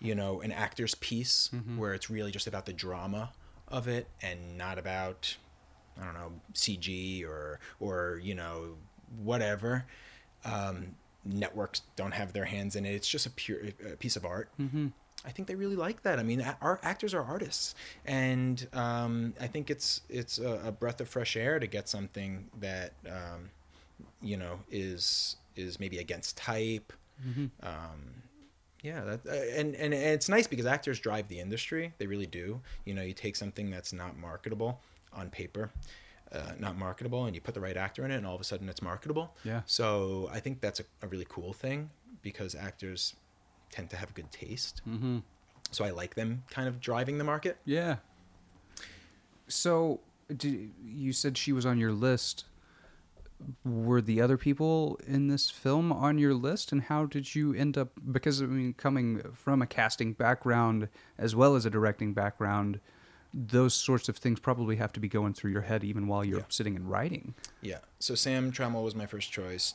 you 0.00 0.14
know 0.14 0.40
an 0.40 0.50
actor's 0.50 0.94
piece 0.94 1.50
where 1.76 1.92
it's 1.92 2.08
really 2.08 2.30
just 2.30 2.46
about 2.46 2.64
the 2.64 2.72
drama 2.72 3.30
of 3.68 3.86
it 3.86 4.08
and 4.22 4.56
not 4.56 4.78
about 4.78 5.36
I 6.00 6.04
don't 6.04 6.14
know 6.14 6.32
CG 6.54 7.22
or 7.26 7.60
or 7.80 8.18
you 8.22 8.34
know 8.34 8.76
whatever. 9.22 9.84
Um, 10.46 10.94
networks 11.22 11.82
don't 11.96 12.12
have 12.12 12.32
their 12.32 12.46
hands 12.46 12.74
in 12.74 12.86
it. 12.86 12.94
It's 12.94 13.08
just 13.08 13.26
a 13.26 13.30
pure 13.30 13.58
a 13.92 13.96
piece 13.96 14.16
of 14.16 14.24
art. 14.24 14.48
Mm-hmm. 14.58 14.86
I 15.26 15.30
think 15.30 15.48
they 15.48 15.56
really 15.56 15.76
like 15.76 16.02
that. 16.04 16.18
I 16.18 16.22
mean, 16.22 16.46
our 16.62 16.80
actors 16.82 17.12
are 17.12 17.22
artists, 17.22 17.74
and 18.06 18.66
um, 18.72 19.34
I 19.38 19.48
think 19.48 19.68
it's 19.68 20.00
it's 20.08 20.38
a, 20.38 20.62
a 20.66 20.72
breath 20.72 21.00
of 21.02 21.08
fresh 21.10 21.36
air 21.36 21.58
to 21.58 21.66
get 21.66 21.88
something 21.88 22.46
that 22.60 22.92
um, 23.06 23.50
you 24.22 24.36
know 24.36 24.60
is 24.70 25.36
is 25.56 25.80
maybe 25.80 25.98
against 25.98 26.36
type. 26.36 26.92
Um, 27.62 28.22
yeah, 28.82 29.00
that, 29.02 29.26
uh, 29.26 29.32
and, 29.32 29.74
and 29.74 29.92
and 29.92 29.94
it's 29.94 30.28
nice 30.28 30.46
because 30.46 30.66
actors 30.66 31.00
drive 31.00 31.28
the 31.28 31.40
industry. 31.40 31.92
They 31.98 32.06
really 32.06 32.26
do. 32.26 32.60
You 32.84 32.94
know, 32.94 33.02
you 33.02 33.12
take 33.12 33.34
something 33.34 33.70
that's 33.70 33.92
not 33.92 34.16
marketable 34.16 34.80
on 35.12 35.30
paper, 35.30 35.70
uh, 36.32 36.52
not 36.58 36.76
marketable, 36.78 37.24
and 37.24 37.34
you 37.34 37.40
put 37.40 37.54
the 37.54 37.60
right 37.60 37.76
actor 37.76 38.04
in 38.04 38.10
it, 38.10 38.16
and 38.16 38.26
all 38.26 38.34
of 38.34 38.40
a 38.40 38.44
sudden 38.44 38.68
it's 38.68 38.82
marketable. 38.82 39.34
Yeah. 39.44 39.62
So 39.66 40.30
I 40.32 40.38
think 40.38 40.60
that's 40.60 40.80
a, 40.80 40.84
a 41.02 41.08
really 41.08 41.26
cool 41.28 41.52
thing 41.52 41.90
because 42.22 42.54
actors 42.54 43.16
tend 43.70 43.90
to 43.90 43.96
have 43.96 44.14
good 44.14 44.30
taste. 44.30 44.80
Mm-hmm. 44.88 45.18
So 45.70 45.84
I 45.84 45.90
like 45.90 46.14
them 46.14 46.44
kind 46.50 46.68
of 46.68 46.80
driving 46.80 47.18
the 47.18 47.24
market. 47.24 47.58
Yeah. 47.64 47.96
So, 49.48 50.00
you 50.38 51.12
said 51.12 51.38
she 51.38 51.52
was 51.52 51.64
on 51.64 51.78
your 51.78 51.92
list. 51.92 52.44
Were 53.64 54.00
the 54.00 54.20
other 54.20 54.36
people 54.36 54.98
in 55.06 55.28
this 55.28 55.48
film 55.50 55.92
on 55.92 56.18
your 56.18 56.34
list, 56.34 56.72
and 56.72 56.82
how 56.82 57.06
did 57.06 57.34
you 57.34 57.54
end 57.54 57.78
up? 57.78 57.90
Because 58.10 58.42
I 58.42 58.46
mean, 58.46 58.74
coming 58.74 59.22
from 59.34 59.62
a 59.62 59.66
casting 59.66 60.12
background 60.12 60.88
as 61.18 61.36
well 61.36 61.54
as 61.54 61.64
a 61.64 61.70
directing 61.70 62.14
background, 62.14 62.80
those 63.32 63.74
sorts 63.74 64.08
of 64.08 64.16
things 64.16 64.40
probably 64.40 64.76
have 64.76 64.92
to 64.94 65.00
be 65.00 65.08
going 65.08 65.34
through 65.34 65.52
your 65.52 65.62
head 65.62 65.84
even 65.84 66.06
while 66.08 66.24
you're 66.24 66.38
Yeah. 66.40 66.44
sitting 66.48 66.74
and 66.76 66.90
writing. 66.90 67.34
Yeah. 67.60 67.78
So 68.00 68.14
Sam 68.14 68.50
Trammell 68.50 68.82
was 68.82 68.94
my 68.94 69.06
first 69.06 69.30
choice. 69.30 69.74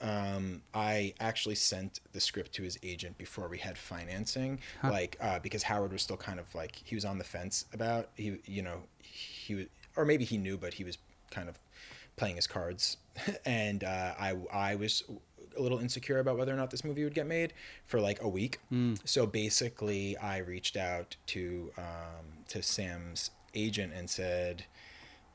Um, 0.00 0.62
I 0.74 1.14
actually 1.20 1.54
sent 1.54 2.00
the 2.12 2.20
script 2.20 2.52
to 2.54 2.62
his 2.62 2.78
agent 2.82 3.16
before 3.16 3.46
we 3.48 3.58
had 3.58 3.78
financing, 3.78 4.58
Huh. 4.82 4.90
like 4.90 5.16
uh, 5.20 5.38
because 5.38 5.62
Howard 5.62 5.92
was 5.92 6.02
still 6.02 6.16
kind 6.16 6.40
of 6.40 6.52
like 6.54 6.74
he 6.84 6.94
was 6.96 7.04
on 7.04 7.18
the 7.18 7.24
fence 7.24 7.66
about 7.72 8.08
he, 8.16 8.38
you 8.44 8.62
know, 8.62 8.82
he 9.02 9.54
was, 9.54 9.66
or 9.96 10.04
maybe 10.04 10.24
he 10.24 10.36
knew, 10.36 10.56
but 10.58 10.74
he 10.74 10.82
was 10.82 10.98
kind 11.30 11.48
of 11.48 11.58
playing 12.16 12.36
his 12.36 12.46
cards, 12.46 12.96
and 13.44 13.84
uh, 13.84 14.14
I 14.18 14.36
I 14.52 14.74
was 14.76 15.02
a 15.56 15.62
little 15.62 15.78
insecure 15.78 16.18
about 16.18 16.36
whether 16.36 16.52
or 16.52 16.56
not 16.56 16.70
this 16.70 16.84
movie 16.84 17.04
would 17.04 17.14
get 17.14 17.26
made 17.26 17.52
for 17.86 18.00
like 18.00 18.20
a 18.22 18.28
week. 18.28 18.58
So 19.04 19.26
basically, 19.26 20.16
I 20.16 20.38
reached 20.38 20.76
out 20.76 21.16
to 21.26 21.72
um, 21.78 22.44
to 22.48 22.62
Sam's 22.62 23.30
agent 23.54 23.92
and 23.94 24.10
said 24.10 24.64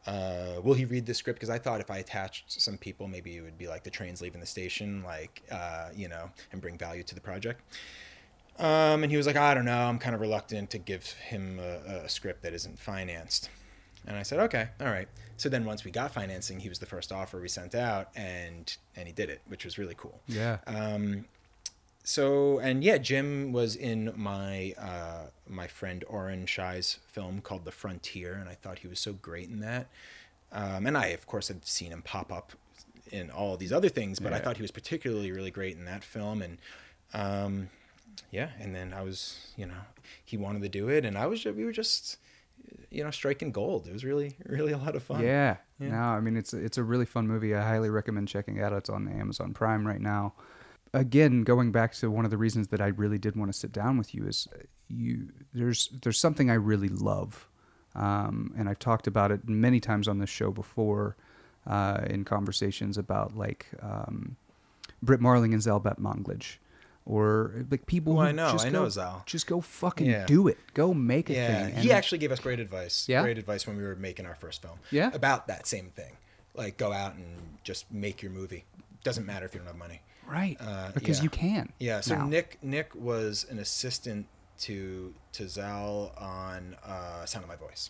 uh, 0.08 0.60
will 0.64 0.74
he 0.74 0.86
read 0.86 1.06
the 1.06 1.14
script? 1.14 1.40
Because 1.40 1.50
I 1.50 1.60
thought 1.60 1.82
if 1.82 1.92
I 1.92 1.98
attached 1.98 2.60
some 2.62 2.78
people, 2.78 3.08
maybe 3.08 3.38
it 3.38 3.42
would 3.42 3.58
be 3.58 3.68
like 3.68 3.84
the 3.84 3.90
trains 3.90 4.22
leaving 4.22 4.40
the 4.40 4.48
station, 4.48 5.04
like, 5.04 5.44
uh, 5.52 5.90
you 5.96 6.08
know, 6.08 6.30
and 6.52 6.62
bring 6.62 6.78
value 6.78 7.04
to 7.04 7.16
the 7.16 7.22
project. 7.22 7.62
Um, 8.58 9.04
and 9.04 9.12
he 9.12 9.18
was 9.18 9.28
like, 9.28 9.36
I 9.36 9.54
don't 9.54 9.66
know. 9.66 9.78
I'm 9.78 10.00
kind 10.00 10.16
of 10.16 10.22
reluctant 10.22 10.70
to 10.72 10.78
give 10.80 11.06
him 11.12 11.60
a, 11.60 12.04
a 12.06 12.10
script 12.10 12.44
that 12.44 12.54
isn't 12.54 12.80
financed. 12.80 13.50
And 14.08 14.18
I 14.18 14.24
said, 14.24 14.40
okay, 14.40 14.70
all 14.80 14.88
right. 14.88 15.08
So 15.38 15.50
then 15.50 15.66
once 15.66 15.84
we 15.84 15.92
got 15.92 16.14
financing, 16.14 16.60
he 16.60 16.70
was 16.70 16.80
the 16.80 16.86
first 16.86 17.12
offer 17.12 17.40
we 17.40 17.48
sent 17.48 17.76
out, 17.76 18.10
and 18.16 18.76
and 18.96 19.08
he 19.08 19.14
did 19.14 19.30
it, 19.30 19.42
which 19.48 19.66
was 19.66 19.78
really 19.78 19.96
cool. 19.96 20.20
Yeah. 20.28 20.58
Um, 20.68 21.26
so 22.04 22.60
and 22.60 22.84
yeah, 22.84 22.98
Jim 22.98 23.52
was 23.52 23.76
in 23.76 24.12
my 24.16 24.74
uh, 24.78 25.28
my 25.48 25.68
friend 25.68 26.04
Oren 26.08 26.46
Shai's 26.46 27.00
film 27.08 27.42
called 27.42 27.66
The 27.66 27.72
Frontier, 27.72 28.34
and 28.34 28.50
I 28.50 28.56
thought 28.56 28.80
he 28.80 28.88
was 28.88 29.00
so 29.00 29.14
great 29.14 29.50
in 29.50 29.60
that. 29.60 29.88
Um, 30.52 30.88
and 30.88 30.98
I, 30.98 31.08
of 31.08 31.28
course, 31.28 31.48
had 31.48 31.66
seen 31.66 31.92
him 31.92 32.02
pop 32.02 32.32
up 32.32 32.54
in 33.12 33.30
all 33.30 33.58
these 33.58 33.72
other 33.72 33.90
things, 33.90 34.20
but 34.20 34.34
I 34.34 34.40
thought 34.40 34.58
he 34.58 34.62
was 34.62 34.72
particularly 34.72 35.32
really 35.32 35.52
great 35.52 35.78
in 35.78 35.86
that 35.86 36.04
film. 36.04 36.42
And 36.42 36.58
um, 37.14 37.70
yeah, 38.32 38.50
and 38.60 38.76
then 38.76 38.94
I 38.94 39.02
was, 39.02 39.52
you 39.58 39.66
know, 39.66 39.82
he 40.24 40.38
wanted 40.38 40.62
to 40.64 40.70
do 40.70 40.90
it, 40.90 41.06
and 41.06 41.18
I 41.18 41.28
was, 41.28 41.46
we 41.46 41.66
were 41.66 41.72
just, 41.72 42.18
you 42.92 43.04
know, 43.04 43.12
striking 43.12 43.52
gold. 43.52 43.88
It 43.88 43.94
was 43.94 44.04
really, 44.04 44.36
really 44.46 44.72
a 44.72 44.78
lot 44.78 44.96
of 44.96 45.04
fun. 45.04 45.24
Yeah. 45.24 45.58
Yeah. 45.80 45.90
No, 45.92 45.98
I 45.98 46.20
mean 46.20 46.36
it's 46.36 46.54
it's 46.54 46.78
a 46.78 46.84
really 46.84 47.06
fun 47.06 47.28
movie. 47.28 47.56
I 47.56 47.62
highly 47.62 47.90
recommend 47.90 48.28
checking 48.28 48.58
it 48.58 48.64
out. 48.64 48.74
It's 48.74 48.90
on 48.90 49.08
Amazon 49.08 49.54
Prime 49.54 49.86
right 49.88 50.02
now. 50.02 50.34
Again, 50.94 51.44
going 51.44 51.72
back 51.72 51.94
to 51.96 52.10
one 52.10 52.26
of 52.26 52.32
the 52.32 52.38
reasons 52.38 52.70
that 52.70 52.82
I 52.82 52.88
really 52.88 53.20
did 53.20 53.36
want 53.36 53.52
to 53.52 53.58
sit 53.58 53.72
down 53.72 53.98
with 53.98 54.16
you 54.16 54.28
is 54.28 54.48
uh, 54.54 54.64
you 54.88 55.30
there's 55.54 55.90
there's 56.02 56.18
something 56.18 56.50
I 56.50 56.56
really 56.56 56.90
love, 56.90 57.48
um, 57.96 58.54
and 58.58 58.68
I've 58.68 58.80
talked 58.80 59.08
about 59.08 59.32
it 59.32 59.48
many 59.48 59.80
times 59.80 60.08
on 60.08 60.18
this 60.18 60.30
show 60.30 60.52
before 60.52 61.16
uh, 61.68 62.02
in 62.08 62.26
conversations 62.26 62.98
about 62.98 63.38
like 63.38 63.68
um, 63.82 64.36
Brit 65.04 65.22
Marling 65.22 65.54
and 65.54 65.62
Zal 65.62 65.80
Batmanglij. 65.80 66.58
Or 67.12 67.66
like 67.72 67.88
people 67.88 68.14
Well, 68.14 68.22
who 68.24 68.30
I 68.30 68.32
know, 68.34 68.52
just 68.52 68.68
I 68.68 68.70
go, 68.70 68.84
know 68.84 68.90
Zal. 68.90 69.24
Just 69.26 69.48
go 69.48 69.62
fucking 69.62 70.06
Yeah. 70.06 70.28
do 70.28 70.48
it. 70.48 70.60
Go 70.76 70.94
make 70.94 71.32
a 71.32 71.34
Yeah, 71.34 71.66
thing. 71.66 71.76
he 71.78 71.92
actually 71.92 72.20
gave 72.20 72.32
us 72.32 72.40
great 72.40 72.60
advice. 72.60 73.10
Yeah? 73.10 73.24
Great 73.24 73.40
advice 73.40 73.66
when 73.66 73.78
we 73.78 73.84
were 73.84 73.96
making 73.96 74.28
our 74.28 74.36
first 74.36 74.62
film. 74.62 74.78
Yeah? 74.92 75.10
About 75.12 75.48
that 75.48 75.66
same 75.66 75.90
thing. 75.90 76.18
Like 76.54 76.78
go 76.78 76.94
out 76.94 77.16
and 77.16 77.58
just 77.64 77.92
make 77.92 78.22
your 78.22 78.32
movie. 78.32 78.64
Doesn't 79.04 79.26
matter 79.26 79.46
if 79.48 79.56
you 79.56 79.60
don't 79.60 79.66
have 79.68 79.76
money. 79.76 80.02
right 80.28 80.56
Uh, 80.60 80.92
because 80.94 81.18
yeah. 81.18 81.24
you 81.24 81.30
can. 81.32 81.74
Yeah. 81.80 82.02
So 82.02 82.16
now. 82.16 82.28
Nick 82.28 82.60
Nick 82.62 82.94
was 82.94 83.44
an 83.50 83.58
assistant 83.58 84.28
to 84.60 85.16
to 85.32 85.48
Zal 85.50 86.14
on 86.16 86.76
uh, 86.86 87.26
Sound 87.26 87.44
of 87.44 87.50
My 87.50 87.56
Voice. 87.56 87.90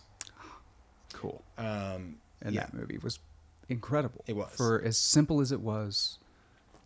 cool. 1.12 1.42
Um, 1.58 2.16
and 2.40 2.54
yeah. 2.54 2.60
that 2.62 2.72
movie 2.72 2.96
was 2.96 3.18
incredible. 3.68 4.24
It 4.26 4.34
was. 4.34 4.48
for 4.56 4.80
as 4.82 4.96
simple 4.96 5.42
as 5.42 5.52
it 5.52 5.60
was. 5.60 6.16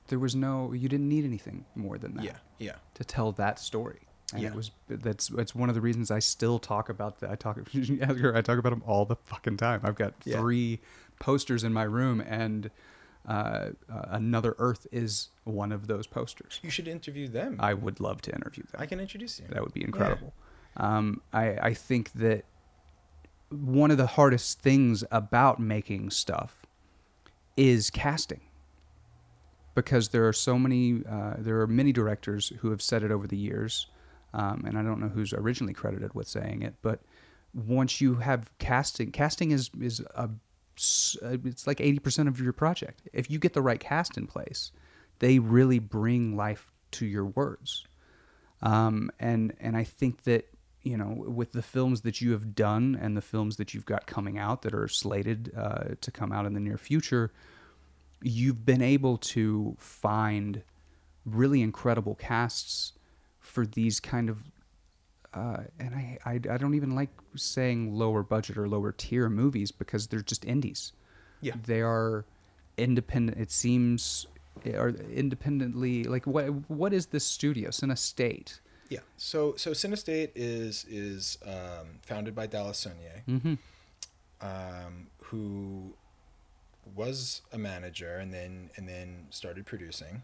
There 0.08 0.18
was 0.18 0.34
no, 0.34 0.72
you 0.72 0.88
didn't 0.88 1.08
need 1.08 1.24
anything 1.24 1.64
more 1.74 1.96
than 1.98 2.14
that 2.16 2.24
Yeah. 2.24 2.36
Yeah. 2.58 2.76
to 2.94 3.04
tell 3.04 3.32
that 3.32 3.58
story. 3.58 4.00
And 4.32 4.42
Yeah. 4.42 4.48
it 4.50 4.54
was 4.54 4.70
that's 4.88 5.28
that's 5.28 5.54
one 5.54 5.68
of 5.68 5.74
the 5.74 5.80
reasons 5.80 6.10
I 6.10 6.18
still 6.18 6.58
talk 6.58 6.88
about 6.88 7.20
that. 7.20 7.30
I 7.30 7.34
talk 7.36 7.58
I 7.74 8.40
talk 8.42 8.58
about 8.58 8.70
them 8.70 8.82
all 8.86 9.04
the 9.04 9.16
fucking 9.16 9.56
time. 9.58 9.80
I've 9.84 9.94
got 9.94 10.14
Yeah. 10.24 10.38
three 10.38 10.80
posters 11.20 11.62
in 11.64 11.72
my 11.72 11.84
room, 11.84 12.20
and 12.20 12.70
uh, 13.26 13.70
uh, 13.90 14.02
Another 14.08 14.54
Earth 14.58 14.86
is 14.92 15.28
one 15.44 15.72
of 15.72 15.86
those 15.86 16.06
posters. 16.06 16.60
You 16.62 16.70
should 16.70 16.88
interview 16.88 17.28
them. 17.28 17.56
I 17.60 17.72
would 17.74 18.00
love 18.00 18.20
to 18.22 18.34
interview 18.34 18.64
them. 18.64 18.80
I 18.80 18.86
can 18.86 18.98
introduce 19.00 19.38
you. 19.40 19.46
That 19.48 19.62
would 19.62 19.72
be 19.72 19.82
incredible. 19.84 20.34
Um, 20.76 21.22
I, 21.32 21.56
I 21.68 21.74
think 21.74 22.12
that 22.14 22.44
one 23.50 23.90
of 23.90 23.96
the 23.98 24.08
hardest 24.08 24.60
things 24.60 25.04
about 25.10 25.60
making 25.60 26.10
stuff 26.10 26.66
is 27.56 27.88
casting. 27.90 28.40
Because 29.74 30.10
there 30.10 30.26
are 30.28 30.32
so 30.32 30.58
many, 30.58 31.02
uh, 31.08 31.34
there 31.38 31.60
are 31.60 31.66
many 31.66 31.92
directors 31.92 32.52
who 32.60 32.70
have 32.70 32.80
said 32.80 33.02
it 33.02 33.10
over 33.10 33.26
the 33.26 33.36
years, 33.36 33.88
um, 34.32 34.64
and 34.66 34.78
I 34.78 34.82
don't 34.82 35.00
know 35.00 35.08
who's 35.08 35.32
originally 35.32 35.74
credited 35.74 36.14
with 36.14 36.28
saying 36.28 36.62
it, 36.62 36.74
but 36.80 37.00
once 37.52 38.00
you 38.00 38.16
have 38.16 38.50
casting, 38.58 39.10
casting 39.10 39.50
is 39.50 39.70
is 39.80 40.00
a, 40.14 40.22
uh, 40.22 40.28
it's 41.44 41.66
like 41.66 41.80
eighty 41.80 41.98
percent 41.98 42.28
of 42.28 42.40
your 42.40 42.52
project. 42.52 43.02
If 43.12 43.30
you 43.30 43.38
get 43.38 43.52
the 43.52 43.62
right 43.62 43.80
cast 43.80 44.16
in 44.16 44.26
place, 44.26 44.72
they 45.18 45.38
really 45.38 45.78
bring 45.78 46.36
life 46.36 46.70
to 46.92 47.06
your 47.06 47.24
words 47.24 47.86
um, 48.64 49.10
and 49.20 49.54
and 49.60 49.76
I 49.76 49.84
think 49.84 50.24
that 50.24 50.48
you 50.82 50.96
know 50.96 51.14
with 51.16 51.52
the 51.52 51.62
films 51.62 52.00
that 52.00 52.20
you 52.20 52.32
have 52.32 52.54
done 52.54 52.98
and 53.00 53.16
the 53.16 53.22
films 53.22 53.56
that 53.56 53.74
you've 53.74 53.84
got 53.84 54.06
coming 54.06 54.38
out 54.38 54.62
that 54.62 54.74
are 54.74 54.88
slated 54.88 55.52
uh, 55.56 55.94
to 56.00 56.10
come 56.10 56.32
out 56.32 56.46
in 56.46 56.54
the 56.54 56.60
near 56.60 56.78
future, 56.78 57.30
you've 58.22 58.64
been 58.64 58.82
able 58.82 59.16
to 59.18 59.76
find 59.78 60.62
really 61.24 61.62
incredible 61.62 62.14
casts 62.14 62.92
for 63.40 63.66
these 63.66 64.00
kind 64.00 64.28
of. 64.28 64.38
Uh, 65.32 65.64
and 65.80 65.94
I, 65.94 66.18
I, 66.24 66.32
I 66.48 66.56
don't 66.58 66.74
even 66.74 66.94
like 66.94 67.10
saying 67.34 67.92
lower 67.92 68.22
budget 68.22 68.56
or 68.56 68.68
lower 68.68 68.92
tier 68.92 69.28
movies 69.28 69.72
because 69.72 70.06
they're 70.06 70.20
just 70.20 70.44
indies. 70.44 70.92
Yeah. 71.40 71.54
They 71.66 71.80
are 71.82 72.24
independent. 72.78 73.38
It 73.38 73.50
seems, 73.50 74.26
or 74.74 74.90
independently 74.90 76.04
like 76.04 76.26
what 76.26 76.44
what 76.70 76.92
is 76.92 77.06
this 77.06 77.26
studio? 77.26 77.70
Cinestate. 77.70 78.60
Yeah. 78.90 79.00
So 79.16 79.54
so 79.56 79.72
Cinestate 79.72 80.30
is 80.36 80.84
is 80.88 81.36
um, 81.44 81.98
founded 82.02 82.34
by 82.34 82.46
Dallas 82.46 82.86
Sonnier, 82.86 83.24
Mm-hmm. 83.28 83.54
um, 84.40 85.08
who 85.22 85.94
was 86.94 87.42
a 87.52 87.58
manager 87.58 88.16
and 88.18 88.32
then 88.32 88.70
and 88.76 88.88
then 88.88 89.26
started 89.30 89.66
producing. 89.66 90.22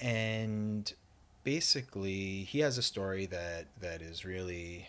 And 0.00 0.92
basically, 1.44 2.44
he 2.44 2.60
has 2.60 2.78
a 2.78 2.82
story 2.82 3.26
that 3.26 3.66
that 3.80 4.02
is 4.02 4.24
really 4.24 4.86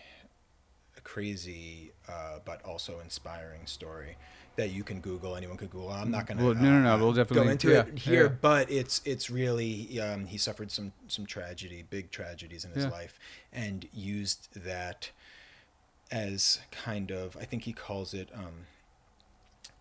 a 0.96 1.00
crazy 1.00 1.92
uh, 2.08 2.38
but 2.44 2.62
also 2.64 3.00
inspiring 3.00 3.66
story 3.66 4.16
that 4.56 4.70
you 4.70 4.82
can 4.84 5.00
Google. 5.00 5.36
Anyone 5.36 5.56
could 5.56 5.70
Google. 5.70 5.90
I'm 5.90 6.10
not 6.10 6.26
gonna 6.26 6.44
Well, 6.44 6.54
no, 6.54 6.62
no, 6.62 6.80
no, 6.82 6.94
uh, 6.94 6.98
we'll 6.98 7.12
definitely- 7.12 7.44
go 7.46 7.50
into 7.50 7.70
yeah, 7.70 7.80
it 7.86 7.98
here, 7.98 8.22
yeah. 8.24 8.28
but 8.40 8.70
it's 8.70 9.00
it's 9.04 9.30
really 9.30 10.00
um, 10.00 10.26
he 10.26 10.36
suffered 10.36 10.70
some 10.70 10.92
some 11.06 11.24
tragedy, 11.26 11.84
big 11.88 12.10
tragedies 12.10 12.64
in 12.64 12.72
his 12.72 12.84
Yeah. 12.84 12.90
life, 12.90 13.18
and 13.52 13.88
used 13.92 14.48
that 14.54 15.10
as 16.10 16.58
kind 16.70 17.10
of 17.10 17.36
I 17.36 17.44
think 17.44 17.64
he 17.64 17.72
calls 17.72 18.12
it 18.14 18.30
um, 18.34 18.66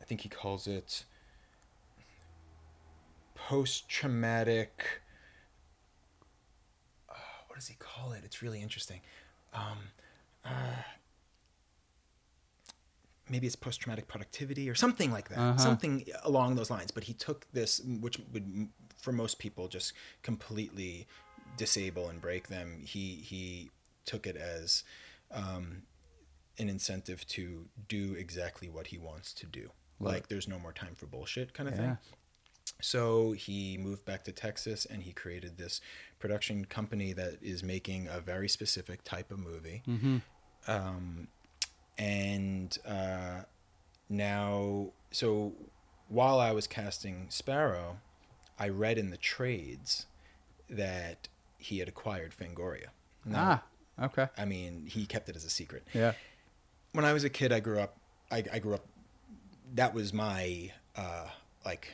think 0.07 0.21
he 0.21 0.29
calls 0.29 0.67
it 0.67 1.03
post 3.35 3.87
traumatic. 3.89 5.01
Uh, 7.09 7.13
what 7.47 7.55
does 7.55 7.67
he 7.67 7.75
call 7.75 8.11
it? 8.13 8.21
It's 8.23 8.41
really 8.41 8.61
interesting. 8.61 9.01
Um, 9.53 9.77
uh, 10.45 10.81
maybe 13.29 13.47
it's 13.47 13.55
post 13.55 13.81
traumatic 13.81 14.07
productivity 14.07 14.69
or 14.69 14.75
something 14.75 15.11
like 15.11 15.29
that, 15.29 15.39
Uh-huh. 15.39 15.57
something 15.57 16.05
along 16.23 16.55
those 16.55 16.69
lines. 16.69 16.91
But 16.91 17.03
he 17.05 17.13
took 17.13 17.47
this, 17.51 17.79
which 17.79 18.19
would 18.31 18.69
for 18.97 19.11
most 19.11 19.39
people 19.39 19.67
just 19.67 19.93
completely 20.23 21.07
disable 21.57 22.09
and 22.09 22.21
break 22.21 22.47
them. 22.47 22.81
He 22.85 23.15
he 23.15 23.69
took 24.05 24.25
it 24.25 24.35
as 24.37 24.83
um, 25.31 25.83
an 26.57 26.69
incentive 26.69 27.27
to 27.27 27.67
do 27.87 28.13
exactly 28.13 28.69
what 28.69 28.87
he 28.87 28.97
wants 28.97 29.33
to 29.33 29.45
do. 29.45 29.69
Love 29.99 30.13
like 30.13 30.27
there's 30.27 30.47
no 30.47 30.59
more 30.59 30.73
time 30.73 30.95
for 30.95 31.05
bullshit 31.07 31.53
kind 31.53 31.67
of 31.69 31.75
Yeah. 31.75 31.81
thing. 31.81 31.97
So 32.81 33.31
he 33.31 33.77
moved 33.77 34.05
back 34.05 34.23
to 34.25 34.31
Texas 34.31 34.85
and 34.85 35.01
he 35.01 35.11
created 35.11 35.57
this 35.57 35.81
production 36.19 36.65
company 36.65 37.13
that 37.13 37.37
is 37.41 37.63
making 37.63 38.07
a 38.07 38.19
very 38.19 38.47
specific 38.49 39.03
type 39.03 39.31
of 39.31 39.39
movie. 39.39 39.81
Mm-hmm. 39.87 40.17
Um, 40.67 41.27
and 41.97 42.77
uh, 42.85 43.41
now, 44.09 44.91
so 45.11 45.53
while 46.07 46.39
I 46.39 46.51
was 46.51 46.67
casting 46.67 47.27
Sparrow, 47.29 47.97
I 48.59 48.69
read 48.69 48.97
in 48.97 49.09
the 49.09 49.17
trades 49.17 50.05
that 50.69 51.27
he 51.57 51.79
had 51.79 51.87
acquired 51.87 52.33
Fangoria. 52.39 52.87
Now, 53.25 53.63
Ah, 53.99 54.05
okay. 54.05 54.27
I 54.37 54.45
mean, 54.45 54.85
he 54.85 55.05
kept 55.05 55.29
it 55.29 55.35
as 55.35 55.43
a 55.45 55.49
secret 55.49 55.83
Yeah. 55.93 56.13
when 56.91 57.05
I 57.05 57.13
was 57.13 57.23
a 57.23 57.29
kid, 57.29 57.51
I 57.51 57.59
grew 57.59 57.79
up. 57.79 57.97
I, 58.29 58.43
I 58.53 58.59
grew 58.59 58.75
up. 58.75 58.85
That 59.75 59.93
was 59.93 60.13
my 60.13 60.71
uh, 60.95 61.27
like. 61.65 61.89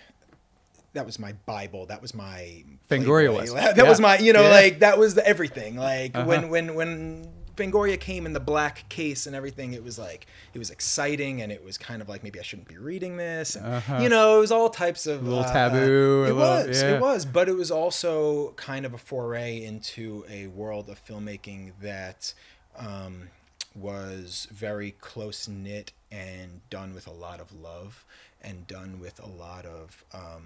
That 0.94 1.08
was 1.08 1.18
my 1.18 1.34
Bible. 1.48 1.88
That 1.88 2.04
was 2.04 2.14
my 2.14 2.64
Fangoria 2.90 3.34
Playboy. 3.34 3.42
was. 3.42 3.54
That 3.54 3.78
Yeah. 3.78 3.84
was 3.90 4.00
my. 4.00 4.20
You 4.20 4.32
know, 4.34 4.44
Yeah. 4.44 4.50
like 4.50 4.80
that 4.80 4.98
was 5.00 5.16
the 5.16 5.26
everything. 5.28 5.76
Like 5.76 6.16
Uh-huh. 6.16 6.28
when 6.28 6.50
when 6.50 6.76
when 6.76 7.28
Fangoria 7.56 8.00
came 8.00 8.26
in 8.28 8.34
the 8.34 8.40
black 8.40 8.88
case 8.90 9.26
and 9.26 9.36
everything, 9.36 9.74
it 9.74 9.84
was 9.84 9.98
like 9.98 10.28
it 10.54 10.60
was 10.60 10.70
exciting 10.70 11.42
and 11.42 11.52
it 11.52 11.64
was 11.64 11.80
kind 11.80 12.02
of 12.02 12.10
like 12.10 12.24
maybe 12.24 12.40
I 12.40 12.44
shouldn't 12.44 12.68
be 12.68 12.78
reading 12.78 13.18
this. 13.18 13.56
And, 13.56 13.66
Uh-huh. 13.66 13.98
You 14.04 14.10
know, 14.10 14.38
it 14.38 14.40
was 14.42 14.52
all 14.52 14.70
types 14.70 15.08
of 15.08 15.22
A 15.26 15.30
little 15.30 15.44
uh, 15.44 15.52
taboo, 15.54 16.26
a 16.26 16.30
It 16.30 16.34
little- 16.34 16.68
was. 16.68 16.82
yeah. 16.84 16.96
It 16.96 17.02
was, 17.02 17.26
but 17.26 17.50
it 17.50 17.54
was 17.56 17.72
also 17.72 18.52
kind 18.52 18.86
of 18.86 18.94
a 18.94 18.98
foray 19.00 19.64
into 19.64 20.26
a 20.30 20.46
world 20.48 20.90
of 20.90 21.04
filmmaking 21.04 21.72
that. 21.82 22.34
Um, 22.78 23.30
was 23.76 24.48
very 24.52 24.92
close 25.02 25.48
knit 25.48 25.92
and 26.22 26.61
done 26.70 26.93
with 26.93 27.07
a 27.07 27.11
lot 27.26 27.39
of 27.39 27.49
love 27.70 28.05
and 28.41 28.68
done 28.68 28.99
with 28.99 29.18
a 29.20 29.28
lot 29.28 29.66
of 29.66 30.03
um, 30.14 30.45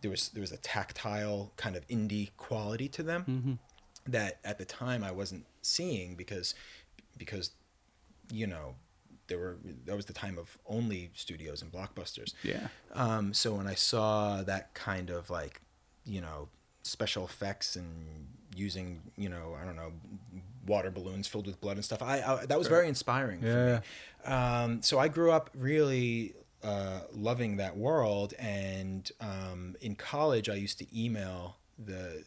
there 0.00 0.10
was 0.10 0.30
there 0.30 0.40
was 0.40 0.52
a 0.52 0.56
tactile 0.58 1.52
kind 1.56 1.76
of 1.76 1.86
indie 1.88 2.30
quality 2.36 2.88
to 2.88 3.02
them 3.02 3.22
Mm-hmm. 3.28 3.54
that 4.12 4.32
at 4.44 4.56
the 4.58 4.64
time 4.64 5.04
I 5.04 5.12
wasn't 5.12 5.44
seeing 5.62 6.14
because 6.14 6.54
because 7.22 7.46
you 8.32 8.46
know 8.46 8.74
there 9.28 9.38
were 9.38 9.56
that 9.86 9.96
was 9.96 10.06
the 10.06 10.12
time 10.24 10.36
of 10.38 10.56
only 10.66 11.10
studios 11.14 11.62
and 11.62 11.70
blockbusters 11.72 12.32
Yeah. 12.42 12.68
um, 12.94 13.32
so 13.34 13.54
when 13.54 13.66
I 13.66 13.74
saw 13.74 14.42
that 14.42 14.74
kind 14.74 15.08
of 15.10 15.30
like, 15.30 15.60
you 16.04 16.20
know, 16.20 16.48
special 16.82 17.24
effects 17.24 17.76
and 17.76 18.26
using, 18.54 19.00
you 19.16 19.28
know, 19.30 19.56
I 19.60 19.64
don't 19.64 19.76
know, 19.76 19.92
water 20.66 20.90
balloons 20.90 21.26
filled 21.26 21.46
with 21.46 21.60
blood 21.60 21.76
and 21.76 21.84
stuff, 21.84 22.02
I, 22.02 22.20
I 22.20 22.46
that 22.46 22.58
was 22.58 22.68
very 22.68 22.88
inspiring 22.88 23.40
for 23.40 23.82
me. 24.26 24.32
Um, 24.32 24.82
so 24.82 24.98
I 24.98 25.08
grew 25.08 25.30
up 25.30 25.50
really 25.56 26.34
uh, 26.62 27.00
loving 27.12 27.58
that 27.58 27.76
world, 27.76 28.34
and 28.38 29.10
um, 29.20 29.76
in 29.80 29.94
college 29.94 30.48
I 30.48 30.54
used 30.54 30.78
to 30.78 30.86
email 30.98 31.56
the 31.78 32.24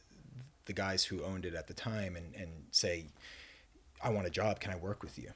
the 0.66 0.74
guys 0.74 1.04
who 1.06 1.24
owned 1.24 1.46
it 1.46 1.56
at 1.56 1.68
the 1.68 1.74
time 1.74 2.16
and, 2.16 2.36
and 2.36 2.50
say, 2.72 3.06
I 4.04 4.10
want 4.10 4.28
a 4.28 4.30
job. 4.30 4.60
Can 4.60 4.72
I 4.72 4.76
work 4.76 5.02
with 5.02 5.18
you? 5.18 5.32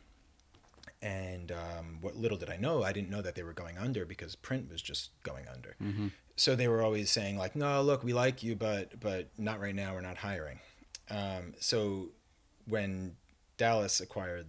And 1.01 1.51
um, 1.51 1.97
what 2.01 2.15
little 2.15 2.37
did 2.37 2.49
I 2.49 2.57
know, 2.57 2.83
I 2.83 2.91
didn't 2.91 3.09
know 3.09 3.23
that 3.23 3.33
they 3.33 3.41
were 3.41 3.53
going 3.53 3.77
under 3.77 4.05
because 4.05 4.35
print 4.35 4.69
was 4.69 4.81
just 4.81 5.09
going 5.23 5.45
under. 5.51 5.75
Mm-hmm. 5.81 6.07
So 6.35 6.55
they 6.55 6.67
were 6.67 6.83
always 6.83 7.09
saying 7.09 7.37
like, 7.37 7.55
"No, 7.55 7.81
look, 7.81 8.03
we 8.03 8.13
like 8.13 8.43
you, 8.43 8.55
but 8.55 8.99
but 8.99 9.29
not 9.37 9.59
right 9.59 9.73
now. 9.75 9.93
We're 9.93 10.01
not 10.01 10.17
hiring." 10.17 10.59
Um, 11.09 11.53
so 11.59 12.09
when 12.71 13.15
Dallas 13.57 13.99
acquired 14.01 14.47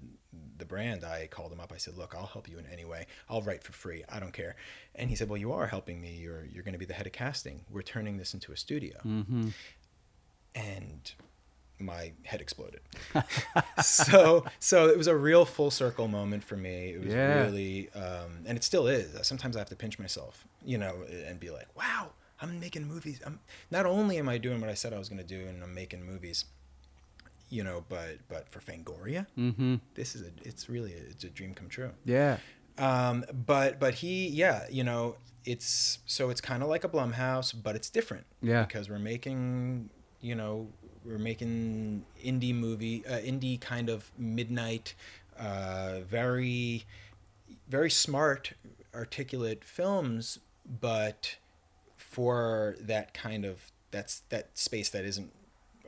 the 0.56 0.64
brand, 0.64 1.04
I 1.04 1.26
called 1.26 1.52
him 1.52 1.60
up. 1.60 1.72
I 1.72 1.76
said, 1.76 1.98
"Look, 1.98 2.14
I'll 2.16 2.26
help 2.36 2.48
you 2.48 2.56
in 2.58 2.66
any 2.66 2.84
way. 2.92 3.06
I'll 3.28 3.42
write 3.42 3.62
for 3.62 3.72
free. 3.72 4.04
I 4.08 4.18
don't 4.20 4.32
care." 4.32 4.54
And 4.94 5.10
he 5.10 5.16
said, 5.16 5.28
"Well, 5.28 5.36
you 5.44 5.52
are 5.52 5.66
helping 5.66 6.00
me. 6.00 6.12
You're 6.24 6.44
you're 6.52 6.64
going 6.64 6.72
to 6.72 6.78
be 6.78 6.90
the 6.92 6.94
head 6.94 7.06
of 7.06 7.12
casting. 7.12 7.64
We're 7.70 7.82
turning 7.94 8.16
this 8.16 8.32
into 8.34 8.52
a 8.52 8.56
studio." 8.56 8.96
Mm-hmm. 9.04 9.48
and 10.54 11.12
my 11.78 12.12
head 12.24 12.40
exploded. 12.40 12.80
so 13.82 14.44
so 14.60 14.88
it 14.88 14.96
was 14.96 15.08
a 15.08 15.16
real 15.16 15.44
full 15.44 15.70
circle 15.70 16.06
moment 16.08 16.44
for 16.44 16.56
me. 16.56 16.90
It 16.94 17.00
was 17.04 17.12
Yeah. 17.12 17.42
really 17.42 17.90
um, 17.90 18.44
and 18.46 18.56
it 18.56 18.64
still 18.64 18.86
is. 18.86 19.08
Sometimes 19.26 19.56
I 19.56 19.60
have 19.60 19.68
to 19.70 19.76
pinch 19.76 19.98
myself, 19.98 20.46
you 20.64 20.78
know, 20.78 20.94
and 21.26 21.40
be 21.40 21.50
like, 21.50 21.66
"Wow, 21.76 22.10
I'm 22.40 22.60
making 22.60 22.86
movies. 22.86 23.20
I'm 23.26 23.40
not 23.70 23.84
only 23.86 24.16
am 24.18 24.28
I 24.28 24.38
doing 24.38 24.60
what 24.60 24.70
I 24.70 24.74
said 24.74 24.92
I 24.92 24.98
was 24.98 25.08
going 25.08 25.20
to 25.26 25.26
do 25.26 25.40
and 25.48 25.62
I'm 25.62 25.74
making 25.74 26.04
movies, 26.04 26.44
you 27.52 27.62
know, 27.62 27.84
but 27.88 28.16
but 28.28 28.48
for 28.48 28.60
Fangoria, 28.60 29.26
Mm-hmm. 29.38 29.76
this 29.94 30.14
is 30.16 30.22
a 30.22 30.30
it's 30.42 30.68
really 30.68 30.92
a, 30.94 31.02
it's 31.12 31.24
a 31.24 31.28
dream 31.28 31.52
come 31.54 31.68
true." 31.68 31.90
Yeah. 32.04 32.38
Um, 32.78 33.24
but 33.46 33.78
but 33.78 33.94
he, 34.02 34.28
yeah, 34.28 34.66
you 34.70 34.82
know, 34.82 35.16
it's 35.44 35.98
so 36.06 36.30
it's 36.30 36.40
kind 36.40 36.62
of 36.62 36.68
like 36.70 36.84
a 36.84 36.88
Blumhouse, 36.88 37.54
but 37.66 37.76
it's 37.76 37.90
different. 37.90 38.24
Yeah. 38.40 38.64
Because 38.64 38.88
we're 38.88 38.98
making, 38.98 39.90
you 40.22 40.34
know, 40.34 40.68
we're 41.04 41.18
making 41.18 42.04
indie 42.24 42.54
movie, 42.54 43.04
uh, 43.06 43.18
indie 43.18 43.60
kind 43.60 43.90
of 43.90 44.10
midnight, 44.16 44.94
uh, 45.38 46.00
very, 46.08 46.84
very 47.68 47.90
smart, 47.90 48.54
articulate 48.94 49.62
films, 49.64 50.38
but 50.80 51.36
for 51.98 52.76
that 52.80 53.12
kind 53.14 53.44
of 53.44 53.70
that's 53.90 54.22
that 54.30 54.56
space 54.56 54.88
that 54.90 55.04
isn't 55.04 55.30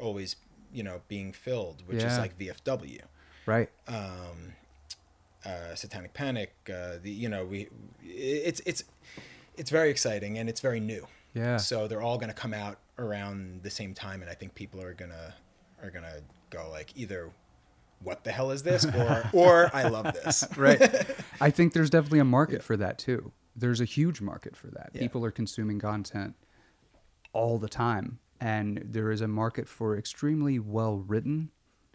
always 0.01 0.37
you 0.75 0.83
know 0.83 1.01
being 1.09 1.33
filled, 1.33 1.83
which 1.87 2.03
is 2.03 2.19
like 2.19 2.39
VFW 2.39 3.01
Right. 3.47 3.71
um, 3.89 4.55
uh, 5.45 5.75
Satanic 5.75 6.13
Panic. 6.15 6.53
Uh, 6.69 6.97
the 7.03 7.11
you 7.11 7.29
know 7.29 7.45
we 7.45 7.69
it's 8.03 8.61
it's 8.67 8.85
it's 9.57 9.71
very 9.71 9.91
exciting 9.91 10.39
and 10.39 10.49
it's 10.49 10.61
very 10.61 10.81
new. 10.81 11.07
Yeah. 11.35 11.57
So 11.57 11.89
they're 11.89 12.03
all 12.03 12.17
going 12.19 12.29
to 12.29 12.35
come 12.35 12.55
out 12.55 12.79
around 12.99 13.63
the 13.63 13.71
same 13.71 13.93
time, 13.95 14.23
and 14.23 14.31
I 14.31 14.35
think 14.35 14.55
people 14.55 14.81
are 14.83 14.95
gonna 14.95 15.35
are 15.83 15.91
gonna 15.91 16.21
go 16.51 16.69
like 16.71 16.93
either 16.97 17.31
what 18.03 18.23
the 18.25 18.33
hell 18.33 18.51
is 18.51 18.63
this 18.63 18.85
or 18.95 19.31
or 19.33 19.71
I 19.75 19.89
love 19.89 20.13
this. 20.15 20.45
right. 20.57 20.81
I 21.41 21.51
think 21.51 21.73
there's 21.73 21.91
definitely 21.91 22.21
a 22.21 22.25
market 22.25 22.63
for 22.63 22.77
that 22.77 22.99
too. 22.99 23.33
There's 23.57 23.81
a 23.81 23.85
huge 23.85 24.21
market 24.21 24.57
for 24.57 24.69
that. 24.69 24.91
Yeah. 24.93 25.01
People 25.03 25.25
are 25.25 25.31
consuming 25.31 25.79
content 25.79 26.35
all 27.33 27.59
the 27.59 27.69
time, 27.69 28.19
and 28.45 28.83
there 28.85 29.11
is 29.11 29.23
a 29.23 29.27
market 29.27 29.67
for 29.67 29.97
extremely 29.97 30.59
well 30.59 30.99
written, 30.99 31.51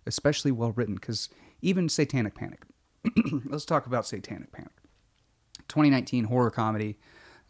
especially 0.08 0.52
well 0.52 0.72
written. 0.72 0.96
Because 0.96 1.30
even 1.62 1.88
Satanic 1.88 2.34
Panic. 2.34 2.64
Let's 3.46 3.66
talk 3.66 3.86
about 3.86 4.08
Satanic 4.08 4.52
Panic. 4.52 4.72
2019 5.68 6.24
horror 6.24 6.50
comedy. 6.50 6.98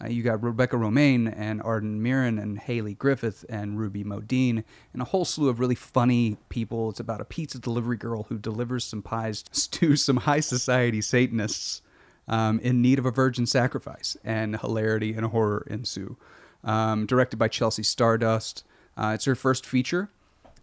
Uh, 0.04 0.10
you 0.10 0.22
got 0.22 0.44
Rebecca 0.44 0.76
Romijn 0.76 1.34
and 1.34 1.62
Arden 1.62 2.02
Myrin 2.04 2.42
and 2.42 2.60
Hayley 2.60 2.94
Griffith 2.94 3.46
and 3.48 3.80
Ruby 3.80 4.04
Modine 4.04 4.66
and 4.92 5.02
a 5.02 5.06
whole 5.06 5.24
slew 5.24 5.48
of 5.48 5.62
really 5.62 5.76
funny 5.76 6.36
people. 6.50 6.90
It's 6.90 7.00
about 7.00 7.22
a 7.22 7.26
pizza 7.26 7.58
delivery 7.58 7.98
girl 7.98 8.24
who 8.24 8.38
delivers 8.38 8.84
some 8.84 9.02
pies 9.02 9.44
to 9.72 9.96
some 9.96 10.18
high 10.18 10.42
society 10.42 11.02
Satanists 11.02 11.82
um, 12.28 12.60
in 12.60 12.82
need 12.82 13.00
of 13.00 13.06
a 13.06 13.12
virgin 13.12 13.46
sacrifice, 13.46 14.18
and 14.26 14.60
hilarity 14.60 15.14
and 15.14 15.26
horror 15.28 15.66
ensue. 15.70 16.18
Um, 16.66 17.06
directed 17.06 17.38
by 17.38 17.48
Chelsea 17.48 17.84
Stardust. 17.84 18.66
Uh, 18.98 19.12
it's 19.16 19.26
her 19.26 19.36
first 19.36 19.66
feature. 19.66 20.10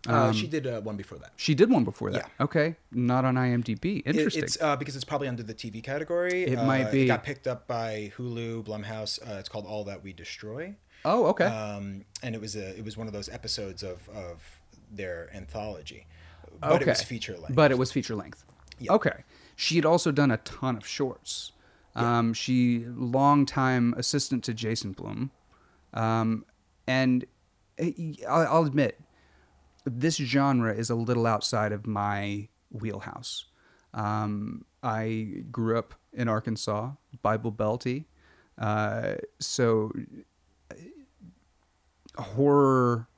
uh, 0.08 0.32
she 0.32 0.46
did 0.46 0.66
uh, 0.66 0.80
one 0.82 0.96
before 0.96 1.18
that. 1.18 1.32
She 1.36 1.54
did 1.54 1.70
one 1.70 1.84
before 1.84 2.10
that. 2.10 2.30
Yeah. 2.38 2.44
Okay, 2.44 2.76
not 2.92 3.24
on 3.24 3.34
IMDb. 3.34 4.02
It- 4.04 4.14
Interesting. 4.16 4.44
it's 4.44 4.60
uh, 4.60 4.76
because 4.76 4.94
it's 4.94 5.04
probably 5.04 5.28
under 5.28 5.42
the 5.42 5.54
TV 5.54 5.82
category. 5.82 6.44
It 6.44 6.62
might 6.62 6.90
be. 6.92 7.02
It 7.02 7.06
got 7.06 7.24
picked 7.24 7.46
up 7.46 7.66
by 7.66 8.12
Hulu, 8.16 8.64
Blumhouse. 8.64 9.18
Uh, 9.20 9.38
it's 9.38 9.48
called 9.48 9.66
All 9.66 9.84
That 9.84 10.02
We 10.04 10.12
Destroy. 10.12 10.74
oh, 11.04 11.26
okay. 11.26 11.46
um, 11.46 12.04
and 12.22 12.34
it 12.34 12.40
was 12.40 12.56
a 12.56 12.76
it 12.78 12.84
was 12.84 12.96
one 12.96 13.06
of 13.06 13.12
those 13.12 13.28
episodes 13.28 13.82
of 13.82 14.08
of 14.10 14.42
their 14.92 15.28
anthology, 15.34 16.06
but 16.60 16.72
okay. 16.72 16.82
it 16.82 16.88
was 16.88 17.02
feature 17.02 17.36
length. 17.36 17.54
But 17.54 17.70
it 17.72 17.78
was 17.78 17.90
feature 17.90 18.14
length. 18.14 18.44
Yeah. 18.78 18.92
Okay. 18.92 19.24
She 19.56 19.76
had 19.76 19.86
also 19.86 20.12
done 20.12 20.30
a 20.30 20.36
ton 20.38 20.76
of 20.76 20.86
shorts. 20.86 21.52
Um, 21.94 22.34
she 22.34 22.84
longtime 22.88 23.94
assistant 23.96 24.44
to 24.44 24.52
Jason 24.52 24.92
Blum, 24.92 25.30
um, 25.94 26.44
and 26.86 27.24
I'll, 27.80 28.46
I'll 28.46 28.64
admit 28.64 29.00
this 29.84 30.16
genre 30.16 30.74
is 30.74 30.90
a 30.90 30.94
little 30.94 31.26
outside 31.26 31.72
of 31.72 31.86
my 31.86 32.48
wheelhouse. 32.70 33.46
Um, 33.94 34.64
I 34.82 35.42
grew 35.50 35.78
up 35.78 35.94
in 36.12 36.28
Arkansas, 36.28 36.90
Bible 37.22 37.52
Belty, 37.52 38.04
uh, 38.58 39.14
so 39.40 39.92
horror. 42.16 43.08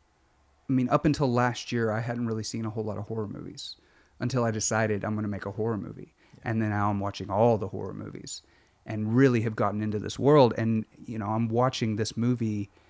I 0.69 0.73
mean, 0.73 0.89
up 0.91 1.05
until 1.05 1.33
last 1.33 1.73
year, 1.73 1.91
I 1.91 2.01
hadn't 2.01 2.27
really 2.27 2.43
seen 2.43 2.65
a 2.65 2.71
whole 2.71 2.85
lot 2.85 2.99
of 2.99 3.05
horror 3.05 3.29
movies 3.29 3.77
until 4.21 4.45
I 4.45 4.51
decided 4.51 5.05
I'm 5.05 5.15
going 5.15 5.23
to 5.23 5.29
make 5.29 5.47
a 5.47 5.53
horror 5.53 5.79
movie. 5.79 6.15
And 6.45 6.61
then 6.61 6.71
now 6.71 6.91
I'm 6.91 7.01
watching 7.01 7.31
all 7.31 7.59
the 7.59 7.69
horror 7.69 7.95
movies 7.95 8.43
and 8.87 9.15
really 9.17 9.41
have 9.43 9.57
gotten 9.57 9.83
into 9.83 9.99
this 9.99 10.19
world. 10.19 10.55
And, 10.57 10.85
you 11.07 11.19
know, 11.19 11.27
I'm 11.27 11.49
watching 11.49 11.97
this 11.97 12.17
movie, 12.17 12.71
uh, 12.71 12.88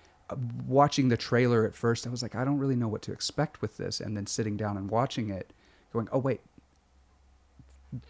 watching 0.67 1.09
the 1.09 1.17
trailer 1.17 1.65
at 1.65 1.75
first. 1.75 2.05
I 2.07 2.09
was 2.09 2.21
like, 2.21 2.35
I 2.35 2.43
don't 2.45 2.57
really 2.59 2.75
know 2.75 2.87
what 2.87 3.01
to 3.03 3.11
expect 3.11 3.61
with 3.61 3.77
this. 3.77 3.99
And 3.99 4.15
then 4.15 4.25
sitting 4.27 4.57
down 4.57 4.77
and 4.77 4.89
watching 4.89 5.29
it, 5.29 5.51
going, 5.93 6.07
oh, 6.11 6.19
wait, 6.19 6.41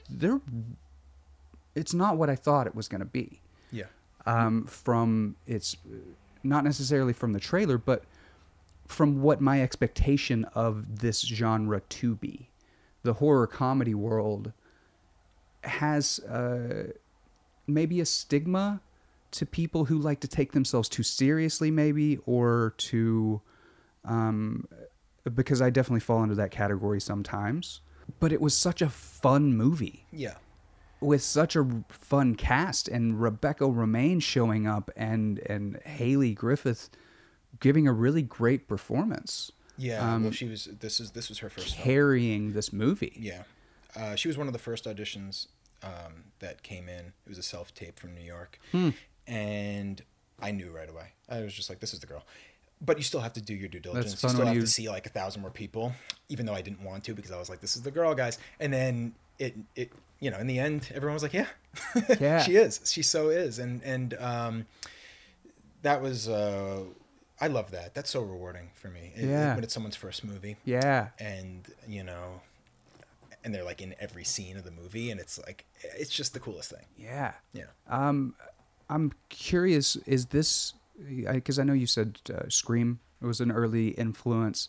they're, 0.09 0.41
it's 1.75 1.93
not 1.93 2.17
what 2.17 2.29
I 2.29 2.35
thought 2.35 2.67
it 2.67 2.75
was 2.75 2.87
going 2.87 2.99
to 2.99 3.05
be 3.05 3.39
Yeah. 3.71 3.85
um, 4.25 4.65
from 4.65 5.35
its 5.47 5.77
not 6.43 6.63
necessarily 6.63 7.13
from 7.13 7.33
the 7.33 7.39
trailer, 7.39 7.77
but 7.77 8.03
from 8.87 9.21
what 9.21 9.39
my 9.41 9.61
expectation 9.61 10.45
of 10.55 10.99
this 10.99 11.21
genre 11.21 11.79
to 11.81 12.15
be. 12.15 12.49
The 13.03 13.13
horror 13.13 13.47
comedy 13.47 13.93
world 13.93 14.51
has 15.63 16.19
uh, 16.19 16.91
maybe 17.67 17.99
a 18.01 18.05
stigma 18.05 18.81
to 19.31 19.45
people 19.45 19.85
who 19.85 19.97
like 19.97 20.19
to 20.21 20.27
take 20.27 20.51
themselves 20.53 20.89
too 20.89 21.03
seriously, 21.03 21.71
maybe, 21.71 22.17
or 22.25 22.73
to. 22.77 23.41
Um, 24.05 24.67
because 25.35 25.61
I 25.61 25.69
definitely 25.69 25.99
fall 25.99 26.23
into 26.23 26.35
that 26.35 26.49
category 26.51 26.99
sometimes. 27.01 27.81
But 28.19 28.31
it 28.31 28.41
was 28.41 28.55
such 28.55 28.81
a 28.81 28.89
fun 28.89 29.55
movie 29.55 30.05
Yeah. 30.11 30.35
with 31.01 31.21
such 31.21 31.55
a 31.55 31.83
fun 31.89 32.33
cast 32.35 32.87
and 32.87 33.21
Rebecca 33.21 33.65
Romijn 33.65 34.21
showing 34.23 34.65
up 34.65 34.89
and 34.95 35.39
and 35.45 35.79
Hayley 35.85 36.33
Griffith 36.33 36.89
giving 37.59 37.87
a 37.87 37.93
really 37.93 38.21
great 38.23 38.67
performance, 38.67 39.51
Yeah. 39.77 40.13
Um, 40.15 40.23
well, 40.23 40.31
she 40.31 40.47
was. 40.47 40.65
This 40.79 40.99
is 40.99 41.11
this 41.11 41.29
was 41.29 41.39
her 41.39 41.49
first. 41.49 41.75
film. 41.75 41.83
carrying 41.83 42.53
this 42.53 42.73
movie. 42.73 43.15
Yeah. 43.19 43.43
Uh, 43.95 44.15
she 44.15 44.27
was 44.27 44.37
one 44.37 44.47
of 44.47 44.53
the 44.53 44.59
first 44.59 44.85
auditions 44.85 45.47
um, 45.83 46.25
that 46.39 46.63
came 46.63 46.87
in. 46.89 47.07
It 47.25 47.29
was 47.29 47.37
a 47.37 47.43
self 47.43 47.73
tape 47.75 47.99
from 47.99 48.15
New 48.15 48.23
York. 48.25 48.59
Hmm. 48.71 48.89
And 49.29 50.01
I 50.41 50.51
knew 50.51 50.71
right 50.71 50.89
away. 50.89 51.07
I 51.29 51.41
was 51.41 51.53
just 51.53 51.69
like, 51.69 51.79
this 51.79 51.93
is 51.93 51.99
the 51.99 52.07
girl. 52.07 52.25
But 52.81 52.97
you 52.97 53.03
still 53.03 53.19
have 53.19 53.33
to 53.33 53.41
do 53.41 53.53
your 53.53 53.67
due 53.69 53.79
diligence. 53.79 54.19
fun 54.21 54.29
you 54.29 54.35
still 54.35 54.45
have 54.45 54.55
you- 54.55 54.61
to 54.61 54.67
see 54.67 54.89
like 54.89 55.05
a 55.05 55.09
thousand 55.09 55.41
more 55.41 55.51
people, 55.51 55.93
even 56.29 56.45
though 56.45 56.53
I 56.55 56.61
didn't 56.61 56.81
want 56.83 57.03
to 57.05 57.13
because 57.13 57.31
I 57.31 57.37
was 57.37 57.49
like, 57.49 57.59
this 57.61 57.75
is 57.75 57.81
the 57.83 57.91
girl, 57.91 58.15
guys. 58.15 58.37
And 58.59 58.71
then 58.73 59.13
it, 59.37 59.55
it 59.75 59.91
you 60.19 60.31
know, 60.31 60.37
in 60.39 60.47
the 60.47 60.59
end, 60.59 60.89
everyone 60.93 61.13
was 61.13 61.23
like, 61.23 61.33
yeah, 61.33 61.47
Yeah. 62.19 62.41
she 62.41 62.55
is. 62.55 62.81
She 62.91 63.01
so 63.03 63.29
is. 63.29 63.59
And, 63.59 63.81
and 63.83 64.13
um, 64.19 64.65
that 65.81 66.01
was, 66.01 66.27
uh, 66.27 66.83
I 67.41 67.47
love 67.47 67.71
that. 67.71 67.93
That's 67.93 68.09
so 68.09 68.21
rewarding 68.21 68.69
for 68.73 68.89
me. 68.89 69.11
It- 69.15 69.23
it- 69.23 69.27
Yeah. 69.27 69.55
when 69.55 69.63
it's 69.63 69.73
someone's 69.73 69.95
first 69.95 70.23
movie 70.23 70.57
Yeah, 70.65 71.09
and 71.19 71.65
you 71.87 72.03
know 72.03 72.41
and 73.43 73.55
they're 73.55 73.63
like 73.63 73.81
in 73.81 73.95
every 74.01 74.25
scene 74.25 74.57
of 74.57 74.65
the 74.65 74.71
movie 74.71 75.11
and 75.11 75.19
it's 75.19 75.39
like 75.39 75.63
it's 75.97 76.09
just 76.09 76.33
the 76.33 76.41
coolest 76.41 76.71
thing 76.71 76.85
yeah. 76.97 77.31
yeah 77.53 77.63
Um, 77.87 78.35
I'm 78.89 79.11
curious. 79.29 79.95
Is 80.05 80.27
this 80.27 80.73
because 81.31 81.59
I 81.59 81.63
know 81.63 81.73
you 81.73 81.87
said 81.87 82.19
uh, 82.33 82.49
Scream 82.49 82.99
was 83.21 83.39
an 83.39 83.51
early 83.51 83.89
influence? 83.89 84.67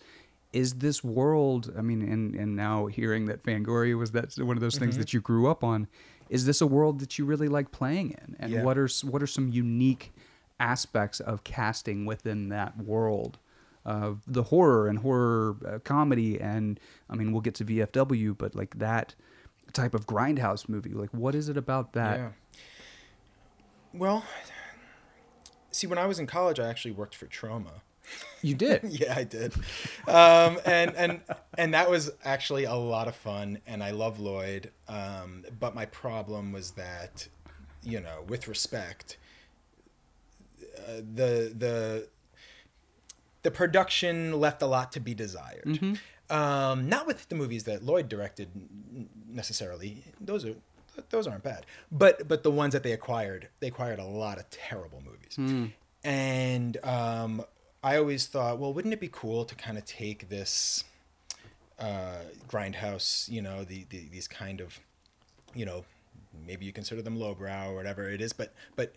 Is 0.52 0.74
this 0.74 1.02
world? 1.04 1.72
I 1.78 1.82
mean, 1.82 2.02
and 2.02 2.34
and 2.34 2.56
now 2.56 2.86
hearing 2.86 3.26
that 3.26 3.42
Fangoria 3.42 3.96
was 3.98 4.12
that 4.12 4.36
one 4.38 4.56
of 4.56 4.60
those 4.60 4.76
things 4.76 4.94
Mm-hmm. 4.94 5.00
that 5.02 5.12
you 5.14 5.20
grew 5.20 5.48
up 5.50 5.62
on. 5.64 5.86
Is 6.28 6.46
this 6.46 6.60
a 6.60 6.66
world 6.66 7.00
that 7.00 7.18
you 7.18 7.24
really 7.24 7.48
like 7.48 7.72
playing 7.72 8.10
in? 8.12 8.36
And 8.38 8.52
Yeah. 8.52 8.62
what 8.62 8.78
are 8.78 8.88
what 9.04 9.22
are 9.22 9.26
some 9.26 9.48
unique 9.48 10.12
aspects 10.60 11.18
of 11.20 11.42
casting 11.44 12.04
within 12.06 12.48
that 12.50 12.76
world? 12.78 13.38
Of 13.82 14.20
the 14.26 14.42
horror 14.44 14.88
and 14.88 14.98
horror 14.98 15.56
uh, 15.66 15.78
comedy, 15.78 16.38
and 16.38 16.78
I 17.08 17.16
mean, 17.16 17.32
we'll 17.32 17.40
get 17.40 17.54
to 17.56 17.64
VFW, 17.64 18.36
but 18.36 18.54
like 18.54 18.78
that 18.78 19.14
type 19.72 19.94
of 19.94 20.06
grindhouse 20.06 20.68
movie, 20.68 20.90
like 20.92 21.08
what 21.14 21.34
is 21.34 21.48
it 21.48 21.56
about 21.56 21.94
that? 21.94 22.18
yeah 22.18 22.28
well 23.92 24.24
see 25.70 25.86
when 25.86 25.98
i 25.98 26.06
was 26.06 26.18
in 26.18 26.26
college 26.26 26.58
i 26.60 26.68
actually 26.68 26.92
worked 26.92 27.14
for 27.14 27.26
Troma 27.26 27.80
You 28.42 28.54
did. 28.54 28.82
yeah 28.88 29.14
i 29.16 29.24
did. 29.24 29.52
Um, 30.08 30.58
and 30.64 30.94
and 30.96 31.20
and 31.58 31.74
that 31.74 31.88
was 31.90 32.10
actually 32.24 32.64
a 32.64 32.74
lot 32.74 33.06
of 33.08 33.14
fun 33.16 33.58
and 33.66 33.82
i 33.82 33.90
love 33.90 34.18
lloyd 34.18 34.70
um, 34.88 35.44
but 35.58 35.74
my 35.74 35.86
problem 35.86 36.52
was 36.52 36.72
that 36.72 37.28
you 37.82 38.00
know 38.00 38.24
with 38.28 38.48
respect 38.48 39.16
uh, 40.78 40.96
the 41.14 41.52
the 41.56 42.08
the 43.42 43.50
production 43.50 44.38
left 44.38 44.60
a 44.60 44.66
lot 44.66 44.92
to 44.92 45.00
be 45.00 45.14
desired. 45.14 45.98
Um, 46.28 46.88
not 46.90 47.06
with 47.06 47.28
the 47.30 47.34
movies 47.34 47.64
that 47.64 47.82
lloyd 47.82 48.08
directed 48.08 48.50
necessarily. 49.28 50.04
Those 50.20 50.44
are 50.44 50.54
those 51.10 51.26
aren't 51.26 51.42
bad. 51.42 51.64
But 51.90 52.28
but 52.28 52.42
the 52.42 52.50
ones 52.50 52.72
that 52.74 52.82
they 52.82 52.92
acquired 52.92 53.48
they 53.60 53.68
acquired 53.68 53.98
a 53.98 54.04
lot 54.04 54.38
of 54.38 54.48
terrible 54.50 55.02
movies. 55.04 55.36
And 56.04 56.76
um, 56.84 57.44
i 57.82 57.96
always 57.96 58.26
thought 58.26 58.58
well 58.58 58.72
wouldn't 58.74 58.92
it 58.92 59.00
be 59.00 59.08
cool 59.10 59.44
to 59.44 59.54
kind 59.54 59.78
of 59.78 59.84
take 59.86 60.28
this 60.28 60.84
uh, 61.78 62.18
grindhouse 62.48 63.28
you 63.30 63.40
know 63.40 63.64
the, 63.64 63.86
the 63.88 64.06
these 64.10 64.28
kind 64.28 64.60
of 64.60 64.78
you 65.54 65.64
know 65.64 65.84
maybe 66.46 66.66
you 66.66 66.72
consider 66.72 67.00
them 67.02 67.18
lowbrow 67.18 67.70
or 67.70 67.74
whatever 67.74 68.08
it 68.10 68.20
is 68.20 68.32
but 68.32 68.52
but 68.76 68.94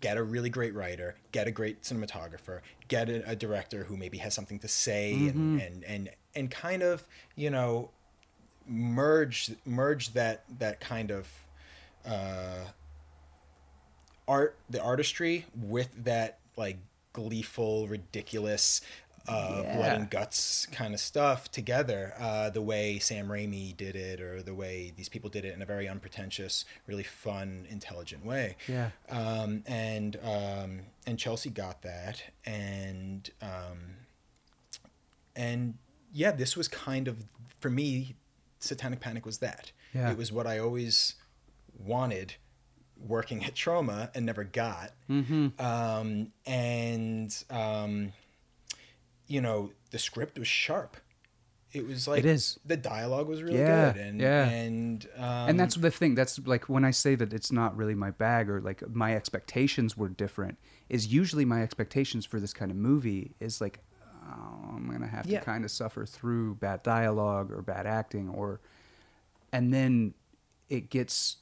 get 0.00 0.16
a 0.16 0.22
really 0.22 0.48
great 0.48 0.74
writer 0.74 1.14
get 1.32 1.46
a 1.46 1.50
great 1.50 1.82
cinematographer 1.82 2.60
get 2.88 3.10
a, 3.10 3.30
a 3.30 3.36
director 3.36 3.84
who 3.84 3.96
maybe 3.96 4.16
has 4.18 4.32
something 4.32 4.58
to 4.58 4.68
say 4.68 5.12
and, 5.28 5.60
and 5.60 5.84
and 5.84 6.10
and 6.34 6.50
kind 6.50 6.82
of 6.82 7.06
you 7.36 7.50
know 7.50 7.90
merge 8.66 9.50
merge 9.64 10.12
that 10.12 10.44
that 10.58 10.80
kind 10.80 11.10
of 11.10 11.28
uh 12.06 12.64
art 14.28 14.56
the 14.70 14.80
artistry 14.82 15.46
with 15.54 15.90
that 16.04 16.38
like 16.56 16.78
gleeful 17.12 17.86
ridiculous 17.88 18.80
uh, 19.28 19.62
blood 19.62 19.92
and 19.96 20.10
guts 20.10 20.66
kind 20.72 20.94
of 20.94 20.98
stuff 20.98 21.48
together 21.52 22.12
uh, 22.18 22.50
the 22.50 22.60
way 22.60 22.98
Sam 22.98 23.28
Raimi 23.28 23.76
did 23.76 23.94
it 23.94 24.20
or 24.20 24.42
the 24.42 24.54
way 24.54 24.92
these 24.96 25.08
people 25.08 25.30
did 25.30 25.44
it 25.44 25.54
in 25.54 25.62
a 25.62 25.64
very 25.64 25.86
unpretentious 25.88 26.64
really 26.88 27.04
fun 27.04 27.64
intelligent 27.70 28.24
way 28.26 28.56
Yeah. 28.66 28.90
um, 29.08 29.62
and 29.66 30.16
um, 30.24 30.80
and 31.06 31.18
Chelsea 31.20 31.50
got 31.50 31.82
that 31.82 32.22
and 32.44 33.30
um, 33.40 33.78
and 35.36 35.74
yeah 36.12 36.32
this 36.32 36.56
was 36.56 36.66
kind 36.66 37.06
of 37.06 37.24
for 37.60 37.70
me 37.70 38.14
Satanic 38.62 39.00
Panic 39.00 39.26
was 39.26 39.38
that 39.38 39.72
Yeah. 39.94 40.10
it 40.10 40.16
was 40.16 40.30
what 40.32 40.46
I 40.46 40.58
always 40.58 41.14
wanted 41.78 42.34
working 42.98 43.44
at 43.44 43.54
Troma 43.54 44.10
and 44.14 44.24
never 44.26 44.44
got 44.44 44.92
Mm-hmm. 45.10 45.60
um, 45.60 46.32
and 46.46 47.44
um, 47.50 48.12
you 49.26 49.40
know 49.40 49.70
the 49.90 49.98
script 49.98 50.38
was 50.38 50.48
sharp 50.48 50.96
it 51.72 51.86
was 51.86 52.06
like 52.06 52.18
It 52.20 52.26
is. 52.26 52.58
the 52.66 52.76
dialogue 52.76 53.28
was 53.28 53.42
really 53.42 53.58
Yeah, 53.58 53.92
good 53.92 54.02
and 54.02 54.20
yeah. 54.20 54.48
and 54.48 55.06
um, 55.16 55.48
and 55.48 55.58
that's 55.60 55.74
the 55.76 55.90
thing. 55.90 56.14
That's 56.14 56.38
like 56.46 56.68
when 56.68 56.84
I 56.84 56.90
say 56.90 57.14
that 57.14 57.32
it's 57.32 57.50
not 57.50 57.74
really 57.74 57.94
my 57.94 58.10
bag 58.10 58.50
or 58.50 58.60
like 58.60 58.86
my 58.90 59.16
expectations 59.16 59.96
were 59.96 60.10
different. 60.10 60.58
Is 60.90 61.06
usually 61.06 61.46
my 61.46 61.62
expectations 61.62 62.26
for 62.26 62.38
this 62.40 62.52
kind 62.52 62.70
of 62.70 62.76
movie 62.76 63.32
is 63.40 63.58
like, 63.62 63.80
oh, 64.32 64.74
I'm 64.76 64.90
gonna 64.90 65.06
have 65.06 65.26
Yeah. 65.26 65.40
to 65.40 65.44
kind 65.44 65.64
of 65.64 65.70
suffer 65.70 66.04
through 66.06 66.56
bad 66.56 66.82
dialogue 66.82 67.50
or 67.52 67.62
bad 67.62 67.86
acting 67.86 68.28
or, 68.30 68.60
and 69.52 69.72
then 69.72 70.14
it 70.70 70.88
gets 70.90 71.36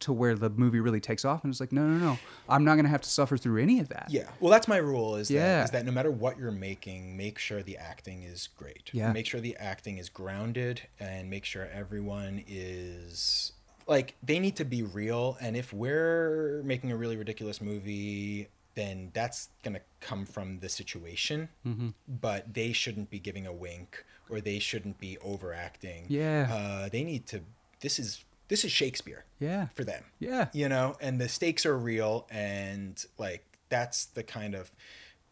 to 0.00 0.12
where 0.12 0.34
the 0.34 0.50
movie 0.50 0.80
really 0.80 0.98
takes 1.00 1.24
off 1.24 1.44
and 1.44 1.52
it's 1.52 1.60
like, 1.60 1.70
no, 1.70 1.86
no, 1.86 1.96
no, 1.96 2.18
I'm 2.48 2.64
not 2.64 2.74
gonna 2.74 2.88
have 2.88 3.02
to 3.02 3.08
suffer 3.08 3.36
through 3.36 3.62
any 3.62 3.78
of 3.78 3.88
that. 3.90 4.06
Yeah. 4.10 4.28
Well, 4.40 4.50
that's 4.50 4.66
my 4.66 4.78
rule 4.78 5.14
is 5.14 5.30
Yeah. 5.30 5.58
that 5.58 5.64
is 5.66 5.70
that 5.70 5.84
no 5.86 5.92
matter 5.92 6.10
what 6.10 6.38
you're 6.38 6.50
making, 6.50 7.16
make 7.16 7.38
sure 7.38 7.62
the 7.62 7.76
acting 7.76 8.24
is 8.24 8.48
great. 8.56 8.90
Yeah. 8.92 9.12
Make 9.12 9.26
sure 9.26 9.40
the 9.40 9.56
acting 9.58 9.98
is 9.98 10.08
grounded 10.08 10.82
and 10.98 11.30
make 11.30 11.44
sure 11.44 11.68
everyone 11.72 12.42
is 12.48 13.52
like 13.86 14.14
they 14.22 14.38
need 14.40 14.56
to 14.56 14.64
be 14.64 14.82
real 14.82 15.36
and 15.40 15.56
if 15.56 15.72
we're 15.72 16.62
making 16.64 16.90
a 16.90 16.96
really 16.96 17.16
ridiculous 17.16 17.60
movie 17.60 18.48
then 18.74 19.10
that's 19.12 19.48
going 19.62 19.74
to 19.74 19.80
come 20.00 20.24
from 20.26 20.58
the 20.60 20.68
situation 20.68 21.48
Mm-hmm. 21.66 21.90
but 22.08 22.54
they 22.54 22.72
shouldn't 22.72 23.10
be 23.10 23.18
giving 23.18 23.46
a 23.46 23.52
wink 23.52 24.04
or 24.30 24.40
they 24.40 24.58
shouldn't 24.58 24.98
be 24.98 25.18
overacting 25.18 26.06
Yeah. 26.08 26.48
uh, 26.50 26.88
they 26.88 27.04
need 27.04 27.26
to 27.26 27.40
this 27.80 27.98
is 27.98 28.24
this 28.48 28.64
is 28.64 28.72
shakespeare 28.72 29.24
Yeah. 29.40 29.68
for 29.74 29.84
them 29.84 30.04
Yeah. 30.18 30.48
you 30.52 30.68
know 30.68 30.96
and 31.00 31.20
the 31.20 31.28
stakes 31.28 31.64
are 31.66 31.76
real 31.78 32.26
and 32.30 33.04
like 33.18 33.44
that's 33.68 34.04
the 34.06 34.22
kind 34.22 34.54
of 34.54 34.70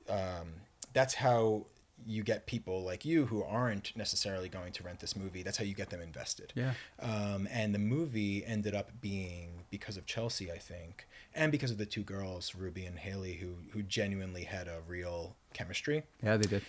um, 0.09 0.49
that's 0.93 1.15
how 1.15 1.67
you 2.07 2.23
get 2.23 2.47
people 2.47 2.83
like 2.83 3.05
you 3.05 3.27
who 3.27 3.43
aren't 3.45 3.95
necessarily 3.95 4.49
going 4.49 4.73
to 4.73 4.83
rent 4.83 5.01
this 5.01 5.15
movie. 5.15 5.43
That's 5.43 5.59
how 5.59 5.65
you 5.65 5.75
get 5.75 5.91
them 5.91 6.01
invested. 6.01 6.53
Yeah. 6.57 6.73
Um, 6.99 7.47
and 7.53 7.75
the 7.75 7.79
movie 7.79 8.43
ended 8.47 8.75
up 8.75 8.91
being 9.03 9.65
because 9.71 9.99
of 9.99 10.07
Chelsea, 10.07 10.51
I 10.51 10.57
think, 10.57 11.07
and 11.35 11.51
because 11.53 11.71
of 11.71 11.79
the 11.79 11.87
two 11.87 12.03
girls, 12.03 12.55
Ruby 12.55 12.87
and 12.87 12.99
Hayley, 12.99 13.35
who 13.35 13.55
who 13.73 13.83
genuinely 13.83 14.45
had 14.45 14.69
a 14.69 14.79
real 14.87 15.37
chemistry. 15.55 16.03
Yeah, 16.23 16.37
they 16.37 16.49
did. 16.49 16.63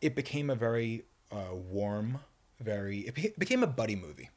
It 0.00 0.14
became 0.14 0.48
a 0.50 0.54
very 0.54 1.04
uh, 1.30 1.54
warm, 1.54 2.18
very 2.60 3.00
it 3.00 3.14
beca- 3.14 3.38
became 3.38 3.62
a 3.62 3.66
buddy 3.66 3.96
movie, 3.96 4.30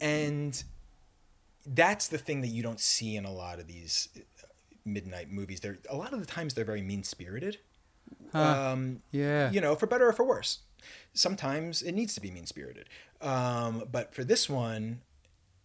and 0.00 0.62
that's 1.66 2.08
the 2.08 2.18
thing 2.18 2.40
that 2.40 2.48
you 2.48 2.62
don't 2.62 2.80
see 2.80 3.16
in 3.16 3.24
a 3.24 3.32
lot 3.32 3.60
of 3.60 3.66
these 3.68 4.08
uh, 4.16 4.46
midnight 4.84 5.30
movies. 5.30 5.60
They're 5.60 5.78
a 5.88 5.96
lot 5.96 6.12
of 6.12 6.20
the 6.20 6.26
times 6.26 6.54
they're 6.54 6.64
very 6.64 6.82
mean 6.82 7.04
spirited. 7.04 7.58
Um, 8.34 9.02
Yeah. 9.10 9.50
you 9.50 9.60
know, 9.60 9.74
for 9.76 9.86
better 9.86 10.08
or 10.08 10.12
for 10.12 10.24
worse. 10.24 10.58
Sometimes 11.14 11.82
it 11.82 11.92
needs 11.92 12.14
to 12.14 12.20
be 12.20 12.30
mean 12.30 12.46
spirited. 12.46 12.88
Um, 13.20 13.84
but 13.92 14.14
for 14.14 14.24
this 14.24 14.48
one, 14.48 15.02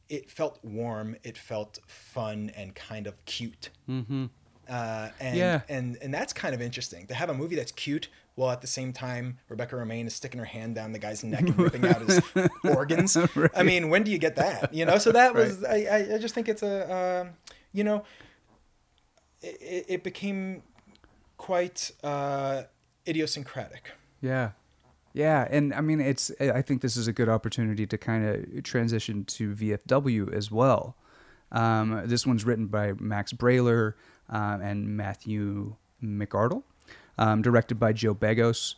it 0.10 0.30
felt 0.32 0.60
warm, 0.64 1.16
it 1.24 1.38
felt 1.38 1.80
fun 1.88 2.52
and 2.56 2.74
kind 2.76 3.08
of 3.08 3.24
cute. 3.26 3.70
Mm-hmm. 3.90 4.26
Uh, 4.70 5.10
and, 5.20 5.38
Yeah. 5.38 5.62
and 5.70 5.98
and 6.02 6.14
that's 6.14 6.34
kind 6.34 6.54
of 6.54 6.62
interesting 6.62 7.08
to 7.08 7.14
have 7.14 7.30
a 7.30 7.34
movie 7.34 7.56
that's 7.56 7.72
cute 7.72 8.10
while 8.36 8.52
at 8.52 8.62
the 8.62 8.68
same 8.68 8.92
time 8.94 9.38
Rebecca 9.50 9.76
Romijn 9.76 10.06
is 10.08 10.14
sticking 10.14 10.40
her 10.40 10.46
hand 10.46 10.76
down 10.76 10.92
the 10.92 11.00
guy's 11.00 11.24
neck 11.24 11.42
and 11.42 11.58
ripping 11.58 11.86
out 11.88 12.02
his 12.02 12.22
organs. 12.64 13.18
I 13.56 13.64
mean, 13.64 13.90
when 13.90 14.04
do 14.04 14.12
you 14.12 14.18
get 14.18 14.36
that? 14.36 14.74
You 14.74 14.86
know, 14.86 14.98
so 14.98 15.12
that 15.14 15.34
was 15.34 15.64
I, 15.64 15.76
I, 15.90 16.16
I 16.16 16.18
just 16.18 16.36
think 16.36 16.48
it's 16.50 16.64
a 16.64 17.22
um, 17.26 17.30
you 17.74 17.84
know 17.84 18.04
it, 19.42 19.86
it 19.88 20.04
became 20.04 20.64
quite 21.38 21.92
uh, 22.04 22.64
idiosyncratic. 23.08 23.92
Yeah. 24.22 24.52
Yeah, 25.18 25.48
and 25.50 25.74
I 25.74 25.82
mean 25.82 26.00
it's 26.00 26.32
I 26.40 26.62
think 26.62 26.84
this 26.84 26.96
is 26.96 27.08
a 27.08 27.12
good 27.12 27.28
opportunity 27.28 27.88
to 27.88 27.98
kind 27.98 28.24
of 28.56 28.62
transition 28.64 29.26
to 29.26 29.56
VFW 29.56 30.32
as 30.32 30.52
well. 30.52 30.96
Um, 31.52 32.04
this 32.06 32.28
one's 32.28 32.46
written 32.46 32.68
by 32.68 32.94
Max 33.00 33.34
Brallier 33.34 33.94
um, 34.30 34.62
and 34.62 34.96
Matthew 34.96 35.76
McArdle, 36.04 36.62
um, 37.18 37.42
directed 37.42 37.80
by 37.80 37.94
Joe 37.94 38.14
Begos. 38.14 38.76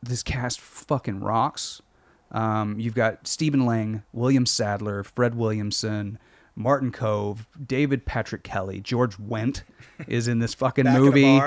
This 0.00 0.22
cast 0.22 0.60
fucking 0.60 1.18
rocks. 1.18 1.82
Um, 2.30 2.78
you've 2.78 2.94
got 2.94 3.26
Stephen 3.26 3.66
Lang, 3.66 4.04
William 4.12 4.46
Sadler, 4.46 5.02
Fred 5.02 5.34
Williamson, 5.34 6.20
Martin 6.54 6.92
Kove, 6.92 7.46
David 7.66 8.06
Patrick 8.06 8.44
Kelly, 8.44 8.80
George 8.80 9.16
Wendt 9.16 9.62
is 10.06 10.28
in 10.28 10.38
this 10.38 10.54
fucking 10.54 10.84
Back 10.84 10.94
at 10.94 11.00
a 11.00 11.02
movie. 11.02 11.40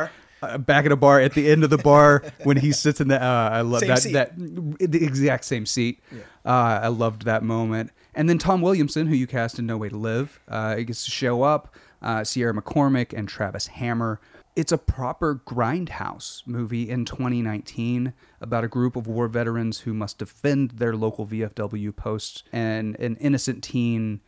Uh, 0.44 0.58
back 0.58 0.86
at 0.86 0.92
a 0.92 0.96
bar 0.96 1.20
at 1.20 1.34
the 1.34 1.50
end 1.50 1.64
of 1.64 1.70
the 1.70 1.78
bar 1.78 2.24
when 2.44 2.58
he 2.58 2.72
sits 2.72 3.00
in 3.00 3.08
the 3.08 3.22
uh, 3.22 3.50
I 3.52 3.62
love 3.62 3.80
Same 3.80 3.90
that 3.90 4.00
seat. 4.00 4.14
that 4.14 4.38
the 4.38 5.04
exact 5.04 5.46
same 5.46 5.66
seat. 5.66 6.02
Uh, 6.46 6.80
I 6.84 6.88
loved 6.90 7.24
that 7.26 7.44
moment. 7.44 7.92
And 8.16 8.28
then 8.30 8.38
Tom 8.38 8.62
Williamson, 8.62 9.08
who 9.08 9.16
you 9.16 9.28
cast 9.28 9.58
in 9.58 9.66
No 9.66 9.78
Way 9.78 9.90
to 9.90 9.98
Live, 9.98 10.40
uh, 10.48 10.76
he 10.76 10.84
gets 10.84 11.06
to 11.06 11.12
show 11.12 11.44
up. 11.44 11.74
Uh, 12.02 12.24
Sierra 12.24 12.54
McCormick 12.54 13.18
and 13.18 13.30
Travis 13.30 13.68
Hammer. 13.68 14.20
It's 14.56 14.72
a 14.72 14.78
proper 14.78 15.42
grindhouse 15.48 16.46
movie 16.46 16.90
in 16.90 17.06
2019 17.06 18.14
about 18.42 18.64
a 18.64 18.68
group 18.68 18.96
of 18.96 19.08
war 19.08 19.28
veterans 19.28 19.80
who 19.80 19.94
must 19.94 20.20
defend 20.20 20.72
their 20.72 20.96
local 20.96 21.26
VFW 21.26 21.96
posts 21.96 22.44
and 22.52 23.00
an 23.00 23.16
innocent 23.16 23.64
teen 23.64 24.20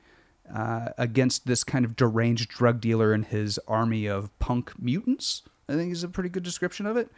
uh, 0.53 0.89
against 0.97 1.45
this 1.45 1.63
kind 1.63 1.85
of 1.85 1.95
deranged 1.95 2.49
drug 2.49 2.79
dealer 2.81 3.13
and 3.13 3.25
his 3.25 3.59
army 3.67 4.07
of 4.07 4.37
punk 4.39 4.71
mutants. 4.79 5.43
I 5.67 5.73
think 5.73 5.91
is 5.91 6.03
a 6.03 6.09
pretty 6.09 6.29
good 6.29 6.43
description 6.43 6.85
of 6.85 6.97
it. 6.97 7.09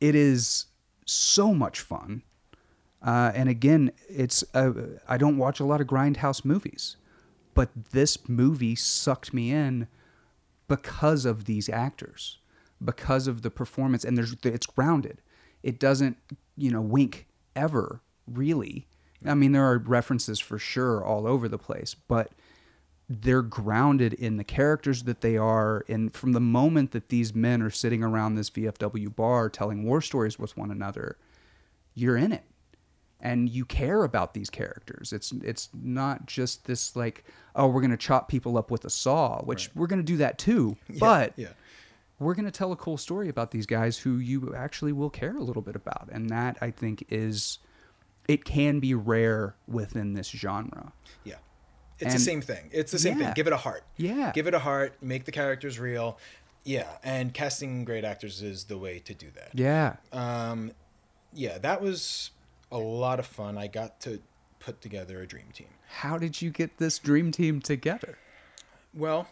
It 0.00 0.14
is 0.14 0.66
so 1.06 1.54
much 1.54 1.80
fun. 1.80 2.22
Uh, 3.02 3.32
and 3.34 3.48
again, 3.48 3.92
it's 4.08 4.44
I 4.54 5.16
don't 5.16 5.38
watch 5.38 5.60
a 5.60 5.64
lot 5.64 5.80
of 5.80 5.86
grindhouse 5.86 6.44
movies, 6.44 6.96
but 7.54 7.70
this 7.92 8.28
movie 8.28 8.74
sucked 8.74 9.32
me 9.32 9.50
in 9.50 9.88
because 10.68 11.24
of 11.24 11.46
these 11.46 11.68
actors, 11.68 12.38
because 12.82 13.26
of 13.26 13.42
the 13.42 13.50
performance, 13.50 14.04
and 14.04 14.18
there's 14.18 14.36
it's 14.42 14.66
grounded. 14.66 15.22
It 15.62 15.80
doesn't 15.80 16.18
you 16.56 16.70
know 16.70 16.82
wink 16.82 17.26
ever 17.56 18.00
really. 18.26 18.86
I 19.24 19.34
mean, 19.34 19.52
there 19.52 19.64
are 19.64 19.78
references 19.78 20.38
for 20.38 20.58
sure 20.58 21.04
all 21.04 21.26
over 21.26 21.48
the 21.48 21.58
place, 21.58 21.94
but 21.94 22.32
they're 23.12 23.42
grounded 23.42 24.12
in 24.14 24.36
the 24.36 24.44
characters 24.44 25.02
that 25.02 25.20
they 25.20 25.36
are 25.36 25.84
and 25.88 26.14
from 26.14 26.30
the 26.30 26.40
moment 26.40 26.92
that 26.92 27.08
these 27.08 27.34
men 27.34 27.60
are 27.60 27.68
sitting 27.70 28.04
around 28.04 28.36
this 28.36 28.50
VFW 28.50 29.14
bar 29.16 29.50
telling 29.50 29.82
war 29.82 30.00
stories 30.00 30.38
with 30.38 30.56
one 30.56 30.70
another 30.70 31.18
you're 31.94 32.16
in 32.16 32.30
it 32.30 32.44
and 33.20 33.48
you 33.48 33.64
care 33.64 34.04
about 34.04 34.32
these 34.32 34.48
characters 34.48 35.12
it's 35.12 35.32
it's 35.42 35.68
not 35.74 36.24
just 36.26 36.66
this 36.66 36.94
like 36.94 37.24
oh 37.56 37.66
we're 37.66 37.80
going 37.80 37.90
to 37.90 37.96
chop 37.96 38.28
people 38.28 38.56
up 38.56 38.70
with 38.70 38.84
a 38.84 38.90
saw 38.90 39.42
which 39.42 39.70
we're 39.74 39.88
going 39.88 39.98
to 39.98 40.04
do 40.04 40.16
that 40.18 40.38
too 40.38 40.76
but 41.00 41.32
yeah. 41.36 41.48
we're 42.20 42.34
going 42.34 42.44
to 42.44 42.50
tell 42.52 42.70
a 42.70 42.76
cool 42.76 42.96
story 42.96 43.28
about 43.28 43.50
these 43.50 43.66
guys 43.66 43.98
who 43.98 44.18
you 44.18 44.54
actually 44.54 44.92
will 44.92 45.10
care 45.10 45.36
a 45.36 45.42
little 45.42 45.62
bit 45.62 45.74
about 45.74 46.08
and 46.12 46.30
that 46.30 46.56
i 46.60 46.70
think 46.70 47.04
is 47.08 47.58
it 48.28 48.44
can 48.44 48.78
be 48.78 48.94
rare 48.94 49.56
within 49.66 50.12
this 50.14 50.28
genre 50.28 50.92
Yeah. 51.24 51.34
It's 52.00 52.06
And- 52.06 52.14
the 52.14 52.18
same 52.24 52.40
thing. 52.42 52.70
It's 52.72 52.90
the 52.92 52.98
same 52.98 53.18
Yeah. 53.18 53.26
thing. 53.26 53.34
Give 53.34 53.46
it 53.46 53.52
a 53.52 53.58
heart. 53.58 53.84
Yeah. 53.96 54.32
Give 54.34 54.46
it 54.46 54.54
a 54.54 54.58
heart. 54.60 54.94
Make 55.02 55.24
the 55.26 55.32
characters 55.32 55.78
real. 55.78 56.18
Yeah. 56.64 56.98
And 57.04 57.32
casting 57.34 57.84
great 57.84 58.04
actors 58.04 58.42
is 58.42 58.64
the 58.64 58.78
way 58.78 58.98
to 59.00 59.14
do 59.14 59.30
that. 59.32 59.50
yeah 59.54 59.96
Um, 60.12 60.72
yeah, 61.32 61.58
that 61.58 61.80
was 61.80 62.30
a 62.72 62.78
lot 62.78 63.18
of 63.18 63.26
fun. 63.26 63.56
I 63.58 63.66
got 63.66 64.00
to 64.00 64.20
put 64.58 64.80
together 64.80 65.20
a 65.22 65.26
dream 65.26 65.48
team. 65.52 65.68
How 65.88 66.18
did 66.18 66.40
you 66.42 66.50
get 66.50 66.78
this 66.78 66.98
dream 66.98 67.32
team 67.32 67.60
together? 67.60 68.18
Well, 68.94 69.28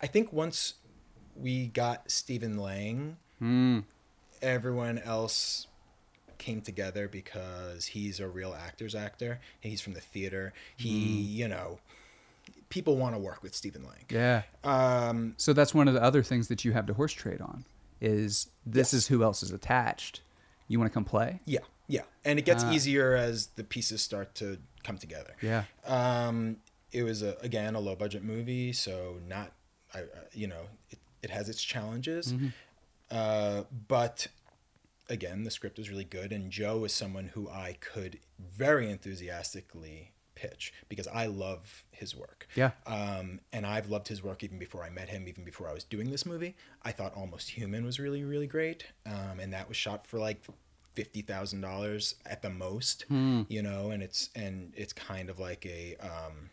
I 0.00 0.06
think 0.06 0.32
once 0.32 0.74
we 1.36 1.66
got 1.68 2.10
Stephen 2.10 2.56
Lang, 2.58 3.16
everyone 4.42 4.98
else 4.98 5.66
came 6.38 6.60
together 6.60 7.08
because 7.08 7.86
he's 7.86 8.20
a 8.20 8.28
real 8.28 8.54
actor's 8.54 8.94
actor. 8.94 9.40
He's 9.60 9.80
from 9.80 9.94
the 9.94 10.00
theater. 10.00 10.52
He, 10.76 10.88
you 10.90 11.48
know, 11.48 11.78
people 12.68 12.96
want 12.96 13.14
to 13.14 13.18
work 13.18 13.42
with 13.42 13.54
Stephen 13.54 13.82
Lang. 13.84 14.04
Yeah. 14.08 14.42
Um, 14.64 15.34
So 15.36 15.52
that's 15.52 15.74
one 15.74 15.88
of 15.88 15.94
the 15.94 16.02
other 16.02 16.22
things 16.22 16.48
that 16.48 16.64
you 16.64 16.72
have 16.72 16.86
to 16.86 16.94
horse 16.94 17.12
trade 17.12 17.40
on 17.40 17.64
is 18.00 18.48
this 18.64 18.88
Yes. 18.88 18.94
is 18.94 19.06
who 19.08 19.22
else 19.22 19.42
is 19.42 19.50
attached. 19.50 20.20
You 20.68 20.78
want 20.78 20.90
to 20.90 20.94
come 20.94 21.04
play? 21.04 21.40
yeah, 21.46 21.60
yeah, 21.88 22.02
and 22.24 22.38
it 22.38 22.44
gets 22.44 22.62
Ah. 22.62 22.72
easier 22.72 23.16
as 23.16 23.46
the 23.56 23.64
pieces 23.64 24.02
start 24.02 24.34
to 24.36 24.58
come 24.84 24.98
together. 24.98 25.34
Yeah. 25.40 25.64
Um, 25.84 26.58
it 26.92 27.02
was 27.02 27.22
a, 27.22 27.36
again 27.40 27.74
a 27.74 27.80
low 27.80 27.96
budget 27.96 28.22
movie, 28.22 28.72
so 28.74 29.18
not, 29.26 29.52
I, 29.94 30.04
you 30.32 30.46
know, 30.46 30.68
it, 30.90 30.98
it 31.22 31.30
has 31.30 31.48
its 31.48 31.62
challenges, 31.64 32.34
uh, 33.10 33.64
but 33.88 34.26
again, 35.08 35.44
the 35.44 35.50
script 35.50 35.78
was 35.78 35.90
really 35.90 36.04
good, 36.04 36.32
and 36.32 36.50
Joe 36.50 36.84
is 36.84 36.92
someone 36.92 37.28
who 37.28 37.48
I 37.48 37.76
could 37.80 38.18
very 38.38 38.90
enthusiastically 38.90 40.12
pitch 40.34 40.72
because 40.88 41.08
I 41.08 41.26
love 41.26 41.84
his 41.90 42.14
work. 42.14 42.46
Yeah. 42.54 42.70
Um, 42.86 43.40
and 43.52 43.66
I've 43.66 43.90
loved 43.90 44.08
his 44.08 44.22
work 44.22 44.44
even 44.44 44.58
before 44.58 44.84
I 44.84 44.90
met 44.90 45.08
him, 45.08 45.26
even 45.26 45.44
before 45.44 45.68
I 45.68 45.72
was 45.72 45.84
doing 45.84 46.10
this 46.10 46.24
movie. 46.24 46.54
I 46.82 46.92
thought 46.92 47.12
Almost 47.14 47.50
Human 47.50 47.84
was 47.84 47.98
really, 47.98 48.22
really 48.24 48.46
great, 48.46 48.86
um, 49.06 49.40
and 49.40 49.52
that 49.52 49.68
was 49.68 49.76
shot 49.76 50.06
for 50.06 50.18
like 50.18 50.42
fifty 50.94 51.22
thousand 51.22 51.60
dollars 51.60 52.14
at 52.26 52.42
the 52.42 52.50
most, 52.50 53.04
you 53.48 53.62
know. 53.62 53.90
And 53.90 54.02
it's 54.02 54.30
and 54.34 54.72
it's 54.76 54.92
kind 54.92 55.28
of 55.30 55.38
like 55.38 55.66
a 55.66 55.96
um, 56.00 56.50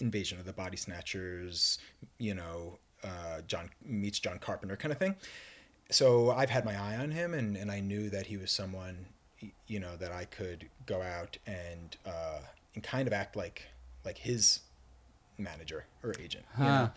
Invasion 0.00 0.38
of 0.38 0.44
the 0.44 0.52
Body 0.52 0.76
Snatchers, 0.76 1.78
you 2.18 2.34
know, 2.34 2.78
uh, 3.02 3.40
John 3.46 3.70
meets 3.84 4.18
John 4.18 4.38
Carpenter 4.38 4.76
kind 4.76 4.92
of 4.92 4.98
thing. 4.98 5.16
So 5.90 6.30
I've 6.30 6.50
had 6.50 6.64
my 6.64 6.74
eye 6.74 6.96
on 6.96 7.12
him, 7.12 7.32
and, 7.32 7.56
and 7.56 7.70
I 7.70 7.80
knew 7.80 8.10
that 8.10 8.26
he 8.26 8.36
was 8.36 8.50
someone, 8.50 9.06
you 9.66 9.78
know, 9.78 9.96
that 9.96 10.12
I 10.12 10.24
could 10.24 10.68
go 10.84 11.00
out 11.02 11.38
and 11.46 11.96
uh, 12.04 12.40
and 12.74 12.82
kind 12.82 13.06
of 13.06 13.12
act 13.12 13.36
like 13.36 13.62
like 14.04 14.18
his 14.18 14.60
manager 15.38 15.84
or 16.02 16.14
agent, 16.20 16.44
you 16.58 16.64
know, 16.64 16.90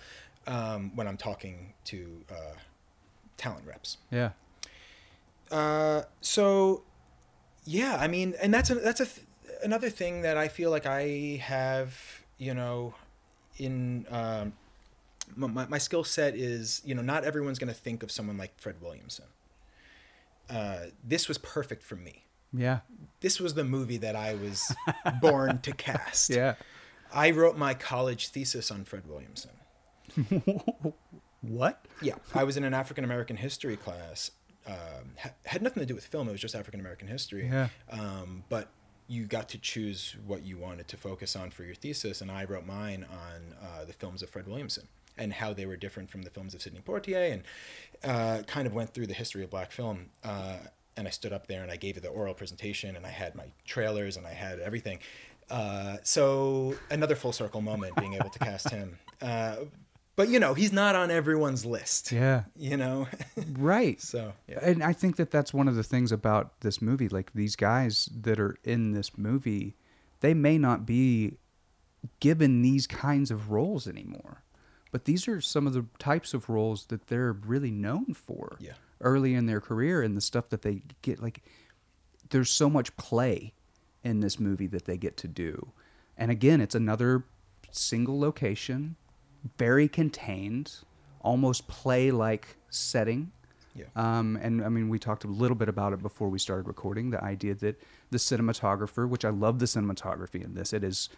um, 0.48 0.96
when 0.96 1.08
I'm 1.08 1.18
talking 1.18 1.74
to 1.86 2.24
uh, 2.32 2.56
talent 3.38 3.66
reps. 3.68 3.98
Yeah. 4.12 4.32
Uh, 5.52 6.04
so 6.22 6.84
yeah, 7.66 7.98
I 8.00 8.08
mean, 8.08 8.34
and 8.42 8.54
that's 8.54 8.70
a, 8.70 8.76
that's 8.76 9.00
a 9.00 9.06
th- 9.06 9.28
another 9.64 9.90
thing 9.90 10.22
that 10.22 10.38
I 10.38 10.48
feel 10.48 10.72
like 10.72 10.86
I 10.86 11.42
have, 11.44 12.24
you 12.38 12.54
know, 12.54 12.96
in 13.58 14.06
um, 14.10 14.54
my, 15.36 15.66
my, 15.66 15.78
skill 15.78 16.04
set 16.04 16.36
is, 16.36 16.82
you 16.86 16.96
know, 16.96 17.02
not 17.02 17.24
everyone's 17.24 17.60
going 17.60 17.74
to 17.74 17.80
think 17.80 18.04
of 18.04 18.12
someone 18.12 18.38
like 18.38 18.60
Fred 18.60 18.76
Williamson. 18.82 19.26
Uh, 20.50 20.88
this 21.04 21.28
was 21.28 21.38
perfect 21.38 21.84
for 21.84 21.96
me. 21.96 22.26
Yeah. 22.52 22.80
This 23.22 23.40
was 23.40 23.54
the 23.54 23.64
movie 23.64 23.98
that 23.98 24.16
I 24.16 24.34
was 24.36 24.76
born 25.22 25.60
to 25.60 25.72
cast. 25.78 26.30
Yeah. 26.30 26.56
I 27.14 27.32
wrote 27.32 27.58
my 27.58 27.74
college 27.74 28.30
thesis 28.30 28.72
on 28.72 28.86
Fred 28.86 29.04
Williamson. 29.08 29.52
What? 31.42 31.86
Yeah, 32.02 32.16
I 32.36 32.44
was 32.44 32.58
in 32.58 32.64
an 32.64 32.74
African 32.74 33.04
American 33.04 33.38
history 33.38 33.78
class 33.78 34.32
um, 34.68 34.76
ha- 35.18 35.34
had 35.46 35.62
nothing 35.62 35.82
to 35.82 35.88
do 35.88 35.96
with 35.96 36.06
film. 36.06 36.28
It 36.28 36.32
was 36.32 36.42
just 36.42 36.56
African 36.56 36.80
American 36.80 37.08
history. 37.08 37.48
Yeah. 37.48 37.70
Um, 37.90 38.44
but 38.50 38.68
you 39.08 39.26
got 39.26 39.50
to 39.50 39.58
choose 39.58 40.16
what 40.26 40.44
you 40.44 40.58
wanted 40.58 40.88
to 40.90 40.98
focus 40.98 41.36
on 41.36 41.50
for 41.50 41.64
your 41.64 41.76
thesis, 41.76 42.22
and 42.22 42.30
I 42.30 42.44
wrote 42.44 42.66
mine 42.66 43.06
on 43.10 43.56
uh, 43.62 43.86
the 43.86 43.94
films 43.94 44.22
of 44.22 44.30
Fred 44.30 44.48
Williamson 44.48 44.88
and 45.18 45.34
how 45.34 45.54
they 45.54 45.66
were 45.66 45.76
different 45.76 46.10
from 46.10 46.22
the 46.22 46.30
films 46.30 46.54
of 46.54 46.62
Sidney 46.62 46.80
Poitier, 46.82 47.32
and 47.34 47.44
uh, 48.04 48.44
kind 48.44 48.68
of 48.68 48.74
went 48.74 48.94
through 48.94 49.08
the 49.08 49.14
history 49.14 49.44
of 49.44 49.50
black 49.50 49.72
film. 49.72 50.08
Uh, 50.24 50.58
and 50.98 51.08
I 51.08 51.12
stood 51.12 51.32
up 51.34 51.48
there 51.48 51.62
and 51.64 51.72
I 51.72 51.78
gave 51.78 51.96
it 51.98 52.04
the 52.04 52.10
oral 52.10 52.34
presentation, 52.34 52.96
and 52.96 53.06
I 53.06 53.10
had 53.10 53.36
my 53.36 53.46
trailers 53.66 54.18
and 54.18 54.26
I 54.28 54.34
had 54.34 54.60
everything. 54.60 55.00
Uh, 55.50 55.98
so 56.04 56.76
another 56.92 57.16
full 57.16 57.32
circle 57.32 57.62
moment, 57.62 57.96
being 57.96 58.14
able 58.14 58.30
to 58.30 58.40
cast 58.40 58.70
him. 58.70 58.98
Uh, 59.22 59.66
but 60.16 60.30
you 60.30 60.40
know, 60.40 60.54
he's 60.54 60.72
not 60.72 60.96
on 60.96 61.12
everyone's 61.12 61.66
list. 61.66 62.14
Yeah. 62.14 62.44
You 62.56 62.78
know, 62.78 63.06
Right. 63.58 64.00
so 64.02 64.32
yeah. 64.48 64.60
And 64.62 64.82
I 64.82 64.94
think 64.94 65.18
that 65.18 65.30
that's 65.30 65.54
one 65.54 65.68
of 65.68 65.76
the 65.76 65.84
things 65.84 66.14
about 66.14 66.62
this 66.62 66.82
movie. 66.82 67.10
Like 67.10 67.34
these 67.34 67.58
guys 67.58 68.08
that 68.22 68.40
are 68.40 68.56
in 68.64 68.94
this 68.94 69.18
movie, 69.18 69.76
they 70.22 70.34
may 70.34 70.58
not 70.58 70.86
be 70.86 71.38
given 72.22 72.62
these 72.62 72.88
kinds 72.88 73.30
of 73.30 73.52
roles 73.52 73.88
anymore. 73.88 74.42
But 74.92 75.06
these 75.06 75.28
are 75.28 75.40
some 75.42 75.68
of 75.68 75.74
the 75.74 75.86
types 76.00 76.34
of 76.34 76.50
roles 76.50 76.86
that 76.86 77.08
they're 77.08 77.34
really 77.34 77.72
known 77.72 78.14
for 78.14 78.58
Yeah. 78.60 78.74
early 79.02 79.36
in 79.36 79.46
their 79.46 79.62
career 79.62 80.02
and 80.02 80.18
the 80.18 80.22
stuff 80.22 80.50
that 80.50 80.62
they 80.64 80.82
get. 81.02 81.22
Like, 81.22 81.44
there's 82.30 82.50
so 82.50 82.70
much 82.70 82.96
play 82.98 83.54
in 84.04 84.20
this 84.22 84.40
movie 84.40 84.68
that 84.68 84.86
they 84.86 84.98
get 84.98 85.18
to 85.18 85.28
do. 85.28 85.72
And 86.18 86.32
again, 86.32 86.60
it's 86.62 86.76
another 86.76 87.26
single 87.72 88.20
location, 88.20 88.96
very 89.58 89.88
contained, 89.88 90.78
almost 91.22 91.68
play 91.68 92.12
like 92.12 92.58
setting. 92.70 93.32
Yeah. 93.76 93.86
Um, 93.96 94.38
and 94.42 94.64
I 94.64 94.70
mean, 94.70 94.90
we 94.90 94.98
talked 95.00 95.24
a 95.24 95.28
little 95.28 95.56
bit 95.56 95.70
about 95.70 95.94
it 95.94 96.02
before 96.02 96.30
we 96.30 96.40
started 96.40 96.68
recording. 96.68 97.12
The 97.12 97.24
idea 97.24 97.54
that 97.56 97.80
the 98.10 98.18
cinematographer, 98.18 99.08
which 99.08 99.24
I 99.24 99.30
love 99.30 99.60
the 99.60 99.66
cinematography 99.66 100.44
in 100.44 100.56
this, 100.56 100.74
it 100.74 100.84
is 100.84 101.10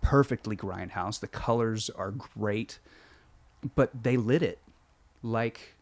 perfectly 0.00 0.56
grindhouse. 0.56 1.20
The 1.20 1.26
colors 1.28 1.90
are 1.90 2.10
great, 2.10 2.78
but 3.74 3.90
they 4.02 4.16
lit 4.16 4.42
it 4.42 4.58
like 5.22 5.74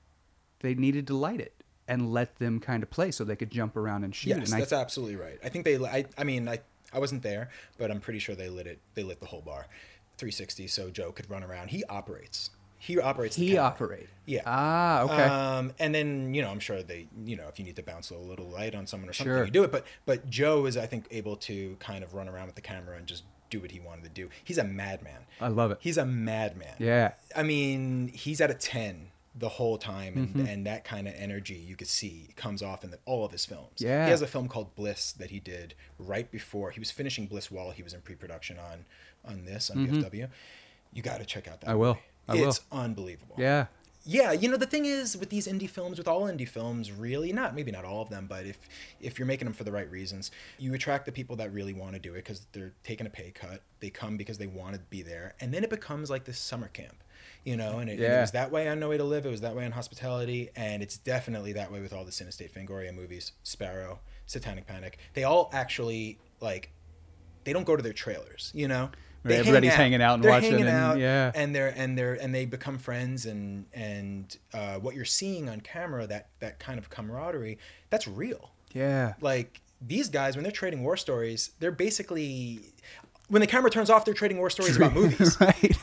they 0.61 0.75
needed 0.75 1.07
to 1.07 1.17
light 1.17 1.41
it 1.41 1.53
and 1.87 2.13
let 2.13 2.39
them 2.39 2.61
kind 2.61 2.83
of 2.83 2.91
play 2.91 3.11
so 3.11 3.25
they 3.25 3.37
could 3.37 3.51
jump 3.51 3.77
around 3.77 4.05
and 4.05 4.15
shoot. 4.15 4.31
Yes, 4.31 4.53
and 4.53 4.61
that's 4.61 4.73
absolutely 4.73 5.17
right. 5.17 5.39
I 5.45 5.49
think 5.49 5.65
they. 5.65 5.77
I, 5.77 6.05
I 6.19 6.25
mean, 6.25 6.49
I, 6.49 6.59
I 6.93 6.99
wasn't 6.99 7.23
there, 7.23 7.49
but 7.79 7.91
I'm 7.91 8.01
pretty 8.01 8.19
sure 8.19 8.35
they 8.35 8.49
lit 8.49 8.67
it. 8.67 8.79
They 8.95 9.03
lit 9.03 9.21
the 9.21 9.27
whole 9.27 9.41
bar, 9.41 9.67
360, 10.19 10.67
so 10.67 10.91
Joe 10.91 11.13
could 11.13 11.31
run 11.31 11.43
around. 11.43 11.69
He 11.69 11.85
operates. 11.85 12.51
He 12.81 13.01
operates. 13.01 13.35
he 13.35 13.49
camera. 13.51 13.65
operated. 13.65 14.09
Yeah. 14.25 14.43
Ah, 14.47 15.03
okay. 15.03 15.23
Um, 15.25 15.73
and 15.81 15.93
then 15.93 16.33
you 16.33 16.43
know, 16.43 16.49
I'm 16.51 16.61
sure 16.61 16.83
they, 16.83 17.09
you 17.25 17.37
know, 17.37 17.49
if 17.49 17.59
you 17.59 17.65
need 17.65 17.75
to 17.77 17.83
bounce 17.83 18.11
a 18.11 18.17
little 18.17 18.47
light 18.47 18.75
on 18.75 18.87
someone 18.87 19.09
or 19.11 19.13
something, 19.13 19.35
Sure. 19.35 19.45
you 19.45 19.51
do 19.51 19.65
it. 19.65 19.73
But 19.73 19.85
but 20.07 20.29
Joe 20.31 20.67
is, 20.67 20.77
I 20.77 20.87
think, 20.87 21.07
able 21.11 21.37
to 21.37 21.77
kind 21.81 22.05
of 22.05 22.15
run 22.15 22.29
around 22.29 22.47
with 22.47 22.55
the 22.55 22.61
camera 22.61 22.97
and 22.97 23.07
just 23.07 23.25
do 23.51 23.61
what 23.61 23.71
he 23.71 23.81
wanted 23.81 24.05
to 24.05 24.11
do. 24.11 24.29
He's 24.45 24.59
a 24.59 24.65
madman. 24.65 25.23
I 25.41 25.49
love 25.49 25.71
it. 25.71 25.79
He's 25.81 25.99
a 25.99 26.05
madman. 26.07 26.75
Yeah. 26.79 27.13
I 27.37 27.43
mean, 27.43 28.09
he's 28.09 28.41
at 28.41 28.51
a 28.51 28.55
10 28.55 29.09
the 29.35 29.49
whole 29.51 29.79
time, 29.79 30.17
and, 30.17 30.29
Mm-hmm. 30.31 30.47
and 30.47 30.67
that 30.67 30.85
kind 30.85 31.07
of 31.07 31.15
energy 31.17 31.55
you 31.55 31.77
could 31.77 31.87
see 31.87 32.31
comes 32.35 32.61
off 32.63 32.83
in 32.83 32.91
the, 32.91 32.99
all 33.05 33.25
of 33.25 33.31
his 33.33 33.45
films. 33.47 33.71
Yeah. 33.79 34.05
He 34.05 34.11
has 34.11 34.21
a 34.23 34.27
film 34.27 34.49
called 34.49 34.75
Bliss 34.75 35.13
that 35.13 35.31
he 35.31 35.39
did 35.39 35.75
right 35.99 36.29
before 36.31 36.71
he 36.73 36.81
was 36.81 36.91
finishing 36.91 37.27
Bliss 37.27 37.51
while 37.51 37.71
he 37.71 37.83
was 37.83 37.93
in 37.95 38.01
pre-production 38.01 38.59
on 38.59 38.85
on 39.25 39.45
this 39.45 39.71
on 39.71 39.87
VFW. 39.87 40.29
You 40.93 41.03
got 41.03 41.19
to 41.19 41.25
check 41.25 41.47
out 41.47 41.61
that. 41.61 41.67
Mm-hmm. 41.69 41.71
I 41.71 41.75
will. 41.77 41.87
movie. 41.95 42.01
I 42.29 42.35
will. 42.35 42.49
it's 42.49 42.61
unbelievable. 42.73 43.37
Yeah. 43.39 43.67
Yeah, 44.05 44.33
you 44.33 44.49
know 44.49 44.57
the 44.57 44.67
thing 44.67 44.87
is 44.87 45.17
with 45.17 45.29
these 45.29 45.47
indie 45.47 45.69
films, 45.69 45.99
with 45.99 46.09
all 46.09 46.23
indie 46.23 46.49
films, 46.49 46.91
really 46.91 47.33
not 47.33 47.55
maybe 47.55 47.71
not 47.71 47.85
all 47.85 48.01
of 48.01 48.09
them, 48.09 48.27
but 48.27 48.47
if 48.47 48.59
if 49.01 49.19
you're 49.19 49.27
making 49.27 49.47
them 49.47 49.55
for 49.55 49.65
the 49.65 49.73
right 49.73 49.91
reasons, 49.91 50.31
you 50.59 50.73
attract 50.75 51.05
the 51.05 51.13
people 51.13 51.37
that 51.37 51.53
really 51.53 51.75
want 51.75 51.95
to 51.95 51.99
do 51.99 52.15
it 52.15 52.25
because 52.25 52.47
they're 52.53 52.73
taking 52.85 53.07
a 53.07 53.11
pay 53.11 53.31
cut. 53.31 53.63
They 53.81 53.91
come 53.91 54.17
because 54.17 54.39
they 54.39 54.47
want 54.47 54.75
to 54.75 54.81
be 54.89 55.03
there, 55.03 55.35
and 55.41 55.53
then 55.53 55.63
it 55.63 55.71
becomes 55.71 56.11
like 56.11 56.25
this 56.25 56.39
summer 56.39 56.69
camp, 56.69 57.03
you 57.45 57.57
know. 57.57 57.79
And 57.81 57.91
it, 57.91 58.01
and 58.01 58.15
it 58.15 58.21
was 58.21 58.31
that 58.33 58.51
way 58.51 58.69
on 58.69 58.81
No 58.81 58.89
Way 58.89 58.99
to 58.99 59.05
Live. 59.05 59.27
It 59.27 59.31
was 59.31 59.43
that 59.43 59.55
way 59.55 59.65
on 59.67 59.73
Hospitality, 59.73 60.51
and 60.57 60.83
it's 60.83 60.97
definitely 60.97 61.53
that 61.55 61.71
way 61.71 61.81
with 61.81 61.93
all 61.93 62.05
the 62.05 62.13
Cinestate 62.13 62.53
Fangoria 62.53 62.95
movies, 62.95 63.33
Sparrow, 63.43 64.01
Satanic 64.27 64.67
Panic. 64.67 64.99
They 65.15 65.25
all 65.25 65.51
actually 65.53 66.19
like 66.41 66.71
they 67.45 67.53
don't 67.53 67.65
go 67.65 67.77
to 67.77 67.83
their 67.83 67.93
trailers, 67.93 68.53
you 68.55 68.69
know. 68.69 68.91
Right, 69.25 69.35
everybody's 69.41 69.71
hang 69.73 69.93
hanging 69.93 70.03
out 70.03 70.15
and 70.15 70.25
They're 70.25 70.31
watching 70.31 70.51
hanging 70.53 70.67
and- 70.69 70.77
out, 70.77 70.99
yeah. 70.99 71.33
and 71.35 71.55
they're 71.55 71.75
and 71.77 71.99
they're 71.99 72.15
and 72.15 72.35
they 72.35 72.45
become 72.47 72.79
friends 72.79 73.27
and 73.27 73.67
and 73.73 74.37
uh, 74.55 74.77
what 74.77 74.95
you're 74.95 75.05
seeing 75.05 75.49
on 75.49 75.61
camera 75.61 76.07
that 76.07 76.29
that 76.41 76.59
kind 76.61 76.79
of 76.79 76.89
camaraderie 76.89 77.59
that's 77.91 78.07
real 78.07 78.51
Yeah. 78.73 79.15
like 79.21 79.61
these 79.81 80.09
guys 80.09 80.37
when 80.37 80.43
they're 80.45 80.53
trading 80.53 80.83
war 80.83 80.97
stories 80.97 81.51
they're 81.61 81.71
basically 81.73 82.61
when 83.29 83.41
the 83.41 83.47
camera 83.47 83.71
turns 83.71 83.91
off 83.91 84.05
they're 84.05 84.15
trading 84.15 84.39
war 84.39 84.51
stories 84.51 84.77
about 84.77 84.95
movies 85.01 85.37
right. 85.41 85.77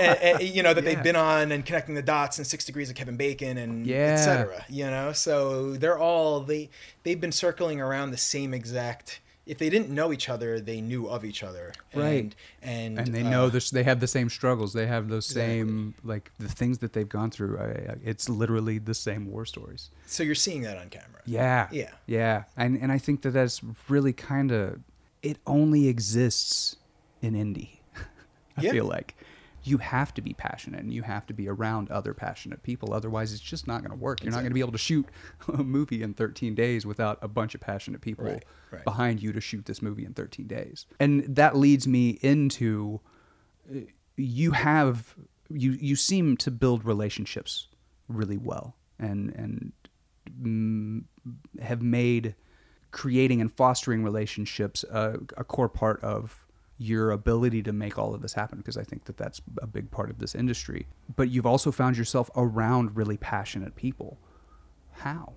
and, 0.00 0.18
and, 0.18 0.42
you 0.42 0.62
know 0.62 0.74
that 0.74 0.82
Yeah. 0.84 0.94
they've 0.94 1.02
been 1.02 1.16
on 1.16 1.52
and 1.52 1.64
connecting 1.64 1.94
the 1.94 2.02
dots 2.02 2.38
and 2.38 2.46
six 2.46 2.64
degrees 2.64 2.90
of 2.90 2.96
kevin 2.96 3.16
bacon 3.16 3.56
and 3.58 3.86
Yeah. 3.86 4.14
etc 4.18 4.64
you 4.68 4.84
know 4.86 5.12
so 5.12 5.74
they're 5.74 5.98
all 5.98 6.40
they 6.40 6.70
they've 7.04 7.20
been 7.20 7.32
circling 7.32 7.80
around 7.80 8.10
the 8.10 8.16
same 8.18 8.52
exact 8.54 9.20
if 9.48 9.58
they 9.58 9.70
didn't 9.70 9.88
know 9.90 10.12
each 10.12 10.28
other 10.28 10.60
they 10.60 10.80
knew 10.80 11.08
of 11.08 11.24
each 11.24 11.42
other 11.42 11.72
Right. 11.94 12.22
and 12.22 12.36
and, 12.62 12.98
and 12.98 13.14
they 13.14 13.22
uh, 13.22 13.30
know 13.30 13.48
this 13.48 13.70
they 13.70 13.82
have 13.84 13.98
the 14.00 14.06
same 14.06 14.28
struggles 14.30 14.72
they 14.72 14.86
have 14.86 15.08
those 15.08 15.26
Exactly. 15.30 15.56
same 15.58 15.94
like 16.04 16.30
the 16.38 16.48
things 16.48 16.78
that 16.78 16.92
they've 16.92 17.08
gone 17.08 17.30
through 17.30 17.58
I, 17.58 17.64
I, 17.92 17.96
it's 18.04 18.28
literally 18.28 18.78
the 18.78 18.94
same 18.94 19.22
war 19.32 19.44
stories 19.46 19.90
so 20.06 20.22
you're 20.22 20.34
seeing 20.46 20.62
that 20.62 20.76
on 20.78 20.88
camera 20.90 21.22
yeah 21.26 21.68
Yeah. 21.72 21.90
yeah 22.06 22.44
and 22.56 22.78
and 22.82 22.92
i 22.92 22.98
think 22.98 23.22
that 23.22 23.30
that's 23.30 23.60
really 23.88 24.12
kind 24.12 24.52
of 24.52 24.80
it 25.22 25.38
only 25.46 25.88
exists 25.88 26.76
in 27.22 27.34
indie 27.34 27.78
i 28.56 28.62
Yeah. 28.62 28.72
feel 28.72 28.84
like 28.84 29.14
you 29.64 29.78
have 29.78 30.14
to 30.14 30.22
be 30.22 30.32
passionate 30.32 30.80
and 30.80 30.92
you 30.92 31.02
have 31.02 31.26
to 31.26 31.34
be 31.34 31.48
around 31.48 31.90
other 31.90 32.14
passionate 32.14 32.62
people 32.62 32.92
otherwise 32.94 33.32
it's 33.32 33.42
just 33.42 33.66
not 33.66 33.82
going 33.82 33.90
to 33.90 33.96
work 34.02 34.22
you're 34.22 34.30
not 34.30 34.38
going 34.38 34.50
to 34.50 34.54
be 34.54 34.60
able 34.60 34.72
to 34.72 34.78
shoot 34.78 35.06
a 35.52 35.62
movie 35.64 36.02
in 36.02 36.14
13 36.14 36.54
days 36.54 36.86
without 36.86 37.18
a 37.22 37.28
bunch 37.28 37.54
of 37.54 37.60
passionate 37.60 38.00
people 38.00 38.24
Right, 38.24 38.44
right. 38.70 38.84
behind 38.84 39.22
you 39.22 39.32
to 39.32 39.40
shoot 39.40 39.66
this 39.66 39.82
movie 39.82 40.04
in 40.04 40.14
13 40.14 40.46
days 40.46 40.86
and 41.00 41.24
that 41.36 41.56
leads 41.56 41.86
me 41.86 42.18
into 42.22 43.00
uh, 43.70 43.80
you 44.16 44.52
have 44.52 45.14
you 45.50 45.72
you 45.72 45.96
seem 45.96 46.36
to 46.36 46.50
build 46.50 46.84
relationships 46.84 47.68
really 48.08 48.36
well 48.36 48.76
and 48.98 49.30
and 49.34 49.72
mm, 50.42 51.04
have 51.60 51.82
made 51.82 52.34
creating 52.90 53.40
and 53.40 53.52
fostering 53.52 54.02
relationships 54.02 54.82
a, 54.84 55.18
a 55.36 55.44
core 55.44 55.68
part 55.68 56.02
of 56.02 56.46
your 56.78 57.10
ability 57.10 57.62
to 57.64 57.72
make 57.72 57.98
all 57.98 58.14
of 58.14 58.22
this 58.22 58.34
happen 58.34 58.58
because 58.58 58.76
I 58.76 58.84
think 58.84 59.04
that 59.04 59.16
that's 59.16 59.42
a 59.60 59.66
big 59.66 59.90
part 59.90 60.10
of 60.10 60.18
this 60.18 60.34
industry. 60.34 60.86
But 61.16 61.28
you've 61.28 61.46
also 61.46 61.72
found 61.72 61.96
yourself 61.96 62.30
around 62.36 62.96
really 62.96 63.16
passionate 63.16 63.74
people. 63.74 64.18
How? 64.92 65.34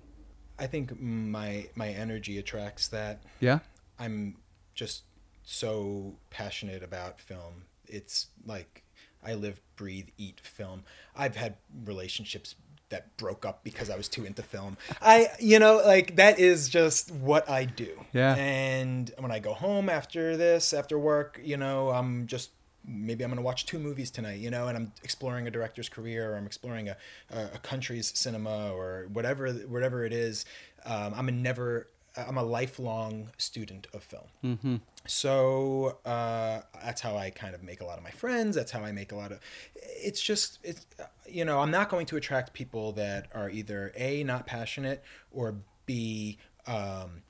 I 0.58 0.66
think 0.66 1.00
my 1.00 1.66
my 1.74 1.88
energy 1.88 2.38
attracts 2.38 2.88
that. 2.88 3.24
Yeah. 3.40 3.58
I'm 3.98 4.36
just 4.74 5.02
so 5.42 6.14
passionate 6.30 6.82
about 6.82 7.20
film. 7.20 7.64
It's 7.86 8.28
like 8.46 8.84
I 9.24 9.34
live, 9.34 9.60
breathe, 9.76 10.08
eat 10.18 10.40
film. 10.40 10.84
I've 11.16 11.36
had 11.36 11.56
relationships 11.84 12.54
that 12.92 13.16
broke 13.16 13.44
up 13.44 13.64
because 13.64 13.90
I 13.90 13.96
was 13.96 14.08
too 14.08 14.24
into 14.24 14.42
film. 14.42 14.76
I, 15.00 15.28
you 15.40 15.58
know, 15.58 15.82
like 15.84 16.16
that 16.16 16.38
is 16.38 16.68
just 16.68 17.10
what 17.10 17.50
I 17.50 17.64
do. 17.64 18.04
Yeah. 18.12 18.36
And 18.36 19.12
when 19.18 19.32
I 19.32 19.40
go 19.40 19.52
home 19.52 19.88
after 19.88 20.36
this, 20.36 20.72
after 20.72 20.98
work, 20.98 21.40
you 21.42 21.56
know, 21.56 21.90
I'm 21.90 22.26
just 22.28 22.50
maybe 22.84 23.24
I'm 23.24 23.30
going 23.30 23.36
to 23.36 23.44
watch 23.44 23.66
two 23.66 23.78
movies 23.78 24.10
tonight, 24.10 24.40
you 24.40 24.50
know, 24.50 24.68
and 24.68 24.76
I'm 24.76 24.92
exploring 25.02 25.46
a 25.46 25.50
director's 25.50 25.88
career 25.88 26.32
or 26.32 26.36
I'm 26.36 26.46
exploring 26.46 26.88
a, 26.88 26.96
a, 27.30 27.58
country's 27.58 28.16
cinema 28.18 28.72
or 28.72 29.06
whatever, 29.12 29.52
whatever 29.52 30.04
it 30.04 30.12
is. 30.12 30.44
Um, 30.84 31.14
I'm 31.14 31.28
a 31.28 31.32
never, 31.32 31.86
I'm 32.16 32.36
a 32.36 32.42
lifelong 32.42 33.30
student 33.38 33.86
of 33.94 34.02
film. 34.02 34.26
Mm-hmm. 34.44 34.76
So 35.06 35.98
uh, 36.04 36.60
that's 36.82 37.00
how 37.00 37.16
I 37.16 37.30
kind 37.30 37.54
of 37.54 37.62
make 37.62 37.80
a 37.80 37.84
lot 37.84 37.98
of 37.98 38.04
my 38.04 38.10
friends. 38.10 38.54
That's 38.54 38.70
how 38.70 38.84
I 38.84 38.92
make 38.92 39.12
a 39.12 39.16
lot 39.16 39.32
of. 39.32 39.40
It's 39.74 40.20
just 40.20 40.58
it's 40.62 40.86
you 41.26 41.44
know 41.44 41.60
I'm 41.60 41.70
not 41.70 41.88
going 41.88 42.06
to 42.06 42.16
attract 42.16 42.52
people 42.52 42.92
that 42.92 43.28
are 43.34 43.50
either 43.50 43.92
a 43.96 44.24
not 44.24 44.46
passionate 44.46 45.02
or 45.30 45.56
b 45.86 46.38
um, 46.66 47.22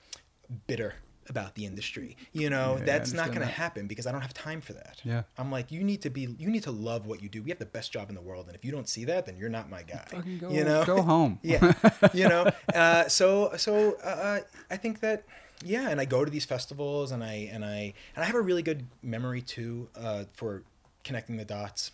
bitter 0.67 0.95
about 1.29 1.55
the 1.55 1.65
industry. 1.67 2.17
You 2.33 2.51
know 2.51 2.77
Yeah, 2.79 2.85
that's 2.85 3.13
not 3.13 3.27
going 3.29 3.41
to 3.41 3.47
that. 3.47 3.53
happen 3.53 3.87
because 3.87 4.07
I 4.07 4.13
don't 4.13 4.21
have 4.23 4.35
time 4.35 4.61
for 4.61 4.73
that. 4.73 5.01
Yeah. 5.05 5.23
I'm 5.39 5.51
like 5.51 5.71
you 5.71 5.83
need 5.85 6.03
to 6.03 6.11
be 6.11 6.35
you 6.39 6.51
need 6.51 6.63
to 6.65 6.71
love 6.71 7.07
what 7.07 7.23
you 7.23 7.29
do. 7.29 7.43
We 7.43 7.51
have 7.51 7.59
the 7.59 7.67
best 7.67 7.93
job 7.93 8.09
in 8.09 8.15
the 8.15 8.21
world, 8.23 8.47
and 8.47 8.55
if 8.57 8.65
you 8.65 8.73
don't 8.73 8.89
see 8.89 9.05
that, 9.07 9.27
then 9.27 9.37
you're 9.37 9.49
not 9.49 9.71
my 9.71 9.83
guy. 9.83 10.05
Fucking 10.09 10.39
go, 10.39 10.51
you 10.51 10.65
know 10.65 10.85
go 10.85 11.03
home. 11.03 11.39
yeah 11.43 11.73
you 12.13 12.29
know 12.29 12.51
uh, 12.75 13.09
so 13.09 13.53
so 13.57 13.93
uh, 14.03 14.41
i 14.71 14.77
think 14.77 15.01
that 15.01 15.25
yeah 15.65 15.89
and 15.91 16.01
i 16.01 16.05
go 16.05 16.25
to 16.25 16.31
these 16.31 16.45
festivals 16.45 17.13
and 17.13 17.23
i 17.23 17.49
and 17.53 17.65
i 17.65 17.93
and 18.17 18.25
i 18.25 18.25
have 18.25 18.35
a 18.35 18.41
really 18.41 18.63
good 18.63 18.87
memory 19.03 19.41
too 19.43 19.89
uh, 19.97 20.25
for 20.33 20.63
connecting 21.05 21.37
the 21.37 21.45
dots 21.45 21.93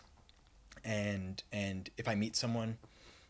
and 0.84 1.42
and 1.52 1.90
if 1.98 2.08
i 2.08 2.14
meet 2.14 2.34
someone 2.36 2.78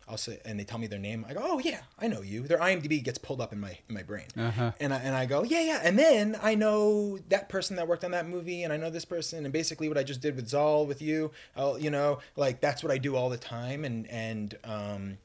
I'll 0.09 0.17
say, 0.17 0.41
and 0.45 0.59
they 0.59 0.65
tell 0.65 0.79
me 0.79 0.87
their 0.87 0.99
name. 0.99 1.27
I 1.29 1.35
go, 1.35 1.41
oh 1.43 1.59
yeah, 1.59 1.81
I 1.99 2.09
know 2.09 2.23
you. 2.23 2.43
Their 2.49 2.59
IMDb 2.59 3.03
gets 3.03 3.19
pulled 3.19 3.41
up 3.41 3.53
in 3.53 3.61
my 3.61 3.79
in 3.89 3.95
my 3.95 4.03
brain, 4.03 4.27
Uh-huh. 4.37 4.73
and 4.81 4.95
I 4.95 4.99
and 4.99 5.15
I 5.15 5.27
go, 5.27 5.43
yeah, 5.43 5.61
yeah. 5.61 5.81
And 5.83 5.99
then 5.99 6.37
I 6.43 6.55
know 6.55 7.19
that 7.29 7.49
person 7.49 7.77
that 7.77 7.87
worked 7.89 8.05
on 8.05 8.11
that 8.13 8.27
movie, 8.29 8.63
and 8.63 8.73
I 8.73 8.77
know 8.77 8.91
this 8.91 9.05
person, 9.05 9.45
and 9.45 9.53
basically 9.53 9.89
what 9.89 9.99
I 9.99 10.03
just 10.03 10.21
did 10.21 10.37
with 10.37 10.49
Zal 10.49 10.87
with 10.87 11.03
you, 11.03 11.31
I'll, 11.57 11.79
you 11.79 11.91
know, 11.91 12.19
like 12.37 12.61
that's 12.61 12.83
what 12.83 12.91
I 12.93 12.99
do 12.99 13.17
all 13.17 13.29
the 13.29 13.37
time, 13.37 13.85
and 13.85 14.07
and 14.11 14.57
um, 14.65 15.19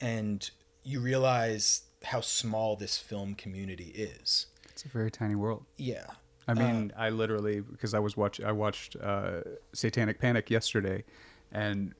and 0.00 0.50
you 0.82 1.00
realize 1.00 1.82
how 2.04 2.20
small 2.20 2.76
this 2.76 2.96
film 2.98 3.34
community 3.34 3.92
is. 3.96 4.46
It's 4.70 4.84
a 4.84 4.88
very 4.88 5.10
tiny 5.10 5.34
world. 5.34 5.64
Yeah. 5.76 6.06
I 6.48 6.54
mean, 6.54 6.92
I 6.96 7.08
literally 7.10 7.60
because 7.60 7.92
I 7.92 7.98
was 7.98 8.16
watch 8.16 8.40
I 8.40 8.52
watched 8.52 8.94
uh, 9.02 9.40
Satanic 9.72 10.20
Panic 10.20 10.48
yesterday, 10.48 11.02
and 11.50 11.92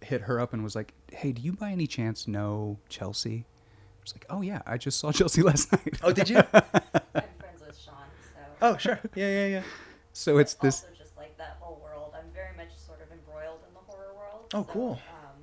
hit 0.00 0.20
her 0.22 0.38
up 0.38 0.52
and 0.52 0.62
was 0.62 0.76
like, 0.76 0.94
"Hey, 1.12 1.32
do 1.32 1.42
you 1.42 1.52
by 1.52 1.70
any 1.70 1.86
chance 1.86 2.26
know 2.28 2.78
Chelsea?" 2.88 3.44
I 3.46 4.02
was 4.02 4.14
like, 4.14 4.26
"Oh 4.30 4.40
yeah, 4.42 4.62
I 4.66 4.78
just 4.78 4.98
saw 4.98 5.12
Chelsea 5.18 5.42
last 5.42 5.72
night." 5.72 5.98
Oh, 6.02 6.12
did 6.12 6.28
you? 6.28 6.36
I'm 6.52 6.62
friends 6.62 7.60
with 7.66 7.78
Sean, 7.78 7.94
so. 8.34 8.40
oh, 8.62 8.76
sure. 8.76 8.98
Yeah, 9.14 9.28
yeah, 9.28 9.46
yeah. 9.46 9.62
so 10.12 10.38
it's 10.38 10.54
this. 10.54 10.82
Also, 10.84 10.94
just 10.98 11.16
like 11.16 11.36
that 11.38 11.56
whole 11.60 11.80
world, 11.82 12.12
I'm 12.16 12.30
very 12.34 12.56
much 12.56 12.74
sort 12.76 13.00
of 13.02 13.10
embroiled 13.12 13.60
in 13.68 13.74
the 13.74 13.80
horror 13.80 14.12
world. 14.16 14.46
Oh, 14.54 14.62
so, 14.66 14.72
cool. 14.72 14.92
Um, 14.92 15.42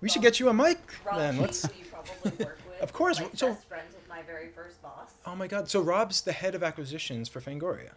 We 0.00 0.08
should 0.08 0.22
get 0.22 0.40
you 0.40 0.48
a 0.48 0.54
mic 0.54 0.78
Rob 1.04 1.16
then. 1.18 1.38
Let's. 1.38 1.66
probably 1.90 2.44
work 2.44 2.58
with, 2.68 2.80
Of 2.82 2.92
course, 2.92 3.20
Like 3.20 3.30
so- 3.36 3.48
best 3.52 3.66
friends 3.68 3.94
with 3.94 4.08
my 4.08 4.22
very 4.22 4.48
first 4.48 4.80
boss. 4.82 5.12
Oh 5.26 5.36
my 5.36 5.46
God! 5.46 5.68
So 5.68 5.80
Rob's 5.82 6.22
the 6.22 6.32
head 6.32 6.54
of 6.54 6.62
acquisitions 6.62 7.28
for 7.28 7.40
Fangoria. 7.40 7.90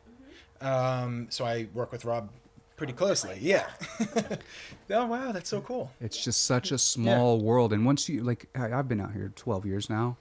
Um, 0.62 1.28
so 1.30 1.46
I 1.46 1.68
work 1.74 1.92
with 1.92 2.06
Rob 2.06 2.30
pretty 2.76 2.94
closely. 2.94 3.38
Yeah. 3.40 3.68
oh 4.90 5.06
wow, 5.06 5.32
that's 5.32 5.50
so 5.50 5.62
cool. 5.62 5.92
It's 6.02 6.24
just 6.24 6.46
such 6.46 6.72
a 6.72 6.78
small 6.78 7.40
world, 7.40 7.74
and 7.74 7.86
once 7.86 8.10
you 8.10 8.24
like, 8.24 8.48
I- 8.56 8.74
I've 8.74 8.88
been 8.88 9.02
out 9.02 9.14
here 9.14 9.32
twelve 9.36 9.66
years 9.66 9.90
now. 9.90 10.18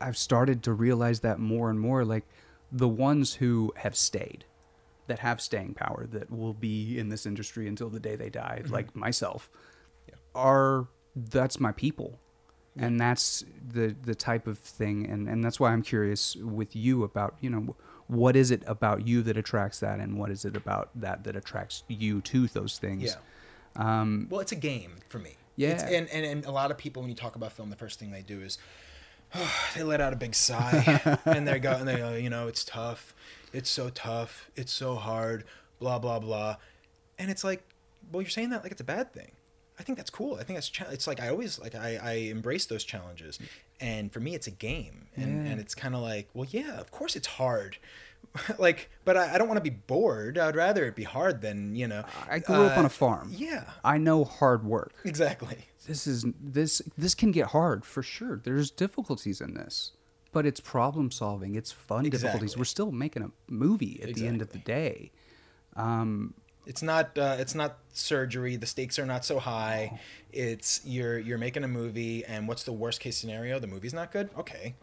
I've 0.00 0.18
started 0.18 0.64
to 0.64 0.72
realize 0.72 1.20
that 1.20 1.38
more 1.38 1.70
and 1.70 1.78
more. 1.78 2.04
Like 2.04 2.24
the 2.72 2.88
ones 2.88 3.34
who 3.34 3.72
have 3.76 3.94
stayed, 3.94 4.44
that 5.06 5.20
have 5.20 5.40
staying 5.40 5.74
power, 5.74 6.06
that 6.10 6.30
will 6.30 6.54
be 6.54 6.98
in 6.98 7.08
this 7.08 7.24
industry 7.24 7.68
until 7.68 7.88
the 7.88 8.00
day 8.00 8.16
they 8.16 8.30
die, 8.30 8.60
mm-hmm. 8.62 8.72
like 8.72 8.96
myself, 8.96 9.48
Yeah. 10.08 10.14
are 10.34 10.88
that's 11.14 11.60
my 11.60 11.72
people, 11.72 12.18
and 12.76 13.00
that's 13.00 13.44
the 13.72 13.94
the 14.02 14.14
type 14.14 14.46
of 14.46 14.58
thing, 14.58 15.06
and 15.06 15.28
and 15.28 15.44
that's 15.44 15.60
why 15.60 15.72
I'm 15.72 15.82
curious 15.82 16.34
with 16.36 16.74
you 16.74 17.04
about 17.04 17.36
you 17.40 17.50
know 17.50 17.76
what 18.12 18.36
is 18.36 18.50
it 18.50 18.62
about 18.66 19.06
you 19.06 19.22
that 19.22 19.36
attracts 19.36 19.80
that, 19.80 19.98
and 19.98 20.18
what 20.18 20.30
is 20.30 20.44
it 20.44 20.56
about 20.56 20.90
that 20.94 21.24
that 21.24 21.34
attracts 21.34 21.82
you 21.88 22.20
to 22.20 22.46
those 22.48 22.78
things. 22.78 23.04
Yeah. 23.04 23.14
Um, 23.76 24.26
Well, 24.30 24.40
it's 24.40 24.52
a 24.52 24.56
game 24.56 24.96
for 25.08 25.18
me. 25.18 25.36
Yeah. 25.56 25.70
It's, 25.70 25.82
and, 25.82 26.08
and 26.10 26.26
and 26.26 26.44
a 26.44 26.50
lot 26.50 26.70
of 26.70 26.78
people 26.78 27.02
when 27.02 27.08
you 27.08 27.16
talk 27.16 27.36
about 27.36 27.52
film, 27.52 27.70
the 27.70 27.76
first 27.76 27.98
thing 27.98 28.10
they 28.10 28.22
do 28.22 28.40
is 28.40 28.58
they 29.74 29.82
let 29.82 30.00
out 30.00 30.12
a 30.12 30.16
big 30.16 30.34
sigh 30.34 31.18
and 31.24 31.48
they 31.48 31.58
go 31.58 31.72
and 31.72 31.88
they 31.88 31.96
go, 31.96 32.14
you 32.14 32.28
know, 32.30 32.48
it's 32.48 32.64
tough, 32.64 33.14
it's 33.52 33.70
so 33.70 33.88
tough, 33.88 34.50
it's 34.56 34.72
so 34.72 34.94
hard, 34.94 35.44
blah 35.78 35.98
blah 35.98 36.18
blah, 36.18 36.56
and 37.18 37.30
it's 37.30 37.44
like, 37.44 37.62
well, 38.12 38.22
you're 38.22 38.30
saying 38.30 38.50
that 38.50 38.62
like 38.62 38.72
it's 38.72 38.80
a 38.80 38.84
bad 38.84 39.12
thing. 39.12 39.32
I 39.82 39.84
think 39.84 39.98
that's 39.98 40.10
cool. 40.10 40.36
I 40.36 40.44
think 40.44 40.56
that's 40.56 40.68
cha- 40.68 40.90
it's 40.90 41.08
like 41.08 41.20
I 41.20 41.28
always 41.28 41.58
like 41.58 41.74
I, 41.74 41.98
I 42.00 42.12
embrace 42.30 42.66
those 42.66 42.84
challenges, 42.84 43.40
and 43.80 44.12
for 44.12 44.20
me 44.20 44.32
it's 44.36 44.46
a 44.46 44.52
game, 44.52 45.08
and 45.16 45.44
Yeah. 45.44 45.50
and 45.50 45.60
it's 45.60 45.74
kind 45.74 45.96
of 45.96 46.02
like, 46.02 46.28
well, 46.34 46.46
yeah, 46.48 46.78
of 46.78 46.92
course 46.92 47.16
it's 47.16 47.26
hard. 47.26 47.78
like, 48.58 48.88
but 49.04 49.16
I, 49.16 49.34
I 49.34 49.38
don't 49.38 49.48
want 49.48 49.58
to 49.58 49.70
be 49.70 49.76
bored. 49.88 50.38
I'd 50.38 50.54
rather 50.54 50.84
it 50.86 50.94
be 50.94 51.02
hard 51.02 51.40
than 51.40 51.74
you 51.74 51.88
know. 51.88 52.04
I 52.30 52.38
grew 52.38 52.62
up 52.62 52.78
on 52.78 52.84
uh, 52.84 52.86
a 52.86 52.90
farm. 52.90 53.32
Yeah, 53.36 53.64
I 53.82 53.98
know 53.98 54.22
hard 54.22 54.64
work. 54.64 54.92
exactly. 55.04 55.66
This 55.88 56.06
is 56.06 56.24
this 56.40 56.80
this 56.96 57.16
can 57.16 57.32
get 57.32 57.48
hard 57.48 57.84
for 57.84 58.04
sure. 58.04 58.40
There's 58.44 58.70
difficulties 58.70 59.40
in 59.40 59.54
this, 59.54 59.90
but 60.30 60.46
it's 60.46 60.60
problem 60.60 61.10
solving. 61.10 61.56
It's 61.56 61.72
fun 61.72 62.04
difficulties. 62.08 62.56
We're 62.56 62.64
still 62.64 62.92
making 62.92 63.24
a 63.24 63.32
movie 63.52 64.00
at 64.00 64.14
the 64.14 64.28
end 64.28 64.42
of 64.42 64.52
the 64.52 64.58
day. 64.58 65.10
Um, 65.74 66.34
It's 66.66 66.82
not 66.82 67.16
uh, 67.18 67.36
it's 67.38 67.54
not 67.54 67.78
surgery. 67.92 68.56
The 68.56 68.66
stakes 68.66 68.98
are 68.98 69.06
not 69.06 69.24
so 69.24 69.38
high. 69.38 69.98
It's 70.32 70.80
you're 70.84 71.18
you're 71.18 71.38
making 71.38 71.64
a 71.64 71.68
movie, 71.68 72.24
and 72.24 72.46
what's 72.48 72.62
the 72.62 72.72
worst 72.72 73.00
case 73.00 73.16
scenario? 73.16 73.58
The 73.58 73.66
movie's 73.66 73.92
not 73.94 74.12
good. 74.12 74.30
Okay, 74.38 74.74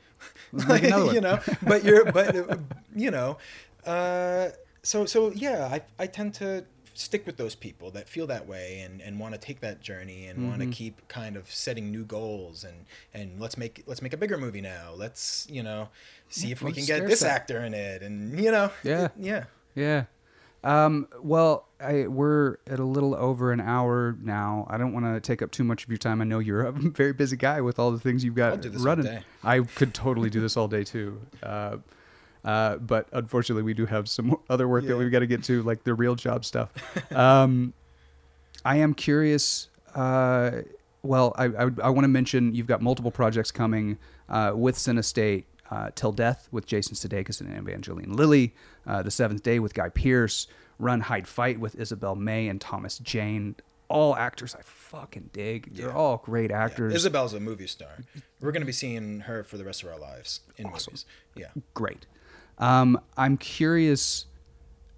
Let's 0.51 0.67
make 0.67 0.83
another 0.83 1.05
one. 1.07 1.15
you 1.15 1.21
know. 1.21 1.39
But 1.63 1.83
you're 1.83 2.11
but 2.11 2.35
uh, 2.35 2.57
you 2.95 3.11
know, 3.11 3.37
uh, 3.85 4.49
so 4.83 5.05
so 5.05 5.31
yeah. 5.31 5.69
I 5.71 5.81
I 5.97 6.07
tend 6.07 6.33
to 6.35 6.65
stick 6.95 7.25
with 7.25 7.37
those 7.37 7.55
people 7.55 7.91
that 7.91 8.09
feel 8.09 8.27
that 8.27 8.45
way 8.45 8.81
and, 8.81 9.01
and 9.01 9.17
want 9.17 9.33
to 9.33 9.39
take 9.39 9.61
that 9.61 9.79
journey 9.81 10.27
and 10.27 10.49
want 10.49 10.59
to 10.59 10.65
Mm-hmm. 10.65 10.71
keep 10.73 11.07
kind 11.07 11.37
of 11.37 11.49
setting 11.49 11.91
new 11.93 12.03
goals 12.03 12.65
and 12.65 12.75
and 13.13 13.39
let's 13.39 13.57
make 13.57 13.83
let's 13.87 14.01
make 14.01 14.11
a 14.11 14.17
bigger 14.17 14.37
movie 14.37 14.59
now. 14.59 14.91
Let's 14.97 15.47
you 15.49 15.63
know 15.63 15.87
see 16.27 16.51
if 16.51 16.61
we 16.61 16.73
can 16.73 16.83
get 16.83 17.07
this 17.07 17.23
actor 17.23 17.61
in 17.61 17.73
it 17.73 18.01
and 18.03 18.37
you 18.37 18.51
know 18.51 18.69
Yeah. 18.83 19.05
it- 19.05 19.11
yeah. 19.17 19.43
yeah. 19.75 20.03
Um, 20.63 21.07
well, 21.21 21.67
I, 21.79 22.07
we're 22.07 22.57
at 22.67 22.79
a 22.79 22.83
little 22.83 23.15
over 23.15 23.51
an 23.51 23.61
hour 23.61 24.17
now. 24.21 24.67
I 24.69 24.77
don't 24.77 24.93
want 24.93 25.05
to 25.05 25.19
take 25.21 25.41
up 25.41 25.51
too 25.51 25.63
much 25.63 25.83
of 25.83 25.89
your 25.89 25.97
time. 25.97 26.21
I 26.21 26.25
know 26.25 26.39
you're 26.39 26.63
a 26.63 26.71
very 26.75 27.13
busy 27.13 27.37
guy 27.37 27.61
with 27.61 27.79
all 27.79 27.91
the 27.91 27.99
things 27.99 28.23
you've 28.23 28.35
got 28.35 28.51
I'll 28.51 28.57
do 28.57 28.69
this 28.69 28.81
all 28.81 28.87
running. 28.87 29.23
I 29.43 29.59
could 29.61 29.93
totally 29.93 30.29
do 30.29 30.41
this 30.41 30.57
all 30.57 30.67
day 30.67 30.83
too. 30.83 31.21
Uh, 31.41 31.77
uh, 32.43 32.77
but 32.77 33.07
unfortunately, 33.11 33.63
we 33.63 33.73
do 33.73 33.85
have 33.85 34.09
some 34.09 34.37
other 34.49 34.67
work 34.67 34.85
that 34.85 34.97
we've 34.97 35.11
got 35.11 35.19
to 35.19 35.27
get 35.27 35.43
to, 35.45 35.61
like 35.63 35.83
the 35.83 35.93
real 35.93 36.15
job 36.15 36.45
stuff. 36.45 36.71
Um, 37.11 37.73
I 38.65 38.77
am 38.77 38.93
curious. 38.93 39.69
Uh, 39.95 40.61
well, 41.01 41.33
I, 41.37 41.45
I, 41.45 41.69
I 41.83 41.89
want 41.89 42.03
to 42.03 42.09
mention 42.09 42.53
you've 42.53 42.67
got 42.67 42.81
multiple 42.81 43.11
projects 43.11 43.51
coming 43.51 43.97
uh, 44.27 44.51
with 44.55 44.75
Cinestate. 44.75 45.45
Uh, 45.71 45.91
Till 45.93 46.11
Death 46.11 46.47
with 46.51 46.65
Jason 46.65 46.95
Sudeikis 46.95 47.41
and 47.41 47.55
Evangeline 47.55 48.13
Lilly. 48.13 48.55
Uh, 48.87 49.03
the 49.03 49.11
Seventh 49.11 49.43
Day 49.43 49.59
with 49.59 49.73
Guy 49.73 49.89
Pearce. 49.89 50.47
Run, 50.79 51.01
Hide, 51.01 51.27
Fight 51.27 51.59
with 51.59 51.75
Isabel 51.75 52.15
May 52.15 52.47
and 52.47 52.59
Thomas 52.59 52.97
Jane. 52.99 53.55
All 53.89 54.15
actors 54.15 54.55
I 54.55 54.61
fucking 54.63 55.31
dig. 55.33 55.75
They're 55.75 55.91
all 55.95 56.17
great 56.17 56.51
Yeah. 56.51 56.63
actors. 56.63 56.93
Isabel's 56.93 57.33
a 57.33 57.39
movie 57.39 57.67
star. 57.67 57.97
We're 58.39 58.51
going 58.51 58.61
to 58.61 58.65
be 58.67 58.71
seeing 58.71 59.21
her 59.21 59.43
for 59.43 59.57
the 59.57 59.65
rest 59.65 59.83
of 59.83 59.89
our 59.89 59.99
lives 59.99 60.41
in 60.57 60.67
Awesome. 60.67 60.91
movies. 60.91 61.05
Yeah. 61.35 61.47
great. 61.73 62.05
Um, 62.57 62.99
I'm 63.17 63.37
curious 63.37 64.25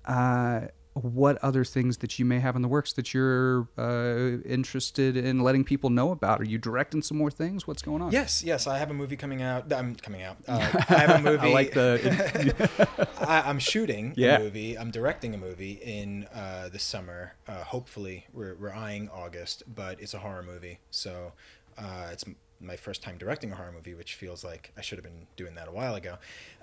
uh, 0.05 0.61
what 0.93 1.37
other 1.41 1.63
things 1.63 1.97
that 1.97 2.19
you 2.19 2.25
may 2.25 2.39
have 2.39 2.55
in 2.57 2.61
the 2.61 2.67
works 2.67 2.91
that 2.93 3.13
you're 3.13 3.67
uh, 3.77 4.41
interested 4.45 5.15
in 5.15 5.39
letting 5.39 5.63
people 5.63 5.89
know 5.89 6.11
about. 6.11 6.41
Are 6.41 6.45
you 6.45 6.57
directing 6.57 7.01
some 7.01 7.17
more 7.17 7.31
things? 7.31 7.65
What's 7.65 7.81
going 7.81 8.01
on? 8.01 8.11
Yes, 8.11 8.43
yes. 8.43 8.67
I 8.67 8.77
have 8.77 8.89
a 8.91 8.93
movie 8.93 9.15
coming 9.15 9.41
out. 9.41 9.71
I'm 9.71 9.95
coming 9.95 10.21
out. 10.21 10.37
Uh, 10.47 10.57
I 10.89 10.93
have 10.99 11.09
a 11.11 11.19
movie. 11.21 11.49
I 11.49 11.53
like 11.53 11.73
the. 11.73 12.97
I, 13.19 13.41
I'm 13.49 13.59
shooting 13.59 14.13
Yeah. 14.17 14.35
a 14.35 14.39
movie. 14.39 14.77
I'm 14.77 14.91
directing 14.91 15.33
a 15.33 15.37
movie 15.37 15.79
in 15.81 16.25
uh, 16.33 16.67
this 16.69 16.83
summer. 16.83 17.33
Uh, 17.47 17.63
hopefully, 17.63 18.25
we're 18.33 18.55
we're 18.55 18.73
eyeing 18.73 19.09
August, 19.13 19.63
but 19.73 20.01
it's 20.01 20.13
a 20.13 20.19
horror 20.19 20.43
movie, 20.43 20.79
so 20.91 21.31
uh, 21.77 22.09
it's 22.11 22.25
my 22.59 22.75
first 22.75 23.01
time 23.01 23.17
directing 23.17 23.51
a 23.51 23.55
horror 23.55 23.71
movie, 23.71 23.93
which 23.95 24.13
feels 24.15 24.43
like 24.43 24.71
I 24.77 24.81
should 24.81 24.97
have 24.99 25.03
been 25.03 25.25
doing 25.35 25.55
that 25.55 25.67
a 25.67 25.71
while 25.71 25.95
ago. 25.95 26.17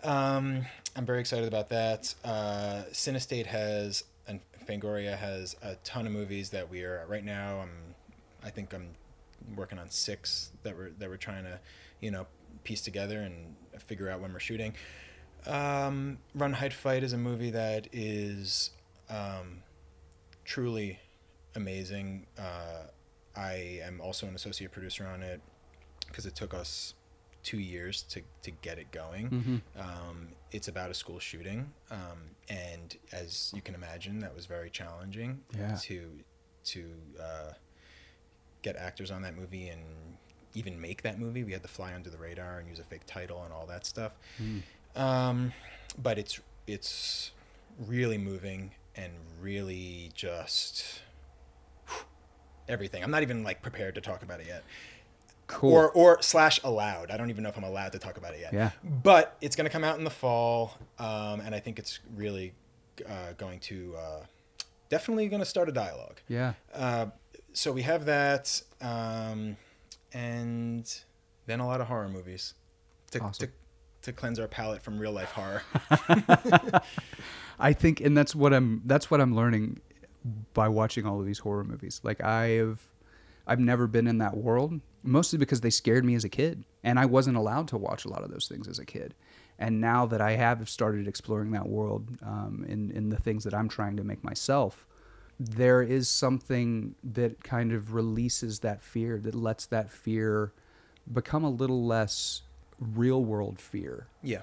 Um, 0.04 0.64
I'm 0.94 1.04
very 1.06 1.18
excited 1.18 1.48
about 1.48 1.70
that. 1.70 2.14
Uh, 2.24 2.82
Cinestate 2.92 3.46
has 3.46 4.04
and 4.28 4.40
Fangoria 4.66 5.16
has 5.16 5.56
a 5.62 5.74
ton 5.76 6.06
of 6.06 6.12
movies 6.12 6.50
that 6.50 6.68
we 6.68 6.84
are 6.84 7.04
right 7.08 7.24
now. 7.24 7.60
I'm, 7.60 7.94
I 8.44 8.50
think 8.50 8.74
I'm 8.74 8.90
working 9.56 9.78
on 9.78 9.90
six 9.90 10.52
that 10.62 10.76
we're 10.76 10.90
that 10.98 11.08
we're 11.08 11.16
trying 11.16 11.44
to, 11.44 11.58
you 12.00 12.10
know, 12.10 12.26
piece 12.64 12.82
together 12.82 13.20
and 13.20 13.54
figure 13.80 14.10
out 14.10 14.20
when 14.20 14.32
we're 14.32 14.38
shooting. 14.38 14.74
Um, 15.46 16.18
Run 16.34 16.52
Hide 16.52 16.74
Fight 16.74 17.02
is 17.02 17.12
a 17.12 17.18
movie 17.18 17.50
that 17.50 17.88
is 17.92 18.70
um, 19.08 19.62
truly 20.44 20.98
amazing. 21.54 22.26
Uh, 22.38 22.84
I 23.36 23.80
am 23.82 24.00
also 24.00 24.26
an 24.26 24.34
associate 24.34 24.72
producer 24.72 25.06
on 25.06 25.22
it 25.22 25.40
because 26.06 26.26
it 26.26 26.34
took 26.34 26.54
us 26.54 26.94
two 27.48 27.58
years 27.58 28.02
to, 28.02 28.20
to 28.42 28.50
get 28.50 28.78
it 28.78 28.90
going. 28.92 29.30
Mhm. 29.30 29.80
Um, 29.82 30.28
it's 30.52 30.68
about 30.68 30.90
a 30.90 30.94
school 30.94 31.18
shooting, 31.18 31.60
um, 31.90 32.20
and 32.48 32.88
as 33.12 33.52
you 33.56 33.62
can 33.62 33.74
imagine, 33.74 34.18
that 34.20 34.34
was 34.34 34.44
very 34.46 34.70
challenging 34.70 35.40
Yeah. 35.56 35.74
to 35.88 35.98
to 36.64 36.82
uh, 37.28 37.52
get 38.60 38.76
actors 38.76 39.10
on 39.10 39.22
that 39.22 39.34
movie 39.34 39.68
and 39.68 39.82
even 40.52 40.78
make 40.78 41.00
that 41.02 41.18
movie. 41.18 41.42
We 41.44 41.52
had 41.52 41.62
to 41.62 41.68
fly 41.68 41.94
under 41.94 42.10
the 42.10 42.18
radar 42.18 42.58
and 42.58 42.68
use 42.68 42.78
a 42.80 42.84
fake 42.84 43.06
title 43.06 43.42
and 43.44 43.52
all 43.52 43.66
that 43.66 43.86
stuff. 43.86 44.12
Mm. 44.42 44.62
Um, 44.94 45.52
but 45.96 46.18
it's 46.18 46.40
it's 46.66 47.32
really 47.86 48.18
moving 48.18 48.72
and 48.94 49.12
really 49.40 50.10
just 50.14 51.00
everything. 52.68 53.02
I'm 53.02 53.10
not 53.10 53.22
even 53.22 53.42
like 53.42 53.62
prepared 53.62 53.94
to 53.94 54.00
talk 54.02 54.22
about 54.22 54.40
it 54.40 54.46
yet. 54.46 54.64
Cool. 55.48 55.72
Or 55.72 55.90
or 55.90 56.22
slash 56.22 56.60
allowed. 56.62 57.10
I 57.10 57.16
don't 57.16 57.30
even 57.30 57.42
know 57.42 57.48
if 57.48 57.56
I'm 57.56 57.64
allowed 57.64 57.92
to 57.92 57.98
talk 57.98 58.16
about 58.18 58.34
it 58.34 58.40
yet. 58.40 58.52
Yeah. 58.52 58.70
But 58.84 59.36
it's 59.40 59.56
going 59.56 59.64
to 59.64 59.70
come 59.70 59.82
out 59.82 59.98
in 59.98 60.04
the 60.04 60.10
fall, 60.10 60.78
um, 60.98 61.40
and 61.40 61.54
I 61.54 61.58
think 61.60 61.78
it's 61.78 61.98
really 62.14 62.52
uh, 63.08 63.32
going 63.36 63.58
to 63.60 63.94
uh, 63.98 64.20
definitely 64.90 65.26
going 65.28 65.40
to 65.40 65.46
start 65.46 65.68
a 65.68 65.72
dialogue. 65.72 66.20
yeah. 66.28 66.52
Uh, 66.72 67.06
so 67.54 67.72
we 67.72 67.82
have 67.82 68.04
that. 68.04 68.60
Um, 68.80 69.56
and 70.12 70.88
then 71.46 71.60
a 71.60 71.66
lot 71.66 71.80
of 71.80 71.86
horror 71.88 72.08
movies 72.08 72.54
to, 73.10 73.20
Awesome. 73.20 73.48
to, 73.48 73.52
to 74.02 74.12
cleanse 74.12 74.38
our 74.38 74.48
palate 74.48 74.82
from 74.82 74.98
real 74.98 75.12
life 75.12 75.30
horror. 75.32 75.62
I 77.58 77.72
think, 77.72 78.00
and 78.00 78.16
that's 78.16 78.34
what 78.34 78.52
I'm. 78.54 78.82
That's 78.84 79.10
what 79.10 79.20
I'm 79.20 79.34
learning 79.34 79.80
by 80.54 80.68
watching 80.68 81.06
all 81.06 81.18
of 81.20 81.26
these 81.26 81.38
horror 81.40 81.64
movies. 81.64 82.00
Like 82.04 82.22
I 82.22 82.48
have, 82.50 82.80
I've 83.48 83.60
never 83.60 83.86
been 83.86 84.06
in 84.06 84.18
that 84.18 84.36
world, 84.36 84.80
mostly 85.02 85.38
because 85.38 85.60
they 85.60 85.70
scared 85.70 86.04
me 86.04 86.14
as 86.14 86.24
a 86.24 86.28
kid, 86.28 86.64
and 86.84 86.98
I 86.98 87.06
wasn't 87.06 87.36
allowed 87.36 87.68
to 87.68 87.78
watch 87.78 88.04
a 88.04 88.08
lot 88.08 88.22
of 88.22 88.30
those 88.30 88.46
things 88.46 88.68
as 88.68 88.78
a 88.78 88.84
kid. 88.84 89.14
And 89.58 89.80
now 89.80 90.06
that 90.06 90.20
I 90.20 90.32
have 90.32 90.68
started 90.68 91.08
exploring 91.08 91.50
that 91.52 91.68
world 91.68 92.10
um, 92.22 92.64
in 92.68 92.90
in 92.92 93.08
the 93.08 93.16
things 93.16 93.42
that 93.44 93.54
I'm 93.54 93.68
trying 93.68 93.96
to 93.96 94.04
make 94.04 94.22
myself, 94.22 94.86
there 95.40 95.82
is 95.82 96.08
something 96.08 96.94
that 97.02 97.42
kind 97.42 97.72
of 97.72 97.94
releases 97.94 98.60
that 98.60 98.82
fear, 98.82 99.18
that 99.18 99.34
lets 99.34 99.66
that 99.66 99.90
fear 99.90 100.52
become 101.12 101.42
a 101.42 101.50
little 101.50 101.84
less 101.84 102.42
real 102.78 103.24
world 103.24 103.58
fear 103.58 104.06
yeah, 104.22 104.42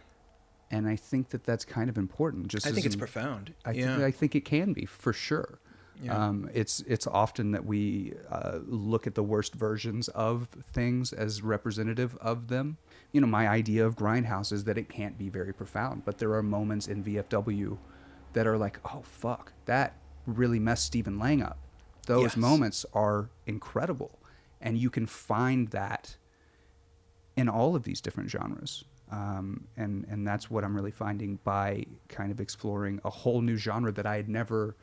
and 0.72 0.88
I 0.88 0.96
think 0.96 1.30
that 1.30 1.44
that's 1.44 1.66
kind 1.66 1.90
of 1.90 1.98
important. 1.98 2.48
Just 2.48 2.68
I 2.68 2.72
think 2.72 2.86
it's 2.86 2.96
in- 2.96 3.00
profound. 3.00 3.54
I, 3.64 3.72
yeah. 3.72 3.96
think, 3.96 4.04
I 4.04 4.12
think 4.12 4.36
it 4.36 4.46
can 4.46 4.74
be 4.74 4.86
for 4.86 5.14
sure. 5.14 5.60
Yeah. 6.04 6.28
Um, 6.28 6.50
it's 6.54 6.82
it's 6.82 7.08
often 7.08 7.52
that 7.52 7.66
we 7.66 8.14
uh, 8.30 8.60
look 8.66 9.08
at 9.08 9.16
the 9.16 9.24
worst 9.24 9.56
versions 9.56 10.08
of 10.10 10.48
things 10.74 11.14
as 11.14 11.42
representative 11.42 12.16
of 12.18 12.48
them. 12.50 12.78
You 13.14 13.22
know, 13.22 13.28
my 13.28 13.48
idea 13.48 13.86
of 13.86 13.96
Grindhouse 13.96 14.52
is 14.52 14.66
that 14.66 14.78
it 14.78 14.90
can't 14.90 15.18
be 15.18 15.30
very 15.30 15.54
profound, 15.54 16.04
but 16.04 16.18
there 16.18 16.34
are 16.34 16.44
moments 16.44 16.88
in 16.88 17.04
VFW 17.04 17.78
that 18.34 18.46
are 18.46 18.58
like, 18.58 18.80
oh 18.94 19.02
fuck, 19.04 19.54
that 19.66 19.96
really 20.28 20.60
messed 20.60 20.86
Stephen 20.86 21.18
Lang 21.18 21.42
up. 21.42 21.58
Those 22.08 22.24
Yes. 22.24 22.38
moments 22.38 22.86
are 22.94 23.30
incredible, 23.48 24.20
and 24.60 24.78
you 24.78 24.90
can 24.90 25.06
find 25.06 25.70
that 25.70 26.18
in 27.38 27.48
all 27.50 27.76
of 27.76 27.84
these 27.84 28.02
different 28.02 28.30
genres. 28.30 28.84
Um, 29.12 29.66
and 29.78 30.06
and 30.10 30.28
that's 30.28 30.50
what 30.50 30.64
I'm 30.64 30.76
really 30.76 30.92
finding 30.92 31.40
by 31.44 31.86
kind 32.10 32.32
of 32.32 32.40
exploring 32.42 33.00
a 33.06 33.10
whole 33.10 33.42
new 33.42 33.56
genre 33.56 33.92
that 33.94 34.06
I 34.06 34.18
had 34.18 34.28
never. 34.28 34.76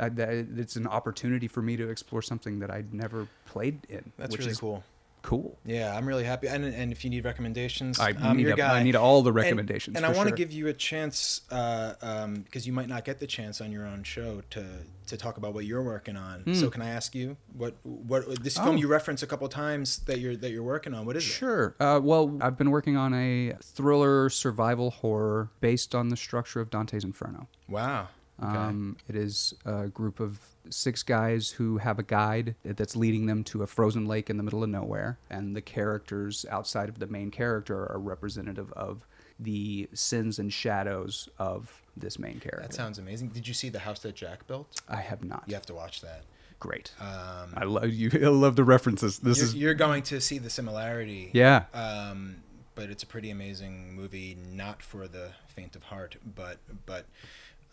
It's 0.00 0.76
an 0.76 0.86
opportunity 0.86 1.48
for 1.48 1.62
me 1.62 1.76
to 1.76 1.88
explore 1.88 2.22
something 2.22 2.58
that 2.60 2.70
I'd 2.70 2.92
never 2.94 3.28
played 3.46 3.80
in. 3.88 4.12
That's 4.18 4.32
which 4.32 4.40
really 4.40 4.52
is 4.52 4.60
cool. 4.60 4.82
Cool. 5.22 5.58
Yeah, 5.66 5.94
I'm 5.94 6.06
really 6.06 6.24
happy. 6.24 6.48
And 6.48 6.64
and 6.64 6.92
if 6.92 7.04
you 7.04 7.10
need 7.10 7.26
recommendations, 7.26 8.00
I 8.00 8.14
I'm 8.22 8.38
need 8.38 8.44
your 8.44 8.54
a- 8.54 8.56
guy. 8.56 8.78
I 8.78 8.82
need 8.82 8.96
all 8.96 9.20
the 9.20 9.32
recommendations, 9.32 9.94
And, 9.96 10.06
for 10.06 10.12
I 10.12 10.16
want 10.16 10.28
sure. 10.30 10.36
to 10.36 10.42
give 10.42 10.50
you 10.50 10.68
a 10.68 10.72
chance 10.72 11.42
uh, 11.50 11.92
um, 12.00 12.36
because 12.36 12.66
you 12.66 12.72
might 12.72 12.88
not 12.88 13.04
get 13.04 13.18
the 13.18 13.26
chance 13.26 13.60
on 13.60 13.70
your 13.70 13.86
own 13.86 14.02
show 14.02 14.40
to 14.50 14.64
to 15.08 15.16
talk 15.18 15.36
about 15.36 15.52
what 15.52 15.66
you're 15.66 15.82
working 15.82 16.16
on. 16.16 16.54
So 16.54 16.70
can 16.70 16.80
I 16.80 16.88
ask 16.88 17.14
you 17.14 17.36
what 17.54 17.74
what 17.82 18.42
this 18.42 18.56
film. 18.56 18.76
Oh. 18.76 18.78
you 18.78 18.88
reference 18.88 19.22
a 19.22 19.26
couple 19.26 19.46
times 19.50 19.98
that 20.06 20.20
you're 20.20 20.36
that 20.36 20.52
you're 20.52 20.62
working 20.62 20.94
on? 20.94 21.04
What 21.04 21.16
is 21.16 21.24
it? 21.24 21.26
Sure. 21.30 21.74
Uh, 21.78 22.00
well, 22.02 22.38
I've 22.40 22.56
been 22.56 22.70
working 22.70 22.96
on 22.96 23.12
a 23.12 23.52
thriller 23.62 24.30
survival 24.30 24.90
horror 24.90 25.50
based 25.60 25.94
on 25.94 26.08
the 26.08 26.16
structure 26.16 26.60
of 26.62 26.70
Dante's 26.70 27.04
Inferno. 27.04 27.46
Wow. 27.68 28.08
Okay. 28.42 28.56
Um, 28.56 28.96
it 29.08 29.16
is 29.16 29.54
a 29.64 29.88
group 29.88 30.20
of 30.20 30.40
six 30.68 31.02
guys 31.02 31.50
who 31.50 31.78
have 31.78 31.98
a 31.98 32.02
guide 32.02 32.54
that's 32.64 32.96
leading 32.96 33.26
them 33.26 33.44
to 33.44 33.62
a 33.62 33.66
frozen 33.66 34.06
lake 34.06 34.30
in 34.30 34.36
the 34.36 34.42
middle 34.42 34.62
of 34.62 34.70
nowhere, 34.70 35.18
and 35.28 35.54
the 35.54 35.62
characters 35.62 36.46
outside 36.50 36.88
of 36.88 36.98
the 36.98 37.06
main 37.06 37.30
character 37.30 37.90
are 37.90 37.98
representative 37.98 38.72
of 38.72 39.06
the 39.38 39.88
sins 39.94 40.38
and 40.38 40.52
shadows 40.52 41.28
of 41.38 41.82
this 41.96 42.18
main 42.18 42.40
character. 42.40 42.62
that 42.62 42.74
sounds 42.74 42.98
amazing. 42.98 43.28
Did 43.28 43.48
you 43.48 43.54
see 43.54 43.68
the 43.68 43.80
house 43.80 44.00
that 44.00 44.14
Jack 44.14 44.46
built? 44.46 44.80
I 44.88 45.00
have 45.00 45.24
not. 45.24 45.44
You 45.46 45.54
have 45.54 45.66
to 45.66 45.74
watch 45.74 46.00
that. 46.02 46.24
Great. 46.58 46.92
Um, 47.00 47.54
I 47.56 47.64
love 47.64 47.90
you. 47.90 48.10
I 48.22 48.28
love 48.28 48.56
the 48.56 48.64
references. 48.64 49.18
This 49.18 49.38
you're, 49.38 49.46
is 49.46 49.54
you're 49.54 49.74
going 49.74 50.02
to 50.04 50.20
see 50.20 50.38
the 50.38 50.50
similarity. 50.50 51.30
yeah. 51.32 51.64
Um, 51.72 52.42
but 52.74 52.88
it's 52.90 53.02
a 53.02 53.06
pretty 53.06 53.30
amazing 53.30 53.94
movie, 53.94 54.38
not 54.52 54.82
for 54.82 55.08
the 55.08 55.32
faint 55.48 55.76
of 55.76 55.84
heart, 55.84 56.16
but 56.34 56.58
but 56.86 57.06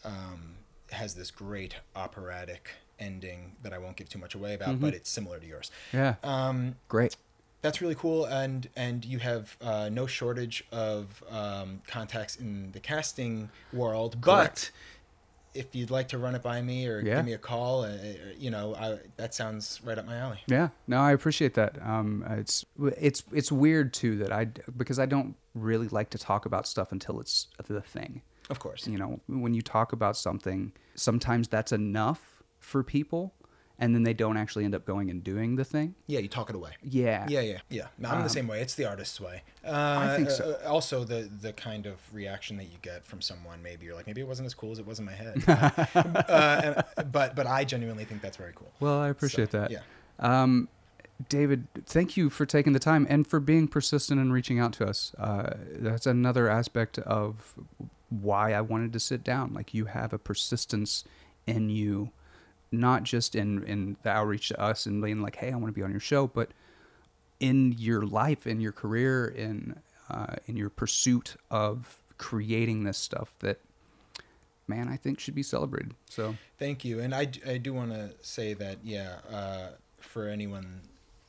um, 0.03 0.55
has 0.91 1.15
this 1.15 1.31
great 1.31 1.75
operatic 1.95 2.69
ending 2.99 3.55
that 3.61 3.73
I 3.73 3.77
won't 3.77 3.95
give 3.95 4.09
too 4.09 4.19
much 4.19 4.35
away 4.35 4.53
about, 4.53 4.79
but 4.79 4.93
it's 4.93 5.09
similar 5.09 5.39
to 5.39 5.45
yours. 5.45 5.69
Yeah. 5.93 6.15
Um, 6.23 6.75
Great. 6.87 7.15
that's 7.61 7.81
really 7.81 7.95
cool, 7.95 8.25
and 8.25 8.69
and 8.75 9.03
you 9.05 9.19
have 9.19 9.55
uh, 9.61 9.89
no 9.91 10.07
shortage 10.07 10.63
of 10.71 11.23
um, 11.29 11.81
contacts 11.87 12.35
in 12.37 12.71
the 12.71 12.79
casting 12.79 13.49
world, 13.73 14.17
Correct. 14.21 14.71
but. 14.71 14.71
If 15.53 15.73
you'd 15.73 15.89
like 15.89 16.09
to 16.09 16.19
run 16.19 16.35
it 16.35 16.43
by 16.43 16.61
me 16.61 16.85
or 16.85 16.99
Yeah. 16.99 17.15
give 17.15 17.25
me 17.25 17.33
a 17.33 17.39
call, 17.39 17.81
uh, 17.83 17.97
you 18.37 18.51
know, 18.51 18.75
I, 18.75 18.99
that 19.15 19.33
sounds 19.33 19.81
right 19.83 19.97
up 19.97 20.05
my 20.05 20.15
alley. 20.15 20.37
Yeah, 20.45 20.69
no, 20.85 20.99
I 20.99 21.13
appreciate 21.13 21.55
that. 21.55 21.81
Um, 21.81 22.23
it's 22.29 22.63
it's 22.77 23.23
it's 23.31 23.51
weird 23.51 23.91
too 23.91 24.17
that 24.17 24.31
I 24.31 24.45
because 24.75 24.99
I 24.99 25.07
don't 25.07 25.35
really 25.55 25.87
like 25.87 26.11
to 26.11 26.19
talk 26.19 26.45
about 26.45 26.67
stuff 26.67 26.91
until 26.91 27.19
it's 27.19 27.47
the 27.65 27.81
thing. 27.81 28.21
Of 28.49 28.59
course. 28.59 28.87
You 28.87 28.97
know, 28.97 29.19
when 29.27 29.53
you 29.53 29.61
talk 29.61 29.91
about 29.93 30.15
something, 30.17 30.71
sometimes 30.95 31.47
that's 31.47 31.71
enough 31.71 32.43
for 32.59 32.81
people, 32.83 33.33
and 33.79 33.93
then 33.93 34.03
they 34.03 34.13
don't 34.13 34.37
actually 34.37 34.65
end 34.65 34.73
up 34.73 34.85
going 34.85 35.09
and 35.11 35.23
doing 35.23 35.55
the 35.57 35.63
thing. 35.65 35.93
Yeah, 36.07 36.19
you 36.19 36.27
talk 36.27 36.49
it 36.49 36.55
away. 36.55 36.71
Yeah, 36.81 37.27
Yeah, 37.29 37.41
yeah, 37.41 37.59
yeah. 37.69 37.87
No, 37.99 38.09
I'm 38.09 38.17
Um, 38.17 38.23
the 38.23 38.29
same 38.29 38.47
way. 38.47 38.61
It's 38.61 38.73
the 38.75 38.85
artist's 38.85 39.19
way. 39.21 39.43
Uh, 39.63 40.15
think 40.15 40.29
so. 40.31 40.57
uh, 40.63 40.67
also, 40.69 41.03
the 41.03 41.29
the 41.41 41.53
kind 41.53 41.85
of 41.85 41.95
reaction 42.13 42.57
that 42.57 42.65
you 42.65 42.77
get 42.81 43.05
from 43.05 43.21
someone, 43.21 43.61
maybe 43.61 43.85
you're 43.85 43.95
like, 43.95 44.07
maybe 44.07 44.21
it 44.21 44.27
wasn't 44.27 44.45
as 44.47 44.53
cool 44.53 44.71
as 44.71 44.79
it 44.79 44.85
was 44.87 44.97
in 44.99 45.05
my 45.05 45.11
head. 45.11 45.43
uh, 45.47 46.83
and, 46.97 47.11
but 47.11 47.35
but 47.35 47.45
I 47.47 47.63
genuinely 47.65 48.05
think 48.05 48.21
that's 48.21 48.37
very 48.37 48.53
cool. 48.55 48.71
Well, 48.79 48.99
I 48.99 49.09
appreciate 49.09 49.51
So, 49.51 49.59
that. 49.59 49.71
Yeah. 49.71 49.81
Um, 50.19 50.69
David, 51.29 51.67
thank 51.85 52.15
you 52.15 52.29
for 52.29 52.45
taking 52.45 52.73
the 52.73 52.79
time 52.79 53.05
and 53.09 53.25
for 53.27 53.39
being 53.39 53.67
persistent 53.67 54.19
and 54.19 54.31
reaching 54.31 54.59
out 54.59 54.71
to 54.73 54.85
us. 54.85 55.13
Uh, 55.17 55.51
that's 55.71 56.05
another 56.05 56.47
aspect 56.47 56.99
of 56.99 57.55
why 58.09 58.53
I 58.53 58.61
wanted 58.61 58.93
to 58.93 58.99
sit 58.99 59.23
down. 59.23 59.53
Like 59.53 59.73
you 59.73 59.85
have 59.85 60.13
a 60.13 60.19
persistence 60.19 61.03
in 61.45 61.69
you, 61.69 62.11
not 62.71 63.03
just 63.03 63.35
in 63.35 63.63
in 63.63 63.97
the 64.03 64.09
outreach 64.09 64.49
to 64.49 64.59
us 64.59 64.85
and 64.85 65.01
being 65.01 65.21
like, 65.21 65.37
"Hey, 65.37 65.51
I 65.51 65.55
want 65.55 65.67
to 65.67 65.71
be 65.79 65.83
on 65.83 65.91
your 65.91 65.99
show," 65.99 66.27
but 66.27 66.51
in 67.39 67.75
your 67.77 68.01
life, 68.01 68.47
in 68.47 68.59
your 68.59 68.71
career, 68.71 69.27
in 69.27 69.79
uh, 70.09 70.35
in 70.45 70.55
your 70.57 70.69
pursuit 70.69 71.35
of 71.51 71.99
creating 72.17 72.83
this 72.83 72.97
stuff 72.97 73.33
that, 73.39 73.59
man, 74.67 74.87
I 74.87 74.97
think 74.97 75.19
should 75.19 75.35
be 75.35 75.43
celebrated. 75.43 75.93
So 76.09 76.35
Thank 76.57 76.83
you. 76.83 76.99
And 76.99 77.13
I, 77.13 77.27
I 77.45 77.57
do 77.57 77.73
want 77.73 77.91
to 77.91 78.11
say 78.21 78.53
that, 78.55 78.79
yeah, 78.83 79.17
uh, 79.31 79.67
for 79.99 80.27
anyone 80.27 80.81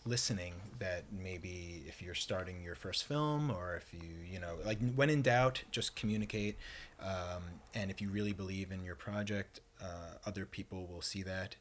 listening, 0.08 0.54
that 0.78 1.04
maybe 1.12 1.84
if 1.86 2.00
you're 2.00 2.14
starting 2.14 2.62
your 2.62 2.74
first 2.74 3.04
film 3.04 3.50
or 3.50 3.76
if 3.76 3.92
you, 3.92 4.08
you 4.30 4.40
know, 4.40 4.56
like 4.64 4.78
when 4.94 5.10
in 5.10 5.22
doubt, 5.22 5.62
just 5.70 5.96
communicate. 5.96 6.56
Um, 7.00 7.42
and 7.74 7.90
if 7.90 8.00
you 8.00 8.10
really 8.10 8.32
believe 8.32 8.72
in 8.72 8.82
your 8.84 8.94
project, 8.94 9.60
uh, 9.82 10.16
other 10.26 10.44
people 10.44 10.86
will 10.86 11.02
see 11.02 11.22
that. 11.22 11.56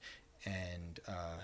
And, 0.46 1.00
uh, 1.08 1.42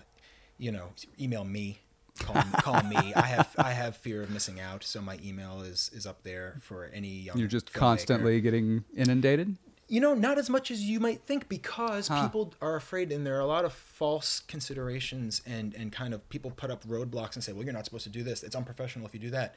you 0.58 0.72
know, 0.72 0.90
email 1.20 1.44
me. 1.44 1.80
Call, 2.20 2.44
call 2.60 2.84
me. 2.84 2.96
I 3.16 3.26
have 3.26 3.56
I 3.58 3.72
have 3.72 3.98
fear 3.98 4.22
of 4.22 4.30
missing 4.30 4.60
out, 4.60 4.84
so 4.84 5.02
my 5.02 5.18
email 5.26 5.62
is 5.62 5.90
is 5.96 6.06
up 6.06 6.22
there 6.22 6.58
for 6.62 6.92
any 6.94 7.08
young. 7.08 7.40
you're 7.40 7.48
just 7.48 7.74
filmmaker. 7.74 7.80
constantly 7.80 8.40
getting 8.40 8.84
inundated. 8.96 9.58
You 9.88 10.00
know, 10.00 10.14
not 10.14 10.38
as 10.38 10.50
much 10.50 10.72
as 10.72 10.82
you 10.82 11.00
might 11.00 11.22
think 11.24 11.50
because 11.50 12.08
Huh. 12.08 12.24
people 12.26 12.54
are 12.62 12.76
afraid 12.76 13.12
and 13.12 13.26
there 13.28 13.36
are 13.36 13.42
a 13.42 13.46
lot 13.46 13.66
of 13.66 13.74
false 13.74 14.40
considerations 14.40 15.42
and 15.46 15.74
and 15.76 15.92
kind 15.92 16.14
of 16.14 16.28
people 16.30 16.52
put 16.52 16.72
up 16.72 16.84
roadblocks 16.86 17.36
and 17.36 17.44
say, 17.44 17.52
"Well, 17.54 17.64
you're 17.64 17.74
not 17.74 17.86
supposed 17.86 18.06
to 18.06 18.10
do 18.10 18.24
this. 18.24 18.44
It's 18.44 18.56
unprofessional 18.56 19.06
if 19.06 19.14
you 19.14 19.20
do 19.20 19.30
that." 19.32 19.56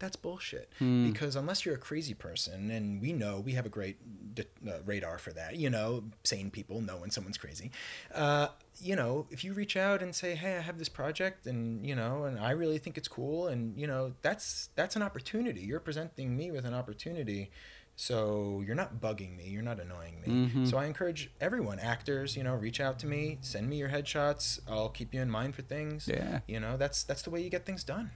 That's 0.00 0.16
bullshit. 0.16 0.72
Hmm. 0.80 1.10
Because 1.10 1.36
unless 1.36 1.64
you're 1.64 1.76
a 1.76 1.78
crazy 1.78 2.14
person, 2.14 2.70
and 2.70 3.00
we 3.00 3.12
know 3.12 3.38
we 3.38 3.52
have 3.52 3.64
a 3.64 3.68
great 3.68 3.96
d- 4.34 4.42
uh, 4.68 4.80
radar 4.84 5.18
for 5.18 5.32
that, 5.32 5.54
you 5.56 5.70
know, 5.70 6.02
sane 6.24 6.50
people 6.50 6.80
know 6.80 6.96
when 6.96 7.10
someone's 7.10 7.38
crazy. 7.38 7.70
Uh, 8.12 8.48
you 8.80 8.96
know, 8.96 9.26
if 9.30 9.44
you 9.44 9.52
reach 9.52 9.76
out 9.76 10.02
and 10.02 10.12
say, 10.14 10.34
"Hey, 10.34 10.56
I 10.56 10.60
have 10.62 10.78
this 10.78 10.88
project, 10.88 11.46
and 11.46 11.86
you 11.86 11.94
know, 11.94 12.24
and 12.24 12.40
I 12.40 12.50
really 12.50 12.78
think 12.78 12.98
it's 12.98 13.08
cool," 13.08 13.46
and 13.48 13.78
you 13.78 13.86
know, 13.86 14.14
that's 14.22 14.68
that's 14.74 14.96
an 14.96 15.02
opportunity. 15.02 15.60
You're 15.60 15.80
presenting 15.80 16.36
me 16.36 16.50
with 16.50 16.64
an 16.64 16.74
opportunity. 16.74 17.50
So 17.96 18.62
you're 18.66 18.74
not 18.74 19.00
bugging 19.00 19.36
me, 19.36 19.48
you're 19.48 19.62
not 19.62 19.78
annoying 19.78 20.20
me. 20.26 20.48
Mhm. 20.48 20.68
So 20.68 20.78
I 20.78 20.86
encourage 20.86 21.30
everyone, 21.40 21.78
actors, 21.78 22.36
you 22.36 22.42
know, 22.42 22.54
reach 22.54 22.80
out 22.80 22.98
to 23.00 23.06
me, 23.06 23.38
send 23.40 23.68
me 23.68 23.76
your 23.76 23.88
headshots. 23.88 24.58
I'll 24.68 24.88
keep 24.88 25.14
you 25.14 25.20
in 25.20 25.30
mind 25.30 25.54
for 25.54 25.62
things. 25.62 26.08
Yeah. 26.08 26.40
You 26.48 26.58
know, 26.58 26.76
that's 26.76 27.04
that's 27.04 27.22
the 27.22 27.30
way 27.30 27.40
you 27.42 27.50
get 27.50 27.64
things 27.64 27.84
done. 27.84 28.10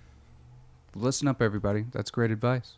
Listen 0.95 1.29
up, 1.29 1.41
everybody. 1.41 1.87
That's 1.93 2.11
great 2.11 2.31
advice. 2.31 2.75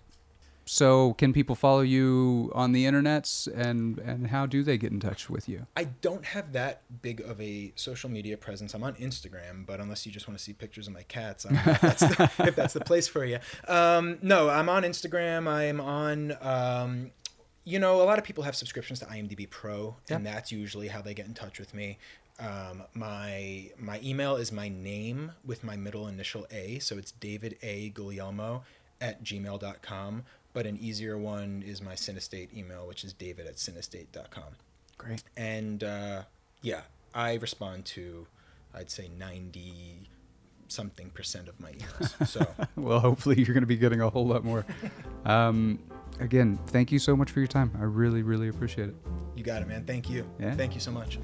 So, 0.72 1.14
can 1.14 1.32
people 1.32 1.56
follow 1.56 1.80
you 1.80 2.52
on 2.54 2.70
the 2.70 2.84
internets, 2.84 3.48
and 3.52 3.98
and 3.98 4.28
how 4.28 4.46
do 4.46 4.62
they 4.62 4.78
get 4.78 4.92
in 4.92 5.00
touch 5.00 5.28
with 5.28 5.48
you? 5.48 5.66
I 5.76 5.82
don't 6.00 6.24
have 6.24 6.52
that 6.52 6.82
big 7.02 7.20
of 7.22 7.40
a 7.40 7.72
social 7.74 8.08
media 8.08 8.36
presence. 8.36 8.72
I'm 8.72 8.84
on 8.84 8.94
Instagram, 8.94 9.66
but 9.66 9.80
unless 9.80 10.06
you 10.06 10.12
just 10.12 10.28
want 10.28 10.38
to 10.38 10.44
see 10.44 10.52
pictures 10.52 10.86
of 10.86 10.92
my 10.92 11.02
cats, 11.02 11.44
I 11.44 11.54
don't 11.54 11.66
know 11.66 11.72
if 11.72 11.80
that's 11.80 12.00
the, 12.00 12.30
if 12.46 12.54
that's 12.54 12.74
the 12.74 12.84
place 12.84 13.08
for 13.08 13.24
you. 13.24 13.40
Um, 13.66 14.18
no, 14.22 14.48
I'm 14.48 14.68
on 14.68 14.84
Instagram. 14.84 15.48
I'm 15.48 15.80
on. 15.80 16.36
Um, 16.40 17.10
you 17.64 17.80
know, 17.80 18.00
a 18.00 18.04
lot 18.04 18.20
of 18.20 18.24
people 18.24 18.44
have 18.44 18.54
subscriptions 18.54 19.00
to 19.00 19.06
IMDb 19.06 19.50
Pro, 19.50 19.96
and 20.08 20.24
that's 20.24 20.52
usually 20.52 20.86
how 20.86 21.02
they 21.02 21.14
get 21.14 21.26
in 21.26 21.34
touch 21.34 21.58
with 21.58 21.74
me. 21.74 21.98
Um, 22.38 22.84
my 22.94 23.72
my 23.76 24.00
email 24.04 24.36
is 24.36 24.52
my 24.52 24.68
name 24.68 25.32
with 25.44 25.64
my 25.64 25.74
middle 25.74 26.06
initial 26.06 26.46
A, 26.52 26.78
so 26.78 26.96
it's 26.96 27.10
David 27.10 27.58
A 27.60 27.90
Guglielmo 27.90 28.62
at 29.00 29.24
gmail.com. 29.24 30.24
But 30.52 30.66
an 30.66 30.78
easier 30.80 31.16
one 31.16 31.62
is 31.66 31.80
my 31.80 31.94
Cinestate 31.94 32.56
email, 32.56 32.86
which 32.86 33.04
is 33.04 33.12
david 33.12 33.46
at 33.46 33.56
cinestate.com. 33.56 34.44
Great. 34.98 35.22
And 35.36 35.84
uh, 35.84 36.22
yeah, 36.62 36.82
I 37.14 37.34
respond 37.34 37.84
to, 37.86 38.26
I'd 38.74 38.90
say 38.90 39.08
90 39.18 40.08
something 40.68 41.10
percent 41.10 41.48
of 41.48 41.58
my 41.60 41.72
emails. 41.72 42.26
So 42.26 42.46
well, 42.76 43.00
hopefully 43.00 43.36
you're 43.36 43.54
going 43.54 43.62
to 43.62 43.66
be 43.66 43.76
getting 43.76 44.00
a 44.00 44.10
whole 44.10 44.26
lot 44.26 44.44
more. 44.44 44.64
Um, 45.24 45.78
again, 46.18 46.58
thank 46.68 46.92
you 46.92 46.98
so 46.98 47.16
much 47.16 47.30
for 47.30 47.40
your 47.40 47.48
time. 47.48 47.72
I 47.80 47.84
really, 47.84 48.22
really 48.22 48.48
appreciate 48.48 48.88
it. 48.88 48.94
you 49.36 49.42
got 49.44 49.62
it, 49.62 49.68
man. 49.68 49.84
Thank 49.84 50.10
you. 50.10 50.28
Yeah. 50.38 50.54
Thank 50.54 50.74
you 50.74 50.80
so 50.80 50.90
much. 50.90 51.18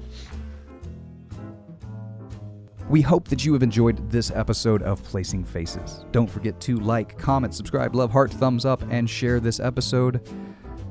We 2.89 3.01
hope 3.01 3.27
that 3.27 3.43
you 3.43 3.51
have 3.51 3.63
enjoyed 3.63 4.09
this 4.09 4.31
episode 4.31 4.81
of 4.81 5.03
Placing 5.03 5.43
Faces. 5.43 6.05
Don't 6.13 6.29
forget 6.29 6.57
to 6.61 6.77
like, 6.77 7.17
comment, 7.17 7.53
subscribe, 7.53 7.93
love, 7.93 8.11
heart, 8.11 8.31
thumbs 8.31 8.63
up, 8.63 8.81
and 8.89 9.09
share 9.09 9.41
this 9.41 9.59
episode. 9.59 10.25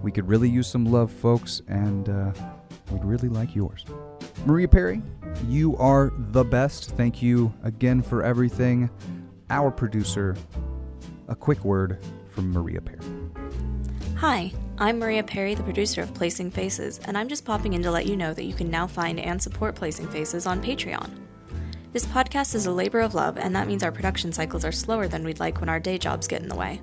We 0.02 0.12
could 0.12 0.28
really 0.28 0.50
use 0.50 0.66
some 0.66 0.84
love, 0.84 1.10
folks, 1.10 1.62
and 1.68 2.10
uh, 2.10 2.32
we'd 2.90 3.02
really 3.02 3.30
like 3.30 3.56
yours. 3.56 3.86
Maria 4.44 4.68
Perry, 4.68 5.00
you 5.48 5.74
are 5.78 6.12
the 6.18 6.44
best. 6.44 6.90
Thank 6.90 7.22
you 7.22 7.50
again 7.62 8.02
for 8.02 8.22
everything. 8.22 8.90
Our 9.48 9.70
producer, 9.70 10.36
a 11.28 11.34
quick 11.34 11.64
word 11.64 11.98
from 12.28 12.52
Maria 12.52 12.82
Perry. 12.82 13.00
Hi, 14.16 14.52
I'm 14.76 14.98
Maria 14.98 15.22
Perry, 15.22 15.54
the 15.54 15.62
producer 15.62 16.02
of 16.02 16.12
Placing 16.12 16.50
Faces, 16.50 17.00
and 17.06 17.16
I'm 17.16 17.28
just 17.28 17.46
popping 17.46 17.72
in 17.72 17.82
to 17.84 17.90
let 17.90 18.04
you 18.04 18.18
know 18.18 18.34
that 18.34 18.44
you 18.44 18.52
can 18.52 18.70
now 18.70 18.86
find 18.86 19.18
and 19.18 19.40
support 19.40 19.74
Placing 19.74 20.08
Faces 20.08 20.46
on 20.46 20.62
Patreon. 20.62 21.25
This 21.96 22.04
podcast 22.04 22.54
is 22.54 22.66
a 22.66 22.70
labor 22.70 23.00
of 23.00 23.14
love, 23.14 23.38
and 23.38 23.56
that 23.56 23.66
means 23.66 23.82
our 23.82 23.90
production 23.90 24.30
cycles 24.30 24.66
are 24.66 24.70
slower 24.70 25.08
than 25.08 25.24
we'd 25.24 25.40
like 25.40 25.60
when 25.60 25.70
our 25.70 25.80
day 25.80 25.96
jobs 25.96 26.28
get 26.28 26.42
in 26.42 26.48
the 26.50 26.54
way. 26.54 26.82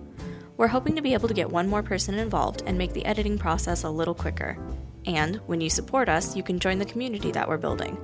We're 0.57 0.65
hoping 0.65 0.95
to 0.95 1.03
be 1.03 1.13
able 1.13 1.27
to 1.27 1.35
get 1.35 1.51
one 1.51 1.67
more 1.67 1.83
person 1.83 2.15
involved 2.15 2.63
and 2.65 2.79
make 2.79 2.93
the 2.93 3.05
editing 3.05 3.37
process 3.37 3.83
a 3.83 3.91
little 3.91 4.15
quicker. 4.15 4.57
And 5.05 5.35
when 5.45 5.61
you 5.61 5.69
support 5.69 6.09
us, 6.09 6.35
you 6.35 6.41
can 6.41 6.57
join 6.57 6.79
the 6.79 6.85
community 6.85 7.31
that 7.31 7.47
we're 7.47 7.59
building, 7.59 7.95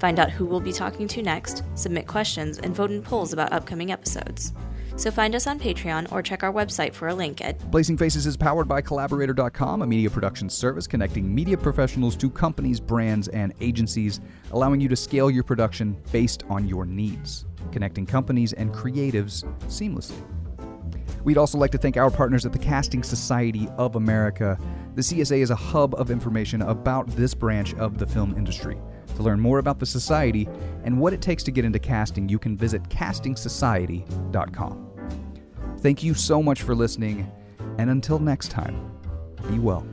find 0.00 0.18
out 0.18 0.32
who 0.32 0.44
we'll 0.44 0.58
be 0.58 0.72
talking 0.72 1.06
to 1.06 1.22
next, 1.22 1.62
submit 1.76 2.08
questions, 2.08 2.58
and 2.58 2.74
vote 2.74 2.90
in 2.90 3.00
polls 3.00 3.32
about 3.32 3.52
upcoming 3.52 3.92
episodes. 3.92 4.52
So 4.96 5.10
find 5.10 5.34
us 5.34 5.46
on 5.46 5.60
Patreon 5.60 6.10
or 6.10 6.22
check 6.22 6.42
our 6.42 6.52
website 6.52 6.94
for 6.94 7.08
a 7.08 7.14
link 7.14 7.42
at 7.44 7.58
Placing 7.70 7.98
Faces 7.98 8.26
is 8.26 8.36
powered 8.36 8.66
by 8.66 8.80
Collaborator.com, 8.80 9.82
a 9.82 9.86
media 9.86 10.08
production 10.08 10.48
service 10.48 10.86
connecting 10.86 11.34
media 11.34 11.56
professionals 11.56 12.16
to 12.16 12.30
companies, 12.30 12.80
brands, 12.80 13.28
and 13.28 13.52
agencies, 13.60 14.20
allowing 14.52 14.80
you 14.80 14.88
to 14.88 14.96
scale 14.96 15.30
your 15.30 15.44
production 15.44 16.00
based 16.12 16.44
on 16.48 16.66
your 16.66 16.86
needs, 16.86 17.44
connecting 17.72 18.06
companies 18.06 18.54
and 18.54 18.72
creatives 18.72 19.44
seamlessly. 19.66 20.22
We'd 21.24 21.36
also 21.36 21.58
like 21.58 21.72
to 21.72 21.78
thank 21.78 21.98
our 21.98 22.10
partners 22.10 22.46
at 22.46 22.52
the 22.52 22.58
Casting 22.58 23.02
Society 23.02 23.68
of 23.76 23.96
America. 23.96 24.58
The 24.94 25.02
CSA 25.02 25.38
is 25.38 25.50
a 25.50 25.56
hub 25.56 25.94
of 25.96 26.10
information 26.10 26.62
about 26.62 27.08
this 27.08 27.34
branch 27.34 27.74
of 27.74 27.98
the 27.98 28.06
film 28.06 28.34
industry. 28.36 28.78
To 29.16 29.22
learn 29.22 29.40
more 29.40 29.58
about 29.58 29.78
the 29.78 29.86
society 29.86 30.48
and 30.84 30.98
what 30.98 31.12
it 31.12 31.20
takes 31.20 31.42
to 31.42 31.50
get 31.50 31.64
into 31.64 31.78
casting, 31.78 32.28
you 32.28 32.38
can 32.38 32.56
visit 32.56 32.82
castingsociety.com. 32.88 34.85
Thank 35.80 36.02
you 36.02 36.14
so 36.14 36.42
much 36.42 36.62
for 36.62 36.74
listening, 36.74 37.30
and 37.78 37.90
until 37.90 38.18
next 38.18 38.48
time, 38.50 38.90
be 39.48 39.58
well. 39.58 39.86